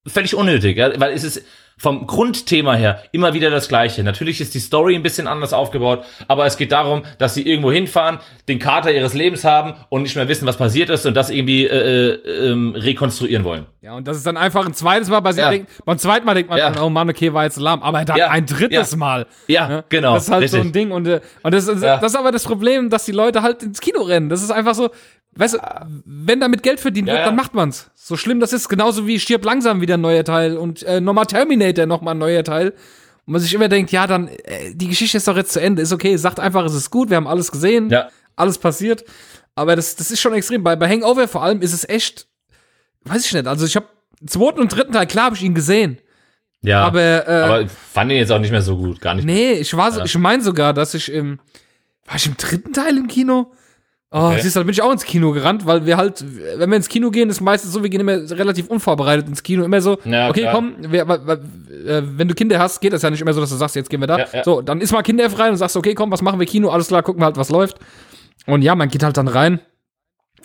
völlig 0.06 0.34
unnötig, 0.36 0.76
ja, 0.76 0.98
weil 1.00 1.12
es 1.12 1.24
ist 1.24 1.44
vom 1.78 2.06
Grundthema 2.06 2.74
her 2.74 3.02
immer 3.12 3.34
wieder 3.34 3.50
das 3.50 3.68
gleiche. 3.68 4.02
Natürlich 4.02 4.40
ist 4.40 4.54
die 4.54 4.60
Story 4.60 4.94
ein 4.94 5.02
bisschen 5.02 5.26
anders 5.26 5.52
aufgebaut, 5.52 6.04
aber 6.26 6.46
es 6.46 6.56
geht 6.56 6.72
darum, 6.72 7.02
dass 7.18 7.34
sie 7.34 7.46
irgendwo 7.46 7.70
hinfahren, 7.70 8.18
den 8.48 8.58
Kater 8.58 8.90
ihres 8.92 9.12
Lebens 9.12 9.44
haben 9.44 9.74
und 9.90 10.02
nicht 10.02 10.16
mehr 10.16 10.26
wissen, 10.26 10.46
was 10.46 10.56
passiert 10.56 10.88
ist 10.88 11.04
und 11.04 11.14
das 11.14 11.28
irgendwie 11.28 11.66
äh, 11.66 12.14
äh, 12.14 12.48
ähm, 12.50 12.74
rekonstruieren 12.74 13.44
wollen. 13.44 13.66
Ja, 13.82 13.94
und 13.94 14.08
das 14.08 14.16
ist 14.16 14.26
dann 14.26 14.38
einfach 14.38 14.64
ein 14.64 14.72
zweites 14.72 15.10
Mal 15.10 15.20
passiert. 15.20 15.44
Ja. 15.46 15.50
Denkt- 15.50 15.70
Beim 15.84 15.98
zweiten 15.98 16.24
Mal 16.24 16.32
denkt 16.34 16.48
man, 16.48 16.58
Ja. 16.58 16.70
dann, 16.70 16.82
oh 16.82 16.88
Mann, 16.88 17.10
okay, 17.10 17.32
war 17.34 17.44
jetzt 17.44 17.58
lahm. 17.58 17.82
Aber 17.82 18.04
dann 18.06 18.16
Ja. 18.16 18.30
ein 18.30 18.46
drittes 18.46 18.92
Ja. 18.92 18.96
Mal. 18.96 19.26
Ja, 19.46 19.68
Ne? 19.68 19.84
genau. 19.90 20.14
Das 20.14 20.24
ist 20.24 20.30
halt 20.32 20.48
so 20.48 20.56
richtig. 20.56 20.70
ein 20.70 20.72
Ding. 20.72 20.90
Und, 20.92 21.06
äh, 21.06 21.20
und 21.42 21.52
das, 21.54 21.68
ist, 21.68 21.82
das 21.82 22.02
ist 22.02 22.16
aber 22.16 22.32
das 22.32 22.44
Problem, 22.44 22.88
dass 22.88 23.04
die 23.04 23.12
Leute 23.12 23.42
halt 23.42 23.62
ins 23.62 23.80
Kino 23.80 24.00
rennen. 24.02 24.30
Das 24.30 24.42
ist 24.42 24.50
einfach 24.50 24.74
so, 24.74 24.88
weißt 25.36 25.54
du, 25.54 25.58
wenn 26.04 26.40
damit 26.40 26.62
Geld 26.62 26.80
verdient 26.80 27.08
Ja, 27.08 27.14
wird, 27.14 27.20
ja. 27.20 27.26
dann 27.26 27.36
macht 27.36 27.54
man's. 27.54 27.90
So 27.94 28.16
schlimm 28.16 28.40
das 28.40 28.52
ist, 28.52 28.68
genauso 28.68 29.06
wie 29.06 29.20
Stirb 29.20 29.44
langsam 29.44 29.80
wieder 29.80 29.94
ein 29.94 30.00
neuer 30.00 30.24
Teil 30.24 30.56
und 30.56 30.82
äh, 30.82 31.00
nochmal 31.00 31.26
Terminator 31.26 31.86
nochmal 31.86 32.14
ein 32.14 32.18
neuer 32.18 32.44
Teil. 32.44 32.70
Und 33.26 33.32
man 33.32 33.40
sich 33.40 33.52
immer 33.54 33.68
denkt, 33.68 33.90
ja, 33.92 34.06
dann, 34.06 34.28
äh, 34.28 34.74
die 34.74 34.88
Geschichte 34.88 35.16
ist 35.16 35.26
doch 35.28 35.36
jetzt 35.36 35.52
zu 35.52 35.60
Ende. 35.60 35.82
Ist 35.82 35.92
okay, 35.92 36.16
sagt 36.16 36.40
einfach, 36.40 36.64
es 36.64 36.74
ist 36.74 36.90
gut, 36.90 37.10
wir 37.10 37.16
haben 37.16 37.26
alles 37.26 37.50
gesehen, 37.52 37.90
Ja. 37.90 38.08
alles 38.36 38.58
passiert. 38.58 39.04
Aber 39.54 39.74
das, 39.76 39.96
das 39.96 40.10
ist 40.10 40.20
schon 40.20 40.34
extrem. 40.34 40.62
Bei, 40.62 40.76
bei 40.76 40.88
Hangover 40.88 41.26
vor 41.28 41.42
allem 41.42 41.60
ist 41.62 41.72
es 41.72 41.88
echt, 41.88 42.26
weiß 43.04 43.24
ich 43.26 43.32
nicht. 43.32 43.46
Also 43.46 43.66
ich 43.66 43.74
habe 43.76 43.86
zweiten 44.26 44.60
und 44.60 44.68
dritten 44.74 44.92
Teil, 44.92 45.06
klar 45.06 45.26
habe 45.26 45.36
ich 45.36 45.42
ihn 45.42 45.54
gesehen. 45.54 45.98
Ja, 46.62 46.84
Aber, 46.84 47.00
äh, 47.28 47.32
aber 47.42 47.60
ich 47.62 47.70
fand 47.70 48.10
ihn 48.10 48.18
jetzt 48.18 48.32
auch 48.32 48.38
nicht 48.38 48.50
mehr 48.50 48.62
so 48.62 48.76
gut, 48.76 49.00
gar 49.00 49.14
nicht. 49.14 49.24
Nee, 49.24 49.52
ich 49.52 49.76
war 49.76 49.92
so, 49.92 50.00
Ja. 50.00 50.04
ich 50.04 50.16
meine 50.18 50.42
sogar, 50.42 50.72
dass 50.72 50.94
ich 50.94 51.10
im, 51.12 51.38
war 52.06 52.16
ich 52.16 52.26
im 52.26 52.36
dritten 52.36 52.72
Teil 52.72 52.96
im 52.96 53.06
Kino? 53.08 53.52
Oh, 54.18 54.28
Okay. 54.28 54.40
siehst 54.40 54.56
du, 54.56 54.60
da 54.60 54.64
bin 54.64 54.72
ich 54.72 54.80
auch 54.80 54.90
ins 54.92 55.04
Kino 55.04 55.32
gerannt, 55.32 55.66
weil 55.66 55.84
wir 55.84 55.96
halt, 55.98 56.24
wenn 56.56 56.70
wir 56.70 56.76
ins 56.76 56.88
Kino 56.88 57.10
gehen, 57.10 57.28
ist 57.28 57.40
meistens 57.42 57.72
so, 57.72 57.82
wir 57.82 57.90
gehen 57.90 58.00
immer 58.00 58.14
relativ 58.30 58.68
unvorbereitet 58.68 59.28
ins 59.28 59.42
Kino, 59.42 59.62
immer 59.64 59.80
so, 59.82 59.98
Ja, 60.04 60.30
okay, 60.30 60.42
klar. 60.42 60.54
komm, 60.54 60.74
wir, 60.78 61.02
äh, 61.02 62.02
wenn 62.16 62.26
du 62.28 62.34
Kinder 62.34 62.58
hast, 62.58 62.80
geht 62.80 62.92
das 62.94 63.02
ja 63.02 63.10
nicht 63.10 63.20
immer 63.20 63.34
so, 63.34 63.40
dass 63.42 63.50
du 63.50 63.56
sagst, 63.56 63.76
jetzt 63.76 63.90
gehen 63.90 64.00
wir 64.00 64.06
da. 64.06 64.18
Ja, 64.18 64.26
ja. 64.32 64.44
So, 64.44 64.62
dann 64.62 64.80
ist 64.80 64.92
mal 64.92 65.02
kinderfrei 65.02 65.50
und 65.50 65.56
sagst, 65.56 65.76
okay, 65.76 65.94
komm, 65.94 66.10
was 66.10 66.22
machen 66.22 66.40
wir 66.40 66.46
Kino, 66.46 66.70
alles 66.70 66.86
klar, 66.88 67.02
gucken 67.02 67.20
wir 67.20 67.26
halt, 67.26 67.36
was 67.36 67.50
läuft. 67.50 67.76
Und 68.46 68.62
ja, 68.62 68.74
man 68.74 68.88
geht 68.88 69.02
halt 69.02 69.16
dann 69.18 69.28
rein 69.28 69.60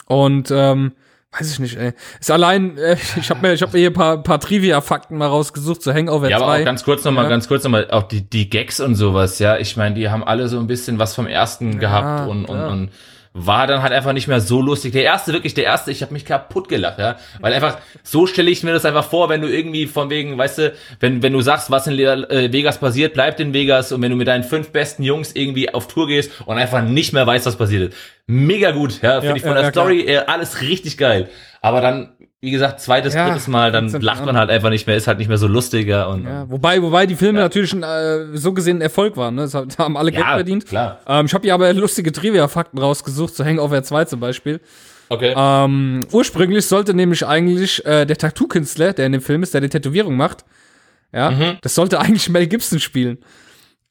und, 0.06 0.52
ähm, 0.52 0.92
weiß 1.38 1.50
ich 1.54 1.60
nicht, 1.60 1.78
ey. 1.78 1.94
Ist 2.20 2.30
allein, 2.30 2.78
äh, 2.78 2.98
ich 3.18 3.30
habe 3.30 3.40
mir, 3.42 3.54
ich 3.54 3.62
hab 3.62 3.72
mir 3.72 3.80
hier 3.80 3.92
ein 3.92 3.94
paar, 3.94 4.22
paar 4.22 4.40
Trivia-Fakten 4.40 5.18
mal 5.18 5.28
rausgesucht 5.28 5.82
zu 5.82 5.94
Hangover 5.94 6.30
Ja, 6.30 6.40
2. 6.40 6.44
aber 6.46 6.62
auch 6.62 6.66
ganz 6.66 6.84
kurz 6.84 7.06
nochmal, 7.06 7.24
Ja. 7.26 7.30
ganz 7.30 7.48
kurz 7.48 7.64
nochmal, 7.64 7.90
auch 7.92 8.04
die, 8.04 8.30
die 8.30 8.50
Gags 8.50 8.82
und 8.82 8.96
sowas, 8.96 9.40
ja. 9.40 9.58
Ich 9.58 9.78
meine, 9.78 9.96
die 9.96 10.10
haben 10.10 10.24
alle 10.26 10.50
so 10.50 10.60
ein 10.60 10.68
bisschen 10.68 11.00
was 11.00 11.16
vom 11.16 11.28
ersten 11.28 11.80
gehabt 11.80 12.30
und, 12.30 12.46
und, 12.46 12.58
ja. 12.58 12.68
und 12.68 12.90
war 13.34 13.66
dann 13.66 13.82
halt 13.82 13.94
einfach 13.94 14.12
nicht 14.12 14.28
mehr 14.28 14.42
so 14.42 14.62
lustig. 14.62 14.92
Der 14.92 15.04
erste, 15.04 15.32
wirklich 15.32 15.54
der 15.54 15.64
erste, 15.64 15.90
ich 15.92 16.02
habe 16.02 16.12
mich 16.12 16.26
kaputt 16.26 16.68
gelacht, 16.68 17.00
ja. 17.00 17.16
Weil 17.40 17.54
einfach, 17.54 17.78
so 18.04 18.28
stelle 18.28 18.52
ich 18.52 18.64
mir 18.64 18.74
das 18.74 18.84
einfach 18.84 19.06
vor, 19.06 19.30
wenn 19.30 19.42
du 19.42 19.48
irgendwie 19.48 19.88
von 19.88 20.10
wegen, 20.10 20.38
weißt 20.38 20.58
du, 20.58 20.74
wenn, 21.00 21.24
wenn 21.24 21.32
du 21.32 21.42
sagst, 21.42 21.72
was 21.72 21.88
in 21.88 21.98
äh, 21.98 22.52
Vegas 22.52 22.80
passiert, 22.80 23.14
bleibt 23.14 23.40
in 23.40 23.54
Vegas 23.54 23.94
und 23.94 24.02
wenn 24.02 24.12
du 24.12 24.18
mit 24.18 24.28
deinen 24.28 24.44
fünf 24.44 24.72
besten 24.72 25.04
Jungs 25.04 25.32
irgendwie 25.34 25.74
auf 25.74 25.88
Tour 25.88 26.08
gehst 26.08 26.32
und 26.46 26.58
einfach 26.58 26.82
nicht 26.84 27.14
mehr 27.14 27.26
weißt, 27.26 27.46
was 27.46 27.56
passiert 27.56 27.94
ist. 27.94 27.98
Mega 28.28 28.72
gut, 28.72 29.02
ja, 29.02 29.22
finde 29.22 29.28
Ja, 29.28 29.36
ich 29.38 29.44
von 29.44 29.54
ja, 29.54 29.56
der 29.56 29.64
ja, 29.64 29.72
klar. 29.72 29.86
Story 29.86 30.02
äh, 30.02 30.18
alles 30.18 30.62
richtig 30.62 30.98
geil. 30.98 31.30
Aber 31.62 31.80
dann, 31.80 32.14
wie 32.42 32.50
gesagt, 32.52 32.80
zweites, 32.82 33.14
Ja, 33.14 33.28
drittes 33.28 33.48
Mal, 33.48 33.72
dann 33.72 33.88
lacht 34.02 34.26
man 34.26 34.36
halt 34.36 34.50
einfach 34.50 34.70
nicht 34.72 34.88
mehr, 34.88 34.98
ist 34.98 35.08
halt 35.08 35.20
nicht 35.20 35.28
mehr 35.28 35.38
so 35.38 35.46
lustiger 35.48 36.10
und 36.10 36.26
Ja, 36.26 36.50
wobei, 36.50 36.82
wobei 36.82 37.06
die 37.06 37.16
Filme 37.16 37.40
natürlich 37.40 37.70
schon, 37.70 37.84
äh, 37.84 38.36
so 38.36 38.52
gesehen 38.54 38.78
ein 38.78 38.82
Erfolg 38.82 39.16
waren. 39.16 39.36
Ne? 39.36 39.48
Das 39.48 39.78
haben 39.78 39.96
alle 39.96 40.12
Geld 40.12 40.26
Ja, 40.26 40.34
verdient. 40.34 40.66
klar. 40.66 41.00
Ähm, 41.08 41.28
ich 41.28 41.34
habe 41.36 41.44
hier 41.44 41.54
aber 41.54 41.72
lustige 41.74 42.12
Trivia-Fakten 42.12 42.80
rausgesucht, 42.80 43.36
zu 43.36 43.46
Hangover 43.46 43.82
2 43.84 44.06
zum 44.06 44.20
Beispiel. 44.20 44.60
Okay. 45.10 45.34
Ähm, 45.38 46.02
ursprünglich 46.12 46.66
sollte 46.66 46.94
nämlich 46.96 47.26
eigentlich 47.28 47.86
äh, 47.86 48.06
der 48.06 48.18
Tattoo-Künstler, 48.18 48.94
der 48.94 49.06
in 49.06 49.12
dem 49.12 49.22
Film 49.22 49.44
ist, 49.44 49.54
der 49.54 49.62
die 49.62 49.70
Tätowierung 49.70 50.16
macht, 50.18 50.44
ja, 51.14 51.30
Mhm. 51.32 51.58
das 51.62 51.76
sollte 51.76 52.00
eigentlich 52.00 52.28
Mel 52.30 52.48
Gibson 52.48 52.80
spielen. 52.80 53.20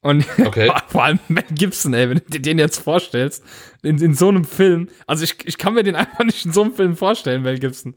Und 0.01 0.25
Okay. 0.45 0.69
vor 0.89 1.03
allem 1.03 1.19
Mel 1.27 1.43
Gibson, 1.51 1.93
ey, 1.93 2.09
wenn 2.09 2.17
du 2.17 2.23
dir 2.27 2.41
den 2.41 2.57
jetzt 2.59 2.79
vorstellst, 2.83 3.43
in, 3.83 3.97
in 4.01 4.15
so 4.15 4.29
einem 4.29 4.43
Film, 4.43 4.89
also 5.07 5.23
ich, 5.23 5.35
ich 5.45 5.57
kann 5.59 5.73
mir 5.75 5.83
den 5.83 5.95
einfach 5.95 6.23
nicht 6.25 6.45
in 6.45 6.51
so 6.51 6.63
einem 6.63 6.73
Film 6.73 6.97
vorstellen, 6.97 7.43
Mel 7.43 7.59
Gibson. 7.59 7.93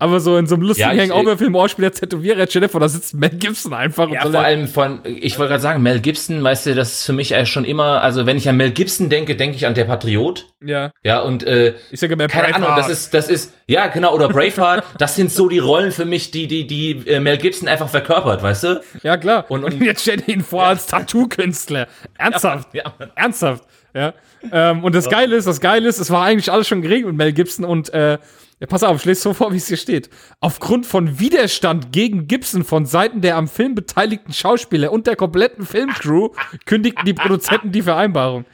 Aber 0.00 0.18
so 0.18 0.38
in 0.38 0.46
so 0.46 0.54
einem 0.54 0.64
lustigen 0.64 0.96
Ja, 0.96 1.02
Hangover-Film, 1.02 1.54
oh, 1.54 1.68
spielt 1.68 1.94
der 1.94 2.08
Tätowierer, 2.08 2.68
vor, 2.70 2.80
da 2.80 2.88
sitzt 2.88 3.12
Mel 3.14 3.28
Gibson 3.30 3.74
einfach 3.74 4.08
Ja, 4.10 4.22
vor 4.22 4.40
allem 4.40 4.66
von, 4.66 5.00
ich 5.04 5.38
wollte 5.38 5.50
gerade 5.50 5.62
sagen, 5.62 5.82
Mel 5.82 6.00
Gibson, 6.00 6.42
weißt 6.42 6.66
du, 6.66 6.74
das 6.74 6.92
ist 6.94 7.04
für 7.04 7.12
mich 7.12 7.32
äh, 7.32 7.44
schon 7.44 7.66
immer, 7.66 8.00
also 8.02 8.24
wenn 8.24 8.38
ich 8.38 8.48
an 8.48 8.56
Mel 8.56 8.70
Gibson 8.70 9.10
denke, 9.10 9.36
denke 9.36 9.56
ich 9.56 9.66
an 9.66 9.74
der 9.74 9.84
Patriot. 9.84 10.46
Ja, 10.64 10.90
Ja, 11.02 11.20
und 11.20 11.42
äh, 11.44 11.74
ich 11.90 12.00
sage 12.00 12.16
mehr 12.16 12.28
keine 12.28 12.54
Ahnung, 12.54 12.70
das 12.76 12.88
ist, 12.88 13.12
das 13.12 13.28
ist, 13.28 13.52
ja, 13.66 13.88
genau, 13.88 14.14
oder 14.14 14.28
Braveheart, 14.30 14.84
das 14.98 15.16
sind 15.16 15.30
so 15.30 15.48
die 15.48 15.58
Rollen 15.58 15.92
für 15.92 16.06
mich, 16.06 16.30
die, 16.30 16.46
die, 16.48 16.66
die 16.66 17.02
äh, 17.06 17.20
Mel 17.20 17.36
Gibson 17.36 17.68
einfach 17.68 17.90
verkörpert, 17.90 18.42
weißt 18.42 18.64
du? 18.64 18.80
Ja, 19.02 19.18
klar. 19.18 19.44
Und- 19.50 19.64
Und, 19.64 19.74
und- 19.74 19.82
jetzt 19.84 20.00
stell 20.00 20.22
ihn 20.26 20.40
vor 20.40 20.64
als 20.64 20.86
Tattoo-Künstler. 20.86 21.88
Ernsthaft. 22.16 22.74
Ja, 22.74 22.84
Mann. 22.98 23.10
Ernsthaft. 23.14 23.64
Ja. 23.94 24.14
Ähm, 24.50 24.82
und 24.82 24.94
das 24.94 25.10
Geile 25.10 25.36
ist, 25.36 25.46
das 25.46 25.60
Geile 25.60 25.88
ist, 25.88 25.98
es 25.98 26.10
war 26.10 26.24
eigentlich 26.24 26.50
alles 26.50 26.66
schon 26.68 26.80
geregelt 26.80 27.08
mit 27.08 27.16
Mel 27.16 27.32
Gibson 27.34 27.64
und 27.66 27.92
äh, 27.92 28.16
ja, 28.60 28.66
pass 28.66 28.82
auf, 28.82 28.96
ich 28.98 29.04
lese 29.06 29.22
so 29.22 29.32
vor, 29.34 29.52
wie 29.52 29.56
es 29.56 29.68
hier 29.68 29.76
steht. 29.78 30.10
Aufgrund 30.40 30.86
von 30.86 31.18
Widerstand 31.18 31.92
gegen 31.92 32.26
Gibson 32.28 32.62
von 32.64 32.84
Seiten 32.86 33.20
der 33.22 33.36
am 33.36 33.48
Film 33.48 33.74
beteiligten 33.74 34.32
Schauspieler 34.32 34.92
und 34.92 35.06
der 35.06 35.16
kompletten 35.16 35.64
Filmcrew 35.66 36.28
kündigten 36.66 37.04
die 37.04 37.14
Produzenten 37.14 37.72
die 37.72 37.82
Vereinbarung. 37.82 38.44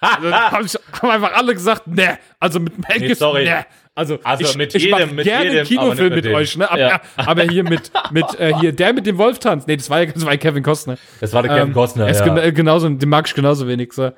Also, 0.00 0.30
haben, 0.32 0.66
haben 1.00 1.10
einfach 1.10 1.32
alle 1.34 1.54
gesagt, 1.54 1.86
ne, 1.86 2.18
also 2.38 2.60
mit 2.60 2.76
Mel 2.78 2.98
Nee, 3.00 3.06
Gibson, 3.08 3.42
ne. 3.42 3.64
Also, 3.96 4.18
Also 4.24 4.44
ich, 4.44 4.56
mit 4.56 4.74
ich 4.74 4.84
jedem, 4.84 5.14
mit 5.14 5.24
gerne 5.24 5.44
jedem, 5.44 5.58
einen 5.58 5.66
Kinofilm 5.68 6.14
mit 6.14 6.24
mit 6.24 6.34
euch, 6.34 6.56
ne? 6.56 6.68
Aber, 6.70 6.80
Ja. 6.80 7.00
aber 7.16 7.42
hier 7.44 7.62
mit, 7.64 7.90
mit 8.10 8.38
äh, 8.40 8.52
hier 8.60 8.72
der 8.72 8.92
mit 8.92 9.06
dem 9.06 9.16
Wolf 9.18 9.38
tanzt. 9.38 9.66
Nee, 9.68 9.76
das 9.76 9.88
war 9.88 10.02
ja 10.02 10.10
das 10.12 10.26
war 10.26 10.36
Kevin 10.36 10.62
Costner. 10.64 10.98
Das 11.20 11.32
war 11.32 11.42
der 11.42 11.56
Kevin 11.56 11.72
Costner, 11.72 12.08
ist 12.08 12.20
ja. 12.26 12.34
gen- 12.34 12.54
genauso, 12.54 12.88
den 12.88 13.08
mag 13.08 13.26
ich 13.28 13.34
genauso 13.34 13.66
wenig. 13.68 13.92
So. 13.92 14.10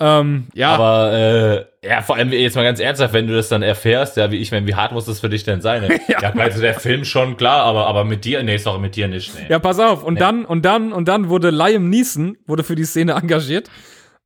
Ähm, 0.00 0.46
ja, 0.54 0.70
Aber 0.74 1.12
äh, 1.12 1.88
ja, 1.88 2.02
vor 2.02 2.16
allem 2.16 2.30
jetzt 2.30 2.54
mal 2.54 2.62
ganz 2.62 2.78
ernsthaft, 2.78 3.12
wenn 3.14 3.26
du 3.26 3.34
das 3.34 3.48
dann 3.48 3.62
erfährst, 3.62 4.16
ja, 4.16 4.30
wie 4.30 4.36
ich 4.36 4.52
meine, 4.52 4.66
wie 4.66 4.74
hart 4.76 4.92
muss 4.92 5.06
das 5.06 5.18
für 5.20 5.28
dich 5.28 5.42
denn 5.42 5.60
sein? 5.60 5.82
Ne? 5.82 6.00
ja, 6.08 6.32
also 6.34 6.60
der 6.60 6.74
Film 6.74 7.04
schon 7.04 7.36
klar, 7.36 7.64
aber 7.64 7.86
aber 7.86 8.04
mit 8.04 8.24
dir, 8.24 8.42
nee, 8.44 8.58
sorry, 8.58 8.78
mit 8.78 8.94
dir 8.94 9.08
nicht. 9.08 9.34
Nee. 9.34 9.46
ja, 9.48 9.58
pass 9.58 9.80
auf. 9.80 10.04
Und 10.04 10.20
dann, 10.20 10.44
und 10.44 10.64
dann, 10.64 10.92
und 10.92 11.08
dann 11.08 11.28
wurde 11.28 11.50
Liam 11.50 11.88
Neeson, 11.90 12.36
wurde 12.46 12.62
für 12.62 12.76
die 12.76 12.84
Szene 12.84 13.12
engagiert. 13.12 13.70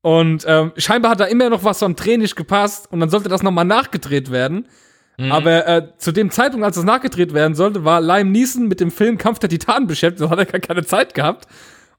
Und 0.02 0.44
ähm, 0.46 0.72
scheinbar 0.76 1.12
hat 1.12 1.20
da 1.20 1.24
immer 1.24 1.48
noch 1.48 1.64
was 1.64 1.78
Dreh 1.78 2.16
nicht 2.16 2.36
gepasst 2.36 2.90
und 2.90 3.00
dann 3.00 3.08
sollte 3.08 3.28
das 3.28 3.42
nochmal 3.42 3.64
nachgedreht 3.64 4.30
werden. 4.30 4.66
Mhm. 5.16 5.32
Aber 5.32 5.66
äh, 5.68 5.88
zu 5.96 6.12
dem 6.12 6.30
Zeitpunkt, 6.30 6.66
als 6.66 6.76
das 6.76 6.84
nachgedreht 6.84 7.32
werden 7.32 7.54
sollte, 7.54 7.84
war 7.84 8.00
Liam 8.00 8.30
Neeson 8.30 8.66
mit 8.66 8.80
dem 8.80 8.90
Film 8.90 9.16
Kampf 9.16 9.38
der 9.38 9.48
Titanen 9.48 9.86
beschäftigt, 9.86 10.22
da 10.22 10.30
hat 10.30 10.38
er 10.38 10.46
gar 10.46 10.60
keine 10.60 10.84
Zeit 10.84 11.14
gehabt. 11.14 11.46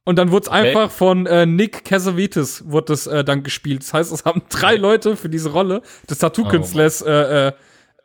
Und 0.05 0.17
dann 0.17 0.31
wurde 0.31 0.43
es 0.43 0.49
einfach 0.49 0.91
von 0.91 1.25
äh, 1.25 1.45
Nick 1.45 1.85
Cassavetes 1.85 2.69
wurde 2.69 2.87
das 2.87 3.07
äh, 3.07 3.23
dann 3.23 3.43
gespielt. 3.43 3.83
Das 3.83 3.93
heißt, 3.93 4.11
es 4.11 4.25
haben 4.25 4.41
drei 4.49 4.75
Leute 4.75 5.15
für 5.15 5.29
diese 5.29 5.51
Rolle 5.51 5.81
des 6.09 6.19
Tattoo-Künstlers 6.19 7.01
äh, 7.01 7.47
äh, 7.47 7.51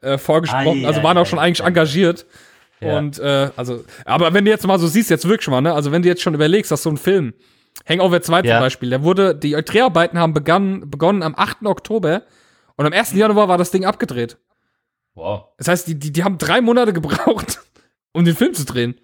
äh, 0.03 0.19
vorgesprochen. 0.19 0.85
Ei, 0.85 0.87
also 0.87 1.01
ei, 1.01 1.03
waren 1.03 1.19
auch 1.19 1.23
ei, 1.23 1.27
schon 1.27 1.39
eigentlich 1.39 1.65
ei. 1.65 1.69
engagiert. 1.69 2.27
Ja. 2.81 2.99
Und 2.99 3.19
äh, 3.19 3.51
also, 3.57 3.85
aber 4.05 4.33
wenn 4.33 4.45
du 4.45 4.51
jetzt 4.53 4.65
mal 4.67 4.79
so 4.79 4.87
siehst, 4.87 5.11
jetzt 5.11 5.29
wirklich 5.29 5.49
mal, 5.49 5.61
ne? 5.61 5.75
Also 5.75 5.91
wenn 5.91 6.03
du 6.03 6.09
jetzt 6.09 6.23
schon 6.23 6.35
überlegst, 6.35 6.71
dass 6.71 6.85
so 6.85 6.91
ein 6.91 6.97
Film, 6.97 7.35
Hangover 7.89 8.23
2 8.23 8.43
Ja. 8.43 8.57
zum 8.57 8.61
Beispiel, 8.61 8.91
der 8.91 9.03
wurde, 9.03 9.35
die 9.35 9.53
Dreharbeiten 9.53 10.19
haben 10.19 10.35
begonnen, 10.35 10.89
begonnen 10.89 11.25
am 11.25 11.35
8. 11.37 11.67
Oktober 11.67 12.23
und 12.77 12.87
am 12.87 12.93
1. 12.93 13.15
Januar 13.15 13.49
war 13.49 13.59
das 13.59 13.73
Ding 13.73 13.85
abgedreht. 13.85 14.37
Wow. 15.15 15.47
Das 15.59 15.67
heißt, 15.67 15.89
die, 15.89 15.99
die, 15.99 16.13
die 16.13 16.23
haben 16.23 16.39
drei 16.39 16.61
Monate 16.61 16.93
gebraucht, 16.93 17.61
um 18.13 18.25
den 18.25 18.37
Film 18.37 18.55
zu 18.55 18.65
drehen. 18.65 18.95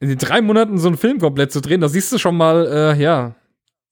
In 0.00 0.08
den 0.08 0.18
drei 0.18 0.40
Monaten 0.40 0.78
so 0.78 0.88
einen 0.88 0.96
Film 0.96 1.18
komplett 1.18 1.52
zu 1.52 1.60
drehen, 1.60 1.80
da 1.80 1.88
siehst 1.88 2.12
du 2.12 2.18
schon 2.18 2.36
mal, 2.36 2.66
äh, 2.66 3.02
ja, 3.02 3.34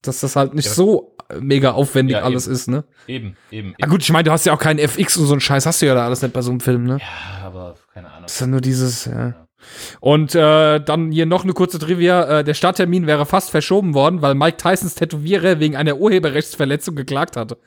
dass 0.03 0.21
das 0.21 0.37
halt 0.37 0.55
nicht 0.55 0.67
Ja. 0.67 0.73
so 0.73 1.17
äh, 1.29 1.41
mega 1.41 1.73
aufwendig 1.73 2.17
Ja, 2.17 2.23
alles 2.23 2.47
eben. 2.47 2.55
ist, 2.55 2.69
ne? 2.69 2.85
Eben, 3.09 3.37
eben. 3.51 3.75
Ja 3.79 3.89
gut, 3.89 4.03
ich 4.03 4.13
meine, 4.13 4.25
du 4.25 4.31
hast 4.31 4.47
ja 4.47 4.53
auch 4.53 4.59
keinen 4.61 4.79
FX 4.79 5.17
und 5.17 5.27
so 5.27 5.33
einen 5.35 5.41
Scheiß, 5.41 5.67
hast 5.67 5.83
du 5.83 5.87
ja 5.87 5.95
da 5.95 6.05
alles 6.07 6.23
nicht 6.23 6.33
bei 6.33 6.43
so 6.43 6.51
einem 6.51 6.61
Film, 6.61 6.85
ne? 6.85 6.99
Ja, 7.01 7.47
aber 7.47 7.75
keine 7.93 8.09
Ahnung. 8.09 8.23
Das 8.23 8.35
ist 8.35 8.41
ja 8.41 8.47
nur 8.47 8.61
dieses, 8.61 9.07
ja. 9.07 9.35
Und 9.99 10.35
äh, 10.37 10.79
dann 10.81 11.11
hier 11.11 11.27
noch 11.27 11.43
eine 11.43 11.53
kurze 11.53 11.81
Trivia. 11.81 12.39
Äh, 12.39 12.45
der 12.45 12.55
Starttermin 12.55 13.09
wäre 13.09 13.27
fast 13.27 13.51
verschoben 13.51 13.95
worden, 13.95 14.23
weil 14.23 14.37
Mike 14.37 14.59
Tysons 14.59 14.95
Tätowierer 14.95 15.59
wegen 15.59 15.75
einer 15.75 15.97
Urheberrechtsverletzung 15.97 16.95
geklagt 16.95 17.37
hatte. 17.37 17.59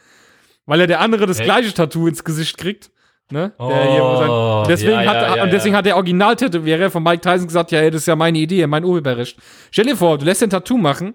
Weil 0.66 0.80
er 0.82 0.88
der 0.88 1.02
andere 1.02 1.26
das 1.26 1.40
Echt? 1.40 1.46
gleiche 1.46 1.74
Tattoo 1.74 2.08
ins 2.08 2.24
Gesicht 2.24 2.58
kriegt. 2.58 2.90
Ne? 3.32 3.52
Oh, 3.60 3.70
hier, 3.70 4.64
deswegen, 4.68 4.92
ja, 5.02 5.06
hat, 5.06 5.38
ja, 5.38 5.44
und 5.44 5.54
deswegen 5.54 5.76
hat 5.76 5.86
der 5.86 5.96
Original-Tätowierer 5.98 6.90
von 6.90 7.04
Mike 7.04 7.22
Tyson 7.22 7.46
gesagt, 7.46 7.72
ja, 7.72 7.80
ey, 7.80 7.92
das 7.92 8.02
ist 8.02 8.08
ja 8.08 8.16
meine 8.16 8.40
Idee, 8.40 8.66
mein 8.66 8.84
Urheberrecht. 8.84 9.38
Stell 9.70 9.86
dir 9.86 9.96
vor, 9.96 10.18
du 10.18 10.26
lässt 10.26 10.42
ein 10.42 10.50
Tattoo 10.50 10.78
machen 10.80 11.14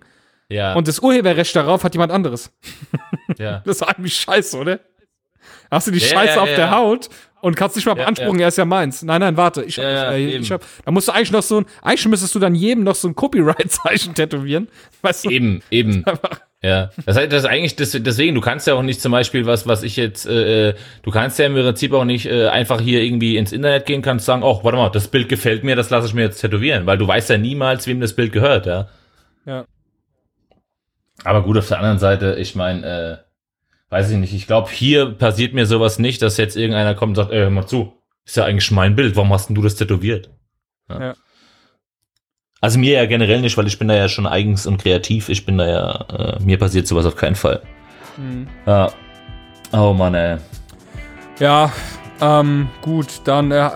Ja, 0.49 0.75
und 0.75 0.87
das 0.87 1.01
Urheberrecht 1.01 1.57
darauf 1.57 1.83
hat 1.83 1.93
jemand 1.95 2.13
anderes. 2.13 2.53
ja. 3.39 3.63
Das 3.65 3.77
ist 3.77 3.83
eigentlich 3.83 4.15
scheiße, 4.17 4.57
oder? 4.59 4.79
Hast 5.71 5.89
du 5.89 5.91
die 5.91 6.01
Scheiße 6.01 6.41
auf 6.41 6.49
der. 6.49 6.71
Haut 6.71 7.09
und 7.41 7.57
kannst 7.57 7.75
nicht 7.77 7.85
mal 7.85 7.95
beanspruchen, 7.95 8.39
er 8.39 8.49
ist 8.49 8.59
ja 8.59 8.65
meins. 8.65 9.03
Nein, 9.03 9.21
nein, 9.21 9.37
warte. 9.37 9.65
Ich, 9.65 9.77
Ja, 9.77 10.13
äh, 10.13 10.35
eben. 10.35 10.43
ich 10.45 10.53
hab, 10.53 10.63
da 10.85 10.91
musst 10.93 11.09
du 11.09 11.13
eigentlich 11.13 11.33
noch 11.33 11.43
so 11.43 11.59
ein, 11.59 11.67
eigentlich 11.83 12.07
müsstest 12.07 12.35
du 12.35 12.39
dann 12.39 12.55
jedem 12.55 12.85
noch 12.85 12.95
so 12.95 13.09
ein 13.09 13.15
Copyright-Zeichen 13.17 14.15
tätowieren. 14.15 14.69
Weißt 15.03 15.25
du? 15.25 15.31
Eben, 15.31 15.63
eben. 15.71 16.05
Einfach- 16.07 16.41
Ja, 16.65 16.89
das 17.05 17.19
heißt, 17.19 17.31
das 17.31 17.43
ist 17.43 17.49
eigentlich 17.51 17.77
das, 17.77 17.91
deswegen, 17.91 18.35
du 18.35 18.41
kannst 18.41 18.67
ja 18.67 18.73
auch 18.73 18.83
nicht 18.83 18.99
zum 19.03 19.13
Beispiel 19.13 19.45
was, 19.45 19.67
was 19.67 19.83
ich 19.83 19.97
jetzt, 19.97 20.25
äh, 20.25 20.71
äh, 20.71 20.75
du 21.03 21.11
kannst 21.11 21.39
ja 21.39 21.45
im 21.45 21.53
Prinzip 21.53 21.93
auch 21.93 22.07
nicht 22.07 22.25
äh, 22.25 22.49
einfach 22.49 22.81
hier 22.81 23.03
irgendwie 23.03 23.37
ins 23.37 23.53
Internet 23.53 23.85
gehen, 23.85 24.01
kannst 24.01 24.25
sagen, 24.25 24.43
oh, 24.43 24.61
warte 24.63 24.79
mal, 24.79 24.89
das 24.89 25.09
Bild 25.09 25.29
gefällt 25.29 25.63
mir, 25.63 25.77
das 25.77 25.91
lasse 25.91 26.07
ich 26.07 26.15
mir 26.15 26.23
jetzt 26.23 26.41
tätowieren, 26.41 26.87
weil 26.87 26.97
du 26.97 27.07
weißt 27.07 27.29
ja 27.29 27.37
niemals, 27.37 27.87
wem 27.87 28.01
das 28.01 28.17
Bild 28.17 28.33
gehört, 28.33 28.65
ja. 28.65 28.89
Ja. 29.45 29.67
Aber 31.23 31.43
gut, 31.43 31.59
auf 31.59 31.69
der 31.69 31.81
anderen 31.81 31.99
Seite, 31.99 32.37
ich 32.39 32.55
meine, 32.55 32.87
äh, 32.87 33.17
weiß 33.93 34.11
ich 34.13 34.17
nicht, 34.17 34.33
ich 34.33 34.47
glaube, 34.47 34.71
hier 34.71 35.11
passiert 35.11 35.53
mir 35.53 35.67
sowas 35.67 35.99
nicht, 35.99 36.23
dass 36.23 36.39
jetzt 36.39 36.57
irgendeiner 36.57 36.95
kommt 36.95 37.11
und 37.11 37.25
sagt, 37.25 37.31
ey, 37.31 37.41
hör 37.41 37.51
mal 37.51 37.67
zu, 37.67 37.93
ist 38.25 38.39
ja 38.39 38.47
eigentlich 38.47 38.71
mein 38.71 38.97
Bild, 38.97 39.17
warum 39.17 39.35
hast 39.35 39.51
denn 39.51 39.55
du 39.55 39.61
das 39.61 39.75
tätowiert? 39.75 40.31
Ja. 40.89 41.15
Also 42.65 42.79
mir 42.79 42.95
ja 42.95 43.05
generell 43.05 43.43
nicht, 43.43 43.59
weil 43.59 43.67
ich 43.67 43.79
bin 43.79 43.89
da 43.89 43.95
ja 43.95 44.09
schon 44.09 44.27
eigens 44.27 44.67
und 44.67 44.79
kreativ. 44.83 45.29
Ich 45.29 45.45
bin 45.45 45.59
da 45.59 45.67
ja, 45.69 46.37
äh, 46.39 46.43
mir 46.43 46.59
passiert 46.59 46.87
sowas 46.87 47.05
auf 47.05 47.15
keinen 47.15 47.35
Fall. 47.35 47.61
Mhm. 48.17 48.47
Ja. 48.67 48.91
Oh 49.73 49.93
Mann, 49.93 50.15
ey. 50.15 50.39
Ja, 51.41 51.71
ähm, 52.23 52.69
gut, 52.81 53.09
dann 53.25 53.51
äh, 53.51 53.69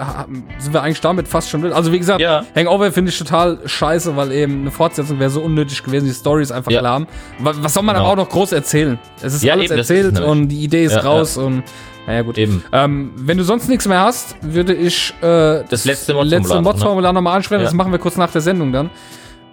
sind 0.59 0.73
wir 0.73 0.83
eigentlich 0.83 1.03
damit 1.03 1.29
fast 1.29 1.51
schon. 1.51 1.71
Also 1.71 1.93
wie 1.93 1.99
gesagt, 1.99 2.21
Ja. 2.21 2.45
Hangover 2.57 2.91
finde 2.91 3.11
ich 3.11 3.19
total 3.19 3.59
scheiße, 3.67 4.17
weil 4.17 4.33
eben 4.33 4.63
eine 4.63 4.71
Fortsetzung 4.71 5.19
wäre 5.19 5.29
so 5.29 5.43
unnötig 5.43 5.83
gewesen. 5.83 6.07
Die 6.07 6.13
Story 6.13 6.41
ist 6.43 6.53
einfach 6.53 6.71
Ja. 6.71 6.81
lahm. 6.81 7.07
Wa- 7.41 7.53
Was 7.57 7.75
soll 7.75 7.83
man 7.83 7.95
Genau. 7.97 8.07
aber 8.07 8.13
auch 8.13 8.25
noch 8.25 8.31
groß 8.31 8.53
erzählen? 8.53 8.99
Es 9.21 9.35
ist 9.35 9.43
Ja, 9.43 9.53
alles 9.53 9.71
eben, 9.71 9.81
ist 9.81 9.91
erzählt 9.91 10.15
nämlich. 10.15 10.31
und 10.31 10.49
die 10.49 10.65
Idee 10.65 10.85
ist 10.85 11.05
raus 11.05 11.37
und 11.37 11.63
naja 12.09 12.23
gut. 12.23 12.39
Eben. 12.39 12.65
Ähm, 12.73 13.13
wenn 13.17 13.37
du 13.37 13.45
sonst 13.45 13.69
nichts 13.69 13.87
mehr 13.87 14.01
hast, 14.01 14.35
würde 14.41 14.73
ich 14.73 15.13
äh, 15.21 15.63
Das 15.69 15.85
letzte 15.85 16.15
Mod-Formular 16.15 16.25
letzte 16.25 16.63
noch, 16.63 16.95
ne? 17.03 17.13
Nochmal 17.13 17.37
ansprechen. 17.37 17.61
Ja. 17.61 17.67
Das 17.67 17.75
machen 17.75 17.93
wir 17.93 17.99
kurz 17.99 18.17
nach 18.17 18.33
der 18.33 18.41
Sendung 18.41 18.73
dann. 18.73 18.89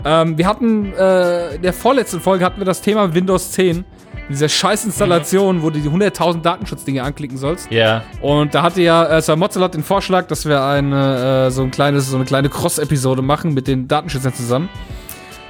Ähm, 0.05 0.37
wir 0.37 0.47
hatten 0.47 0.93
äh, 0.93 1.55
in 1.55 1.61
der 1.63 1.73
vorletzten 1.73 2.21
Folge 2.21 2.45
hatten 2.45 2.59
wir 2.59 2.65
das 2.65 2.79
Thema 2.81 3.13
Windows 3.13 3.51
10. 3.51 3.83
Diese 4.29 4.47
scheiß 4.47 4.85
Installation, 4.85 5.63
wo 5.63 5.69
du 5.69 5.79
die 5.79 5.89
100.000 5.89 6.41
Datenschutzdinge 6.41 7.03
anklicken 7.03 7.37
sollst. 7.37 7.69
Ja. 7.71 8.03
Und 8.21 8.55
da 8.55 8.63
hatte 8.63 8.81
ja 8.81 9.05
äh, 9.05 9.21
Sir 9.21 9.35
Mozzelot 9.35 9.73
den 9.73 9.83
Vorschlag, 9.83 10.27
dass 10.27 10.45
wir 10.45 10.63
eine, 10.63 11.47
äh, 11.47 11.51
so, 11.51 11.61
ein 11.61 11.71
kleines, 11.71 12.09
so 12.09 12.15
eine 12.15 12.25
kleine 12.25 12.47
Cross-Episode 12.47 13.21
machen 13.21 13.53
mit 13.53 13.67
den 13.67 13.89
Datenschützern 13.89 14.33
zusammen. 14.33 14.69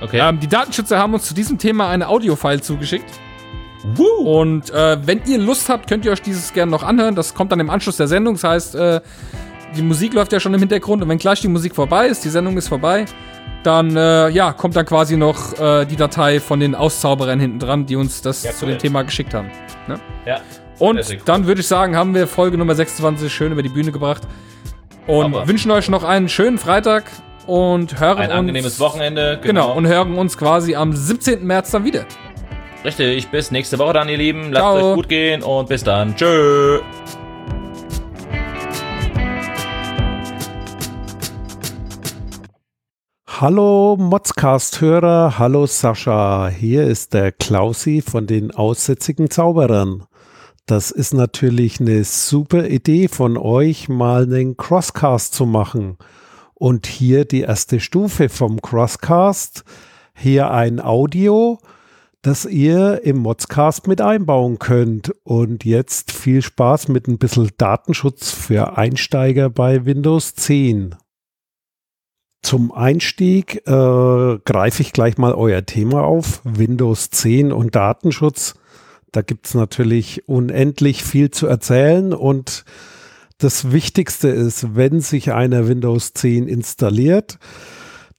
Okay. 0.01 0.20
Ähm, 0.22 0.39
die 0.39 0.47
Datenschützer 0.47 0.97
haben 0.97 1.14
uns 1.14 1.26
zu 1.26 1.36
diesem 1.36 1.60
Thema 1.60 1.88
eine 1.88 2.08
Audio-File 2.08 2.62
zugeschickt. 2.62 3.12
Woo. 3.95 4.39
Und 4.41 4.71
äh, 4.71 4.97
wenn 5.05 5.21
ihr 5.25 5.38
Lust 5.38 5.69
habt, 5.69 5.88
könnt 5.88 6.05
ihr 6.05 6.11
euch 6.11 6.21
dieses 6.21 6.51
gerne 6.53 6.71
noch 6.71 6.83
anhören. 6.83 7.15
Das 7.15 7.33
kommt 7.33 7.51
dann 7.51 7.59
im 7.59 7.69
Anschluss 7.69 7.97
der 7.97 8.07
Sendung. 8.07 8.36
Das 8.36 8.43
heißt, 8.43 8.75
äh, 8.75 9.01
die 9.77 9.81
Musik 9.81 10.13
läuft 10.13 10.31
ja 10.33 10.39
schon 10.39 10.53
im 10.53 10.59
Hintergrund. 10.59 11.03
Und 11.03 11.09
wenn 11.09 11.17
gleich 11.17 11.41
die 11.41 11.47
Musik 11.47 11.75
vorbei 11.75 12.07
ist, 12.07 12.23
die 12.25 12.29
Sendung 12.29 12.57
ist 12.57 12.67
vorbei, 12.67 13.05
dann 13.63 13.95
äh, 13.95 14.29
ja, 14.29 14.53
kommt 14.53 14.75
dann 14.75 14.86
quasi 14.86 15.17
noch 15.17 15.57
äh, 15.59 15.86
die 15.86 15.95
Datei 15.95 16.39
von 16.39 16.59
den 16.59 16.75
Auszauberern 16.75 17.39
hinten 17.39 17.59
dran, 17.59 17.86
die 17.86 17.95
uns 17.95 18.21
das 18.21 18.43
Ja, 18.43 18.51
zu 18.51 18.65
cool. 18.65 18.71
dem 18.73 18.79
Thema 18.79 19.03
geschickt 19.03 19.33
haben. 19.33 19.49
Ne? 19.88 19.99
Ja. 20.25 20.39
Und 20.79 20.97
cool. 21.09 21.17
dann 21.25 21.47
würde 21.47 21.61
ich 21.61 21.67
sagen, 21.67 21.95
haben 21.95 22.13
wir 22.13 22.27
Folge 22.27 22.57
Nummer 22.57 22.75
26 22.75 23.33
schön 23.33 23.51
über 23.51 23.63
die 23.63 23.69
Bühne 23.69 23.91
gebracht. 23.91 24.23
Und 25.07 25.25
Aber- 25.36 25.47
wünschen 25.47 25.71
euch 25.71 25.89
noch 25.89 26.03
einen 26.03 26.27
schönen 26.29 26.57
Freitag 26.57 27.05
und 27.47 27.99
hören 27.99 28.17
Ein 28.17 28.29
uns. 28.29 28.39
angenehmes 28.39 28.79
Wochenende. 28.79 29.39
Genau, 29.41 29.71
und 29.73 29.88
hören 29.88 30.15
uns 30.15 30.38
quasi 30.38 30.75
am 30.75 30.93
17. 30.93 31.45
März 31.45 31.71
dann 31.71 31.86
wieder. 31.86 32.05
Richtig, 32.86 33.29
bis 33.29 33.49
nächste 33.49 33.79
Woche 33.79 33.93
dann, 33.93 34.09
ihr 34.09 34.17
Lieben. 34.17 34.51
Lasst 34.51 34.63
Ciao. 34.63 34.91
euch 34.91 34.95
gut 34.95 35.09
gehen 35.09 35.41
und 35.41 35.67
bis 35.67 35.83
dann. 35.83 36.15
Tschö. 36.15 36.81
Hallo 43.27 43.97
Modscast-Hörer, 43.99 45.39
hallo 45.39 45.65
Sascha, 45.65 46.47
hier 46.47 46.83
ist 46.83 47.15
der 47.15 47.31
Klausi 47.31 48.03
von 48.05 48.27
den 48.27 48.51
Aussätzigen 48.51 49.31
Zauberern. 49.31 50.05
Das 50.67 50.91
ist 50.91 51.15
natürlich 51.15 51.79
eine 51.79 52.03
super 52.03 52.67
Idee 52.67 53.07
von 53.07 53.36
euch, 53.36 53.89
mal 53.89 54.25
einen 54.25 54.57
Crosscast 54.57 55.33
zu 55.33 55.47
machen. 55.47 55.97
Und 56.53 56.86
hier 56.86 57.25
die 57.25 57.41
erste 57.41 57.79
Stufe 57.79 58.29
vom 58.29 58.61
Crosscast, 58.61 59.63
hier 60.13 60.51
ein 60.51 60.79
Audio, 60.79 61.57
das 62.26 62.45
ihr 62.45 63.01
im 63.03 63.17
Modscast 63.17 63.88
mit 63.88 64.01
einbauen 64.01 64.57
könnt. 64.57 65.13
Und 65.23 65.63
jetzt 65.63 66.11
viel 66.11 66.41
Spaß 66.41 66.88
mit 66.88 67.07
ein 67.07 67.19
bisschen 67.19 67.51
Datenschutz 67.59 68.32
für 68.32 68.78
Einsteiger 68.78 69.51
bei 69.51 69.86
Windows 69.86 70.34
10. 70.34 70.95
Zum 72.41 72.71
Einstieg 72.71 73.67
äh, 73.67 74.39
greife 74.43 74.82
ich 74.82 74.91
gleich 74.91 75.19
mal 75.19 75.34
euer 75.36 75.67
Thema 75.67 76.03
auf, 76.03 76.41
Windows 76.43 77.11
10 77.11 77.51
und 77.51 77.76
Datenschutz. 77.76 78.55
Da 79.11 79.21
gibt 79.21 79.45
es 79.45 79.53
natürlich 79.53 80.28
unendlich 80.28 81.03
viel 81.03 81.30
zu 81.30 81.45
erzählen 81.45 82.11
und 82.11 82.65
das 83.38 83.71
Wichtigste 83.71 84.30
ist, 84.30 84.76
wenn 84.76 84.99
sich 84.99 85.32
einer 85.32 85.67
Windows 85.67 86.13
10 86.13 86.47
installiert, 86.47 87.38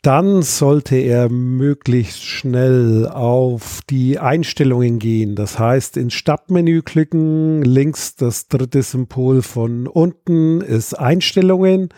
dann 0.07 0.43
sollte 0.43 0.95
er 0.95 1.29
möglichst 1.29 2.23
schnell 2.23 3.09
auf 3.09 3.81
die 3.91 4.21
Einstellungen 4.21 5.01
gehen. 5.01 5.35
Das 5.35 5.59
heißt, 5.59 5.97
ins 5.97 6.15
Startmenü 6.15 6.83
klicken, 6.83 7.63
links 7.63 8.15
das 8.15 8.47
dritte 8.47 8.85
Symbol 8.85 9.43
von 9.43 9.89
unten 9.89 10.61
ist 10.61 10.95
Einstellungen. 10.95 11.89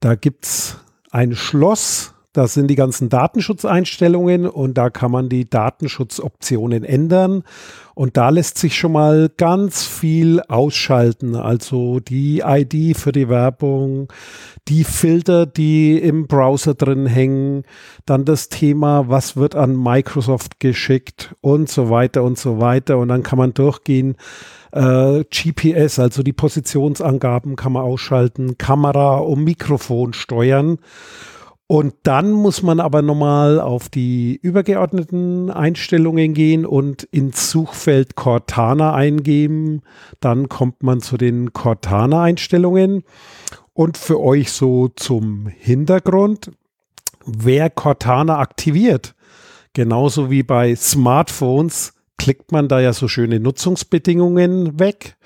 Da 0.00 0.16
gibt's 0.16 0.78
ein 1.12 1.36
Schloss, 1.36 2.12
das 2.38 2.54
sind 2.54 2.68
die 2.68 2.76
ganzen 2.76 3.08
Datenschutzeinstellungen 3.08 4.46
und 4.46 4.78
da 4.78 4.90
kann 4.90 5.10
man 5.10 5.28
die 5.28 5.50
Datenschutzoptionen 5.50 6.84
ändern. 6.84 7.42
Und 7.96 8.16
da 8.16 8.28
lässt 8.28 8.58
sich 8.58 8.78
schon 8.78 8.92
mal 8.92 9.28
ganz 9.36 9.84
viel 9.84 10.40
ausschalten. 10.42 11.34
Also 11.34 11.98
die 11.98 12.42
ID 12.46 12.96
für 12.96 13.10
die 13.10 13.28
Werbung, 13.28 14.12
die 14.68 14.84
Filter, 14.84 15.46
die 15.46 15.98
im 15.98 16.28
Browser 16.28 16.74
drin 16.74 17.06
hängen, 17.06 17.64
dann 18.06 18.24
das 18.24 18.48
Thema, 18.48 19.08
was 19.08 19.36
wird 19.36 19.56
an 19.56 19.74
Microsoft 19.74 20.60
geschickt 20.60 21.34
und 21.40 21.68
so 21.68 21.90
weiter 21.90 22.22
und 22.22 22.38
so 22.38 22.60
weiter. 22.60 22.98
Und 22.98 23.08
dann 23.08 23.24
kann 23.24 23.38
man 23.38 23.52
durchgehen. 23.52 24.14
Äh, 24.70 25.24
GPS, 25.24 25.98
also 25.98 26.22
die 26.22 26.32
Positionsangaben 26.32 27.56
kann 27.56 27.72
man 27.72 27.82
ausschalten, 27.82 28.58
Kamera 28.58 29.16
und 29.16 29.42
Mikrofon 29.42 30.12
steuern. 30.12 30.78
Und 31.70 31.94
dann 32.04 32.32
muss 32.32 32.62
man 32.62 32.80
aber 32.80 33.02
nochmal 33.02 33.60
auf 33.60 33.90
die 33.90 34.38
übergeordneten 34.40 35.50
Einstellungen 35.50 36.32
gehen 36.32 36.64
und 36.64 37.02
ins 37.02 37.50
Suchfeld 37.50 38.16
Cortana 38.16 38.94
eingeben. 38.94 39.82
Dann 40.18 40.48
kommt 40.48 40.82
man 40.82 41.02
zu 41.02 41.18
den 41.18 41.52
Cortana-Einstellungen. 41.52 43.04
Und 43.74 43.98
für 43.98 44.18
euch 44.18 44.50
so 44.50 44.88
zum 44.88 45.46
Hintergrund, 45.46 46.52
wer 47.26 47.68
Cortana 47.68 48.38
aktiviert, 48.38 49.14
genauso 49.74 50.30
wie 50.30 50.42
bei 50.42 50.74
Smartphones, 50.74 51.92
klickt 52.16 52.50
man 52.50 52.68
da 52.68 52.80
ja 52.80 52.94
so 52.94 53.08
schöne 53.08 53.40
Nutzungsbedingungen 53.40 54.80
weg. 54.80 55.18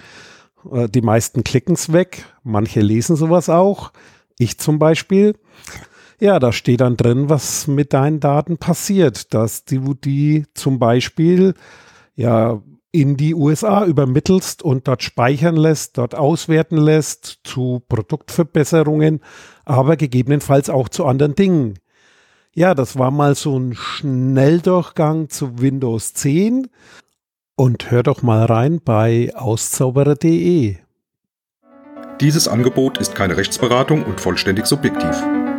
Äh, 0.73 0.89
Die 0.89 1.03
meisten 1.03 1.45
klicken 1.45 1.77
es 1.77 1.93
weg, 1.93 2.25
manche 2.43 2.81
lesen 2.81 3.15
sowas 3.15 3.49
auch. 3.49 3.93
Ich 4.39 4.59
zum 4.59 4.81
Beispiel. 4.81 5.37
Ja, 6.23 6.39
da 6.39 6.53
steht 6.53 6.81
dann 6.81 6.97
drin, 6.97 7.29
was 7.29 7.67
mit 7.67 7.93
deinen 7.93 8.21
Daten 8.21 8.57
passiert, 8.57 9.35
dass 9.35 9.65
du 9.65 9.93
die 9.93 10.47
zum 10.55 10.79
Beispiel 10.79 11.55
ja 12.15 12.63
in 12.93 13.17
die 13.17 13.35
USA 13.35 13.85
übermittelst 13.85 14.63
und 14.63 14.87
dort 14.87 15.03
speichern 15.03 15.57
lässt, 15.57 15.99
dort 15.99 16.15
auswerten 16.15 16.77
lässt 16.77 17.41
zu 17.43 17.83
Produktverbesserungen, 17.89 19.19
aber 19.65 19.97
gegebenenfalls 19.97 20.71
auch 20.71 20.89
zu 20.89 21.07
anderen 21.07 21.35
Dingen. 21.35 21.81
Ja, 22.55 22.77
das 22.77 22.97
war 22.97 23.11
mal 23.11 23.35
so 23.35 23.59
ein 23.59 23.75
Schnelldurchgang 23.75 25.29
zu 25.29 25.59
Windows 25.61 26.15
10 26.15 26.69
und 27.57 27.91
hör 27.91 28.05
doch 28.05 28.23
mal 28.23 28.45
rein 28.45 28.81
bei 28.85 29.33
auszauberer.de. 29.35 30.77
Dieses 32.21 32.47
Angebot 32.47 32.99
ist 32.99 33.17
keine 33.17 33.37
Rechtsberatung 33.37 34.05
und 34.05 34.21
vollständig 34.21 34.67
subjektiv. 34.67 35.21